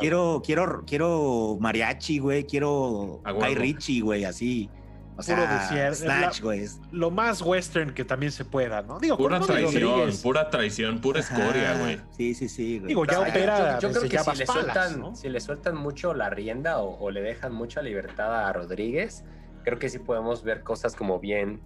quiero, 0.00 0.42
quiero, 0.44 0.84
quiero 0.86 1.58
mariachi, 1.60 2.18
güey. 2.18 2.44
Quiero 2.44 3.20
Guy 3.24 3.54
Richie, 3.54 4.00
güey, 4.00 4.24
así. 4.24 4.70
O 5.18 5.22
sea, 5.22 5.94
Snatch, 5.94 6.42
güey. 6.42 6.66
Lo 6.92 7.10
más 7.10 7.40
western 7.40 7.94
que 7.94 8.04
también 8.04 8.32
se 8.32 8.44
pueda, 8.44 8.82
¿no? 8.82 8.98
Digo, 8.98 9.16
pura 9.16 9.40
traición, 9.40 10.10
pura 10.22 10.50
traición, 10.50 11.00
pura 11.00 11.20
escoria, 11.20 11.78
güey. 11.80 12.00
Sí, 12.16 12.34
sí, 12.34 12.48
sí. 12.48 12.78
Güey. 12.78 12.88
Digo, 12.88 13.06
ya 13.06 13.20
opera. 13.20 13.78
Yo, 13.78 13.90
creo 13.90 14.02
que 14.02 14.18
si, 14.18 14.36
le 14.36 14.46
sueltan, 14.46 15.16
si 15.16 15.28
le 15.28 15.40
sueltan 15.40 15.76
mucho 15.76 16.12
la 16.12 16.28
rienda 16.28 16.80
o, 16.80 16.98
o, 16.98 17.10
le 17.10 17.22
dejan 17.22 17.54
mucha 17.54 17.80
libertad 17.80 18.46
a 18.46 18.52
Rodríguez, 18.52 19.24
creo 19.64 19.78
que 19.78 19.88
sí 19.88 19.98
podemos 19.98 20.44
ver 20.44 20.62
cosas 20.62 20.94
como 20.94 21.18
bien 21.18 21.60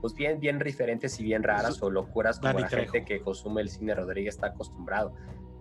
pues 0.00 0.14
bien, 0.14 0.38
bien 0.38 0.58
diferentes 0.58 1.18
y 1.18 1.24
bien 1.24 1.42
raras 1.42 1.82
o 1.82 1.90
locuras 1.90 2.38
como 2.38 2.58
la 2.58 2.68
gente 2.68 3.04
que 3.04 3.20
consume 3.20 3.62
el 3.62 3.68
cine 3.68 3.94
Rodríguez 3.94 4.36
está 4.36 4.48
acostumbrado. 4.48 5.14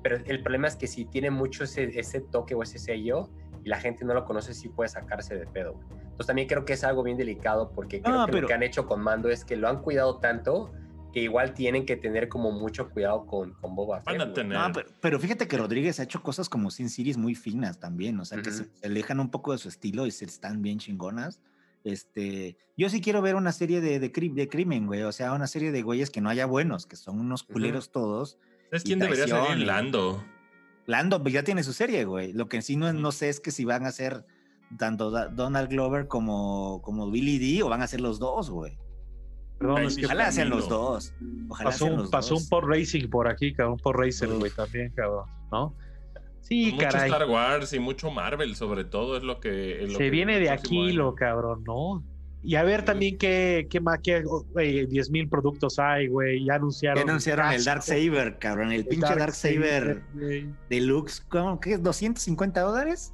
Pero 0.03 0.17
el 0.17 0.43
problema 0.43 0.67
es 0.67 0.76
que 0.76 0.86
si 0.86 1.05
tiene 1.05 1.32
mucho 1.32 1.63
ese, 1.63 1.97
ese 1.97 2.21
toque 2.21 2.53
o 2.53 2.61
ese 2.61 2.78
sello 2.78 3.30
y 3.66 3.70
la 3.70 3.80
gente 3.80 4.05
no 4.05 4.13
lo 4.13 4.26
conoce, 4.26 4.53
sí 4.53 4.70
puede 4.70 4.89
sacarse 4.89 5.36
de 5.36 5.47
pedo. 5.47 5.80
Entonces 5.89 6.28
también 6.28 6.47
creo 6.47 6.63
que 6.66 6.74
es 6.74 6.84
algo 6.84 7.01
bien 7.01 7.18
delicado 7.18 7.72
porque 7.74 7.99
creo 7.99 8.28
que 8.28 8.41
lo 8.41 8.47
que 8.47 8.53
han 8.53 8.61
hecho 8.61 8.86
con 8.86 9.01
Mando 9.01 9.28
es 9.30 9.43
que 9.43 9.57
lo 9.57 9.68
han 9.68 9.82
cuidado 9.82 10.20
tanto 10.20 10.72
que 11.11 11.22
igual 11.22 11.53
tienen 11.55 11.86
que 11.86 11.95
tener 11.95 12.30
como 12.30 12.51
mucho 12.51 12.89
cuidado 12.89 13.26
con, 13.26 13.53
con 13.53 13.76
Boba 13.76 14.01
Fett. 14.01 14.91
pero, 15.01 15.20
fíjate 15.20 15.47
que 15.47 15.57
Rodríguez 15.57 15.99
ha 15.99 16.03
hecho 16.03 16.22
cosas 16.22 16.47
como 16.47 16.70
Sin 16.70 16.89
Series 16.89 17.18
muy 17.18 17.34
finas 17.34 17.80
también, 17.80 18.20
o 18.20 18.26
sea, 18.26 18.39
que 18.41 18.51
se 18.51 18.68
alejan 18.84 19.20
un 19.20 19.32
poco 19.32 19.53
de 19.53 19.57
su 19.57 19.68
estilo 19.68 20.05
y 20.05 20.11
se 20.11 20.26
están 20.26 20.61
bien 20.61 20.78
chingonas. 20.78 21.41
Este, 21.84 22.57
yo 22.78 22.89
sí 22.89 23.01
quiero 23.01 23.22
ver 23.22 23.36
una 23.36 23.51
serie 23.51 23.82
de, 23.82 23.99
de, 23.99 24.09
de 24.09 24.47
crimen, 24.49 24.86
güey, 24.86 25.03
o 25.03 25.11
sea, 25.11 25.34
una 25.34 25.47
serie 25.47 25.72
de 25.72 25.82
güeyes 25.82 26.11
que 26.11 26.22
no 26.22 26.30
haya 26.30 26.45
buenos, 26.45 26.86
que 26.86 26.97
son 26.97 27.20
unos 27.20 27.43
culeros 27.43 27.91
todos. 27.91 28.38
¿Sabes 28.70 28.84
quién 28.84 28.99
debería 28.99 29.26
ser 29.26 29.57
Lando? 29.59 30.24
Lando 30.86 31.21
pues 31.21 31.33
ya 31.33 31.43
tiene 31.43 31.63
su 31.63 31.73
serie, 31.73 32.05
güey. 32.05 32.33
Lo 32.33 32.47
que 32.47 32.61
sí 32.61 32.75
no, 32.75 32.91
no 32.93 33.11
sé 33.11 33.29
es 33.29 33.39
que 33.39 33.51
si 33.51 33.65
van 33.65 33.86
a 33.86 33.91
ser 33.91 34.25
tanto 34.77 35.11
Donald 35.11 35.69
Glover 35.69 36.07
como, 36.07 36.81
como 36.83 37.09
Billy 37.09 37.39
D 37.39 37.63
o 37.63 37.69
van 37.69 37.81
a 37.81 37.88
ser 37.88 38.01
los 38.01 38.19
dos, 38.19 38.49
güey. 38.49 38.77
Perdón, 39.57 39.88
ojalá 40.03 40.31
sean 40.31 40.49
los 40.49 40.67
dos. 40.67 41.13
Ojalá 41.47 41.69
pasó, 41.69 41.86
un, 41.86 42.09
pasó 42.09 42.36
un 42.36 42.49
por 42.49 42.67
Racing 42.67 43.09
por 43.09 43.27
aquí, 43.27 43.53
cabrón, 43.53 43.77
por 43.77 43.97
Racer, 43.97 44.29
güey, 44.29 44.51
también, 44.51 44.91
cabrón, 44.91 45.29
¿no? 45.51 45.75
Sí, 46.41 46.73
mucho 46.73 46.88
Star 46.88 47.27
Wars 47.27 47.73
y 47.73 47.79
mucho 47.79 48.11
Marvel, 48.11 48.55
sobre 48.55 48.83
todo, 48.83 49.17
es 49.17 49.23
lo 49.23 49.39
que. 49.39 49.88
Se 49.95 50.09
viene 50.09 50.39
de 50.39 50.49
aquí, 50.49 50.91
lo 50.91 51.15
cabrón, 51.15 51.63
¿no? 51.63 52.03
Y 52.45 52.55
a 52.55 52.63
ver 52.63 52.85
también 52.85 53.17
qué, 53.17 53.67
qué 53.69 53.81
más, 53.81 53.99
qué, 54.03 54.23
10 54.55 55.09
mil 55.09 55.27
productos 55.27 55.79
hay, 55.79 56.07
güey. 56.07 56.45
Ya 56.45 56.55
anunciaron. 56.55 57.03
Ya 57.03 57.09
anunciaron 57.09 57.51
el 57.51 57.63
Dark 57.63 57.81
Saber, 57.81 58.37
cabrón. 58.37 58.71
El, 58.71 58.85
pinche 58.85 59.15
Dark, 59.15 59.33
Saber, 59.33 60.03
Deluxe, 60.69 61.21
¿cómo? 61.21 61.59
¿Qué? 61.59 61.79
¿250 61.79 62.53
dólares? 62.53 63.13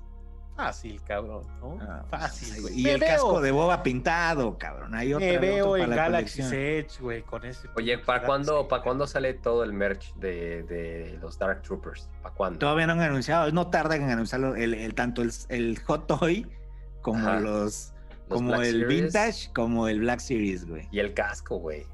Fácil, 0.57 1.01
cabrón, 1.03 1.43
¿no? 1.61 1.79
Ah, 1.81 2.03
Fácil, 2.09 2.61
güey. 2.61 2.81
Y 2.81 2.89
el 2.89 2.99
casco 2.99 3.39
de 3.39 3.51
boba 3.51 3.81
pintado, 3.83 4.57
cabrón. 4.57 4.93
Hay 4.93 5.13
Me 5.15 5.37
veo 5.37 5.77
en 5.77 5.89
Galaxy 5.89 6.41
Edge, 6.41 6.99
güey, 6.99 7.23
con 7.23 7.45
ese. 7.45 7.69
Oye, 7.75 7.97
¿para 7.99 8.23
cuándo, 8.25 8.67
¿para 8.67 8.83
cuándo 8.83 9.07
sale 9.07 9.33
todo 9.33 9.63
el 9.63 9.71
merch 9.71 10.13
de, 10.15 10.63
de 10.63 11.17
los 11.21 11.39
Dark 11.39 11.61
Troopers? 11.61 12.09
¿Para 12.21 12.35
cuándo? 12.35 12.59
Todavía 12.59 12.85
no 12.85 12.93
han 12.93 13.01
anunciado. 13.01 13.49
No 13.51 13.69
tardan 13.69 14.03
en 14.03 14.09
anunciarlo 14.09 14.55
el, 14.55 14.73
el 14.73 14.93
tanto 14.93 15.21
el, 15.21 15.31
el, 15.47 15.79
Hot 15.85 16.05
Toy 16.05 16.45
como 17.01 17.27
los. 17.39 17.93
Como 18.31 18.61
el 18.61 18.85
Vintage, 18.85 19.51
como 19.53 19.87
el 19.87 19.99
Black 19.99 20.19
Series, 20.19 20.65
güey. 20.65 20.87
Y 20.91 20.99
el 20.99 21.13
casco, 21.13 21.57
güey. 21.57 21.85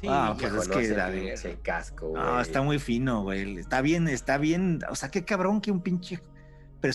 Sí, 0.00 0.06
ah, 0.08 0.34
pues 0.38 0.52
es 0.54 0.68
que 0.68 1.48
el, 1.50 1.60
casco, 1.62 2.08
güey. 2.08 2.22
No, 2.22 2.40
está 2.40 2.62
muy 2.62 2.78
fino, 2.78 3.22
güey. 3.22 3.58
Está 3.58 3.82
bien, 3.82 4.08
está 4.08 4.38
bien. 4.38 4.80
O 4.88 4.94
sea, 4.94 5.10
qué 5.10 5.24
cabrón 5.24 5.60
que 5.60 5.70
un 5.70 5.82
pinche 5.82 6.20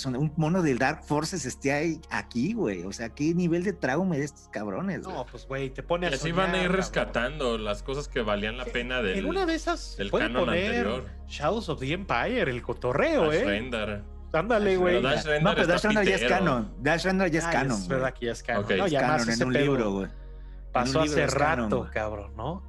un 0.05 0.33
mono 0.35 0.61
del 0.61 0.79
Dark 0.79 1.03
Forces 1.03 1.45
esté 1.45 1.71
ahí, 1.71 2.01
aquí, 2.09 2.53
güey. 2.53 2.83
O 2.83 2.91
sea, 2.91 3.09
qué 3.09 3.33
nivel 3.33 3.63
de 3.63 3.73
trauma 3.73 4.15
de 4.15 4.23
estos 4.23 4.47
cabrones. 4.49 5.01
No, 5.01 5.25
pues, 5.29 5.45
güey, 5.47 5.69
te 5.69 5.83
pone 5.83 6.07
a 6.07 6.11
Y 6.11 6.13
así 6.13 6.31
van 6.31 6.55
a 6.55 6.63
ir 6.63 6.71
rescatando 6.71 7.57
las 7.57 7.83
cosas 7.83 8.07
que 8.07 8.21
valían 8.21 8.57
la 8.57 8.65
pena 8.65 9.01
del, 9.01 9.19
en 9.19 9.25
una 9.25 9.45
de 9.45 9.55
esas 9.55 9.95
del 9.97 10.11
canon 10.11 10.49
anterior. 10.49 11.05
Shadows 11.27 11.69
of 11.69 11.79
the 11.79 11.93
Empire, 11.93 12.49
el 12.49 12.61
cotorreo, 12.61 13.31
¿eh? 13.31 13.43
Render. 13.43 14.03
Ándale, 14.35 14.77
güey. 14.77 15.01
no, 15.01 15.55
pero 15.55 15.67
Dash 15.67 15.83
Render 15.83 16.05
ya 16.05 16.15
es 16.15 16.23
canon. 16.25 16.73
Dash 16.79 17.03
Render 17.03 17.31
ya 17.31 17.39
es 17.39 17.45
ah, 17.45 17.51
canon. 17.51 17.77
Es 17.77 17.87
verdad 17.87 18.13
que 18.13 18.25
ya 18.27 18.31
es 18.33 18.43
canon. 18.43 18.77
No, 18.77 18.87
ya 18.87 19.01
canon 19.01 19.29
en 19.29 19.43
un 19.43 19.53
libro, 19.53 19.91
güey. 19.91 20.07
Pasó 20.71 21.01
hace 21.01 21.25
rato, 21.27 21.89
cabrón, 21.93 22.35
¿no? 22.35 22.63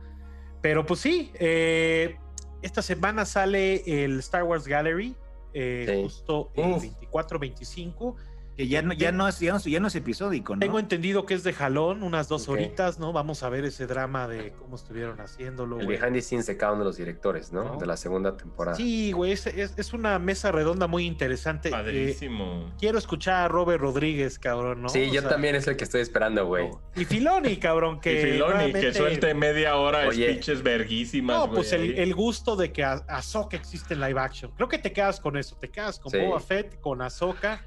Pero 0.63 0.87
pues 0.87 1.01
sí, 1.01 1.33
eh, 1.35 2.17
esta 2.63 2.83
semana 2.83 3.25
sale 3.25 3.83
el 4.05 4.19
Star 4.21 4.43
Wars 4.43 4.67
Gallery, 4.67 5.17
eh, 5.53 6.01
justo 6.03 6.51
el 6.55 6.65
24-25 6.75 8.17
que 8.57 8.69
ya 8.69 8.81
no, 8.81 8.95
ya 8.95 9.13
no, 9.13 9.29
es, 9.29 9.39
ya 9.39 9.81
no, 9.81 9.89
es 9.89 9.95
episódico, 9.95 10.55
¿no? 10.55 10.61
Tengo 10.61 10.79
entendido 10.79 11.27
que 11.27 11.35
es 11.35 11.45
de 11.45 11.53
jalón, 11.53 12.03
unas 12.03 12.27
dos 12.29 12.49
horitas, 12.49 12.99
¿no? 12.99 13.13
Vamos 13.13 13.43
a 13.43 13.51
ver 13.51 13.67
ese 13.67 13.87
drama 13.87 14.27
de 14.29 14.53
cómo 14.53 14.77
estuvieron 14.77 15.21
haciéndolo. 15.21 15.79
El 15.79 15.87
behind 15.87 16.15
the 16.15 16.23
scenes 16.23 16.47
de 16.47 16.57
cada 16.57 16.73
uno 16.73 16.81
de 16.81 16.87
los 16.87 16.97
directores, 16.97 17.53
¿no? 17.53 17.77
De 17.77 17.85
la 17.85 17.99
segunda 17.99 18.35
temporada. 18.37 18.77
Sí, 18.77 19.13
güey, 19.13 19.33
es, 19.33 19.47
es, 19.47 19.93
una 19.93 20.19
mesa 20.19 20.53
redonda 20.53 20.87
muy 20.87 21.05
interesante. 21.05 21.69
Padrísimo. 21.71 22.73
quiero 22.79 22.97
escuchar 22.97 23.45
a 23.45 23.49
Robert 23.49 23.83
Rodríguez, 23.83 24.39
cabrón, 24.39 24.81
¿no? 24.81 24.89
Sí, 24.89 25.11
yo 25.11 25.23
también 25.23 25.55
es 25.55 25.67
el 25.67 25.77
que 25.77 25.85
estoy 25.85 26.01
esperando, 26.01 26.47
güey. 26.47 26.71
Y 26.95 27.05
Filoni, 27.05 27.59
cabrón, 27.59 28.01
que. 28.01 28.21
y 28.21 28.33
Filoni, 28.33 28.73
que 28.73 28.95
suelte 28.95 29.35
media 29.35 29.77
hora 29.77 30.09
Oye, 30.09 30.33
speeches 30.33 30.63
verguísimas. 30.63 31.37
No, 31.37 31.53
pues 31.53 31.75
el, 31.75 32.15
gusto 32.15 32.57
de 32.57 32.73
que 32.73 32.83
Ahsoka 32.83 33.59
existe 33.59 33.93
en 33.93 34.01
live 34.01 34.19
action. 34.19 34.51
Creo 34.57 34.69
que 34.69 34.79
te 34.79 34.93
quedas 34.93 35.21
con 35.21 35.37
eso, 35.37 35.57
te 35.57 35.69
quedas 35.69 35.99
con 35.99 36.11
Boba 36.11 36.41
Fett, 36.41 36.81
con 36.81 37.03
Ahsoka 37.03 37.63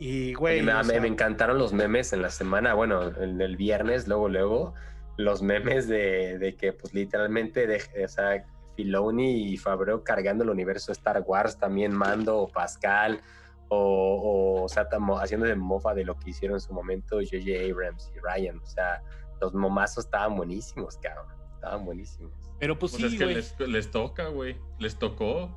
y, 0.00 0.34
güey. 0.34 0.62
Me, 0.62 0.72
me, 0.82 1.06
encantaron 1.06 1.58
los 1.58 1.72
memes 1.72 2.12
en 2.12 2.22
la 2.22 2.30
semana, 2.30 2.74
bueno, 2.74 3.02
el, 3.02 3.40
el 3.40 3.56
viernes, 3.56 4.08
luego, 4.08 4.28
luego, 4.28 4.74
los 5.16 5.42
memes 5.42 5.86
de, 5.86 6.38
de 6.38 6.56
que, 6.56 6.72
pues, 6.72 6.94
literalmente, 6.94 7.66
de, 7.66 7.82
o 8.02 8.08
sea, 8.08 8.44
Filoni 8.76 9.52
y 9.52 9.56
Fabreau 9.58 10.02
cargando 10.02 10.42
el 10.42 10.50
universo 10.50 10.90
Star 10.92 11.22
Wars, 11.26 11.58
también 11.58 11.94
Mando, 11.94 12.48
Pascal, 12.52 13.20
o, 13.68 14.62
o, 14.64 14.68
sea, 14.68 14.88
haciendo 15.20 15.46
de 15.46 15.54
mofa 15.54 15.94
de 15.94 16.04
lo 16.04 16.18
que 16.18 16.30
hicieron 16.30 16.56
en 16.56 16.60
su 16.60 16.72
momento 16.72 17.16
J.J. 17.16 17.70
Abrams 17.70 18.10
y 18.14 18.18
Ryan. 18.18 18.58
O 18.58 18.66
sea, 18.66 19.02
los 19.40 19.54
momazos 19.54 20.06
estaban 20.06 20.34
buenísimos, 20.36 20.96
cabrón. 20.98 21.26
Estaban 21.54 21.84
buenísimos. 21.84 22.32
Pero 22.58 22.78
pues, 22.78 22.92
pues 22.92 23.02
sí, 23.02 23.16
es 23.16 23.18
que 23.18 23.26
les, 23.26 23.60
les, 23.60 23.90
toca, 23.90 24.28
güey. 24.28 24.56
Les 24.78 24.98
tocó 24.98 25.56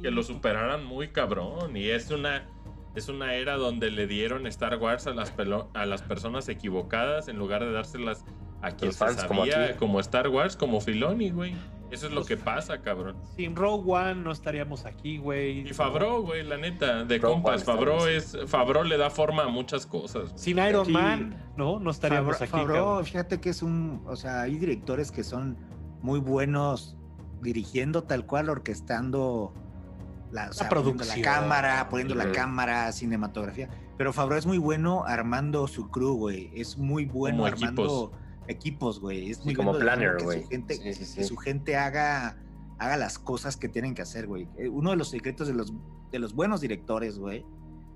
que 0.00 0.10
lo 0.10 0.22
superaran 0.22 0.84
muy 0.84 1.08
cabrón. 1.08 1.76
Y 1.76 1.90
es 1.90 2.10
una 2.10 2.48
es 2.94 3.08
una 3.08 3.34
era 3.34 3.56
donde 3.56 3.90
le 3.90 4.06
dieron 4.06 4.46
Star 4.46 4.76
Wars 4.76 5.06
a 5.06 5.14
las, 5.14 5.32
a 5.74 5.86
las 5.86 6.02
personas 6.02 6.48
equivocadas 6.48 7.28
en 7.28 7.38
lugar 7.38 7.64
de 7.64 7.72
dárselas 7.72 8.24
a 8.62 8.72
quien 8.72 8.92
se 8.92 8.98
sabía, 9.14 9.76
como, 9.76 10.00
Star 10.00 10.28
Wars, 10.28 10.56
como 10.56 10.80
Filoni, 10.80 11.30
güey. 11.30 11.54
Eso 11.90 12.06
es 12.06 12.12
lo 12.12 12.24
que 12.24 12.36
pasa, 12.36 12.82
cabrón. 12.82 13.16
Sin 13.34 13.56
Rogue 13.56 13.90
One 13.90 14.22
no 14.22 14.30
estaríamos 14.30 14.86
aquí, 14.86 15.18
güey. 15.18 15.68
Y 15.68 15.72
Fabro, 15.72 16.22
güey, 16.22 16.44
la 16.44 16.56
neta, 16.56 17.04
de 17.04 17.20
compas. 17.20 17.64
Fabro 17.64 18.06
es, 18.06 18.36
Fabro 18.46 18.84
le 18.84 18.96
da 18.96 19.10
forma 19.10 19.44
a 19.44 19.48
muchas 19.48 19.86
cosas. 19.86 20.32
Sin 20.36 20.58
Iron 20.58 20.90
Man, 20.92 21.52
no, 21.56 21.80
no 21.80 21.90
estaríamos 21.90 22.40
aquí. 22.40 22.52
Fabro, 22.52 23.02
fíjate 23.04 23.40
que 23.40 23.50
es 23.50 23.62
un, 23.62 24.02
o 24.06 24.14
sea, 24.14 24.42
hay 24.42 24.56
directores 24.56 25.10
que 25.10 25.24
son 25.24 25.56
muy 26.00 26.20
buenos 26.20 26.96
dirigiendo 27.42 28.04
tal 28.04 28.24
cual, 28.24 28.50
orquestando 28.50 29.52
la, 30.32 30.50
la 30.50 31.22
cámara, 31.22 31.88
poniendo 31.88 32.14
la 32.14 32.32
cámara, 32.32 32.92
cinematografía. 32.92 33.68
Pero 33.96 34.12
Favreau 34.12 34.38
es 34.38 34.46
muy 34.46 34.58
bueno 34.58 35.04
armando 35.04 35.66
su 35.68 35.90
crew, 35.90 36.14
güey. 36.14 36.50
Es 36.54 36.78
muy 36.78 37.04
bueno 37.04 37.44
armando 37.44 38.12
equipos, 38.48 39.00
güey. 39.00 39.30
Es 39.30 39.44
muy 39.44 39.54
como 39.54 39.76
planner, 39.78 40.22
güey. 40.22 40.44
Que, 40.48 41.24
su 41.24 41.36
gente, 41.36 41.76
haga, 41.76 42.38
haga 42.78 42.96
las 42.96 43.18
cosas 43.18 43.56
que 43.56 43.68
tienen 43.68 43.94
que 43.94 44.02
hacer, 44.02 44.26
güey. 44.26 44.48
Eh, 44.56 44.68
uno 44.68 44.90
de 44.90 44.96
los 44.96 45.10
secretos 45.10 45.48
de 45.48 45.54
los, 45.54 45.72
de 46.10 46.18
los 46.18 46.34
buenos 46.34 46.60
directores, 46.60 47.18
güey, 47.18 47.44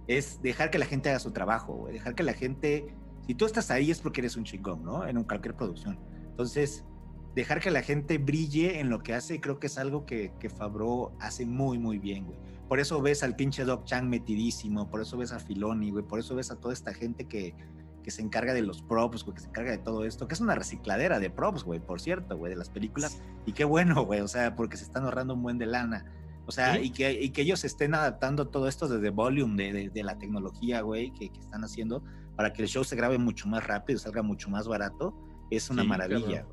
es 0.07 0.43
dejar 0.43 0.71
que 0.71 0.79
la 0.79 0.87
gente 0.87 1.11
haga 1.11 1.19
su 1.19 1.31
trabajo, 1.31 1.75
güey. 1.75 1.95
Dejar 1.95 2.15
que 2.15 2.23
la 2.23 2.35
gente. 2.35 2.95
Si 3.27 3.35
tú 3.35 3.47
estás 3.47 3.71
ahí 3.71 3.91
es 3.91 4.01
porque 4.01 4.21
eres 4.21 4.37
un 4.37 4.45
chingón, 4.45 4.85
¿no? 4.85 5.07
En 5.07 5.23
cualquier 5.25 5.57
producción. 5.57 5.99
Entonces, 6.31 6.85
dejar 7.35 7.61
que 7.61 7.71
la 7.71 7.83
gente 7.83 8.19
brille 8.19 8.81
en 8.81 8.91
lo 8.91 9.03
que 9.03 9.15
hace, 9.15 9.41
creo 9.41 9.59
que 9.59 9.67
es 9.67 9.79
algo 9.79 10.07
que, 10.07 10.33
que 10.39 10.49
Fabro 10.49 11.13
hace 11.21 11.47
muy, 11.47 11.79
muy 11.79 11.99
bien, 11.99 12.27
güey. 12.27 12.39
Por 12.69 12.81
eso 12.81 13.03
ves 13.03 13.23
al 13.23 13.37
pinche 13.37 13.65
Doc 13.65 13.85
Chang 13.85 14.07
metidísimo, 14.07 14.89
por 14.89 15.03
eso 15.03 15.17
ves 15.17 15.33
a 15.33 15.39
Filoni, 15.39 15.91
güey, 15.91 16.05
por 16.05 16.19
eso 16.19 16.35
ves 16.35 16.51
a 16.51 16.57
toda 16.57 16.73
esta 16.73 16.95
gente 16.95 17.27
que, 17.27 17.55
que 18.03 18.11
se 18.11 18.23
encarga 18.23 18.55
de 18.55 18.63
los 18.63 18.83
props, 18.83 19.25
güey, 19.25 19.35
que 19.35 19.43
se 19.43 19.49
encarga 19.49 19.71
de 19.73 19.79
todo 19.79 20.05
esto, 20.05 20.29
que 20.29 20.35
es 20.35 20.41
una 20.41 20.55
recicladera 20.55 21.21
de 21.21 21.31
props, 21.31 21.65
güey, 21.65 21.81
por 21.81 22.01
cierto, 22.01 22.37
güey, 22.37 22.51
de 22.51 22.57
las 22.57 22.71
películas. 22.71 23.21
Y 23.47 23.53
qué 23.53 23.65
bueno, 23.65 24.05
güey, 24.05 24.21
o 24.21 24.29
sea, 24.29 24.57
porque 24.57 24.77
se 24.77 24.85
están 24.85 25.05
ahorrando 25.05 25.35
un 25.35 25.43
buen 25.43 25.59
de 25.59 25.67
lana. 25.67 26.07
O 26.47 26.53
sea, 26.53 26.79
y, 26.79 26.91
que, 26.91 27.13
y 27.13 27.31
que 27.31 27.43
ellos 27.43 27.65
estén 27.65 27.95
adaptando 27.95 28.49
todo 28.49 28.69
esto 28.69 28.87
desde 28.87 29.11
volume, 29.11 29.73
de, 29.73 29.89
de, 29.89 30.03
la 30.03 30.19
tecnología, 30.19 30.83
güey, 30.83 31.11
que, 31.13 31.31
que, 31.31 31.41
están 31.41 31.65
haciendo, 31.65 32.05
para 32.37 32.53
que 32.53 32.63
el 32.63 32.69
show 32.69 32.85
se 32.85 32.97
grabe 32.97 33.17
mucho 33.17 33.49
más 33.49 33.67
rápido, 33.67 33.99
salga 33.99 34.23
mucho 34.23 34.51
más 34.51 34.69
barato, 34.69 35.15
es 35.51 35.71
una 35.71 35.85
maravilla. 35.85 36.47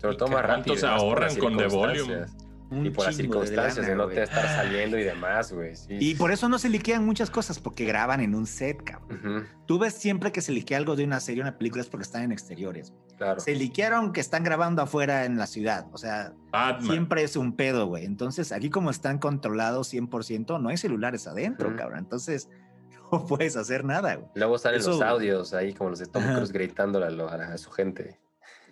Sobre 0.00 0.16
todo 0.16 0.28
más 0.28 0.44
rápido. 0.44 0.76
se 0.76 0.86
ahorran 0.86 1.34
con 1.36 1.56
The 1.56 1.66
Volume. 1.66 2.26
y 2.70 2.90
por 2.90 3.06
las 3.06 3.16
circunstancias 3.16 3.86
de, 3.86 3.94
no 3.94 4.08
te 4.08 4.22
estar 4.22 4.46
saliendo 4.46 4.98
y 4.98 5.04
demás, 5.04 5.52
güey. 5.52 5.74
y 5.88 6.14
por 6.16 6.32
eso 6.32 6.48
no 6.48 6.58
se 6.58 6.68
liquean 6.68 7.04
muchas 7.04 7.30
cosas, 7.30 7.60
porque 7.60 7.84
graban 7.84 8.20
en 8.20 8.34
un 8.34 8.46
set, 8.46 8.82
cabrón. 8.82 9.46
Tú 9.66 9.78
ves 9.78 9.94
siempre 9.94 10.32
que 10.32 10.40
se 10.40 10.52
liquea 10.52 10.78
algo 10.78 10.96
de 10.96 11.04
una 11.04 11.20
serie, 11.20 11.42
una 11.42 11.56
película, 11.56 11.82
es 11.82 11.88
porque 11.88 12.02
están 12.02 12.22
en 12.22 12.32
exteriores. 12.32 12.92
Claro. 13.16 13.38
Se 13.40 13.54
liquearon 13.54 14.12
que 14.12 14.20
están 14.20 14.42
grabando 14.42 14.82
afuera 14.82 15.24
en 15.24 15.36
la 15.38 15.46
ciudad. 15.46 15.86
O 15.92 15.98
sea, 15.98 16.32
siempre 16.80 17.22
es 17.22 17.36
un 17.36 17.54
pedo, 17.54 17.86
güey. 17.86 18.04
Entonces, 18.04 18.50
aquí 18.50 18.70
como 18.70 18.90
están 18.90 19.18
controlados 19.18 19.92
100%, 19.92 20.60
no 20.60 20.68
hay 20.68 20.76
celulares 20.76 21.26
adentro, 21.28 21.76
cabrón. 21.76 22.00
Entonces, 22.00 22.48
no 23.12 23.24
puedes 23.24 23.56
hacer 23.56 23.84
nada, 23.84 24.16
güey. 24.16 24.28
Luego 24.34 24.58
salen 24.58 24.82
los 24.82 25.00
audios 25.00 25.54
ahí, 25.54 25.74
como 25.74 25.90
los 25.90 26.00
de 26.00 26.06
Tom 26.06 26.24
Cruise 26.24 26.50
gritándole 26.50 27.06
a, 27.06 27.34
a 27.52 27.58
su 27.58 27.70
gente. 27.70 28.18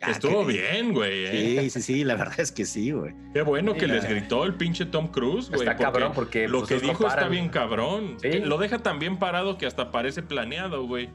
Ah, 0.03 0.11
Estuvo 0.11 0.45
bien, 0.45 0.93
güey. 0.93 1.27
¿eh? 1.27 1.61
Sí, 1.61 1.71
sí, 1.71 1.83
sí, 1.83 2.05
la 2.05 2.17
verdad 2.17 2.41
es 2.41 2.51
que 2.51 2.65
sí, 2.65 2.91
güey. 2.91 3.15
Qué 3.33 3.43
bueno 3.43 3.75
que 3.75 3.87
les 3.87 4.09
gritó 4.09 4.45
el 4.45 4.55
pinche 4.55 4.85
Tom 4.85 5.09
Cruise, 5.09 5.49
güey. 5.49 5.61
Está 5.61 5.77
cabrón 5.77 6.13
porque 6.13 6.49
lo 6.49 6.59
pues, 6.59 6.71
que 6.71 6.87
dijo 6.87 7.07
está 7.07 7.29
bien 7.29 7.49
cabrón. 7.49 8.17
Lo 8.45 8.59
deja 8.59 8.79
tan 8.81 8.99
bien 8.99 9.19
parado 9.19 9.59
que 9.59 9.67
hasta 9.67 9.93
parece 9.93 10.23
planeado, 10.23 10.87
güey. 10.87 11.11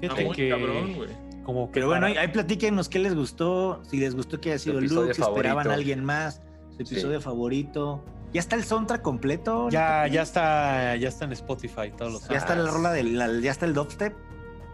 Fíjate 0.00 0.28
que... 0.30 0.48
cabrón, 0.48 0.94
güey. 0.94 1.10
Como 1.44 1.70
Pero 1.70 1.88
bueno, 1.88 2.06
ahí, 2.06 2.28
platíquenos 2.28 2.88
qué 2.88 2.98
les 2.98 3.14
gustó, 3.14 3.82
si 3.84 3.98
les 3.98 4.14
gustó 4.14 4.40
que 4.40 4.50
haya 4.50 4.58
sido 4.58 4.80
Luke, 4.80 5.12
si 5.12 5.20
esperaban 5.20 5.70
a 5.70 5.74
alguien 5.74 6.02
más, 6.02 6.40
su 6.74 6.82
episodio 6.82 7.20
favorito. 7.20 8.02
¿Ya 8.32 8.40
está 8.40 8.56
el 8.56 8.64
soundtrack 8.64 9.02
completo? 9.02 9.68
Ya, 9.68 10.08
ya 10.08 10.22
está, 10.22 10.96
ya 10.96 11.08
está 11.08 11.26
en 11.26 11.32
Spotify 11.32 11.92
todos 11.96 12.12
los. 12.12 12.28
Ya 12.28 12.38
está 12.38 12.56
la 12.56 12.70
rola 12.70 12.92
del, 12.92 13.42
ya 13.42 13.50
está 13.50 13.66
el 13.66 13.74
dubstep. 13.74 14.14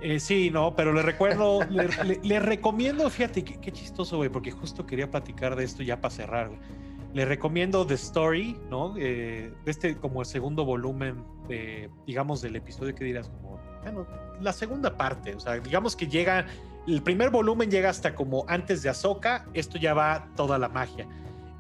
Eh, 0.03 0.19
sí, 0.19 0.51
no, 0.51 0.75
pero 0.75 0.93
le 0.93 1.03
recuerdo, 1.03 1.61
le, 1.69 2.41
recomiendo, 2.41 3.09
fíjate, 3.11 3.45
qué, 3.45 3.73
chistoso, 3.73 4.17
güey, 4.17 4.31
porque 4.31 4.51
justo 4.51 4.87
quería 4.87 5.11
platicar 5.11 5.57
de 5.57 5.65
esto 5.65 5.83
ya 5.83 6.01
para 6.01 6.15
cerrar, 6.15 6.49
güey. 6.49 6.61
Le 7.13 7.25
recomiendo 7.25 7.85
The 7.85 7.95
Story, 7.95 8.57
¿no? 8.71 8.95
Eh, 8.97 9.53
este 9.67 9.97
como 9.97 10.21
el 10.21 10.27
segundo 10.27 10.65
volumen, 10.65 11.25
de, 11.49 11.91
digamos, 12.07 12.41
del 12.41 12.57
episodio 12.57 12.95
que 12.95 13.05
dirás, 13.05 13.29
como, 13.29 13.61
bueno, 13.83 14.07
la 14.41 14.53
segunda 14.53 14.97
parte, 14.97 15.35
o 15.35 15.41
sea, 15.41 15.59
digamos 15.59 15.97
que 15.97 16.07
llega, 16.07 16.47
el 16.87 17.03
primer 17.03 17.31
volumen 17.31 17.71
llega 17.71 17.91
hasta 17.91 18.15
como 18.15 18.45
antes 18.49 18.83
de 18.83 18.91
Ahsoka, 18.91 19.47
esto 19.55 19.77
ya 19.77 19.93
va 19.93 20.29
toda 20.37 20.57
la 20.59 20.69
magia. 20.69 21.07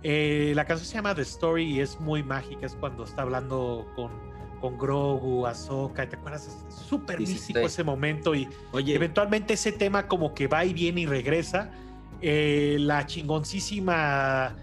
Eh, 0.03 0.53
la 0.55 0.65
canción 0.65 0.87
se 0.87 0.95
llama 0.95 1.15
The 1.15 1.23
Story 1.23 1.65
y 1.65 1.81
es 1.81 2.01
muy 2.01 2.23
mágica, 2.23 2.65
es 2.65 2.75
cuando 2.77 3.05
está 3.05 3.23
hablando 3.23 3.87
con 3.97 4.30
con 4.61 4.79
Grogu, 4.79 5.47
Ahsoka, 5.47 6.09
¿te 6.09 6.17
acuerdas? 6.17 6.47
Es 6.47 6.75
súper 6.75 7.19
místico 7.19 7.61
ese 7.61 7.83
momento 7.83 8.35
y 8.35 8.49
eventualmente 8.75 9.55
ese 9.55 9.73
tema 9.73 10.07
como 10.07 10.35
que 10.35 10.47
va 10.47 10.65
y 10.65 10.75
viene 10.75 11.03
y 11.03 11.07
regresa. 11.07 11.71
Eh, 12.23 12.77
la 12.81 13.07
chingoncísima, 13.07 14.55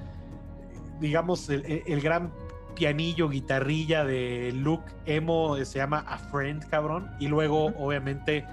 digamos, 0.99 1.49
el, 1.49 2.01
gran 2.01 2.31
pianillo, 2.75 3.29
guitarrilla 3.29 4.05
de 4.05 4.51
Luke 4.55 4.91
Emo 5.07 5.57
se 5.65 5.79
llama 5.79 6.05
A 6.07 6.19
Friend, 6.19 6.67
cabrón. 6.69 7.09
Y 7.19 7.27
luego, 7.27 7.73
obviamente, 7.77 8.45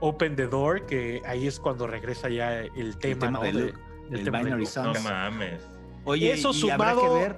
Open 0.00 0.34
the 0.34 0.48
Door, 0.48 0.86
que 0.86 1.22
ahí 1.26 1.46
es 1.46 1.60
cuando 1.60 1.86
regresa 1.86 2.28
ya 2.28 2.60
el 2.60 2.98
tema, 2.98 3.30
¿no? 3.30 3.42
de 3.42 3.52
Luke, 3.52 3.74
el 4.10 4.24
tema 4.24 4.42
de 4.42 4.50
No 4.50 4.94
mames. 5.04 5.62
Oye, 6.04 6.32
eso 6.32 6.52
sumado 6.52 7.02
que 7.02 7.08
ver, 7.20 7.36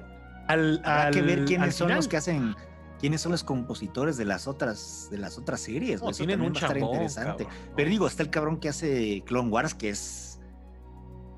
al, 0.49 0.81
al, 0.85 1.13
que 1.13 1.23
ver 1.23 1.45
quiénes 1.45 1.75
son 1.75 1.95
los 1.95 2.09
que 2.09 2.17
hacen 2.17 2.55
quiénes 3.01 3.23
son 3.23 3.33
los 3.33 3.43
compositores 3.43 4.17
de 4.17 4.27
las 4.27 4.47
otras, 4.47 5.09
de 5.11 5.19
las 5.19 5.39
otras 5.39 5.61
series. 5.61 6.03
No, 6.03 6.13
tienen 6.13 6.43
un 6.43 6.53
va 6.53 6.79
interesante. 6.79 7.47
Pero 7.75 7.91
digo, 7.91 8.07
está 8.07 8.23
el 8.23 8.31
cabrón 8.31 8.59
que 8.59 8.69
hace 8.69 9.23
Clone 9.27 9.49
Wars, 9.49 9.75
que 9.75 9.89
es 9.89 10.41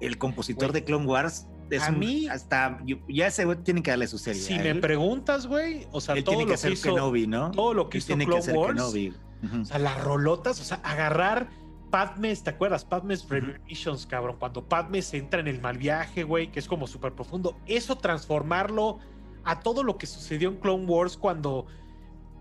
el 0.00 0.18
compositor 0.18 0.72
de 0.72 0.84
Clone 0.84 1.06
Wars. 1.06 1.46
a 1.80 1.90
mí, 1.92 2.28
hasta 2.28 2.80
ya 3.08 3.28
ese 3.28 3.44
güey 3.44 3.58
tiene 3.58 3.82
que 3.82 3.90
darle 3.90 4.08
su 4.08 4.18
serie. 4.18 4.42
Si 4.42 4.58
me 4.58 4.74
preguntas, 4.74 5.46
güey, 5.46 5.86
o 5.92 6.00
sea, 6.00 6.14
todo 6.16 6.36
tiene 6.36 6.44
que 6.44 6.56
lo 6.56 6.60
que 6.60 6.70
hizo, 6.70 6.94
Kenobi, 6.94 7.26
¿no? 7.26 7.50
Todo 7.52 7.74
lo 7.74 7.88
que 7.88 7.98
hizo 7.98 8.08
tiene 8.08 8.26
Clone 8.26 8.44
que 8.44 8.52
Wars, 8.52 8.74
Kenobi. 8.74 9.14
o 9.62 9.64
sea, 9.64 9.78
las 9.78 10.02
rolotas, 10.02 10.60
o 10.60 10.64
sea, 10.64 10.80
agarrar 10.82 11.48
Padmes, 11.92 12.42
¿te 12.42 12.50
acuerdas? 12.50 12.86
Padmes 12.86 13.28
Revelations, 13.28 14.06
cabrón. 14.06 14.36
Cuando 14.38 14.66
Padmes 14.66 15.12
entra 15.12 15.40
en 15.40 15.46
el 15.46 15.60
mal 15.60 15.76
viaje, 15.76 16.24
güey, 16.24 16.50
que 16.50 16.58
es 16.58 16.66
como 16.66 16.86
súper 16.86 17.12
profundo. 17.12 17.56
Eso 17.66 17.96
transformarlo 17.96 18.98
a 19.44 19.60
todo 19.60 19.82
lo 19.82 19.98
que 19.98 20.06
sucedió 20.06 20.48
en 20.48 20.56
Clone 20.56 20.84
Wars 20.86 21.16
cuando 21.16 21.66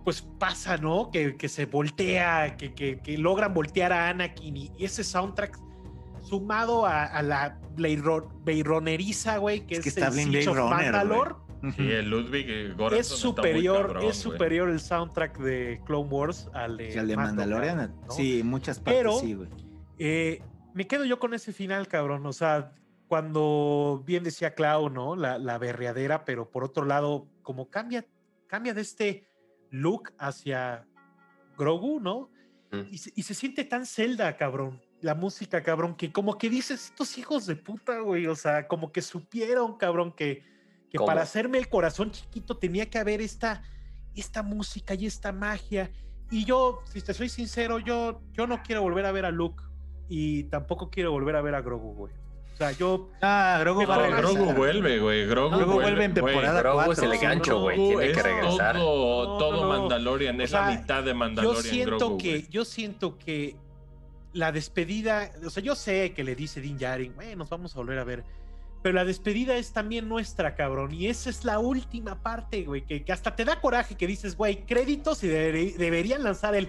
pues 0.03 0.21
pasa, 0.21 0.77
¿no? 0.77 1.11
Que, 1.11 1.35
se 1.47 1.65
voltea, 1.65 2.57
que, 2.57 2.73
que, 2.73 3.17
logran 3.17 3.53
voltear 3.53 3.93
a 3.93 4.09
Anakin 4.09 4.57
y, 4.57 4.71
ese 4.79 5.03
soundtrack 5.03 5.59
sumado 6.23 6.85
a, 6.85 7.21
la 7.21 7.59
Beironeriza, 8.43 9.37
güey, 9.37 9.65
que 9.65 9.75
es, 9.75 9.81
que 9.81 9.89
está 9.89 10.07
el 10.07 10.13
Siege 10.13 10.49
of 10.49 10.57
Mandalore. 10.57 11.35
Sí, 11.75 11.91
el 11.91 12.09
Ludwig 12.09 12.45
eh, 12.49 12.75
es 12.97 13.07
superior, 13.07 13.99
es 14.01 14.17
superior 14.17 14.69
el 14.69 14.79
soundtrack 14.79 15.37
de 15.37 15.79
Clone 15.85 16.09
Wars 16.09 16.49
al 16.53 16.77
de, 16.77 16.97
al 16.97 17.07
de 17.07 17.15
Mandalorian. 17.15 17.95
Sí, 18.09 18.41
muchas 18.43 18.79
partes 18.79 18.99
Pero, 18.99 19.19
sí, 19.19 19.35
güey. 19.35 19.49
Eh, 19.99 20.41
me 20.73 20.87
quedo 20.87 21.05
yo 21.05 21.19
con 21.19 21.35
ese 21.35 21.53
final, 21.53 21.87
cabrón. 21.87 22.25
O 22.25 22.33
sea, 22.33 22.71
cuando 23.11 24.01
bien 24.05 24.23
decía 24.23 24.55
Clau, 24.55 24.89
¿no? 24.89 25.17
La, 25.17 25.37
la 25.37 25.57
berreadera, 25.57 26.23
pero 26.23 26.49
por 26.49 26.63
otro 26.63 26.85
lado, 26.85 27.27
como 27.41 27.69
cambia, 27.69 28.05
cambia 28.47 28.73
de 28.73 28.79
este 28.79 29.27
look 29.69 30.13
hacia 30.17 30.87
Grogu, 31.57 31.99
¿no? 31.99 32.29
Mm. 32.71 32.83
Y, 32.89 33.23
se, 33.23 33.33
siente 33.33 33.65
tan 33.65 33.85
celda, 33.85 34.37
cabrón. 34.37 34.81
La 35.01 35.13
música, 35.13 35.61
cabrón, 35.61 35.97
que 35.97 36.13
como 36.13 36.37
que 36.37 36.49
dices, 36.49 36.85
estos 36.85 37.17
hijos 37.17 37.45
de 37.47 37.57
puta, 37.57 37.99
güey, 37.99 38.27
o 38.27 38.35
sea, 38.37 38.69
como 38.69 38.93
que 38.93 39.01
supieron, 39.01 39.75
cabrón, 39.75 40.13
que, 40.13 40.45
que 40.89 40.97
para 40.97 41.21
hacerme 41.21 41.57
el 41.57 41.67
corazón 41.67 42.11
chiquito 42.11 42.59
tenía 42.59 42.89
que 42.89 42.97
haber 42.97 43.19
esta, 43.19 43.61
esta 44.15 44.41
música 44.41 44.93
y 44.93 45.05
esta 45.05 45.33
magia. 45.33 45.91
Y 46.29 46.45
yo, 46.45 46.81
si 46.85 47.01
te 47.01 47.13
soy 47.13 47.27
sincero, 47.27 47.77
yo, 47.77 48.21
yo 48.31 48.47
no 48.47 48.63
quiero 48.63 48.83
volver 48.83 49.05
a 49.05 49.11
ver 49.11 49.25
a 49.25 49.31
Luke 49.31 49.61
y 50.07 50.45
tampoco 50.45 50.89
quiero 50.89 51.11
volver 51.11 51.35
a 51.35 51.41
ver 51.41 51.55
a 51.55 51.61
Grogu, 51.61 51.93
güey 51.93 52.21
sea, 52.61 52.71
yo. 52.77 53.09
Ah, 53.21 53.57
Grogu, 53.61 53.85
Grogu 53.85 54.53
vuelve, 54.53 54.99
güey. 54.99 55.25
Grogu, 55.25 55.57
Grogu 55.57 55.73
vuelve, 55.73 56.05
en 56.05 56.13
temporada 56.13 56.61
Grogu 56.61 56.91
es 56.91 56.99
el 56.99 57.17
gancho, 57.17 57.59
güey. 57.61 57.77
Tiene 57.77 58.11
que 58.11 58.23
regresar. 58.23 58.75
Todo, 58.75 59.37
todo 59.37 59.67
Mandalorian, 59.67 60.39
es 60.41 60.51
la 60.51 60.71
mitad 60.71 61.03
de 61.03 61.13
Mandalorian. 61.13 61.63
Yo 61.63 61.69
siento 61.69 62.17
que, 62.17 62.47
yo 62.49 62.65
siento 62.65 63.17
que 63.17 63.55
la 64.33 64.51
despedida, 64.51 65.31
o 65.45 65.49
sea, 65.49 65.61
yo 65.63 65.75
sé 65.75 66.13
que 66.13 66.23
le 66.23 66.35
dice 66.35 66.61
Din 66.61 66.77
Djarin, 66.77 67.13
güey, 67.13 67.35
nos 67.35 67.49
vamos 67.49 67.75
a 67.75 67.79
volver 67.79 67.99
a 67.99 68.03
ver. 68.03 68.23
Pero 68.81 68.95
la 68.95 69.05
despedida 69.05 69.55
es 69.57 69.73
también 69.73 70.09
nuestra, 70.09 70.55
cabrón. 70.55 70.91
Y 70.93 71.07
esa 71.07 71.29
es 71.29 71.45
la 71.45 71.59
última 71.59 72.23
parte, 72.23 72.63
güey, 72.63 72.81
que, 72.81 73.03
que 73.03 73.11
hasta 73.11 73.35
te 73.35 73.45
da 73.45 73.61
coraje 73.61 73.95
que 73.95 74.07
dices, 74.07 74.35
güey, 74.35 74.65
créditos 74.65 75.23
y 75.23 75.27
deberían 75.27 76.23
lanzar 76.23 76.55
el 76.55 76.67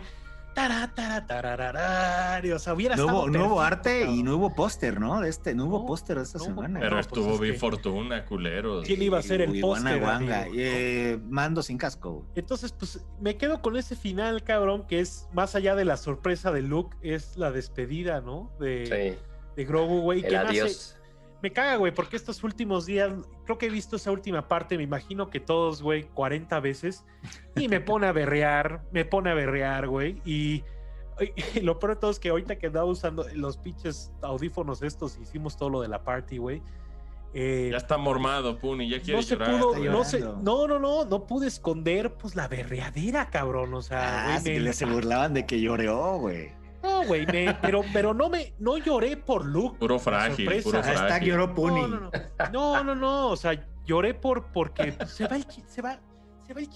o 2.54 2.58
sea, 2.58 2.74
hubiera 2.74 2.96
nuevo, 2.96 3.28
nuevo 3.28 3.60
arte 3.60 4.04
y 4.04 4.22
nuevo 4.22 4.54
póster, 4.54 5.00
¿no? 5.00 5.20
De 5.20 5.28
este, 5.28 5.54
nuevo 5.54 5.86
póster 5.86 6.16
de 6.16 6.22
esta 6.24 6.38
semana. 6.38 6.80
Pero 6.80 6.96
pues 6.96 7.06
estuvo 7.06 7.38
bien 7.38 7.56
fortuna, 7.56 8.24
culeros. 8.24 8.86
¿Quién 8.86 9.02
iba 9.02 9.18
a 9.18 9.22
ser 9.22 9.40
el 9.40 9.60
póster? 9.60 10.02
Eh, 10.54 11.18
mando 11.28 11.62
sin 11.62 11.78
casco. 11.78 12.26
Entonces, 12.34 12.72
pues 12.72 13.04
me 13.20 13.36
quedo 13.36 13.62
con 13.62 13.76
ese 13.76 13.96
final, 13.96 14.42
cabrón, 14.42 14.86
que 14.86 15.00
es 15.00 15.28
más 15.32 15.54
allá 15.54 15.74
de 15.74 15.84
la 15.84 15.96
sorpresa 15.96 16.52
de 16.52 16.62
Luke, 16.62 16.96
es 17.02 17.36
la 17.36 17.50
despedida, 17.50 18.20
¿no? 18.20 18.50
De, 18.58 19.18
de 19.56 19.64
Grogu, 19.64 20.00
güey. 20.00 20.24
El 20.24 20.36
adiós 20.36 20.96
me 21.42 21.52
caga, 21.52 21.76
güey, 21.76 21.92
porque 21.92 22.16
estos 22.16 22.42
últimos 22.44 22.86
días, 22.86 23.12
creo 23.44 23.58
que 23.58 23.66
he 23.66 23.70
visto 23.70 23.96
esa 23.96 24.12
última 24.12 24.46
parte, 24.46 24.76
me 24.76 24.84
imagino 24.84 25.28
que 25.28 25.40
todos, 25.40 25.82
güey, 25.82 26.04
40 26.04 26.60
veces, 26.60 27.04
y 27.56 27.68
me 27.68 27.80
pone 27.80 28.06
a 28.06 28.12
berrear, 28.12 28.82
me 28.92 29.04
pone 29.04 29.30
a 29.30 29.34
berrear, 29.34 29.88
güey, 29.88 30.22
y, 30.24 30.62
lo 31.62 31.78
peor 31.78 31.94
de 31.94 32.00
todo 32.00 32.10
es 32.12 32.20
que 32.20 32.30
ahorita 32.30 32.56
que 32.56 32.68
andaba 32.68 32.86
usando 32.86 33.26
los 33.34 33.56
pinches 33.58 34.12
audífonos 34.22 34.82
estos, 34.82 35.18
hicimos 35.18 35.56
todo 35.56 35.68
lo 35.68 35.80
de 35.82 35.88
la 35.88 36.02
party, 36.02 36.38
güey. 36.38 36.62
Eh, 37.34 37.70
ya 37.70 37.78
está 37.78 37.96
mormado, 37.96 38.58
Puni, 38.58 38.88
ya 38.90 39.00
quiere 39.00 39.16
no 39.16 39.22
se 39.22 39.36
Pudo, 39.38 39.76
no, 39.78 40.04
se, 40.04 40.20
no, 40.20 40.66
no, 40.66 40.78
no, 40.78 41.06
no 41.06 41.26
pude 41.26 41.46
esconder 41.46 42.12
pues 42.12 42.36
la 42.36 42.46
berreadera, 42.46 43.30
cabrón. 43.30 43.72
O 43.72 43.80
sea, 43.80 44.34
ah, 44.34 44.40
güey, 44.40 44.72
se 44.74 44.84
burlaban 44.84 45.32
de 45.32 45.46
que 45.46 45.58
lloreó, 45.58 46.18
güey. 46.18 46.50
No, 46.82 47.04
güey, 47.04 47.26
pero, 47.60 47.82
pero 47.92 48.12
no 48.12 48.28
me, 48.28 48.54
no 48.58 48.76
lloré 48.78 49.16
por 49.16 49.44
Luke. 49.44 49.78
Puro 49.78 49.98
frágil, 49.98 50.62
puro 50.62 50.82
frágil. 50.82 50.98
Hasta 50.98 51.18
lloró 51.18 51.54
Puni. 51.54 51.82
No, 51.82 52.10
no, 52.52 52.84
no, 52.84 52.94
no, 52.94 53.28
o 53.28 53.36
sea, 53.36 53.52
lloré 53.84 54.14
por, 54.14 54.46
porque 54.52 54.92
se 55.06 55.26
va 55.26 55.36
el, 55.36 55.46
se 55.66 55.82
va, 55.82 55.98
se 56.46 56.54
va 56.54 56.60
el 56.60 56.68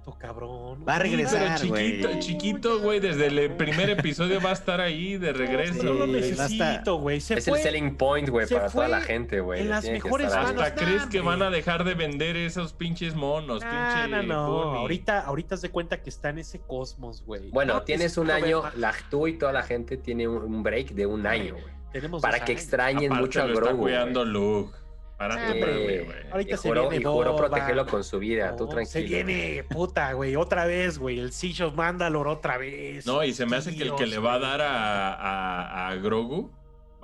chiquito 0.00 0.18
cabrón. 0.18 0.84
Va 0.88 0.96
a 0.96 0.98
regresar, 0.98 1.58
chiquito, 1.58 2.08
güey. 2.08 2.20
chiquito, 2.20 2.80
güey, 2.80 3.00
desde 3.00 3.26
el 3.26 3.56
primer 3.56 3.90
episodio 3.90 4.40
va 4.40 4.50
a 4.50 4.54
estar 4.54 4.80
ahí 4.80 5.16
de 5.16 5.32
regreso. 5.32 5.82
No, 5.82 5.92
lo 5.94 6.06
necesito, 6.06 6.96
güey. 6.96 7.18
Es 7.18 7.30
el 7.30 7.56
selling 7.56 7.96
point, 7.96 8.28
güey, 8.28 8.46
para 8.48 8.68
toda 8.68 8.88
la 8.88 9.00
gente, 9.00 9.40
güey. 9.40 9.62
En 9.62 9.70
las 9.70 9.84
mejores 9.84 10.32
Hasta 10.32 10.74
crees 10.74 11.06
que 11.06 11.20
van 11.20 11.42
a 11.42 11.50
dejar 11.50 11.84
de 11.84 11.94
vender 11.94 12.36
esos 12.36 12.72
pinches 12.72 13.14
monos, 13.14 13.62
nah, 13.62 14.06
No, 14.06 14.22
no, 14.22 14.44
Ahorita, 14.80 15.20
ahorita 15.20 15.56
se 15.56 15.70
cuenta 15.70 16.02
que 16.02 16.10
está 16.10 16.30
en 16.30 16.38
ese 16.38 16.60
cosmos, 16.60 17.22
güey. 17.24 17.50
Bueno, 17.50 17.82
tienes 17.82 18.16
un 18.16 18.30
año, 18.30 18.62
la, 18.76 18.94
tú 19.10 19.26
y 19.26 19.38
toda 19.38 19.52
la 19.52 19.62
gente 19.62 19.96
tiene 19.96 20.28
un 20.28 20.62
break 20.62 20.90
de 20.92 21.06
un 21.06 21.26
año, 21.26 21.54
güey. 21.54 21.80
Tenemos 21.92 22.22
para 22.22 22.44
que 22.44 22.52
extrañen 22.52 23.12
mucho 23.12 23.42
a 23.42 23.46
Grogu. 23.46 23.64
Está 23.64 23.76
cuidando 23.76 24.24
Luke. 24.24 24.79
Para 25.20 25.52
güey. 25.52 26.06
Ahorita 26.32 26.56
se 26.56 26.72
viene 26.72 26.96
y 26.96 27.02
juró 27.02 27.36
protegerlo 27.36 27.84
con 27.84 28.02
su 28.02 28.18
vida, 28.18 28.56
tú 28.56 28.66
tranquilo. 28.66 28.86
Se 28.90 29.02
viene, 29.02 29.62
puta, 29.64 30.14
güey, 30.14 30.34
otra 30.34 30.64
vez, 30.64 30.98
güey. 30.98 31.18
El 31.18 31.30
Siege 31.30 31.62
of 31.62 31.74
Mandalore 31.74 32.30
otra 32.30 32.56
vez. 32.56 33.04
No, 33.04 33.22
y 33.22 33.34
se 33.34 33.44
me 33.44 33.58
hace 33.58 33.76
que 33.76 33.82
el 33.82 33.94
que 33.96 34.06
le 34.06 34.18
va 34.18 34.34
a 34.34 34.38
dar 34.38 34.62
a, 34.62 35.88
a, 35.88 35.94
Grogu 35.96 36.50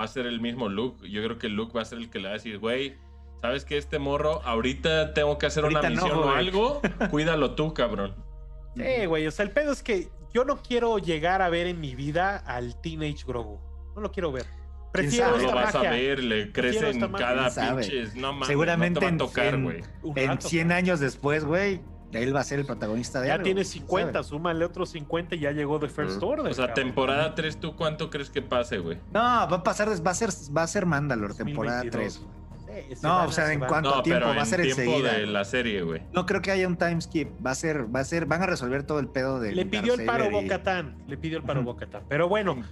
va 0.00 0.04
a 0.04 0.08
ser 0.08 0.24
el 0.24 0.40
mismo 0.40 0.70
Luke. 0.70 1.06
Yo 1.10 1.22
creo 1.22 1.36
que 1.36 1.50
Luke 1.50 1.74
va 1.76 1.82
a 1.82 1.84
ser 1.84 1.98
el 1.98 2.08
que 2.08 2.18
le 2.18 2.28
va 2.28 2.30
a 2.30 2.38
decir, 2.38 2.58
güey, 2.58 2.96
¿sabes 3.42 3.66
que 3.66 3.76
este 3.76 3.98
morro, 3.98 4.40
ahorita 4.44 5.12
tengo 5.12 5.36
que 5.36 5.44
hacer 5.44 5.66
una 5.66 5.82
misión 5.82 6.18
o 6.18 6.30
algo? 6.30 6.80
Cuídalo 7.10 7.54
tú, 7.54 7.74
cabrón. 7.74 8.14
Sí, 8.76 9.04
güey, 9.04 9.26
o 9.26 9.30
sea, 9.30 9.44
el 9.44 9.50
pedo 9.50 9.72
es 9.72 9.82
que 9.82 10.08
yo 10.32 10.46
no 10.46 10.62
quiero 10.62 10.96
llegar 10.96 11.42
a 11.42 11.50
ver 11.50 11.66
en 11.66 11.80
mi 11.80 11.94
vida 11.94 12.38
al 12.38 12.80
Teenage 12.80 13.26
Grogu. 13.26 13.60
No 13.94 14.00
lo 14.00 14.10
quiero 14.10 14.32
ver. 14.32 14.46
Prefiero 14.96 15.30
no 15.36 15.42
lo 15.42 15.54
vas 15.54 15.74
a 15.74 15.80
ver, 15.82 16.22
le 16.22 16.52
crecen 16.52 17.00
cada 17.12 17.48
pinche. 17.54 18.04
No 18.16 18.32
mames, 18.32 18.48
Seguramente 18.48 19.00
no 19.00 19.00
te 19.00 19.06
va 19.06 19.14
a 19.14 19.18
tocar, 19.18 19.54
en, 19.54 19.64
güey. 19.64 19.82
en 20.16 20.40
100 20.40 20.72
años 20.72 21.00
después, 21.00 21.44
güey, 21.44 21.80
él 22.12 22.34
va 22.34 22.40
a 22.40 22.44
ser 22.44 22.60
el 22.60 22.66
protagonista 22.66 23.20
de 23.20 23.26
Ya 23.28 23.34
algo, 23.34 23.44
tiene 23.44 23.64
50, 23.64 24.12
¿sabes? 24.12 24.26
súmale 24.28 24.64
otros 24.64 24.90
50 24.90 25.34
y 25.34 25.40
ya 25.40 25.50
llegó 25.52 25.78
de 25.78 25.88
First 25.88 26.22
Order. 26.22 26.50
O 26.50 26.54
sea, 26.54 26.68
cabrón. 26.68 26.86
temporada 26.86 27.34
3, 27.34 27.58
¿tú 27.60 27.76
cuánto 27.76 28.08
crees 28.10 28.30
que 28.30 28.42
pase, 28.42 28.78
güey? 28.78 28.98
No, 29.12 29.20
va 29.20 29.42
a 29.44 29.62
pasar, 29.62 29.88
va 30.06 30.10
a 30.10 30.14
ser, 30.14 30.30
va 30.56 30.62
a 30.62 30.66
ser 30.66 30.86
Mandalore, 30.86 31.34
temporada 31.34 31.82
2022. 31.82 32.20
3. 32.20 32.30
Sí, 32.76 32.94
No, 33.02 33.24
o 33.24 33.32
sea, 33.32 33.46
se 33.46 33.54
en 33.54 33.60
cuanto 33.60 33.88
No, 33.90 33.96
a 33.96 34.02
tiempo, 34.02 34.26
va 34.26 34.42
a 34.42 34.44
ser 34.44 34.60
enseguida. 34.60 35.14
de 35.14 35.26
la 35.26 35.44
serie, 35.46 35.80
güey. 35.82 36.02
No 36.12 36.26
creo 36.26 36.42
que 36.42 36.50
haya 36.50 36.68
un 36.68 36.76
time 36.76 37.00
skip. 37.00 37.28
Va 37.44 37.52
a 37.52 37.54
ser, 37.54 37.94
va 37.94 38.00
a 38.00 38.04
ser, 38.04 38.26
van 38.26 38.42
a 38.42 38.46
resolver 38.46 38.82
todo 38.82 38.98
el 38.98 39.08
pedo 39.08 39.40
de. 39.40 39.52
Le 39.52 39.64
pidió 39.64 39.94
el 39.94 40.04
paro 40.04 40.26
y- 40.26 40.30
Bocatán. 40.30 40.96
Le 41.06 41.16
pidió 41.16 41.38
el 41.38 41.44
paro 41.44 41.62
Bocatán. 41.62 42.02
Pero 42.08 42.28
bueno, 42.28 42.62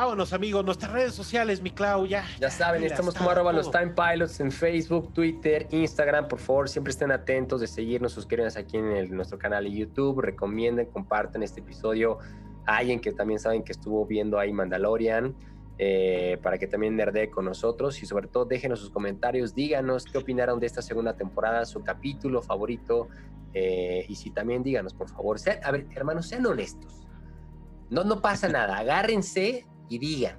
vámonos, 0.00 0.32
amigos. 0.32 0.64
Nuestras 0.64 0.90
redes 0.92 1.14
sociales, 1.14 1.60
mi 1.60 1.70
Clau, 1.70 2.06
ya. 2.06 2.24
Ya 2.40 2.50
saben, 2.50 2.82
estamos 2.84 3.14
como 3.14 3.28
arroba 3.30 3.52
los 3.52 3.70
Time 3.70 3.88
Pilots 3.94 4.40
en 4.40 4.50
Facebook, 4.50 5.12
Twitter, 5.12 5.66
Instagram. 5.70 6.26
Por 6.26 6.38
favor, 6.38 6.68
siempre 6.70 6.90
estén 6.90 7.10
atentos 7.12 7.60
de 7.60 7.66
seguirnos, 7.66 8.12
suscríbanse 8.12 8.58
aquí 8.58 8.78
en 8.78 8.86
el- 8.92 9.10
nuestro 9.14 9.38
canal 9.38 9.64
de 9.64 9.72
YouTube, 9.72 10.20
recomienden, 10.22 10.86
compartan 10.86 11.42
este 11.42 11.60
episodio 11.60 12.18
a 12.66 12.78
alguien 12.78 12.98
que 13.00 13.12
también 13.12 13.38
saben 13.38 13.62
que 13.62 13.72
estuvo 13.72 14.06
viendo 14.06 14.38
ahí 14.38 14.52
Mandalorian. 14.52 15.34
eh, 15.82 16.36
para 16.42 16.58
que 16.58 16.66
también 16.66 16.94
nerdee 16.94 17.30
con 17.30 17.46
nosotros 17.46 18.02
y 18.02 18.06
sobre 18.06 18.28
todo 18.28 18.44
déjenos 18.44 18.80
sus 18.80 18.90
comentarios, 18.90 19.54
díganos 19.54 20.04
qué 20.04 20.18
opinaron 20.18 20.60
de 20.60 20.66
esta 20.66 20.82
segunda 20.82 21.16
temporada, 21.16 21.64
su 21.64 21.82
capítulo 21.82 22.42
favorito 22.42 23.08
eh, 23.54 24.04
y 24.06 24.14
si 24.14 24.28
también 24.30 24.62
díganos, 24.62 24.92
por 24.92 25.08
favor, 25.08 25.38
sean, 25.38 25.58
a 25.64 25.70
ver, 25.70 25.86
hermanos, 25.96 26.26
sean 26.28 26.44
honestos. 26.44 27.06
No, 27.88 28.04
no 28.04 28.20
pasa 28.20 28.46
nada, 28.50 28.76
agárrense 28.76 29.64
y 29.90 29.98
digan. 29.98 30.38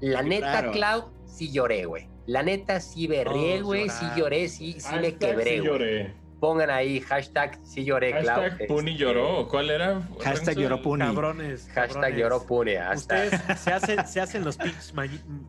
La 0.00 0.22
neta, 0.22 0.50
claro. 0.50 0.72
Clau, 0.72 1.12
sí 1.26 1.52
lloré, 1.52 1.84
güey. 1.84 2.08
La 2.26 2.42
neta, 2.42 2.80
sí 2.80 3.06
berrié, 3.06 3.56
Todos 3.56 3.64
güey. 3.64 3.88
Sí 3.90 3.96
lloraron. 4.00 4.18
lloré, 4.18 4.48
sí, 4.48 4.76
sí 4.80 4.94
me 4.96 5.16
quebré, 5.16 5.58
sí 5.58 5.64
lloré. 5.64 6.14
Pongan 6.44 6.68
ahí 6.68 7.00
hashtag 7.00 7.58
sí 7.62 7.86
lloré, 7.86 8.10
Clau. 8.20 8.42
Hashtag 8.42 8.66
Puni 8.66 8.90
Este, 8.90 9.02
lloró. 9.02 9.38
¿o 9.38 9.48
¿Cuál 9.48 9.70
era? 9.70 10.02
Hashtag 10.22 10.48
Renzo? 10.48 10.60
lloró 10.60 10.82
Puni. 10.82 11.02
Cabrones. 11.06 11.66
Hashtag 11.68 11.88
cabrones. 11.88 12.18
lloró 12.18 12.46
Pune. 12.46 12.76
Hasta... 12.76 13.24
Ustedes 13.24 13.60
se 13.60 13.72
hacen, 13.72 14.06
se 14.06 14.20
hacen 14.20 14.44
los 14.44 14.58
pinches 14.58 14.92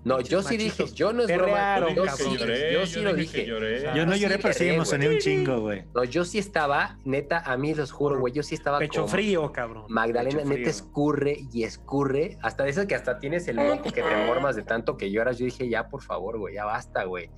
No, 0.06 0.22
yo 0.22 0.42
sí 0.42 0.56
dije, 0.56 0.86
yo 0.94 1.12
no 1.12 1.24
es 1.24 1.28
broma. 1.28 1.48
Perrearon, 1.48 1.96
Yo 1.96 2.08
sí, 2.08 2.38
lloré, 2.38 2.72
yo 2.72 2.86
sí 2.86 3.02
lo 3.02 3.14
dije. 3.14 3.46
Yo 3.46 4.06
no 4.06 4.14
sí 4.14 4.20
lloré, 4.22 4.38
pero 4.38 4.54
sí 4.54 4.60
me 4.64 4.66
berré, 4.68 4.76
emocioné 4.76 5.10
un 5.10 5.18
chingo, 5.18 5.60
güey. 5.60 5.84
No, 5.94 6.06
yo 6.06 6.24
sí 6.24 6.40
estaba, 6.40 6.98
neta, 7.04 7.40
a 7.40 7.58
mí 7.58 7.76
los 7.76 7.92
juro, 7.92 8.18
güey, 8.18 8.32
yo 8.32 8.42
sí 8.42 8.56
estaba 8.56 8.80
Pecho 8.80 9.02
como 9.02 9.08
frío, 9.10 9.52
cabrón. 9.52 9.88
Magdalena, 9.90 10.38
Pecho 10.38 10.48
neta, 10.48 10.56
frío. 10.56 10.70
escurre 10.70 11.40
y 11.52 11.64
escurre. 11.64 12.38
Hasta 12.42 12.64
de 12.64 12.70
eso 12.70 12.88
que 12.88 12.96
hasta 12.96 13.20
tienes 13.20 13.50
el 13.50 13.58
moco 13.58 13.92
que 13.92 14.02
te 14.02 14.26
mormas 14.28 14.56
de 14.56 14.62
tanto 14.62 14.96
que 14.96 15.12
lloras. 15.12 15.38
Yo 15.38 15.44
dije, 15.44 15.68
ya, 15.68 15.90
por 15.90 16.02
favor, 16.02 16.40
güey, 16.40 16.56
ya 16.56 16.64
basta, 16.64 17.04
güey. 17.04 17.30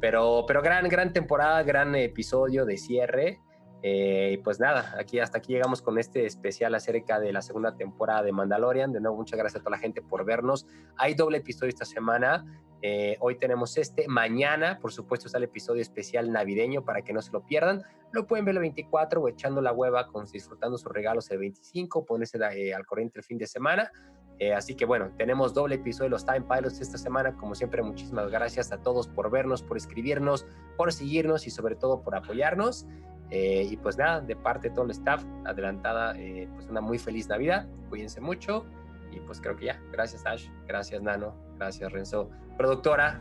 Pero, 0.00 0.44
pero 0.46 0.62
gran, 0.62 0.88
gran 0.88 1.12
temporada, 1.12 1.62
gran 1.62 1.94
episodio 1.94 2.64
de 2.64 2.76
cierre. 2.76 3.40
Eh, 3.82 4.32
y 4.34 4.36
pues 4.38 4.58
nada, 4.58 4.96
aquí 4.98 5.20
hasta 5.20 5.38
aquí 5.38 5.52
llegamos 5.52 5.82
con 5.82 5.98
este 5.98 6.26
especial 6.26 6.74
acerca 6.74 7.20
de 7.20 7.32
la 7.32 7.42
segunda 7.42 7.76
temporada 7.76 8.22
de 8.22 8.32
Mandalorian. 8.32 8.92
De 8.92 9.00
nuevo, 9.00 9.16
muchas 9.16 9.38
gracias 9.38 9.60
a 9.60 9.64
toda 9.64 9.76
la 9.76 9.78
gente 9.78 10.02
por 10.02 10.24
vernos. 10.24 10.66
Hay 10.96 11.14
doble 11.14 11.38
episodio 11.38 11.68
esta 11.68 11.84
semana. 11.84 12.44
Eh, 12.82 13.16
hoy 13.20 13.36
tenemos 13.36 13.76
este. 13.76 14.06
Mañana, 14.08 14.78
por 14.80 14.92
supuesto, 14.92 15.26
está 15.26 15.38
el 15.38 15.44
episodio 15.44 15.82
especial 15.82 16.30
navideño 16.30 16.84
para 16.84 17.02
que 17.02 17.12
no 17.12 17.22
se 17.22 17.32
lo 17.32 17.44
pierdan. 17.44 17.82
Lo 18.12 18.26
pueden 18.26 18.44
ver 18.44 18.54
el 18.54 18.60
24 18.60 19.20
o 19.20 19.28
echando 19.28 19.60
la 19.60 19.72
hueva, 19.72 20.06
con, 20.08 20.26
disfrutando 20.26 20.78
sus 20.78 20.92
regalos 20.92 21.30
el 21.30 21.38
25, 21.38 22.04
ponerse 22.04 22.38
eh, 22.52 22.74
al 22.74 22.86
corriente 22.86 23.18
el 23.18 23.24
fin 23.24 23.38
de 23.38 23.46
semana. 23.46 23.90
Eh, 24.40 24.54
así 24.54 24.74
que 24.76 24.84
bueno, 24.84 25.10
tenemos 25.16 25.52
doble 25.52 25.74
episodio 25.76 26.04
de 26.04 26.10
los 26.10 26.24
Time 26.24 26.42
Pilots 26.42 26.80
esta 26.80 26.96
semana. 26.98 27.34
Como 27.36 27.54
siempre, 27.54 27.82
muchísimas 27.82 28.30
gracias 28.30 28.70
a 28.72 28.78
todos 28.78 29.08
por 29.08 29.30
vernos, 29.30 29.62
por 29.62 29.76
escribirnos, 29.76 30.46
por 30.76 30.92
seguirnos 30.92 31.46
y 31.46 31.50
sobre 31.50 31.74
todo 31.74 32.02
por 32.02 32.14
apoyarnos. 32.14 32.86
Eh, 33.30 33.66
y 33.70 33.76
pues 33.76 33.98
nada, 33.98 34.20
de 34.20 34.36
parte 34.36 34.68
de 34.68 34.74
todo 34.74 34.84
el 34.84 34.92
staff, 34.92 35.22
adelantada, 35.44 36.16
eh, 36.16 36.48
pues 36.54 36.66
una 36.68 36.80
muy 36.80 36.98
feliz 36.98 37.28
Navidad. 37.28 37.66
Cuídense 37.88 38.20
mucho. 38.20 38.64
Y 39.10 39.20
pues 39.20 39.40
creo 39.40 39.56
que 39.56 39.66
ya. 39.66 39.80
Gracias 39.90 40.24
Ash, 40.26 40.46
gracias 40.66 41.02
Nano, 41.02 41.34
gracias 41.56 41.90
Renzo. 41.90 42.30
Productora, 42.56 43.20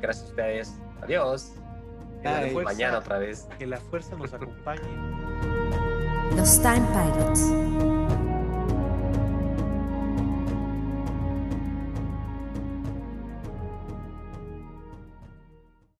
gracias 0.00 0.26
a 0.26 0.30
ustedes. 0.30 0.80
Adiós. 1.02 1.52
Fuerza- 2.22 2.62
Mañana 2.62 2.98
otra 2.98 3.18
vez. 3.18 3.46
Que 3.58 3.66
la 3.66 3.76
fuerza 3.76 4.16
nos 4.16 4.32
acompañe. 4.32 4.80
Los 6.36 6.58
Time 6.62 6.86
Pilots. 6.92 8.03